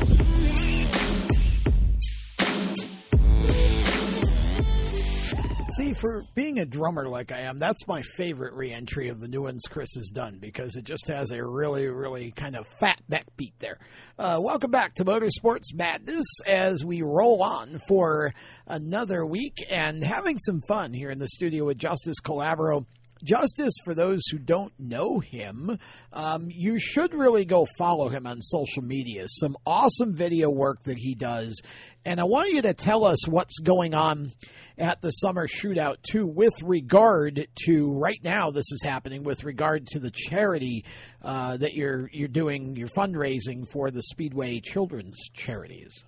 See, 5.80 5.94
for 5.94 6.26
being 6.36 6.60
a 6.60 6.66
drummer 6.66 7.08
like 7.08 7.32
I 7.32 7.44
am, 7.44 7.58
that's 7.58 7.88
my 7.88 8.02
favorite 8.18 8.54
reentry 8.54 9.08
of 9.08 9.22
the 9.22 9.30
new 9.30 9.44
ones 9.44 9.62
Chris 9.70 9.94
has 9.96 10.10
done 10.10 10.38
because 10.38 10.76
it 10.76 10.84
just 10.84 11.08
has 11.08 11.32
a 11.32 11.42
really, 11.42 11.88
really 11.88 12.32
kind 12.32 12.58
of 12.58 12.68
fat 12.82 13.02
backbeat 13.10 13.54
there. 13.60 13.80
Uh, 14.18 14.40
welcome 14.42 14.72
back 14.72 14.96
to 14.96 15.06
Motorsports 15.06 15.74
Madness 15.74 16.26
as 16.46 16.84
we 16.84 17.02
roll 17.02 17.42
on 17.42 17.80
for 17.88 18.34
another 18.68 19.26
week 19.26 19.54
and 19.70 20.04
having 20.04 20.38
some 20.40 20.60
fun 20.68 20.92
here 20.92 21.12
in 21.12 21.18
the 21.18 21.30
studio 21.30 21.64
with 21.64 21.78
Justice 21.78 22.20
Calabro. 22.20 22.86
Justice, 23.24 23.74
for 23.86 23.94
those 23.94 24.22
who 24.32 24.38
don't 24.38 24.74
know 24.78 25.20
him, 25.20 25.78
um, 26.12 26.48
you 26.50 26.78
should 26.78 27.14
really 27.14 27.46
go 27.46 27.66
follow 27.78 28.10
him 28.10 28.28
on 28.28 28.42
social 28.42 28.84
media. 28.84 29.26
Some 29.28 29.56
awesome 29.66 30.14
video 30.14 30.50
work 30.50 30.84
that 30.84 30.98
he 30.98 31.16
does. 31.16 31.62
And 32.06 32.20
I 32.20 32.24
want 32.24 32.52
you 32.52 32.62
to 32.64 32.74
tell 32.74 33.06
us 33.06 33.28
what's 33.28 33.60
going 33.60 33.94
on 33.94 34.32
at 34.80 35.02
the 35.02 35.12
summer 35.12 35.46
shootout 35.48 35.98
too 36.10 36.26
with 36.26 36.54
regard 36.64 37.48
to 37.66 37.94
right 38.00 38.20
now 38.24 38.50
this 38.50 38.72
is 38.72 38.82
happening 38.84 39.24
with 39.24 39.44
regard 39.44 39.86
to 39.88 40.00
the 40.00 40.10
charity 40.12 40.86
uh, 41.22 41.58
that 41.58 41.74
you're 41.74 42.10
you're 42.14 42.28
doing 42.30 42.76
your 42.76 42.88
fundraising 42.88 43.66
for 43.72 43.92
the 43.92 44.02
speedway 44.02 44.60
children's 44.62 45.18
charities. 45.34 46.04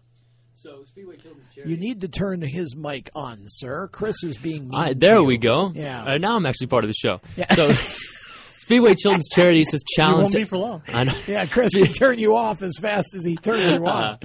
So 0.64 0.84
speedway 0.88 1.18
children's 1.18 1.54
charities. 1.54 1.72
You 1.72 1.78
need 1.78 2.02
to 2.02 2.08
turn 2.08 2.42
his 2.42 2.76
mic 2.76 3.10
on 3.14 3.44
sir. 3.48 3.90
Chris 3.92 4.24
is 4.24 4.38
being 4.38 4.70
mean 4.70 4.80
I, 4.80 4.94
there 4.94 5.16
to 5.16 5.24
we 5.24 5.34
you. 5.34 5.40
go. 5.40 5.72
Yeah. 5.76 6.04
Uh, 6.04 6.18
now 6.18 6.36
i'm 6.36 6.46
actually 6.46 6.68
part 6.68 6.84
of 6.86 6.90
the 6.90 6.94
show. 6.94 7.20
Yeah. 7.36 7.54
so 7.54 7.72
speedway 8.58 8.96
children's 8.96 9.28
charities 9.28 9.72
has 9.72 9.82
challenged 9.96 10.34
won't 10.34 10.36
be 10.36 10.44
for 10.46 10.58
long. 10.58 10.82
i 10.88 11.04
know. 11.04 11.14
Yeah 11.28 11.46
chris 11.46 11.72
will 11.76 11.88
turn 11.88 12.20
you 12.20 12.38
off 12.38 12.62
as 12.64 12.78
fast 12.80 13.14
as 13.16 13.26
he 13.26 13.36
turns 13.36 13.72
you 13.80 13.86
on 13.88 14.18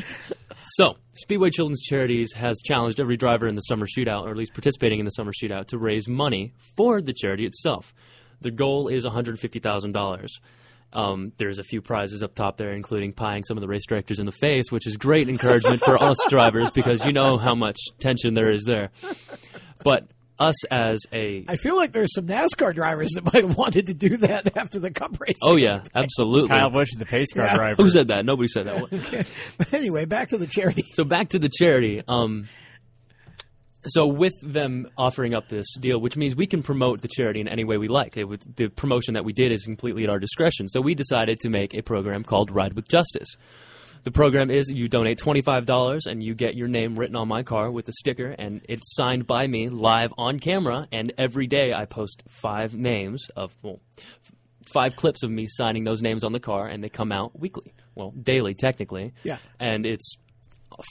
So, 0.70 0.96
Speedway 1.14 1.50
Children's 1.50 1.82
Charities 1.82 2.32
has 2.32 2.60
challenged 2.64 2.98
every 2.98 3.16
driver 3.16 3.46
in 3.46 3.54
the 3.54 3.60
summer 3.60 3.86
shootout, 3.86 4.24
or 4.24 4.30
at 4.30 4.36
least 4.36 4.52
participating 4.52 4.98
in 4.98 5.04
the 5.04 5.12
summer 5.12 5.32
shootout, 5.32 5.66
to 5.68 5.78
raise 5.78 6.08
money 6.08 6.54
for 6.76 7.00
the 7.00 7.12
charity 7.12 7.46
itself. 7.46 7.94
The 8.40 8.50
goal 8.50 8.88
is 8.88 9.04
$150,000. 9.04 10.28
Um, 10.92 11.26
there's 11.36 11.60
a 11.60 11.62
few 11.62 11.80
prizes 11.80 12.20
up 12.20 12.34
top 12.34 12.56
there, 12.56 12.72
including 12.72 13.12
pieing 13.12 13.44
some 13.44 13.56
of 13.56 13.60
the 13.60 13.68
race 13.68 13.86
directors 13.86 14.18
in 14.18 14.26
the 14.26 14.32
face, 14.32 14.72
which 14.72 14.88
is 14.88 14.96
great 14.96 15.28
encouragement 15.28 15.80
for 15.80 16.02
us 16.02 16.18
drivers 16.28 16.72
because 16.72 17.04
you 17.04 17.12
know 17.12 17.38
how 17.38 17.54
much 17.54 17.78
tension 18.00 18.34
there 18.34 18.50
is 18.50 18.64
there. 18.64 18.90
But 19.84 20.08
us 20.38 20.64
as 20.66 21.00
a 21.12 21.44
I 21.48 21.56
feel 21.56 21.76
like 21.76 21.92
there's 21.92 22.12
some 22.14 22.26
NASCAR 22.26 22.74
drivers 22.74 23.10
that 23.14 23.24
might 23.32 23.42
have 23.44 23.56
wanted 23.56 23.86
to 23.86 23.94
do 23.94 24.16
that 24.18 24.56
after 24.56 24.78
the 24.78 24.90
Cup 24.90 25.18
race. 25.20 25.36
oh 25.42 25.56
yeah, 25.56 25.82
absolutely. 25.94 26.48
Kyle 26.48 26.70
Busch 26.70 26.88
the 26.98 27.06
pace 27.06 27.32
car 27.32 27.46
Yeah. 27.46 27.56
driver. 27.56 27.82
Who 27.82 27.88
said 27.90 28.08
that? 28.08 28.24
Nobody 28.24 28.48
said 28.48 28.66
that. 28.66 28.82
Okay. 28.92 29.24
But 29.58 29.72
anyway, 29.72 30.04
back 30.04 30.30
to 30.30 30.38
the 30.38 30.46
charity. 30.46 30.84
So 30.92 31.04
back 31.04 31.30
to 31.30 31.38
the 31.38 31.48
charity. 31.48 32.02
Um, 32.06 32.48
so 33.88 34.06
with 34.06 34.32
them 34.42 34.88
offering 34.98 35.32
up 35.34 35.48
this 35.48 35.66
deal, 35.78 36.00
which 36.00 36.16
means 36.16 36.34
we 36.34 36.46
can 36.48 36.62
promote 36.62 37.02
the 37.02 37.08
charity 37.08 37.40
in 37.40 37.46
any 37.48 37.62
way 37.64 37.78
we 37.78 37.86
like. 37.88 38.16
It, 38.16 38.24
with 38.24 38.56
the 38.56 38.68
promotion 38.68 39.14
that 39.14 39.24
we 39.24 39.32
did 39.32 39.52
is 39.52 39.64
completely 39.64 40.02
at 40.04 40.10
our 40.10 40.18
discretion. 40.18 40.66
So 40.68 40.80
we 40.80 40.94
decided 40.96 41.38
to 41.40 41.48
make 41.48 41.72
a 41.74 41.82
program 41.82 42.24
called 42.24 42.50
Ride 42.50 42.72
with 42.72 42.88
Justice. 42.88 43.28
The 44.06 44.12
program 44.12 44.52
is 44.52 44.70
you 44.70 44.88
donate 44.88 45.18
$25 45.18 46.06
and 46.06 46.22
you 46.22 46.36
get 46.36 46.54
your 46.54 46.68
name 46.68 46.96
written 46.96 47.16
on 47.16 47.26
my 47.26 47.42
car 47.42 47.72
with 47.72 47.88
a 47.88 47.92
sticker 47.92 48.36
and 48.38 48.60
it's 48.68 48.94
signed 48.94 49.26
by 49.26 49.48
me 49.48 49.68
live 49.68 50.14
on 50.16 50.38
camera 50.38 50.86
and 50.92 51.12
every 51.18 51.48
day 51.48 51.74
I 51.74 51.86
post 51.86 52.22
five 52.28 52.72
names 52.72 53.26
of 53.34 53.52
well, 53.62 53.80
five 54.64 54.94
clips 54.94 55.24
of 55.24 55.30
me 55.32 55.48
signing 55.48 55.82
those 55.82 56.02
names 56.02 56.22
on 56.22 56.30
the 56.30 56.38
car 56.38 56.68
and 56.68 56.84
they 56.84 56.88
come 56.88 57.10
out 57.10 57.36
weekly. 57.36 57.74
Well, 57.96 58.12
daily 58.12 58.54
technically. 58.54 59.12
Yeah. 59.24 59.38
And 59.58 59.84
it's 59.84 60.14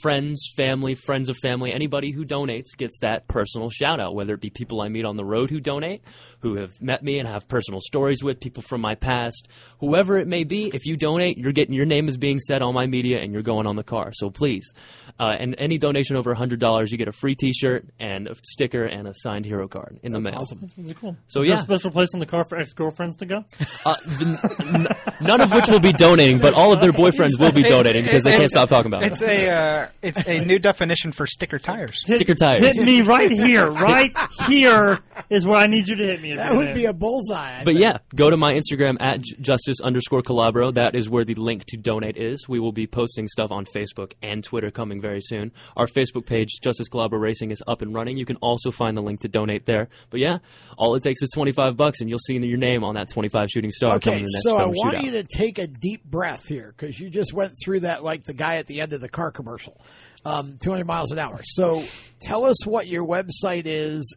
friends, 0.02 0.52
family, 0.56 0.95
friends 0.95 1.30
of 1.30 1.38
family, 1.38 1.74
anybody 1.74 2.12
who 2.12 2.26
donates 2.26 2.76
gets 2.78 2.99
that 2.99 3.28
personal 3.28 3.70
shout 3.70 3.99
out, 3.99 4.16
whether 4.16 4.34
it 4.34 4.41
be 4.41 4.49
people 4.49 4.82
I 4.82 4.90
meet 4.90 5.06
on 5.06 5.18
the 5.18 5.26
road 5.26 5.49
who 5.49 5.60
donate, 5.60 6.02
who 6.40 6.56
have 6.56 6.82
met 6.82 7.03
me 7.03 7.20
and 7.20 7.28
have 7.28 7.48
personal 7.48 7.80
stories 7.82 8.24
with, 8.24 8.40
people 8.40 8.64
from 8.64 8.82
my 8.82 8.95
past, 8.95 9.48
whoever 9.80 10.18
it 10.18 10.28
may 10.28 10.44
be. 10.44 10.72
If 10.74 10.86
you 10.86 10.98
donate, 10.98 11.38
you're 11.38 11.52
getting 11.52 11.74
your 11.76 11.86
name 11.86 12.07
is 12.07 12.18
being 12.18 12.40
said 12.40 12.62
on 12.62 12.74
my 12.74 12.88
media 12.88 13.20
and 13.20 13.34
you're 13.34 13.41
going 13.41 13.68
on 13.68 13.76
the 13.76 13.84
car. 13.84 14.12
So 14.14 14.30
please. 14.30 14.72
Uh, 15.18 15.34
and 15.40 15.56
any 15.58 15.78
donation 15.78 16.18
over 16.18 16.36
$100, 16.36 16.92
you 16.92 16.98
get 16.98 17.08
a 17.08 17.12
free 17.14 17.36
t 17.36 17.54
shirt 17.54 17.86
and 18.00 18.28
a 18.28 18.36
sticker 18.44 18.84
and 18.84 19.08
a 19.08 19.14
signed 19.16 19.46
hero 19.46 19.68
card 19.68 19.98
in 20.04 20.12
the 20.12 20.20
mail. 20.20 20.40
That's 20.40 20.54
really 20.78 20.94
cool. 20.94 21.16
So, 21.30 21.40
Is 21.40 21.48
there 21.48 21.56
yeah. 21.56 21.62
a 21.62 21.64
special 21.64 21.92
place 21.92 22.10
on 22.14 22.20
the 22.20 22.26
car 22.26 22.44
for 22.44 22.58
ex 22.58 22.74
girlfriends 22.74 23.16
to 23.18 23.26
go? 23.26 23.46
Uh, 23.86 23.96
the, 24.06 24.66
n- 24.74 24.88
None 25.26 25.42
of 25.42 25.52
which 25.54 25.68
will 25.70 25.80
be 25.80 25.94
donating, 25.94 26.40
but 26.40 26.54
all 26.54 26.74
of 26.74 26.82
their 26.82 26.92
boyfriends 26.92 27.40
will 27.40 27.52
be 27.54 27.64
donating 27.64 28.04
because 28.04 28.24
they 28.24 28.32
can't 28.36 28.50
stop 28.50 28.68
talking 28.68 28.88
about 28.92 29.04
it. 29.04 29.14
It's 29.14 29.22
it. 29.22 29.30
a 29.30 29.50
uh, 29.50 29.88
it's 30.02 30.22
a 30.28 30.40
new 30.44 30.60
definition 30.60 31.12
for 31.14 31.26
sticker 31.26 31.60
tires. 31.60 32.02
Sticker 32.02 32.36
tires. 32.36 32.62
Hit 32.62 32.76
me 32.86 33.02
right 33.02 33.32
here. 33.32 33.70
Right 33.70 34.12
here 34.48 35.00
is 35.30 35.46
where 35.46 35.58
I 35.58 35.68
need 35.68 35.88
you 35.88 35.96
to 35.96 36.04
hit 36.04 36.22
me. 36.22 36.36
That 36.36 36.52
would 36.54 36.62
gonna- 36.64 36.74
be 36.76 36.86
a 36.86 36.94
bullseye. 36.94 37.60
I 37.62 37.64
But 37.64 37.76
think. 37.76 37.80
yeah, 37.80 37.98
go 38.16 38.30
to 38.30 38.38
my 38.38 38.54
Instagram 38.54 38.98
at 39.00 39.22
justice 39.40 39.80
underscore 39.82 40.22
calabro. 40.24 40.74
That 40.74 40.96
is 40.96 41.10
where 41.10 41.24
the 41.24 41.36
link 41.36 41.64
to 41.68 41.78
donate 41.78 42.18
is. 42.18 42.48
We 42.50 42.60
will 42.60 42.74
be 42.74 42.88
posting 42.88 43.28
stuff 43.30 43.52
on 43.52 43.66
Facebook 43.66 44.14
and 44.22 44.44
Twitter 44.44 44.72
coming 44.72 45.02
very 45.06 45.22
soon. 45.22 45.52
Our 45.77 45.86
Facebook 45.88 46.26
page, 46.26 46.60
Justice 46.64 46.90
Calabro 46.90 47.19
Racing, 47.19 47.52
is 47.52 47.61
up 47.68 47.82
and 47.82 47.94
running. 47.94 48.18
You 48.18 48.26
can 48.26 48.38
also 48.38 48.72
find 48.72 48.98
the 48.98 49.02
link 49.02 49.19
to 49.22 49.27
donate 49.27 49.65
there. 49.65 49.88
But 50.10 50.19
yeah, 50.19 50.40
all 50.77 50.95
it 50.95 51.03
takes 51.03 51.22
is 51.22 51.30
twenty 51.34 51.52
five 51.52 51.77
bucks, 51.77 52.02
and 52.02 52.10
you'll 52.10 52.19
see 52.19 52.36
your 52.38 52.57
name 52.57 52.84
on 52.84 52.95
that 52.95 53.10
twenty 53.10 53.30
five 53.30 53.49
shooting 53.49 53.72
star 53.72 53.99
coming 53.99 54.19
Okay, 54.19 54.26
to 54.26 54.26
the 54.26 54.41
next 54.49 54.57
so 54.57 54.64
I 54.64 54.68
want 54.68 54.95
shootout. 54.95 55.03
you 55.03 55.11
to 55.11 55.23
take 55.23 55.57
a 55.60 55.68
deep 55.68 56.03
breath 56.03 56.48
here 56.48 56.73
because 56.76 56.99
you 56.99 57.10
just 57.10 57.34
went 57.34 57.53
through 57.64 57.82
that 57.82 58.03
like 58.03 58.23
the 58.26 58.34
guy 58.34 58.56
at 58.56 58.68
the 58.68 58.82
end 58.82 58.94
of 58.94 59.02
the 59.02 59.10
car 59.10 59.32
commercial, 59.32 59.80
um, 60.26 60.57
200 60.61 60.86
miles 60.86 61.11
an 61.11 61.19
hour. 61.19 61.40
So 61.44 61.84
tell 62.22 62.45
us 62.45 62.65
what 62.65 62.88
your 62.88 63.06
website 63.06 63.64
is. 63.65 64.15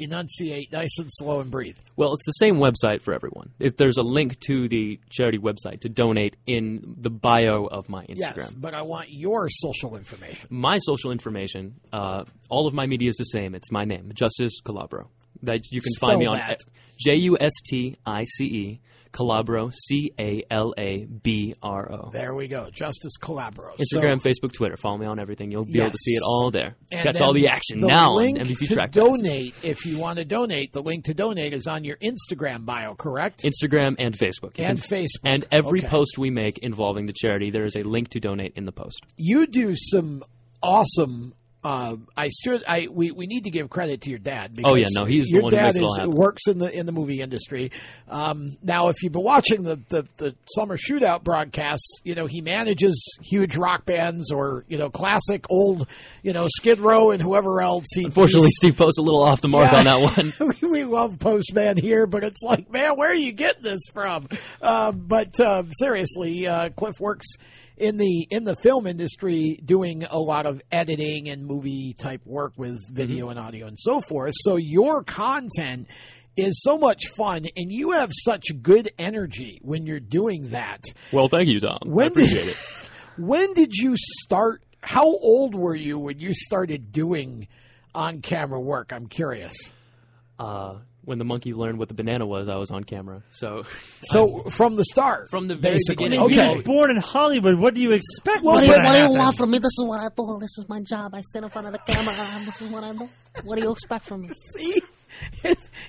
Enunciate 0.00 0.72
nice 0.72 0.98
and 0.98 1.08
slow 1.12 1.40
and 1.40 1.50
breathe. 1.50 1.76
Well, 1.96 2.14
it's 2.14 2.24
the 2.24 2.32
same 2.32 2.56
website 2.56 3.02
for 3.02 3.12
everyone. 3.12 3.50
If 3.58 3.76
there's 3.76 3.98
a 3.98 4.02
link 4.02 4.40
to 4.46 4.66
the 4.66 4.98
charity 5.10 5.38
website 5.38 5.82
to 5.82 5.88
donate 5.88 6.36
in 6.46 6.96
the 6.98 7.10
bio 7.10 7.66
of 7.66 7.88
my 7.88 8.04
Instagram. 8.06 8.36
Yes, 8.36 8.52
but 8.52 8.74
I 8.74 8.82
want 8.82 9.10
your 9.10 9.48
social 9.50 9.96
information. 9.96 10.48
My 10.50 10.78
social 10.78 11.12
information, 11.12 11.80
uh, 11.92 12.24
all 12.48 12.66
of 12.66 12.72
my 12.72 12.86
media 12.86 13.10
is 13.10 13.16
the 13.16 13.24
same. 13.24 13.54
It's 13.54 13.70
my 13.70 13.84
name, 13.84 14.10
Justice 14.14 14.60
Calabro. 14.64 15.08
That 15.42 15.60
you 15.70 15.80
can 15.80 15.92
find 15.98 16.18
me 16.18 16.26
on. 16.26 16.40
J 16.98 17.14
U 17.16 17.38
S 17.40 17.52
T 17.66 17.96
I 18.04 18.24
C 18.24 18.44
E 18.44 18.80
Calabro 19.12 19.72
C 19.74 20.12
A 20.18 20.42
L 20.50 20.72
A 20.78 21.04
B 21.04 21.54
R 21.62 21.90
O. 21.92 22.10
There 22.12 22.34
we 22.34 22.48
go, 22.48 22.68
Justice 22.70 23.18
Calabro. 23.20 23.76
Instagram, 23.78 24.20
So- 24.22 24.28
Facebook, 24.28 24.52
Twitter. 24.52 24.76
Follow 24.76 24.98
me 24.98 25.06
on 25.06 25.18
everything. 25.18 25.50
You'll 25.50 25.64
be 25.64 25.80
able 25.80 25.90
to 25.90 25.98
see 25.98 26.12
it 26.12 26.22
all 26.24 26.50
there. 26.50 26.76
And 26.92 27.02
Catch 27.02 27.20
all 27.20 27.32
the 27.32 27.48
action 27.48 27.80
the 27.80 27.88
now 27.88 28.12
on 28.12 28.36
NBC 28.36 28.68
to 28.68 28.74
Track. 28.74 28.92
Donate 28.92 29.54
if 29.62 29.84
you 29.86 29.98
want 29.98 30.18
to 30.18 30.24
donate. 30.24 30.72
The 30.72 30.82
link 30.82 31.04
to 31.06 31.14
donate 31.14 31.52
is 31.52 31.66
on 31.66 31.84
your 31.84 31.96
Instagram 31.96 32.64
bio, 32.64 32.94
correct? 32.94 33.42
Instagram 33.44 33.96
and 33.98 34.16
Facebook. 34.16 34.56
You 34.58 34.64
And 34.64 34.80
can- 34.82 34.98
Facebook. 35.00 35.20
And 35.24 35.44
every 35.50 35.80
Okay. 35.80 35.88
post 35.88 36.16
we 36.18 36.30
make 36.30 36.58
involving 36.58 37.06
the 37.06 37.12
charity, 37.12 37.50
there 37.50 37.64
is 37.66 37.76
a 37.76 37.82
link 37.82 38.10
to 38.10 38.20
donate 38.20 38.52
in 38.56 38.64
the 38.64 38.72
post. 38.72 39.00
you 39.16 39.46
do 39.46 39.74
some 39.76 40.22
awesome. 40.62 41.34
Uh, 41.62 41.96
I 42.16 42.28
stood. 42.30 42.64
I 42.66 42.88
we, 42.90 43.10
we 43.10 43.26
need 43.26 43.44
to 43.44 43.50
give 43.50 43.68
credit 43.68 44.00
to 44.02 44.10
your 44.10 44.18
dad. 44.18 44.54
Because 44.54 44.72
Oh, 44.72 44.74
yeah, 44.76 44.86
no, 44.92 45.04
he's 45.04 45.26
the 45.26 45.34
your 45.34 45.42
one 45.42 45.52
who 45.52 45.58
dad 45.58 45.64
makes 45.66 45.76
it 45.76 45.82
all 45.82 46.00
is, 46.00 46.08
works 46.08 46.42
in 46.48 46.58
the 46.58 46.74
in 46.74 46.86
the 46.86 46.92
movie 46.92 47.20
industry. 47.20 47.70
Um, 48.08 48.56
now, 48.62 48.88
if 48.88 49.02
you've 49.02 49.12
been 49.12 49.22
watching 49.22 49.62
the, 49.62 49.78
the 49.90 50.06
the 50.16 50.34
summer 50.54 50.78
shootout 50.78 51.22
broadcasts, 51.22 52.00
you 52.02 52.14
know 52.14 52.24
he 52.26 52.40
manages 52.40 53.04
huge 53.22 53.56
rock 53.56 53.84
bands 53.84 54.32
or 54.32 54.64
you 54.68 54.78
know 54.78 54.88
classic 54.88 55.44
old 55.50 55.86
you 56.22 56.32
know 56.32 56.46
Skid 56.48 56.78
Row 56.78 57.10
and 57.10 57.20
whoever 57.20 57.60
else. 57.60 57.84
He, 57.94 58.04
Unfortunately, 58.04 58.48
Steve 58.52 58.76
Post's 58.78 58.98
a 58.98 59.02
little 59.02 59.22
off 59.22 59.42
the 59.42 59.48
mark 59.48 59.70
Yeah. 59.70 59.78
on 59.80 59.84
that 59.84 60.16
one. 60.38 60.54
we, 60.62 60.68
we 60.70 60.84
love 60.84 61.18
Postman 61.18 61.76
here, 61.76 62.06
but 62.06 62.24
it's 62.24 62.40
like, 62.42 62.70
man, 62.70 62.96
where 62.96 63.10
are 63.10 63.14
you 63.14 63.32
getting 63.32 63.62
this 63.62 63.82
from? 63.92 64.28
Uh, 64.62 64.92
but 64.92 65.38
uh, 65.38 65.64
seriously, 65.72 66.46
uh, 66.46 66.70
Cliff 66.70 66.98
works 67.00 67.26
in 67.80 67.96
the 67.96 68.26
in 68.30 68.44
the 68.44 68.54
film 68.56 68.86
industry, 68.86 69.58
doing 69.64 70.04
a 70.04 70.18
lot 70.18 70.46
of 70.46 70.60
editing 70.70 71.28
and 71.28 71.46
movie 71.46 71.94
type 71.98 72.20
work 72.26 72.52
with 72.56 72.78
video 72.92 73.30
and 73.30 73.38
audio 73.38 73.66
and 73.66 73.78
so 73.78 74.00
forth. 74.02 74.34
So 74.36 74.56
your 74.56 75.02
content 75.02 75.88
is 76.36 76.62
so 76.62 76.78
much 76.78 77.08
fun, 77.08 77.46
and 77.56 77.72
you 77.72 77.92
have 77.92 78.10
such 78.12 78.44
good 78.62 78.90
energy 78.98 79.58
when 79.62 79.86
you're 79.86 79.98
doing 79.98 80.50
that. 80.50 80.84
Well, 81.10 81.28
thank 81.28 81.48
you, 81.48 81.58
Tom. 81.58 81.78
When 81.84 82.04
I 82.04 82.08
appreciate 82.08 82.44
did, 82.44 82.50
it. 82.50 82.56
When 83.16 83.52
did 83.52 83.74
you 83.74 83.96
start? 83.96 84.62
How 84.82 85.04
old 85.04 85.54
were 85.54 85.74
you 85.74 85.98
when 85.98 86.20
you 86.20 86.32
started 86.32 86.90
doing 86.90 87.48
on 87.94 88.22
camera 88.22 88.60
work? 88.60 88.92
I'm 88.94 89.08
curious. 89.08 89.52
Uh, 90.38 90.76
when 91.04 91.18
the 91.18 91.24
monkey 91.24 91.54
learned 91.54 91.78
what 91.78 91.88
the 91.88 91.94
banana 91.94 92.26
was, 92.26 92.48
I 92.48 92.56
was 92.56 92.70
on 92.70 92.84
camera. 92.84 93.22
So, 93.30 93.62
So 94.04 94.44
from 94.50 94.76
the 94.76 94.84
start, 94.84 95.30
from 95.30 95.48
the 95.48 95.54
very 95.56 95.74
basically. 95.76 96.08
beginning. 96.10 96.30
He 96.30 96.38
Okay. 96.40 96.54
was 96.56 96.64
born 96.64 96.90
in 96.90 96.96
Hollywood. 96.98 97.58
What 97.58 97.74
do 97.74 97.80
you 97.80 97.92
expect? 97.92 98.42
What 98.44 98.52
was 98.56 98.60
do 98.62 98.66
you, 98.68 98.74
gonna 98.74 98.84
what 98.88 98.92
do 98.92 98.98
you 98.98 99.02
happen? 99.04 99.18
want 99.18 99.36
from 99.36 99.50
me? 99.50 99.58
This 99.58 99.72
is 99.78 99.84
what 99.84 100.00
I 100.00 100.08
do. 100.16 100.38
This 100.40 100.58
is 100.58 100.66
my 100.68 100.80
job. 100.80 101.14
I 101.14 101.22
sit 101.22 101.42
in 101.42 101.48
front 101.48 101.66
of 101.66 101.72
the 101.72 101.78
camera. 101.80 102.14
and 102.18 102.46
This 102.46 102.60
is 102.60 102.70
what 102.70 102.84
I 102.84 102.92
do. 102.92 103.08
What 103.44 103.56
do 103.56 103.62
you 103.62 103.72
expect 103.72 104.04
from 104.04 104.22
me? 104.22 104.28
See, 104.58 104.82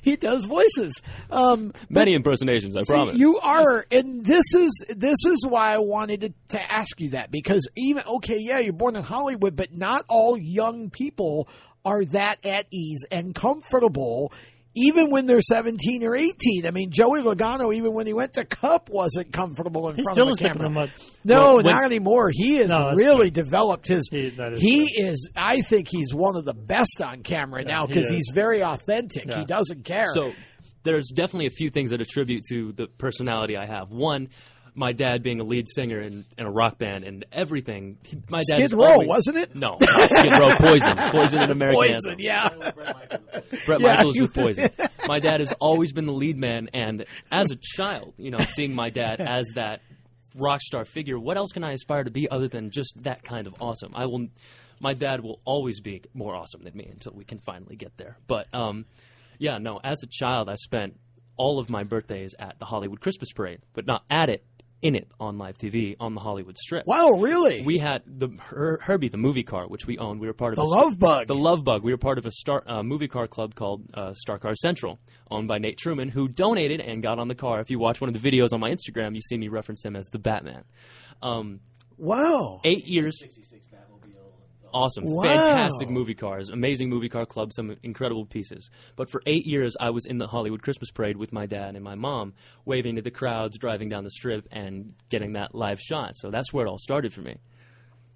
he 0.01 0.15
does 0.15 0.45
voices. 0.45 1.01
Um, 1.29 1.73
many 1.89 2.13
impersonations, 2.13 2.75
I 2.75 2.81
see, 2.81 2.91
promise. 2.93 3.17
you 3.17 3.39
are, 3.39 3.85
and 3.91 4.25
this 4.25 4.53
is 4.53 4.85
this 4.89 5.17
is 5.25 5.45
why 5.47 5.73
I 5.73 5.77
wanted 5.77 6.21
to, 6.21 6.33
to 6.57 6.71
ask 6.71 6.99
you 6.99 7.09
that 7.11 7.31
because 7.31 7.67
even 7.77 8.03
okay, 8.05 8.37
yeah, 8.39 8.59
you're 8.59 8.73
born 8.73 8.95
in 8.95 9.03
Hollywood, 9.03 9.55
but 9.55 9.75
not 9.75 10.05
all 10.09 10.37
young 10.37 10.89
people 10.89 11.47
are 11.85 12.03
that 12.05 12.45
at 12.45 12.65
ease 12.71 13.05
and 13.11 13.33
comfortable. 13.33 14.31
Even 14.75 15.09
when 15.09 15.25
they're 15.25 15.41
17 15.41 16.03
or 16.05 16.15
18. 16.15 16.65
I 16.65 16.71
mean, 16.71 16.91
Joey 16.91 17.21
Logano, 17.21 17.75
even 17.75 17.93
when 17.93 18.07
he 18.07 18.13
went 18.13 18.33
to 18.35 18.45
Cup, 18.45 18.89
wasn't 18.89 19.33
comfortable 19.33 19.89
in 19.89 19.97
He 19.97 20.03
front 20.03 20.15
still 20.15 20.27
of 20.27 20.31
is 20.31 20.33
a 20.35 20.37
sticking 20.37 20.53
camera. 20.61 20.69
the 20.69 20.73
mud. 20.73 20.91
No, 21.25 21.55
when- 21.57 21.65
not 21.65 21.83
anymore. 21.83 22.29
He 22.31 22.55
has 22.57 22.69
No, 22.69 22.85
that's 22.85 22.97
really 22.97 23.29
developed 23.31 23.87
his. 23.87 24.07
He- 24.09 24.29
that 24.29 24.53
is 24.53 24.61
He 24.61 24.83
is. 24.83 25.29
I 25.35 25.61
think 25.61 25.89
he's 25.89 26.13
one 26.13 26.37
of 26.37 26.45
the 26.45 26.53
best 26.53 27.01
on 27.01 27.21
camera 27.21 27.63
now 27.65 27.85
because 27.85 28.05
is. 28.05 28.11
he's 28.11 28.31
very 28.33 28.63
authentic. 28.63 29.31
He 29.33 29.43
doesn't 29.45 29.83
care. 29.83 30.07
So 30.13 30.31
there's 30.83 31.09
definitely 31.13 31.47
a 31.47 31.51
few 31.51 31.69
things 31.69 31.89
that 31.91 31.99
attribute 31.99 32.43
to 32.49 32.71
the 32.71 32.87
personality 32.87 33.57
I 33.57 33.65
have. 33.65 33.89
One, 33.91 34.29
my 34.73 34.93
dad 34.93 35.21
being 35.23 35.39
a 35.39 35.43
lead 35.43 35.67
singer 35.67 35.99
in, 35.99 36.23
in 36.37 36.45
a 36.45 36.51
rock 36.51 36.77
band 36.77 37.03
and 37.03 37.25
everything. 37.31 37.97
He- 38.03 38.17
My 38.29 38.39
dad 38.49 38.57
Skid 38.57 38.71
Row, 38.73 38.85
always- 38.93 39.07
wasn't 39.07 39.37
it? 39.37 39.55
No, 39.55 39.77
Skid 39.81 40.31
Row. 40.31 40.55
Poison, 40.55 40.97
Poison 41.11 41.41
in 41.43 41.51
American 41.51 41.81
Poison, 41.81 41.95
Anthem. 41.95 42.15
yeah. 42.19 42.49
Brett 43.65 43.81
Yeah, 43.81 43.87
Michaels 43.95 44.19
with 44.19 44.33
Poison. 44.33 44.69
My 45.07 45.19
dad 45.19 45.39
has 45.39 45.51
always 45.53 45.91
been 45.93 46.05
the 46.05 46.13
lead 46.13 46.37
man, 46.37 46.69
and 46.73 47.05
as 47.31 47.51
a 47.51 47.55
child, 47.61 48.13
you 48.17 48.31
know, 48.31 48.39
seeing 48.47 48.73
my 48.73 48.89
dad 48.89 49.19
as 49.19 49.51
that 49.55 49.81
rock 50.35 50.61
star 50.61 50.85
figure, 50.85 51.19
what 51.19 51.37
else 51.37 51.51
can 51.51 51.63
I 51.63 51.73
aspire 51.73 52.03
to 52.05 52.11
be 52.11 52.29
other 52.29 52.47
than 52.47 52.71
just 52.71 52.93
that 53.03 53.23
kind 53.23 53.47
of 53.47 53.55
awesome? 53.59 53.91
I 53.95 54.05
will. 54.05 54.27
My 54.79 54.93
dad 54.95 55.19
will 55.21 55.39
always 55.45 55.79
be 55.79 56.01
more 56.13 56.35
awesome 56.35 56.63
than 56.63 56.75
me 56.75 56.87
until 56.89 57.11
we 57.13 57.23
can 57.23 57.37
finally 57.39 57.75
get 57.75 57.97
there. 57.97 58.17
But 58.27 58.47
um, 58.53 58.85
yeah, 59.37 59.57
no. 59.59 59.79
As 59.83 60.01
a 60.03 60.07
child, 60.07 60.49
I 60.49 60.55
spent 60.55 60.97
all 61.37 61.59
of 61.59 61.69
my 61.69 61.83
birthdays 61.83 62.33
at 62.39 62.57
the 62.59 62.65
Hollywood 62.65 62.99
Christmas 62.99 63.31
Parade, 63.31 63.59
but 63.73 63.85
not 63.87 64.03
at 64.09 64.29
it, 64.29 64.43
in 64.81 64.95
it 64.95 65.07
on 65.19 65.37
live 65.37 65.57
TV 65.57 65.95
on 65.99 66.15
the 66.15 66.21
Hollywood 66.21 66.57
Strip. 66.57 66.85
Wow, 66.87 67.09
really? 67.11 67.61
We 67.63 67.77
had 67.77 68.01
the 68.05 68.29
Her- 68.39 68.79
Herbie, 68.81 69.09
the 69.09 69.17
movie 69.17 69.43
car, 69.43 69.67
which 69.67 69.85
we 69.85 69.97
owned. 69.97 70.19
We 70.19 70.27
were 70.27 70.33
part 70.33 70.53
of 70.53 70.55
The 70.57 70.63
a 70.63 70.79
Love 70.79 70.97
Bug. 70.97 71.27
The 71.27 71.35
Love 71.35 71.63
Bug. 71.63 71.83
We 71.83 71.91
were 71.91 71.97
part 71.97 72.17
of 72.17 72.25
a 72.25 72.31
star 72.31 72.63
uh, 72.67 72.83
movie 72.83 73.07
car 73.07 73.27
club 73.27 73.55
called 73.55 73.83
uh, 73.93 74.13
Star 74.13 74.39
Car 74.39 74.55
Central, 74.55 74.99
owned 75.29 75.47
by 75.47 75.59
Nate 75.59 75.77
Truman, 75.77 76.09
who 76.09 76.27
donated 76.27 76.81
and 76.81 77.01
got 77.03 77.19
on 77.19 77.27
the 77.27 77.35
car. 77.35 77.59
If 77.59 77.69
you 77.69 77.79
watch 77.79 78.01
one 78.01 78.13
of 78.13 78.19
the 78.19 78.31
videos 78.31 78.53
on 78.53 78.59
my 78.59 78.71
Instagram, 78.71 79.13
you 79.15 79.21
see 79.21 79.37
me 79.37 79.47
reference 79.47 79.83
him 79.85 79.95
as 79.95 80.07
the 80.07 80.19
Batman. 80.19 80.63
Um, 81.21 81.59
wow. 81.97 82.59
Eight 82.63 82.85
years. 82.87 83.21
Awesome, 84.73 85.05
Wow. 85.05 85.23
fantastic 85.23 85.89
movie 85.89 86.13
cars, 86.15 86.49
amazing 86.49 86.89
movie 86.89 87.09
car 87.09 87.25
club, 87.25 87.51
some 87.53 87.75
incredible 87.83 88.25
pieces. 88.25 88.69
But 88.95 89.09
for 89.09 89.21
eight 89.25 89.45
years, 89.45 89.75
I 89.79 89.89
was 89.89 90.05
in 90.05 90.17
the 90.17 90.27
Hollywood 90.27 90.61
Christmas 90.61 90.91
Parade 90.91 91.17
with 91.17 91.33
my 91.33 91.45
dad 91.45 91.75
and 91.75 91.83
my 91.83 91.95
mom, 91.95 92.33
waving 92.65 92.95
to 92.95 93.01
the 93.01 93.11
crowds, 93.11 93.57
driving 93.57 93.89
down 93.89 94.03
the 94.03 94.11
strip, 94.11 94.47
and 94.51 94.93
getting 95.09 95.33
that 95.33 95.53
live 95.53 95.79
shot. 95.79 96.13
So 96.17 96.31
that's 96.31 96.53
where 96.53 96.65
it 96.65 96.69
all 96.69 96.79
started 96.79 97.13
for 97.13 97.21
me. 97.21 97.37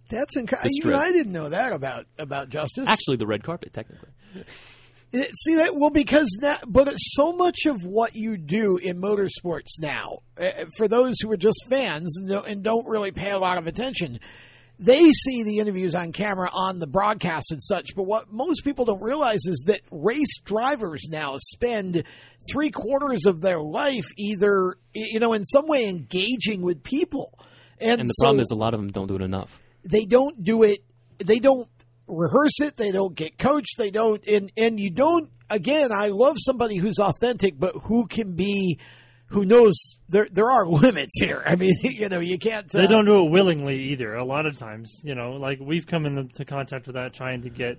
That's 0.10 0.36
incredible. 0.36 0.96
I 0.96 1.12
didn't 1.12 1.32
know 1.34 1.50
that 1.50 1.72
about 1.72 2.06
about 2.20 2.50
Justice. 2.50 2.88
Actually, 2.88 3.18
the 3.18 3.26
red 3.28 3.44
carpet, 3.44 3.74
technically. 3.74 4.10
See 5.14 5.56
that 5.56 5.72
well 5.74 5.92
because 5.92 6.28
that, 6.42 6.64
but 6.68 6.90
it's 6.90 7.16
so 7.16 7.32
much 7.32 7.60
of 7.68 7.86
what 7.86 8.16
you 8.16 8.36
do 8.38 8.76
in 8.76 9.00
motorsports 9.00 9.80
now. 9.80 10.18
uh, 10.38 10.66
For 10.76 10.90
those 10.90 11.16
who 11.22 11.32
are 11.32 11.38
just 11.38 11.66
fans 11.70 12.18
and 12.18 12.62
don't 12.64 12.86
really 12.86 13.12
pay 13.14 13.32
a 13.32 13.38
lot 13.40 13.58
of 13.58 13.66
attention, 13.66 14.20
they 14.78 15.10
see 15.12 15.44
the 15.44 15.60
interviews 15.60 15.96
on 15.96 16.12
camera 16.12 16.50
on 16.52 16.80
the 16.80 16.88
broadcast 16.88 17.52
and 17.52 17.64
such. 17.64 17.96
But 17.96 18.04
what 18.04 18.32
most 18.32 18.64
people 18.64 18.86
don't 18.86 19.02
realize 19.02 19.46
is 19.46 19.64
that 19.68 19.82
race 19.92 20.40
drivers 20.44 21.08
now 21.10 21.36
spend 21.38 22.04
three 22.52 22.72
quarters 22.72 23.26
of 23.26 23.42
their 23.42 23.62
life 23.62 24.06
either 24.18 24.76
you 24.94 25.20
know 25.20 25.34
in 25.34 25.44
some 25.46 25.68
way 25.68 25.88
engaging 25.88 26.62
with 26.62 26.84
people, 26.84 27.38
and, 27.80 28.02
And 28.02 28.10
the 28.10 28.14
so 28.14 28.24
problem 28.26 28.42
is, 28.42 28.52
a 28.52 28.56
lot 28.56 28.74
of 28.74 28.80
them 28.82 28.92
don't 28.92 29.08
do 29.08 29.16
it 29.16 29.22
enough. 29.22 29.60
they 29.84 30.06
don't 30.06 30.44
do 30.44 30.64
it 30.64 30.80
they 31.20 31.40
don't 31.40 31.68
rehearse 32.08 32.60
it 32.62 32.76
they 32.78 32.92
don't 32.92 33.16
get 33.16 33.38
coached 33.38 33.78
they 33.78 33.90
don't 33.90 34.26
and 34.28 34.52
and 34.58 34.80
you 34.80 34.92
don't 34.92 35.30
again 35.50 35.92
i 35.92 36.10
love 36.10 36.36
somebody 36.38 36.78
who's 36.78 37.00
authentic 37.00 37.58
but 37.60 37.74
who 37.84 38.06
can 38.06 38.34
be 38.36 38.78
who 39.36 39.46
knows 39.46 39.76
there 40.10 40.28
there 40.32 40.50
are 40.50 40.66
limits 40.86 41.14
here 41.20 41.44
i 41.46 41.56
mean 41.56 41.74
you 41.84 42.08
know 42.10 42.20
you 42.20 42.38
can't 42.40 42.74
uh, 42.74 42.80
They 42.80 42.88
don't 42.88 43.06
do 43.06 43.26
it 43.26 43.30
willingly 43.30 43.78
either. 43.92 44.16
A 44.16 44.24
lot 44.26 44.46
of 44.46 44.58
times, 44.58 45.02
you 45.04 45.14
know, 45.14 45.34
like 45.34 45.60
we've 45.60 45.86
come 45.86 46.06
into 46.06 46.46
contact 46.46 46.88
with 46.88 46.96
that 46.96 47.14
trying 47.14 47.42
to 47.44 47.50
get 47.50 47.78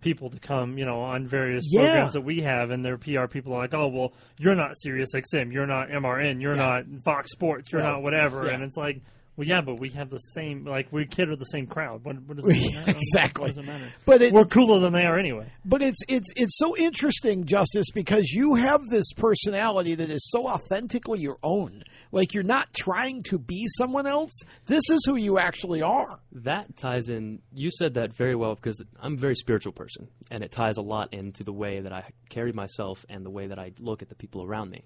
people 0.00 0.30
to 0.30 0.38
come, 0.38 0.78
you 0.78 0.84
know, 0.84 1.00
on 1.00 1.26
various 1.26 1.64
Yeah. 1.66 1.80
programs 1.82 2.12
that 2.12 2.20
we 2.20 2.42
have, 2.42 2.70
and 2.70 2.84
their 2.84 2.96
PR 2.98 3.26
people 3.26 3.52
are 3.54 3.58
like, 3.58 3.74
"Oh, 3.74 3.88
well, 3.88 4.12
you're 4.38 4.54
not 4.54 4.72
Sirius 4.80 5.10
XM, 5.14 5.50
you're 5.52 5.66
not 5.66 5.88
MRN, 5.88 6.40
you're 6.40 6.54
Yeah. 6.54 6.82
not 6.84 6.84
Fox 7.04 7.32
Sports, 7.32 7.72
you're 7.72 7.80
Yeah. 7.80 7.92
not 7.92 8.02
whatever," 8.02 8.46
and 8.48 8.62
it's 8.62 8.76
like. 8.76 9.00
Well, 9.38 9.46
yeah, 9.46 9.60
but 9.60 9.78
we 9.78 9.90
have 9.90 10.10
the 10.10 10.18
same. 10.18 10.64
Like 10.64 10.92
we 10.92 11.06
cater 11.06 11.30
to 11.30 11.36
the 11.36 11.44
same 11.44 11.68
crowd. 11.68 12.04
What, 12.04 12.20
what 12.22 12.36
does 12.38 12.44
it 12.46 12.74
matter? 12.74 12.90
exactly. 12.90 13.42
What 13.44 13.48
does 13.54 13.58
it 13.58 13.66
matter? 13.66 13.86
But 14.04 14.20
it- 14.20 14.32
we're 14.32 14.44
cooler 14.44 14.80
than 14.80 14.92
they 14.92 15.04
are 15.06 15.16
anyway. 15.16 15.52
But 15.64 15.80
it's 15.80 16.00
it's 16.08 16.30
it's 16.34 16.58
so 16.58 16.76
interesting, 16.76 17.44
Justice, 17.44 17.86
because 17.94 18.30
you 18.32 18.56
have 18.56 18.80
this 18.90 19.12
personality 19.12 19.94
that 19.94 20.10
is 20.10 20.28
so 20.30 20.48
authentically 20.48 21.20
your 21.20 21.38
own. 21.44 21.84
Like 22.10 22.34
you're 22.34 22.42
not 22.42 22.74
trying 22.74 23.22
to 23.24 23.38
be 23.38 23.66
someone 23.76 24.06
else. 24.08 24.32
This 24.66 24.82
is 24.90 25.04
who 25.06 25.14
you 25.14 25.38
actually 25.38 25.82
are. 25.82 26.18
That 26.32 26.76
ties 26.76 27.08
in. 27.08 27.38
You 27.54 27.70
said 27.70 27.94
that 27.94 28.12
very 28.14 28.34
well 28.34 28.56
because 28.56 28.82
I'm 28.98 29.14
a 29.14 29.18
very 29.18 29.36
spiritual 29.36 29.72
person, 29.72 30.08
and 30.32 30.42
it 30.42 30.50
ties 30.50 30.78
a 30.78 30.82
lot 30.82 31.14
into 31.14 31.44
the 31.44 31.52
way 31.52 31.78
that 31.78 31.92
I 31.92 32.10
carry 32.28 32.50
myself 32.52 33.06
and 33.08 33.24
the 33.24 33.30
way 33.30 33.46
that 33.46 33.58
I 33.60 33.70
look 33.78 34.02
at 34.02 34.08
the 34.08 34.16
people 34.16 34.42
around 34.42 34.70
me. 34.70 34.84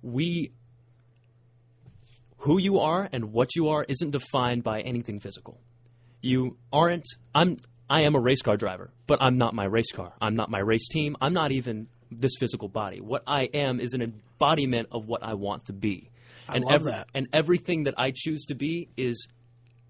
We, 0.00 0.52
who 2.44 2.58
you 2.58 2.78
are 2.78 3.08
and 3.12 3.32
what 3.32 3.56
you 3.56 3.68
are, 3.68 3.84
isn't 3.88 4.10
defined 4.10 4.62
by 4.62 4.80
anything 4.80 5.18
physical. 5.18 5.60
You 6.20 6.56
aren't. 6.72 7.06
I'm. 7.34 7.58
I 7.88 8.02
am 8.02 8.14
a 8.14 8.20
race 8.20 8.40
car 8.42 8.56
driver, 8.56 8.92
but 9.06 9.20
I'm 9.20 9.36
not 9.36 9.54
my 9.54 9.64
race 9.64 9.92
car. 9.92 10.14
I'm 10.20 10.36
not 10.36 10.50
my 10.50 10.58
race 10.58 10.88
team. 10.88 11.16
I'm 11.20 11.34
not 11.34 11.52
even 11.52 11.88
this 12.10 12.32
physical 12.38 12.68
body. 12.68 13.00
What 13.00 13.22
I 13.26 13.44
am 13.52 13.78
is 13.78 13.92
an 13.92 14.00
embodiment 14.00 14.88
of 14.90 15.06
what 15.06 15.22
I 15.22 15.34
want 15.34 15.66
to 15.66 15.72
be. 15.72 16.10
I 16.48 16.56
and 16.56 16.64
love 16.64 16.74
every- 16.74 16.92
that. 16.92 17.08
And 17.14 17.28
everything 17.32 17.84
that 17.84 17.94
I 17.98 18.12
choose 18.14 18.44
to 18.46 18.54
be 18.54 18.88
is 18.96 19.26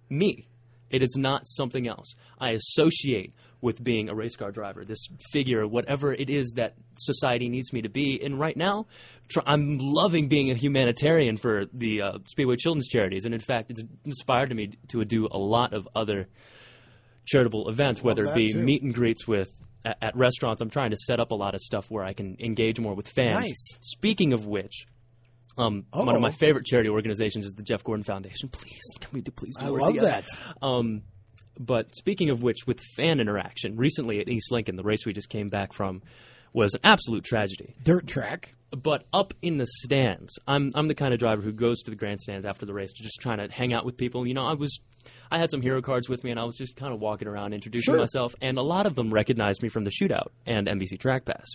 me. 0.09 0.49
It 0.91 1.03
is 1.03 1.17
not 1.17 1.43
something 1.47 1.89
else. 1.89 2.15
I 2.39 2.51
associate 2.51 3.33
with 3.65 3.83
being 3.83 4.11
a 4.11 4.15
race 4.15 4.37
car 4.37 4.53
driver, 4.53 4.85
this 4.85 5.09
figure, 5.33 5.67
whatever 5.67 6.13
it 6.13 6.29
is 6.29 6.53
that 6.57 6.75
society 6.99 7.49
needs 7.49 7.73
me 7.73 7.81
to 7.81 7.89
be. 7.89 8.21
And 8.23 8.39
right 8.39 8.57
now, 8.57 8.87
tr- 9.29 9.41
I'm 9.47 9.79
loving 9.81 10.29
being 10.29 10.51
a 10.51 10.55
humanitarian 10.55 11.39
for 11.39 11.65
the 11.73 12.03
uh, 12.03 12.19
Speedway 12.27 12.57
Children's 12.57 12.89
Charities. 12.89 13.25
And 13.25 13.33
in 13.33 13.41
fact, 13.41 13.71
it's 13.71 13.83
inspired 14.05 14.55
me 14.55 14.73
to 14.89 15.03
do 15.07 15.29
a 15.31 15.39
lot 15.39 15.73
of 15.73 15.89
other 15.97 16.29
charitable 17.25 17.71
events, 17.71 18.03
whether 18.03 18.27
it 18.27 18.35
be 18.35 18.53
too. 18.53 18.63
meet 18.63 18.83
and 18.83 18.95
greets 18.95 19.27
with 19.27 19.51
at, 19.83 19.97
at 20.03 20.15
restaurants. 20.15 20.61
I'm 20.61 20.69
trying 20.69 20.91
to 20.91 20.99
set 20.99 21.19
up 21.19 21.31
a 21.31 21.35
lot 21.35 21.55
of 21.55 21.63
stuff 21.63 21.91
where 21.91 22.05
I 22.05 22.13
can 22.13 22.37
engage 22.41 22.79
more 22.79 22.93
with 22.93 23.09
fans. 23.09 23.47
Nice. 23.47 23.79
Speaking 23.81 24.35
of 24.35 24.45
which, 24.45 24.85
um, 25.57 25.87
one 25.91 26.15
of 26.15 26.21
my 26.21 26.33
favorite 26.33 26.67
charity 26.67 26.91
organizations 26.91 27.47
is 27.47 27.55
the 27.55 27.63
Jeff 27.63 27.83
Gordon 27.83 28.05
Foundation. 28.05 28.51
Please, 28.51 28.83
can 29.01 29.09
we 29.15 29.23
do 29.23 29.31
please? 29.31 29.55
do 29.59 29.65
I 29.65 29.69
love 29.71 29.95
together? 29.95 30.07
that. 30.09 30.27
Um, 30.61 31.03
but 31.59 31.95
speaking 31.95 32.31
of 32.31 32.43
which, 32.43 32.67
with 32.67 32.81
fan 32.97 33.21
interaction, 33.21 33.77
recently 33.77 34.21
at 34.21 34.29
East 34.29 34.51
Lincoln, 34.51 34.77
the 34.77 34.83
race 34.83 35.07
we 35.07 35.13
just 35.13 35.29
came 35.29 35.49
back 35.49 35.73
from 35.73 36.03
was 36.53 36.75
an 36.75 36.81
absolute 36.85 37.25
tragedy. 37.25 37.75
Dirt 37.83 38.07
track. 38.07 38.55
But 38.71 39.05
up 39.13 39.35
in 39.41 39.57
the 39.59 39.67
stands, 39.85 40.37
I'm 40.49 40.71
I'm 40.75 40.89
the 40.89 40.97
kind 40.97 41.15
of 41.15 41.21
driver 41.21 41.43
who 41.43 41.53
goes 41.53 41.81
to 41.83 41.91
the 41.91 41.97
grandstands 41.97 42.45
after 42.45 42.67
the 42.67 42.75
race 42.75 42.91
to 42.95 43.03
just 43.05 43.21
trying 43.21 43.39
to 43.39 43.47
hang 43.55 43.73
out 43.73 43.85
with 43.85 43.97
people. 43.97 44.27
You 44.27 44.35
know, 44.35 44.45
I 44.45 44.55
was 44.55 44.81
I 45.31 45.39
had 45.39 45.49
some 45.53 45.63
hero 45.63 45.81
cards 45.81 46.09
with 46.09 46.25
me, 46.25 46.33
and 46.33 46.41
I 46.41 46.45
was 46.45 46.57
just 46.57 46.75
kind 46.75 46.93
of 46.93 46.99
walking 46.99 47.29
around 47.29 47.55
introducing 47.55 47.93
Sure. 47.93 48.01
myself, 48.01 48.35
and 48.41 48.59
a 48.59 48.63
lot 48.63 48.87
of 48.87 48.97
them 48.97 49.15
recognized 49.15 49.63
me 49.63 49.69
from 49.69 49.85
the 49.85 49.93
shootout 49.93 50.29
and 50.45 50.67
NBC 50.67 50.99
Track 50.99 51.25
Pass. 51.25 51.47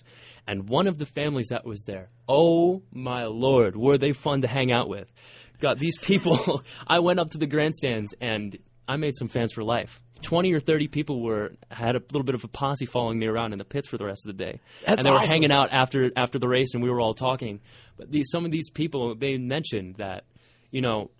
And 0.47 0.69
one 0.69 0.87
of 0.87 0.97
the 0.97 1.05
families 1.05 1.47
that 1.49 1.65
was 1.65 1.83
there, 1.85 2.07
oh 2.29 2.83
my 2.93 3.25
lord, 3.25 3.75
were 3.75 3.97
they 3.97 4.13
fun 4.13 4.39
to 4.41 4.47
hang 4.47 4.71
out 4.71 4.87
with? 4.87 5.11
God, 5.59 5.77
these 5.79 5.97
people. 5.97 6.63
I 6.87 6.99
went 6.99 7.19
up 7.19 7.31
to 7.31 7.37
the 7.37 7.47
grandstands 7.47 8.13
and 8.21 8.57
I 8.89 8.97
made 8.97 9.15
some 9.15 9.29
fans 9.29 9.53
for 9.53 9.63
life. 9.63 10.01
Twenty 10.21 10.51
or 10.51 10.59
thirty 10.59 10.89
people 10.89 11.21
were 11.21 11.53
had 11.71 11.95
a 11.95 11.99
little 12.11 12.23
bit 12.23 12.35
of 12.35 12.43
a 12.43 12.49
posse 12.49 12.85
following 12.85 13.19
me 13.19 13.27
around 13.27 13.53
in 13.53 13.57
the 13.57 13.63
pits 13.63 13.87
for 13.87 13.97
the 13.97 14.03
rest 14.05 14.25
of 14.27 14.35
the 14.35 14.43
day, 14.43 14.59
That's 14.85 14.97
and 14.97 15.05
they 15.05 15.11
were 15.11 15.17
awesome. 15.17 15.29
hanging 15.29 15.51
out 15.51 15.69
after 15.71 16.11
after 16.17 16.39
the 16.39 16.47
race, 16.49 16.73
and 16.73 16.83
we 16.83 16.89
were 16.89 16.99
all 16.99 17.13
talking. 17.13 17.61
But 17.95 18.11
these 18.11 18.29
some 18.29 18.43
of 18.43 18.51
these 18.51 18.69
people 18.69 19.15
they 19.15 19.37
mentioned 19.37 19.95
that 19.95 20.25
you 20.71 20.81
know 20.81 21.11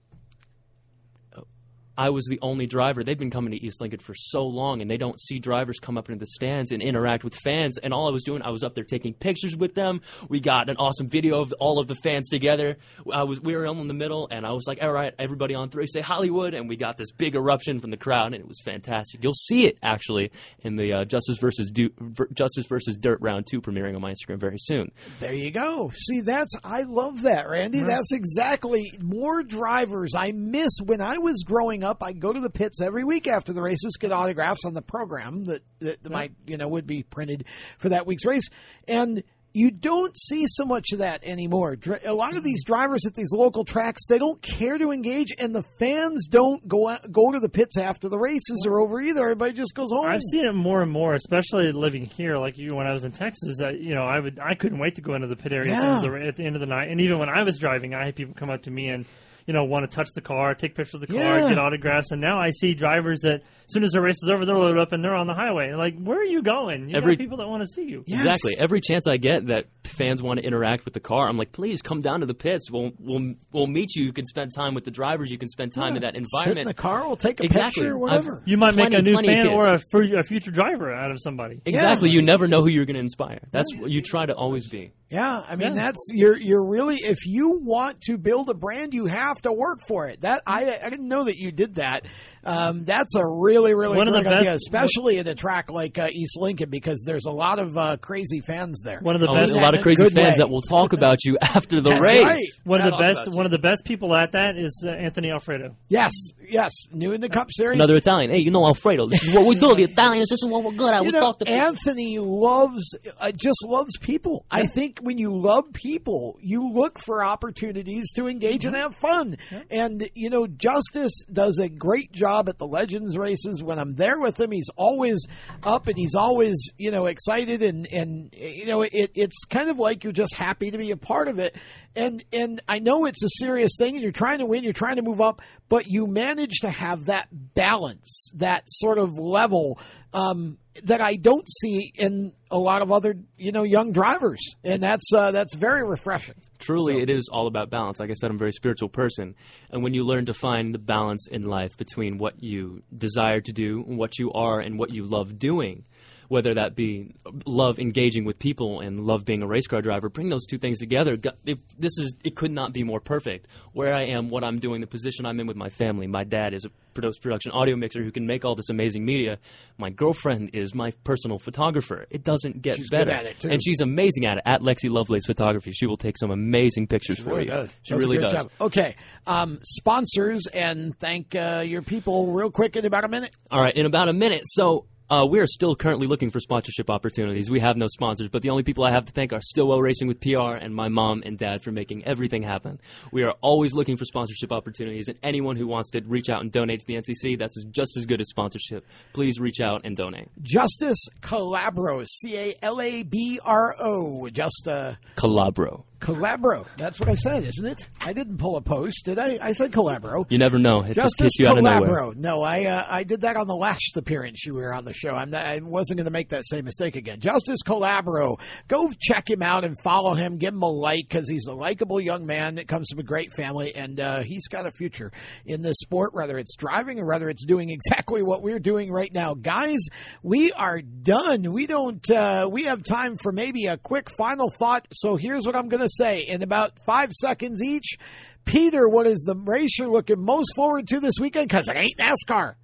I 2.00 2.12
was 2.12 2.28
the 2.28 2.40
only 2.42 2.66
driver. 2.66 3.04
They've 3.04 3.20
been 3.20 3.30
coming 3.30 3.52
to 3.52 3.62
East 3.62 3.82
Lincoln 3.82 4.00
for 4.00 4.16
so 4.16 4.46
long, 4.46 4.82
and 4.82 4.90
they 4.90 4.96
don't 4.96 5.20
see 5.20 5.38
drivers 5.38 5.80
come 5.80 5.98
up 5.98 6.08
into 6.08 6.22
the 6.22 6.28
stands 6.28 6.72
and 6.72 6.82
interact 6.82 7.26
with 7.26 7.36
fans. 7.36 7.78
And 7.78 7.94
all 7.94 8.08
I 8.08 8.12
was 8.12 8.24
doing, 8.24 8.42
I 8.42 8.52
was 8.52 8.64
up 8.64 8.74
there 8.74 8.86
taking 8.86 9.14
pictures 9.14 9.54
with 9.54 9.76
them. 9.76 10.00
We 10.30 10.40
got 10.40 10.70
an 10.70 10.78
awesome 10.78 11.10
video 11.10 11.42
of 11.42 11.54
all 11.60 11.78
of 11.78 11.88
the 11.88 11.96
fans 11.96 12.30
together. 12.30 12.78
I 13.14 13.24
was 13.24 13.42
we 13.42 13.54
were 13.54 13.66
in 13.66 13.90
the 13.90 13.94
middle, 13.94 14.30
and 14.32 14.46
I 14.46 14.54
was 14.54 14.64
like, 14.66 14.82
"All 14.82 14.94
right, 14.94 15.14
everybody 15.20 15.56
on 15.56 15.70
three, 15.70 15.88
say 15.88 16.00
Hollywood!" 16.00 16.54
And 16.54 16.70
we 16.70 16.78
got 16.78 16.96
this 16.96 17.12
big 17.12 17.36
eruption 17.36 17.82
from 17.82 17.92
the 17.92 17.98
crowd, 17.98 18.28
and 18.28 18.36
it 18.36 18.48
was 18.48 18.62
fantastic. 18.64 19.22
You'll 19.22 19.34
see 19.34 19.66
it 19.66 19.78
actually 19.84 20.32
in 20.62 20.78
the 20.78 20.94
uh, 20.94 21.04
Justice 21.04 21.38
versus 21.38 21.70
du- 21.70 21.92
ver- 22.00 22.30
Justice 22.32 22.66
versus 22.68 22.98
Dirt 22.98 23.20
round 23.20 23.46
two 23.46 23.60
premiering 23.60 23.96
on 23.96 24.02
my 24.02 24.14
Instagram 24.14 24.40
very 24.40 24.58
soon. 24.58 24.94
There 25.20 25.34
you 25.34 25.52
go. 25.52 25.92
See, 25.94 26.22
that's 26.22 26.56
I 26.64 26.84
love 26.84 27.24
that, 27.24 27.50
Randy. 27.50 27.84
That's 27.84 28.14
exactly 28.14 28.90
more 29.02 29.44
drivers. 29.44 30.14
I 30.16 30.32
miss 30.34 30.72
when 30.82 31.02
I 31.02 31.18
was 31.18 31.44
growing 31.44 31.84
up. 31.84 31.89
I'd 32.02 32.20
go 32.20 32.32
to 32.32 32.40
the 32.40 32.50
pits 32.50 32.82
every 32.82 33.04
week 33.04 33.28
after 33.28 33.54
the 33.54 33.62
races, 33.62 33.98
get 34.00 34.12
autographs 34.12 34.66
on 34.66 34.74
the 34.74 34.82
program 34.82 35.46
that 35.46 35.64
that 35.80 36.10
might 36.10 36.34
you 36.46 36.58
know 36.58 36.68
would 36.68 36.88
be 36.88 37.04
printed 37.04 37.46
for 37.78 37.90
that 37.90 38.06
week's 38.06 38.26
race, 38.26 38.48
and. 38.88 39.24
You 39.52 39.72
don't 39.72 40.16
see 40.16 40.46
so 40.48 40.64
much 40.64 40.92
of 40.94 41.00
that 41.00 41.24
anymore. 41.24 41.76
A 42.06 42.14
lot 42.14 42.38
of 42.38 42.44
these 42.44 42.64
drivers 42.64 43.08
at 43.08 43.16
these 43.16 43.32
local 43.34 43.66
tracks, 43.66 44.06
they 44.08 44.20
don't 44.20 44.40
care 44.44 44.78
to 44.78 44.92
engage, 44.92 45.30
and 45.40 45.56
the 45.56 45.64
fans 45.80 46.28
don't 46.28 46.68
go 46.68 46.88
out, 46.88 47.12
go 47.12 47.32
to 47.32 47.40
the 47.40 47.50
pits 47.50 47.76
after 47.76 48.10
the 48.10 48.18
races 48.20 48.64
are 48.68 48.80
over 48.80 49.02
either. 49.02 49.24
Everybody 49.24 49.54
just 49.54 49.74
goes 49.74 49.92
home. 49.92 50.06
I've 50.06 50.22
seen 50.32 50.46
it 50.46 50.54
more 50.54 50.84
and 50.84 50.92
more, 50.92 51.16
especially 51.16 51.72
living 51.72 52.06
here. 52.06 52.38
Like 52.38 52.60
you, 52.60 52.76
when 52.76 52.86
I 52.86 52.94
was 52.94 53.06
in 53.06 53.12
Texas, 53.12 53.60
I, 53.60 53.72
you 53.72 53.96
know, 53.96 54.04
I 54.04 54.20
would, 54.20 54.40
I 54.40 54.54
couldn't 54.54 54.78
wait 54.78 54.96
to 54.98 55.02
go 55.02 55.16
into 55.16 55.26
the 55.26 55.36
pit 55.36 55.52
area 55.52 55.74
at, 55.74 55.80
the 55.80 55.88
end 55.88 56.06
of 56.06 56.12
the, 56.12 56.28
at 56.28 56.36
the 56.36 56.46
end 56.46 56.56
of 56.56 56.60
the 56.60 56.68
night. 56.68 56.90
And 56.90 57.02
even 57.02 57.18
when 57.18 57.30
I 57.30 57.42
was 57.42 57.58
driving, 57.58 57.96
I 57.96 58.06
had 58.06 58.16
people 58.16 58.36
come 58.36 58.52
up 58.52 58.62
to 58.64 58.72
me 58.72 58.90
and, 58.90 59.08
you 59.50 59.54
know, 59.54 59.64
want 59.64 59.90
to 59.90 59.96
touch 59.96 60.10
the 60.14 60.22
car, 60.22 60.54
take 60.54 60.76
pictures 60.76 60.94
of 60.94 61.02
the 61.02 61.08
car, 61.08 61.40
Yeah. 61.40 61.50
get 61.50 61.58
autographs. 61.58 62.12
And 62.12 62.22
now 62.22 62.40
I 62.40 62.52
see 62.52 62.76
drivers 62.76 63.22
that, 63.22 63.42
as 63.70 63.74
soon 63.74 63.84
as 63.84 63.92
the 63.92 64.02
race 64.02 64.18
is 64.24 64.30
over, 64.30 64.46
they're 64.46 64.58
loaded 64.58 64.80
up 64.82 64.92
and 64.94 65.04
they're 65.04 65.14
on 65.16 65.28
the 65.28 65.34
highway. 65.36 65.74
Like, 65.74 65.96
where 66.02 66.20
are 66.20 66.24
you 66.26 66.42
going? 66.42 66.90
You 66.90 66.98
Every- 66.98 67.16
got 67.16 67.22
people 67.22 67.38
that 67.38 67.48
want 67.48 67.62
to 67.62 67.68
see 67.68 67.84
you. 67.84 68.04
Exactly. 68.08 68.56
Every 68.58 68.82
chance 68.82 69.06
I 69.06 69.18
get 69.18 69.46
that 69.48 69.68
fans 69.84 70.24
want 70.24 70.40
to 70.40 70.46
interact 70.46 70.86
with 70.86 70.94
the 70.96 71.00
car, 71.00 71.28
I'm 71.30 71.38
like, 71.38 71.52
please 71.52 71.82
come 71.84 72.02
down 72.02 72.22
to 72.22 72.26
the 72.26 72.34
pits. 72.34 72.72
We'll 72.72 72.92
we'll 73.00 73.36
we'll 73.52 73.68
meet 73.68 73.96
you. 73.96 74.04
You 74.06 74.14
can 74.14 74.26
spend 74.26 74.52
time 74.56 74.74
with 74.74 74.86
the 74.86 74.92
drivers. 74.92 75.30
You 75.30 75.38
can 75.38 75.50
spend 75.50 75.72
time 75.74 75.96
in 75.96 76.02
that 76.02 76.16
environment. 76.16 76.46
Sit 76.46 76.58
in 76.58 76.66
the 76.68 76.74
car, 76.74 77.06
we'll 77.08 77.16
take 77.16 77.40
a 77.40 77.44
exactly. 77.44 77.84
picture, 77.84 77.98
whatever. 77.98 78.38
I've- 78.38 78.50
You 78.50 78.58
might 78.58 78.76
make 78.76 78.94
a 78.94 79.02
new 79.02 79.16
fan 79.22 79.48
or 79.48 79.68
a, 79.76 79.80
fu- 79.92 80.18
a 80.18 80.24
future 80.24 80.52
driver 80.52 80.92
out 80.94 81.12
of 81.12 81.20
somebody. 81.22 81.62
Exactly. 81.66 82.10
You 82.10 82.22
never 82.24 82.48
know 82.48 82.62
who 82.62 82.70
you're 82.70 82.86
going 82.86 82.96
to 82.96 83.00
inspire. 83.02 83.40
That's 83.52 83.76
what 83.76 83.92
you 83.92 84.02
try 84.02 84.26
to 84.26 84.34
always 84.34 84.66
be. 84.68 84.94
Yeah, 85.12 85.42
I 85.48 85.56
mean 85.56 85.70
Yeah. 85.76 85.86
that's 85.86 86.10
you're 86.14 86.38
you're 86.38 86.64
really 86.68 86.98
if 86.98 87.26
you 87.26 87.60
want 87.64 88.02
to 88.02 88.18
build 88.18 88.50
a 88.50 88.54
brand, 88.54 88.94
you 88.94 89.08
have 89.08 89.42
to 89.42 89.52
work 89.52 89.80
for 89.88 90.08
it. 90.08 90.22
That 90.22 90.44
I 90.46 90.80
I 90.84 90.90
didn't 90.90 91.08
know 91.08 91.24
that 91.24 91.36
you 91.38 91.52
did 91.52 91.76
that. 91.76 92.06
Um, 92.44 92.86
that's 92.86 93.16
a 93.16 93.26
really 93.60 93.74
really 93.76 93.98
One 93.98 94.08
of 94.08 94.14
great 94.14 94.24
the 94.24 94.30
idea, 94.38 94.52
best- 94.52 94.64
especially 94.68 95.20
at 95.20 95.28
a 95.28 95.36
track 95.36 95.70
like 95.72 95.98
uh, 95.98 96.08
East 96.12 96.38
Lincoln 96.40 96.70
because 96.70 97.04
there's 97.06 97.26
a 97.26 97.32
lot 97.32 97.60
of 97.60 97.78
uh, 97.78 97.98
crazy 97.98 98.42
fans 98.42 98.82
there. 98.84 99.00
One 99.02 99.16
of 99.16 99.22
the 99.22 99.28
Oh, 99.30 99.36
best, 99.36 99.52
a 99.52 99.56
lot 99.58 99.76
of 99.76 99.82
crazy 99.82 100.04
fans 100.10 100.16
way. 100.16 100.38
that 100.38 100.50
will 100.50 100.62
talk 100.62 100.94
about 100.94 101.18
you 101.24 101.38
after 101.42 101.82
the 101.82 101.90
That's 101.92 102.02
race. 102.02 102.24
right. 102.24 102.44
One 102.64 102.82
of 102.82 102.92
the 102.92 102.98
best, 102.98 103.32
one 103.32 103.46
of 103.46 103.52
the 103.52 103.60
best 103.60 103.84
people 103.86 104.16
at 104.16 104.32
that 104.34 104.58
is 104.58 104.84
uh, 104.86 104.90
Anthony 104.92 105.32
Alfredo. 105.32 105.76
Yes, 105.90 106.14
yes, 106.48 106.72
new 106.92 107.12
in 107.14 107.22
the 107.22 107.30
Cup 107.30 107.48
Series. 107.52 107.76
Another 107.76 107.96
Italian. 107.98 108.32
Hey, 108.32 108.40
you 108.40 108.52
know 108.52 108.66
Alfredo. 108.66 109.08
This 109.08 109.24
is 109.24 109.34
what 109.34 109.46
we 109.46 109.56
do. 109.56 109.76
The 109.76 109.84
Italians. 109.84 110.30
This 110.30 110.42
is 110.44 110.50
what 110.50 110.64
we're 110.64 110.72
good 110.74 110.94
at. 110.94 111.02
you 111.02 111.08
we 111.08 111.12
know, 111.12 111.20
talk 111.22 111.40
to 111.40 111.46
people. 111.46 111.62
Anthony 111.62 112.18
loves, 112.20 112.96
uh, 113.20 113.32
just 113.32 113.64
loves 113.66 113.98
people. 114.00 114.46
I 114.52 114.66
think 114.66 115.00
when 115.02 115.18
you 115.18 115.36
love 115.38 115.66
people, 115.74 116.38
you 116.42 116.72
look 116.72 117.00
for 117.00 117.24
opportunities 117.24 118.12
to 118.14 118.28
engage 118.28 118.66
and 118.66 118.76
have 118.76 118.96
fun. 118.96 119.38
And, 119.70 120.10
you 120.16 120.30
know, 120.30 120.48
Justice 120.48 121.24
does 121.32 121.60
a 121.60 121.70
great 121.70 122.12
job 122.12 122.50
at 122.50 122.58
the 122.58 122.68
Legends 122.68 123.18
races. 123.18 123.49
When 123.64 123.80
I'm 123.80 123.94
there 123.94 124.20
with 124.20 124.40
him, 124.40 124.52
he's 124.52 124.70
always 124.76 125.26
up 125.64 125.88
and 125.88 125.98
he's 125.98 126.16
always, 126.16 126.72
you 126.78 126.92
know, 126.92 127.06
excited 127.06 127.62
and, 127.62 127.88
and, 127.92 128.34
you 128.34 128.66
know, 128.66 128.82
it, 128.82 129.12
it's 129.16 129.46
kind 129.50 129.70
of 129.70 129.80
like 129.80 130.04
you're 130.04 130.14
just 130.14 130.36
happy 130.36 130.72
to 130.72 130.78
be 130.78 130.92
a 130.92 130.98
part 130.98 131.28
of 131.28 131.40
it. 131.40 131.56
And, 131.96 132.24
and 132.32 132.62
I 132.68 132.80
know 132.80 133.06
it's 133.06 133.24
a 133.24 133.30
serious 133.38 133.72
thing 133.78 133.96
and 133.96 134.04
you're 134.04 134.12
trying 134.12 134.40
to 134.40 134.46
win, 134.46 134.64
you're 134.64 134.74
trying 134.74 134.98
to 134.98 135.02
move 135.02 135.22
up, 135.22 135.42
but 135.68 135.88
you 135.88 136.08
manage 136.08 136.60
to 136.62 136.70
have 136.70 137.06
that 137.06 137.28
balance, 137.32 138.30
that 138.36 138.64
sort 138.68 138.98
of 138.98 139.18
level, 139.18 139.80
um, 140.14 140.58
that 140.84 141.02
I 141.02 141.16
don't 141.16 141.48
see 141.48 141.92
in 141.96 142.34
a 142.52 142.58
lot 142.58 142.82
of 142.82 142.92
other, 142.92 143.16
you 143.38 143.52
know, 143.52 143.64
young 143.64 143.92
drivers, 143.92 144.40
and 144.64 144.82
that's 144.82 145.12
uh, 145.14 145.32
that's 145.32 145.54
very 145.56 145.84
refreshing. 145.84 146.36
Truly, 146.58 147.02
it 147.02 147.10
is 147.10 147.30
all 147.32 147.48
about 147.48 147.70
balance. 147.70 148.00
Like 148.00 148.10
I 148.10 148.14
said, 148.14 148.30
I'm 148.30 148.38
a 148.38 148.40
very 148.40 148.52
spiritual 148.52 148.90
person. 148.90 149.36
And 149.70 149.84
when 149.84 149.94
you 149.94 150.04
learn 150.04 150.26
to 150.26 150.34
find 150.34 150.74
the 150.74 150.80
balance 150.80 151.28
in 151.28 151.44
life 151.44 151.78
between 151.78 152.18
what 152.18 152.42
you 152.42 152.84
desire 152.96 153.42
to 153.42 153.52
do, 153.52 153.84
and 153.88 153.98
what 153.98 154.18
you 154.18 154.32
are, 154.32 154.60
and 154.60 154.80
what 154.80 154.92
you 154.92 155.04
love 155.04 155.38
doing, 155.38 155.86
whether 156.30 156.54
that 156.54 156.76
be 156.76 157.14
love 157.46 157.80
engaging 157.80 158.24
with 158.24 158.40
people 158.40 158.80
and 158.80 159.00
love 159.00 159.26
being 159.26 159.42
a 159.42 159.48
race 159.48 159.68
car 159.68 159.82
driver. 159.82 160.10
Bring 160.10 160.30
those 160.30 160.46
two 160.46 160.58
things 160.58 160.80
together. 160.80 161.18
If 161.46 161.58
this 161.78 161.98
is 161.98 162.16
it 162.24 162.36
could 162.36 162.52
not 162.52 162.72
be 162.72 162.84
more 162.84 163.00
perfect. 163.02 163.48
Where 163.74 163.94
I 163.94 164.04
am, 164.04 164.30
what 164.30 164.44
I'm 164.44 164.60
doing, 164.60 164.80
the 164.82 164.88
position 164.88 165.26
I'm 165.26 165.40
in 165.40 165.48
with 165.48 165.58
my 165.58 165.70
family. 165.70 166.08
My 166.08 166.24
dad 166.24 166.54
is 166.54 166.66
a 166.66 166.70
production 166.94 167.52
audio 167.52 167.76
mixer 167.76 168.04
who 168.04 168.12
can 168.12 168.26
make 168.26 168.46
all 168.46 168.56
this 168.56 168.70
amazing 168.70 169.06
media. 169.06 169.40
My 169.78 169.90
girlfriend 169.90 170.52
is 170.54 170.76
my 170.76 170.92
personal 171.04 171.40
photographer. 171.40 172.06
It 172.10 172.24
doesn't 172.24 172.62
get 172.62 172.78
She's 172.78 172.90
good 172.90 173.08
better, 173.08 173.12
at 173.12 173.26
it, 173.26 173.40
too. 173.40 173.50
and 173.50 173.64
she's 173.64 173.80
amazing 173.82 174.26
at 174.26 174.38
it. 174.38 174.44
At 174.46 174.62
Lexi 174.62 174.90
Lovelace 174.90 175.26
Photography, 175.26 175.72
she 175.72 175.86
will 175.88 175.98
take 175.98 176.18
some 176.18 176.32
amazing 176.32 176.88
pictures 176.88 177.20
for 177.20 177.32
really 177.32 177.44
you. 177.44 177.50
does. 177.50 177.76
She 177.84 177.94
a 177.94 177.98
really 177.98 178.18
does. 178.18 178.32
job. 178.34 178.52
Okay, 178.62 178.96
um, 179.28 179.60
sponsors 179.64 180.46
and 180.48 180.98
thank 181.00 181.36
uh, 181.36 181.64
your 181.66 181.82
people 181.82 182.32
real 182.32 182.52
quick 182.52 182.76
in 182.76 182.86
about 182.86 183.04
a 183.04 183.08
minute. 183.08 183.32
All 183.52 183.62
right, 183.62 183.76
in 183.76 183.86
about 183.86 184.10
a 184.10 184.14
minute. 184.14 184.42
So 184.46 184.86
uh, 185.10 185.26
we 185.30 185.40
are 185.40 185.48
still 185.48 185.76
currently 185.76 186.08
looking 186.08 186.30
for 186.30 186.40
sponsorship 186.40 186.90
opportunities. 186.90 187.50
We 187.50 187.60
have 187.60 187.78
no 187.78 187.88
sponsors, 187.88 188.30
but 188.30 188.42
the 188.42 188.50
only 188.50 188.64
people 188.64 188.84
I 188.84 188.92
have 188.92 189.06
to 189.06 189.12
thank 189.12 189.34
are 189.34 189.42
Stillwell 189.42 189.82
Racing 189.82 190.08
with 190.08 190.22
PR 190.22 190.56
and 190.56 190.76
my 190.76 190.88
mom 190.90 191.24
and 191.26 191.38
dad 191.38 191.64
for 191.64 191.72
making 191.72 192.06
everything 192.06 192.44
happen. 192.44 192.80
We 193.12 193.24
are 193.24 193.32
always 193.42 193.74
looking 193.74 193.98
for 193.98 194.06
sponsorship 194.06 194.52
opportunities, 194.52 195.08
and 195.08 195.18
anyone 195.24 195.56
who 195.56 195.68
wants 195.68 195.92
to 195.92 196.02
reach 196.02 196.30
out 196.30 196.42
and 196.42 196.52
donate 196.52 196.82
to 196.82 196.86
the 196.86 196.96
NCC, 196.96 197.38
that's 197.38 197.64
just 197.72 197.98
as 197.98 198.06
good 198.06 198.22
as 198.22 198.30
sponsorship. 198.30 198.86
Please 199.14 199.40
reach 199.40 199.60
out 199.60 199.82
and 199.84 199.96
donate. 199.96 200.30
Justice 200.42 201.08
Calabro, 201.22 202.06
C 202.08 202.38
A 202.38 202.56
L 202.62 202.80
A 202.82 203.04
B 203.04 203.40
R 203.44 203.76
O. 203.80 204.30
Just 204.30 204.68
uh, 204.68 204.94
Calabro. 205.16 205.84
Calabro. 206.00 206.66
That's 206.78 207.00
what 207.00 207.10
I 207.10 207.16
said, 207.16 207.44
isn't 207.44 207.66
it? 207.66 207.90
I 208.02 208.14
didn't 208.14 208.38
pull 208.38 208.56
a 208.56 208.62
post, 208.62 209.06
did 209.06 209.20
I? 209.20 209.38
I 209.42 209.52
said 209.54 209.72
Calabro. 209.72 210.26
You 210.30 210.38
never 210.38 210.58
know. 210.58 210.82
It 210.82 210.94
just 210.94 211.18
Justice 211.18 211.24
hits 211.24 211.40
you 211.40 211.48
out 211.48 211.58
of 211.58 211.64
nowhere. 211.64 212.14
No, 212.16 212.42
I 212.42 212.66
uh, 212.66 212.86
I 212.90 213.04
did 213.04 213.22
that 213.22 213.36
on 213.36 213.48
the 213.48 213.56
last 213.56 213.98
appearance 213.98 214.46
you 214.46 214.54
were 214.54 214.74
on 214.74 214.86
the 214.86 214.94
show. 214.94 215.12
I'm 215.12 215.32
not, 215.32 215.46
I 215.46 215.60
wasn't 215.62 215.98
going 215.98 216.06
to 216.06 216.12
make 216.12 216.30
that 216.30 216.46
same 216.46 216.66
mistake 216.66 216.96
again. 216.96 217.20
Justice 217.20 217.60
Calabro. 217.66 218.40
Go 218.68 218.90
check 219.00 219.30
him 219.30 219.42
out 219.42 219.64
and 219.64 219.76
follow 219.84 220.14
him. 220.14 220.38
Give 220.38 220.54
him 220.54 220.62
a 220.62 220.68
like 220.70 221.06
because 221.08 221.30
he's 221.30 221.48
a 221.48 221.54
likable 221.54 222.00
young 222.00 222.26
man 222.26 222.56
that 222.56 222.68
comes 222.68 222.90
from 222.90 223.00
a 223.00 223.04
great 223.04 223.32
family 223.34 223.76
and 223.76 224.00
uh, 224.00 224.22
he's 224.24 224.48
got 224.48 224.66
a 224.66 224.72
future 224.72 225.12
in 225.46 225.62
this 225.62 225.78
sport, 225.80 226.14
whether 226.14 226.38
it's 226.38 226.56
driving 226.56 227.00
or 227.00 227.06
whether 227.06 227.30
it's 227.30 227.46
doing 227.46 227.70
exactly 227.90 228.24
what 228.24 228.42
we're 228.42 228.60
doing 228.60 228.92
right 228.92 229.14
now. 229.14 229.34
Guys, 229.34 229.80
we 230.24 230.52
are 230.54 230.82
done. 230.82 231.52
We 231.52 231.68
don't. 231.68 232.10
Uh, 232.10 232.48
we 232.52 232.66
have 232.66 232.84
time 232.84 233.16
for 233.22 233.32
maybe 233.32 233.66
a 233.66 233.78
quick 233.78 234.10
final 234.18 234.50
thought. 234.58 234.88
So 234.94 235.16
here's 235.18 235.46
what 235.46 235.56
I'm 235.56 235.68
going 235.70 235.82
to 235.82 235.89
say 235.90 236.20
in 236.22 236.42
about 236.42 236.80
five 236.86 237.12
seconds 237.12 237.62
each. 237.64 237.98
Peter, 238.46 238.88
what 238.88 239.06
is 239.08 239.24
the 239.28 239.36
race 239.36 239.78
you're 239.78 239.92
looking 239.92 240.24
most 240.24 240.54
forward 240.56 240.88
to 240.88 241.00
this 241.00 241.16
weekend? 241.20 241.48
Because 241.50 241.68
it 241.68 241.76
ain't 241.76 241.98
NASCAR. 242.00 242.56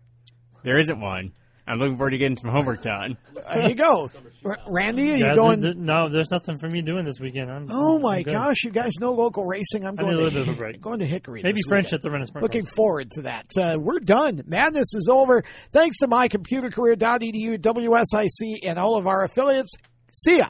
There 0.63 0.79
isn't 0.79 0.99
one. 0.99 1.33
I'm 1.67 1.79
looking 1.79 1.97
forward 1.97 2.11
to 2.11 2.19
getting 2.19 2.37
some 2.37 2.51
homework 2.51 2.83
done. 2.83 3.17
There 3.33 3.69
you 3.69 3.75
go. 3.75 4.11
R- 4.45 4.59
Randy, 4.67 5.13
are 5.13 5.17
you 5.17 5.25
Yeah, 5.25 5.35
going? 5.35 5.61
th- 5.61 5.73
th- 5.73 5.83
no, 5.83 6.09
there's 6.09 6.29
nothing 6.29 6.59
for 6.59 6.69
me 6.69 6.83
doing 6.83 7.05
this 7.05 7.19
weekend. 7.19 7.51
I'm, 7.51 7.67
Oh 7.71 7.97
my 7.97 8.17
I'm 8.17 8.23
gosh, 8.23 8.57
you 8.63 8.69
guys 8.69 8.91
know 8.99 9.13
local 9.13 9.45
racing. 9.45 9.83
I'm 9.83 9.95
going 9.95 10.09
need 10.11 10.13
a 10.13 10.17
to 10.17 10.23
little 10.25 10.39
bit 10.41 10.47
of 10.49 10.53
a 10.55 10.57
break. 10.57 10.79
going 10.81 10.99
to 10.99 11.07
Hickory. 11.07 11.41
Maybe 11.41 11.53
this 11.53 11.63
French 11.67 11.85
weekend. 11.85 11.97
at 11.99 12.01
the 12.03 12.11
Renner 12.11 12.25
Sprint 12.25 12.43
Looking 12.43 12.65
forward 12.67 13.09
to 13.11 13.21
that. 13.23 13.47
Uh, 13.59 13.77
we're 13.79 13.97
done. 13.99 14.43
Madness 14.45 14.93
is 14.93 15.09
over. 15.11 15.43
Thanks 15.71 15.97
to 15.99 16.07
mycomputercareer.edu, 16.07 17.57
WSIC, 17.57 18.59
and 18.69 18.77
all 18.77 18.95
of 18.97 19.07
our 19.07 19.23
affiliates. 19.23 19.71
See 20.13 20.37
ya. 20.37 20.49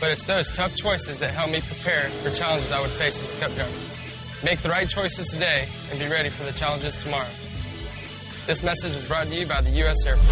But 0.00 0.12
it's 0.12 0.24
those 0.24 0.50
tough 0.50 0.74
choices 0.74 1.18
that 1.18 1.34
help 1.34 1.50
me 1.50 1.60
prepare 1.60 2.08
for 2.08 2.30
challenges 2.30 2.72
I 2.72 2.80
would 2.80 2.88
face 2.90 3.22
as 3.22 3.36
a 3.36 3.40
cup 3.40 3.52
driver. 3.54 3.76
Make 4.42 4.62
the 4.62 4.70
right 4.70 4.88
choices 4.88 5.28
today 5.28 5.68
and 5.90 5.98
be 5.98 6.06
ready 6.08 6.30
for 6.30 6.44
the 6.44 6.52
challenges 6.52 6.96
tomorrow. 6.96 7.28
This 8.46 8.62
message 8.62 8.94
is 8.94 9.04
brought 9.04 9.26
to 9.26 9.34
you 9.34 9.46
by 9.46 9.60
the 9.60 9.70
U.S. 9.70 9.96
Air 10.06 10.16
Force. 10.16 10.28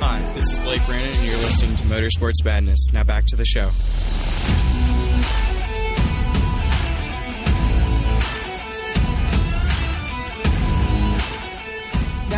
Hi, 0.00 0.32
this 0.34 0.50
is 0.50 0.58
Blake 0.58 0.84
Brandon, 0.84 1.16
and 1.16 1.24
you're 1.24 1.36
listening 1.36 1.76
to 1.76 1.82
Motorsports 1.84 2.44
Madness. 2.44 2.88
Now 2.92 3.04
back 3.04 3.26
to 3.26 3.36
the 3.36 3.44
show. 3.44 3.70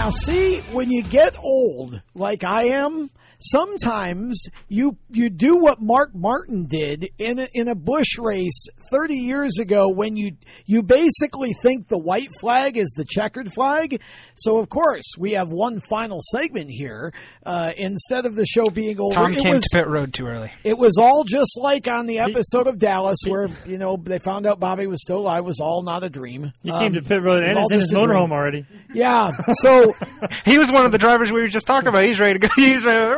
Now, 0.00 0.08
see, 0.08 0.60
when 0.72 0.90
you 0.90 1.02
get 1.02 1.38
old, 1.38 2.00
like 2.14 2.42
I 2.42 2.68
am, 2.68 3.10
sometimes 3.40 4.42
you 4.68 4.96
you 5.10 5.30
do 5.30 5.58
what 5.58 5.80
Mark 5.80 6.10
Martin 6.14 6.66
did 6.68 7.08
in 7.18 7.38
a, 7.38 7.48
in 7.52 7.68
a 7.68 7.74
Busch 7.74 8.18
race 8.18 8.66
30 8.90 9.14
years 9.14 9.58
ago 9.58 9.90
when 9.94 10.16
you 10.16 10.32
you 10.66 10.82
basically 10.82 11.50
think 11.62 11.88
the 11.88 11.98
white 11.98 12.28
flag 12.40 12.76
is 12.76 12.92
the 12.96 13.04
checkered 13.04 13.52
flag. 13.52 14.00
So 14.36 14.58
of 14.58 14.68
course 14.68 15.04
we 15.18 15.32
have 15.32 15.48
one 15.48 15.80
final 15.88 16.20
segment 16.32 16.70
here 16.70 17.12
uh, 17.44 17.72
instead 17.76 18.26
of 18.26 18.34
the 18.34 18.46
show 18.46 18.64
being 18.64 19.00
over. 19.00 19.14
Tom 19.14 19.32
it 19.32 19.38
came 19.42 19.54
was, 19.54 19.62
to 19.64 19.78
pit 19.78 19.88
road 19.88 20.12
too 20.14 20.26
early. 20.26 20.52
it 20.64 20.78
was 20.78 20.96
all 20.98 21.24
just 21.24 21.58
like 21.60 21.88
on 21.88 22.06
the 22.06 22.18
episode 22.20 22.66
of 22.66 22.78
Dallas 22.78 23.18
where 23.26 23.48
you 23.66 23.78
know 23.78 23.96
they 23.96 24.18
found 24.18 24.46
out 24.46 24.60
Bobby 24.60 24.86
was 24.86 25.02
still 25.02 25.18
alive. 25.18 25.38
It 25.40 25.44
was 25.46 25.60
all 25.60 25.82
not 25.82 26.04
a 26.04 26.10
dream. 26.10 26.52
He 26.62 26.70
Um, 26.70 26.80
came 26.80 26.92
to 26.94 27.02
pit 27.02 27.22
road 27.22 27.42
it 27.42 27.48
was 27.48 27.50
and 27.50 27.58
all 27.58 27.64
is 27.66 27.72
in 27.72 27.78
just 27.80 27.90
his 27.90 27.96
a 27.96 28.06
dream. 28.06 28.08
motorhome 28.18 28.32
already. 28.32 28.66
Yeah. 28.94 29.30
So 29.60 29.94
he 30.46 30.56
was 30.58 30.70
one 30.72 30.86
of 30.86 30.92
the 30.92 30.96
drivers 30.98 31.30
we 31.30 31.40
were 31.42 31.48
just 31.48 31.66
talking 31.66 31.88
about. 31.88 32.04
He's 32.04 32.18
ready 32.18 32.38
to 32.38 32.46
go. 32.48 32.52
He's 32.56 32.84
ready. 32.84 33.14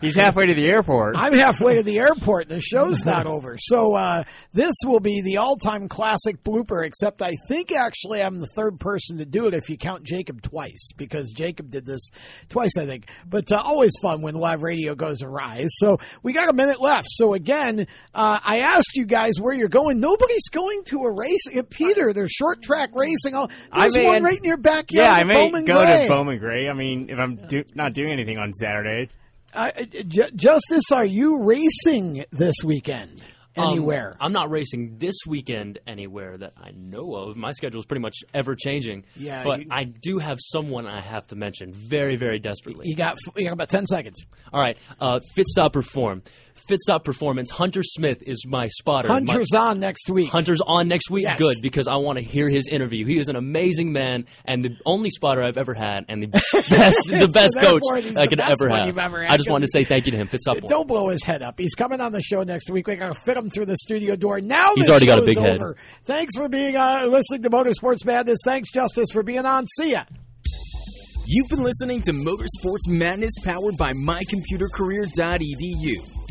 He's 0.00 0.16
halfway 0.16 0.46
to 0.46 0.54
the 0.54 0.66
airport. 0.66 1.16
I'm 1.16 1.32
halfway 1.34 1.76
to 1.76 1.82
the 1.82 1.98
airport 1.98 2.48
the 2.48 2.60
show's 2.60 3.04
not 3.04 3.26
over. 3.28 3.56
So 3.58 3.94
uh, 3.94 4.24
this 4.52 4.74
will 4.84 5.00
be 5.00 5.22
the 5.22 5.38
all-time 5.38 5.88
classic 5.88 6.42
blooper. 6.42 6.84
Except 6.86 7.22
I 7.22 7.34
think 7.48 7.72
actually 7.72 8.22
I'm 8.22 8.40
the 8.40 8.48
third 8.56 8.80
person 8.80 9.18
to 9.18 9.24
do 9.24 9.46
it 9.46 9.54
if 9.54 9.68
you 9.68 9.76
count 9.76 10.04
Jacob 10.04 10.42
twice 10.42 10.90
because 10.96 11.32
Jacob 11.32 11.70
did 11.70 11.86
this 11.86 12.08
twice 12.48 12.76
I 12.76 12.86
think. 12.86 13.06
But 13.26 13.50
uh, 13.52 13.60
always 13.64 13.92
fun 14.02 14.22
when 14.22 14.34
live 14.34 14.62
radio 14.62 14.94
goes 14.94 15.22
awry. 15.22 15.66
So 15.68 15.98
we 16.22 16.32
got 16.32 16.48
a 16.48 16.52
minute 16.52 16.80
left. 16.80 17.06
So 17.10 17.34
again, 17.34 17.86
uh, 18.14 18.40
I 18.44 18.60
asked 18.60 18.92
you 18.94 19.06
guys 19.06 19.34
where 19.40 19.54
you're 19.54 19.68
going. 19.68 20.00
Nobody's 20.00 20.48
going 20.50 20.84
to 20.84 20.98
a 21.02 21.12
race. 21.12 21.44
Uh, 21.56 21.62
Peter, 21.68 22.12
there's 22.12 22.30
short 22.30 22.62
track 22.62 22.90
racing. 22.94 23.34
Oh, 23.34 23.48
I 23.72 23.82
There's 23.82 23.96
may 23.96 24.06
one 24.06 24.22
right 24.22 24.38
in 24.38 24.44
your 24.44 24.56
backyard. 24.56 25.06
Yeah, 25.06 25.12
I 25.12 25.24
may 25.24 25.34
Bowman 25.34 25.64
go 25.64 25.78
Gray. 25.84 26.02
to 26.06 26.08
Bowman 26.08 26.38
Gray. 26.38 26.68
I 26.68 26.72
mean, 26.72 27.10
if 27.10 27.18
I'm 27.18 27.36
do- 27.36 27.64
not 27.74 27.92
doing 27.92 28.10
anything 28.12 28.38
on 28.38 28.52
Saturday. 28.52 29.08
Uh, 29.52 29.70
J- 30.06 30.30
Justice, 30.34 30.84
are 30.92 31.04
you 31.04 31.42
racing 31.42 32.24
this 32.30 32.54
weekend 32.64 33.20
Um, 33.56 33.66
anywhere? 33.72 34.16
I'm 34.20 34.32
not 34.32 34.48
racing 34.48 34.98
this 34.98 35.16
weekend 35.26 35.80
anywhere 35.88 36.38
that 36.38 36.52
I 36.56 36.70
know 36.70 37.14
of. 37.16 37.36
My 37.36 37.52
schedule 37.52 37.80
is 37.80 37.86
pretty 37.86 38.00
much 38.02 38.14
ever 38.32 38.54
changing. 38.54 39.04
Yeah, 39.16 39.42
but 39.42 39.60
you- 39.62 39.66
I 39.70 39.84
do 39.84 40.18
have 40.18 40.38
someone 40.40 40.86
I 40.86 41.00
have 41.00 41.26
to 41.28 41.36
mention 41.36 41.72
very, 41.72 42.14
very 42.16 42.38
desperately. 42.38 42.86
you 42.88 42.94
got 42.94 43.18
you 43.36 43.44
got 43.44 43.52
about 43.52 43.70
ten 43.70 43.86
seconds. 43.86 44.24
All 44.52 44.60
right, 44.60 44.78
uh, 45.00 45.18
Fitstop 45.36 45.74
Perform. 46.54 46.78
Fitstop 46.78 47.04
Performance. 47.04 47.50
Hunter 47.50 47.82
Smith 47.82 48.22
is 48.26 48.44
my 48.46 48.68
spotter. 48.68 49.08
Hunter's 49.08 49.52
my, 49.52 49.58
on 49.58 49.80
next 49.80 50.08
week. 50.10 50.30
Hunter's 50.30 50.60
on 50.60 50.88
next 50.88 51.10
week. 51.10 51.24
Yes. 51.24 51.38
Good 51.38 51.56
because 51.62 51.88
I 51.88 51.96
want 51.96 52.18
to 52.18 52.24
hear 52.24 52.48
his 52.48 52.68
interview. 52.68 53.06
He 53.06 53.18
is 53.18 53.28
an 53.28 53.36
amazing 53.36 53.92
man 53.92 54.26
and 54.44 54.62
the 54.62 54.76
only 54.84 55.10
spotter 55.10 55.42
I've 55.42 55.58
ever 55.58 55.74
had, 55.74 56.04
and 56.08 56.22
the 56.22 56.26
best, 56.70 57.08
the 57.08 57.20
So 57.20 57.28
best 57.32 57.56
coach 57.60 57.82
I 58.16 58.26
could 58.26 58.40
ever 58.40 58.68
have. 58.68 58.98
ever 58.98 59.22
had, 59.22 59.32
I 59.32 59.36
just 59.36 59.50
wanted 59.50 59.66
to 59.66 59.72
say 59.72 59.84
thank 59.84 60.06
you 60.06 60.12
to 60.12 60.18
him. 60.18 60.28
Fitstop. 60.28 60.54
Perform. 60.54 60.68
Don't 60.68 60.88
blow 60.88 61.08
his 61.08 61.22
head 61.24 61.42
up. 61.42 61.58
He's 61.58 61.74
coming 61.74 62.00
on 62.00 62.12
the 62.12 62.22
show 62.22 62.42
next 62.42 62.70
week. 62.70 62.86
We're 62.86 62.96
going 62.96 63.14
to 63.14 63.20
fit 63.20 63.36
him 63.36 63.50
through 63.50 63.66
the 63.66 63.76
studio 63.76 64.16
door. 64.16 64.40
Now 64.40 64.72
He's 64.74 64.88
already 64.88 65.06
got 65.06 65.22
a 65.22 65.26
show's 65.26 65.34
big 65.36 65.44
head. 65.44 65.60
Thanks 66.04 66.36
for 66.36 66.48
being 66.48 66.76
uh, 66.76 67.06
listening 67.08 67.42
to 67.42 67.50
Motorsports 67.50 68.04
Madness. 68.04 68.38
Thanks, 68.44 68.70
Justice, 68.72 69.08
for 69.12 69.22
being 69.22 69.44
on. 69.46 69.66
See 69.78 69.92
ya. 69.92 70.04
You've 71.26 71.48
been 71.48 71.62
listening 71.62 72.02
to 72.02 72.12
Motorsports 72.12 72.88
Madness 72.88 73.32
powered 73.44 73.76
by 73.76 73.92
mycomputercareer.edu. 73.92 76.19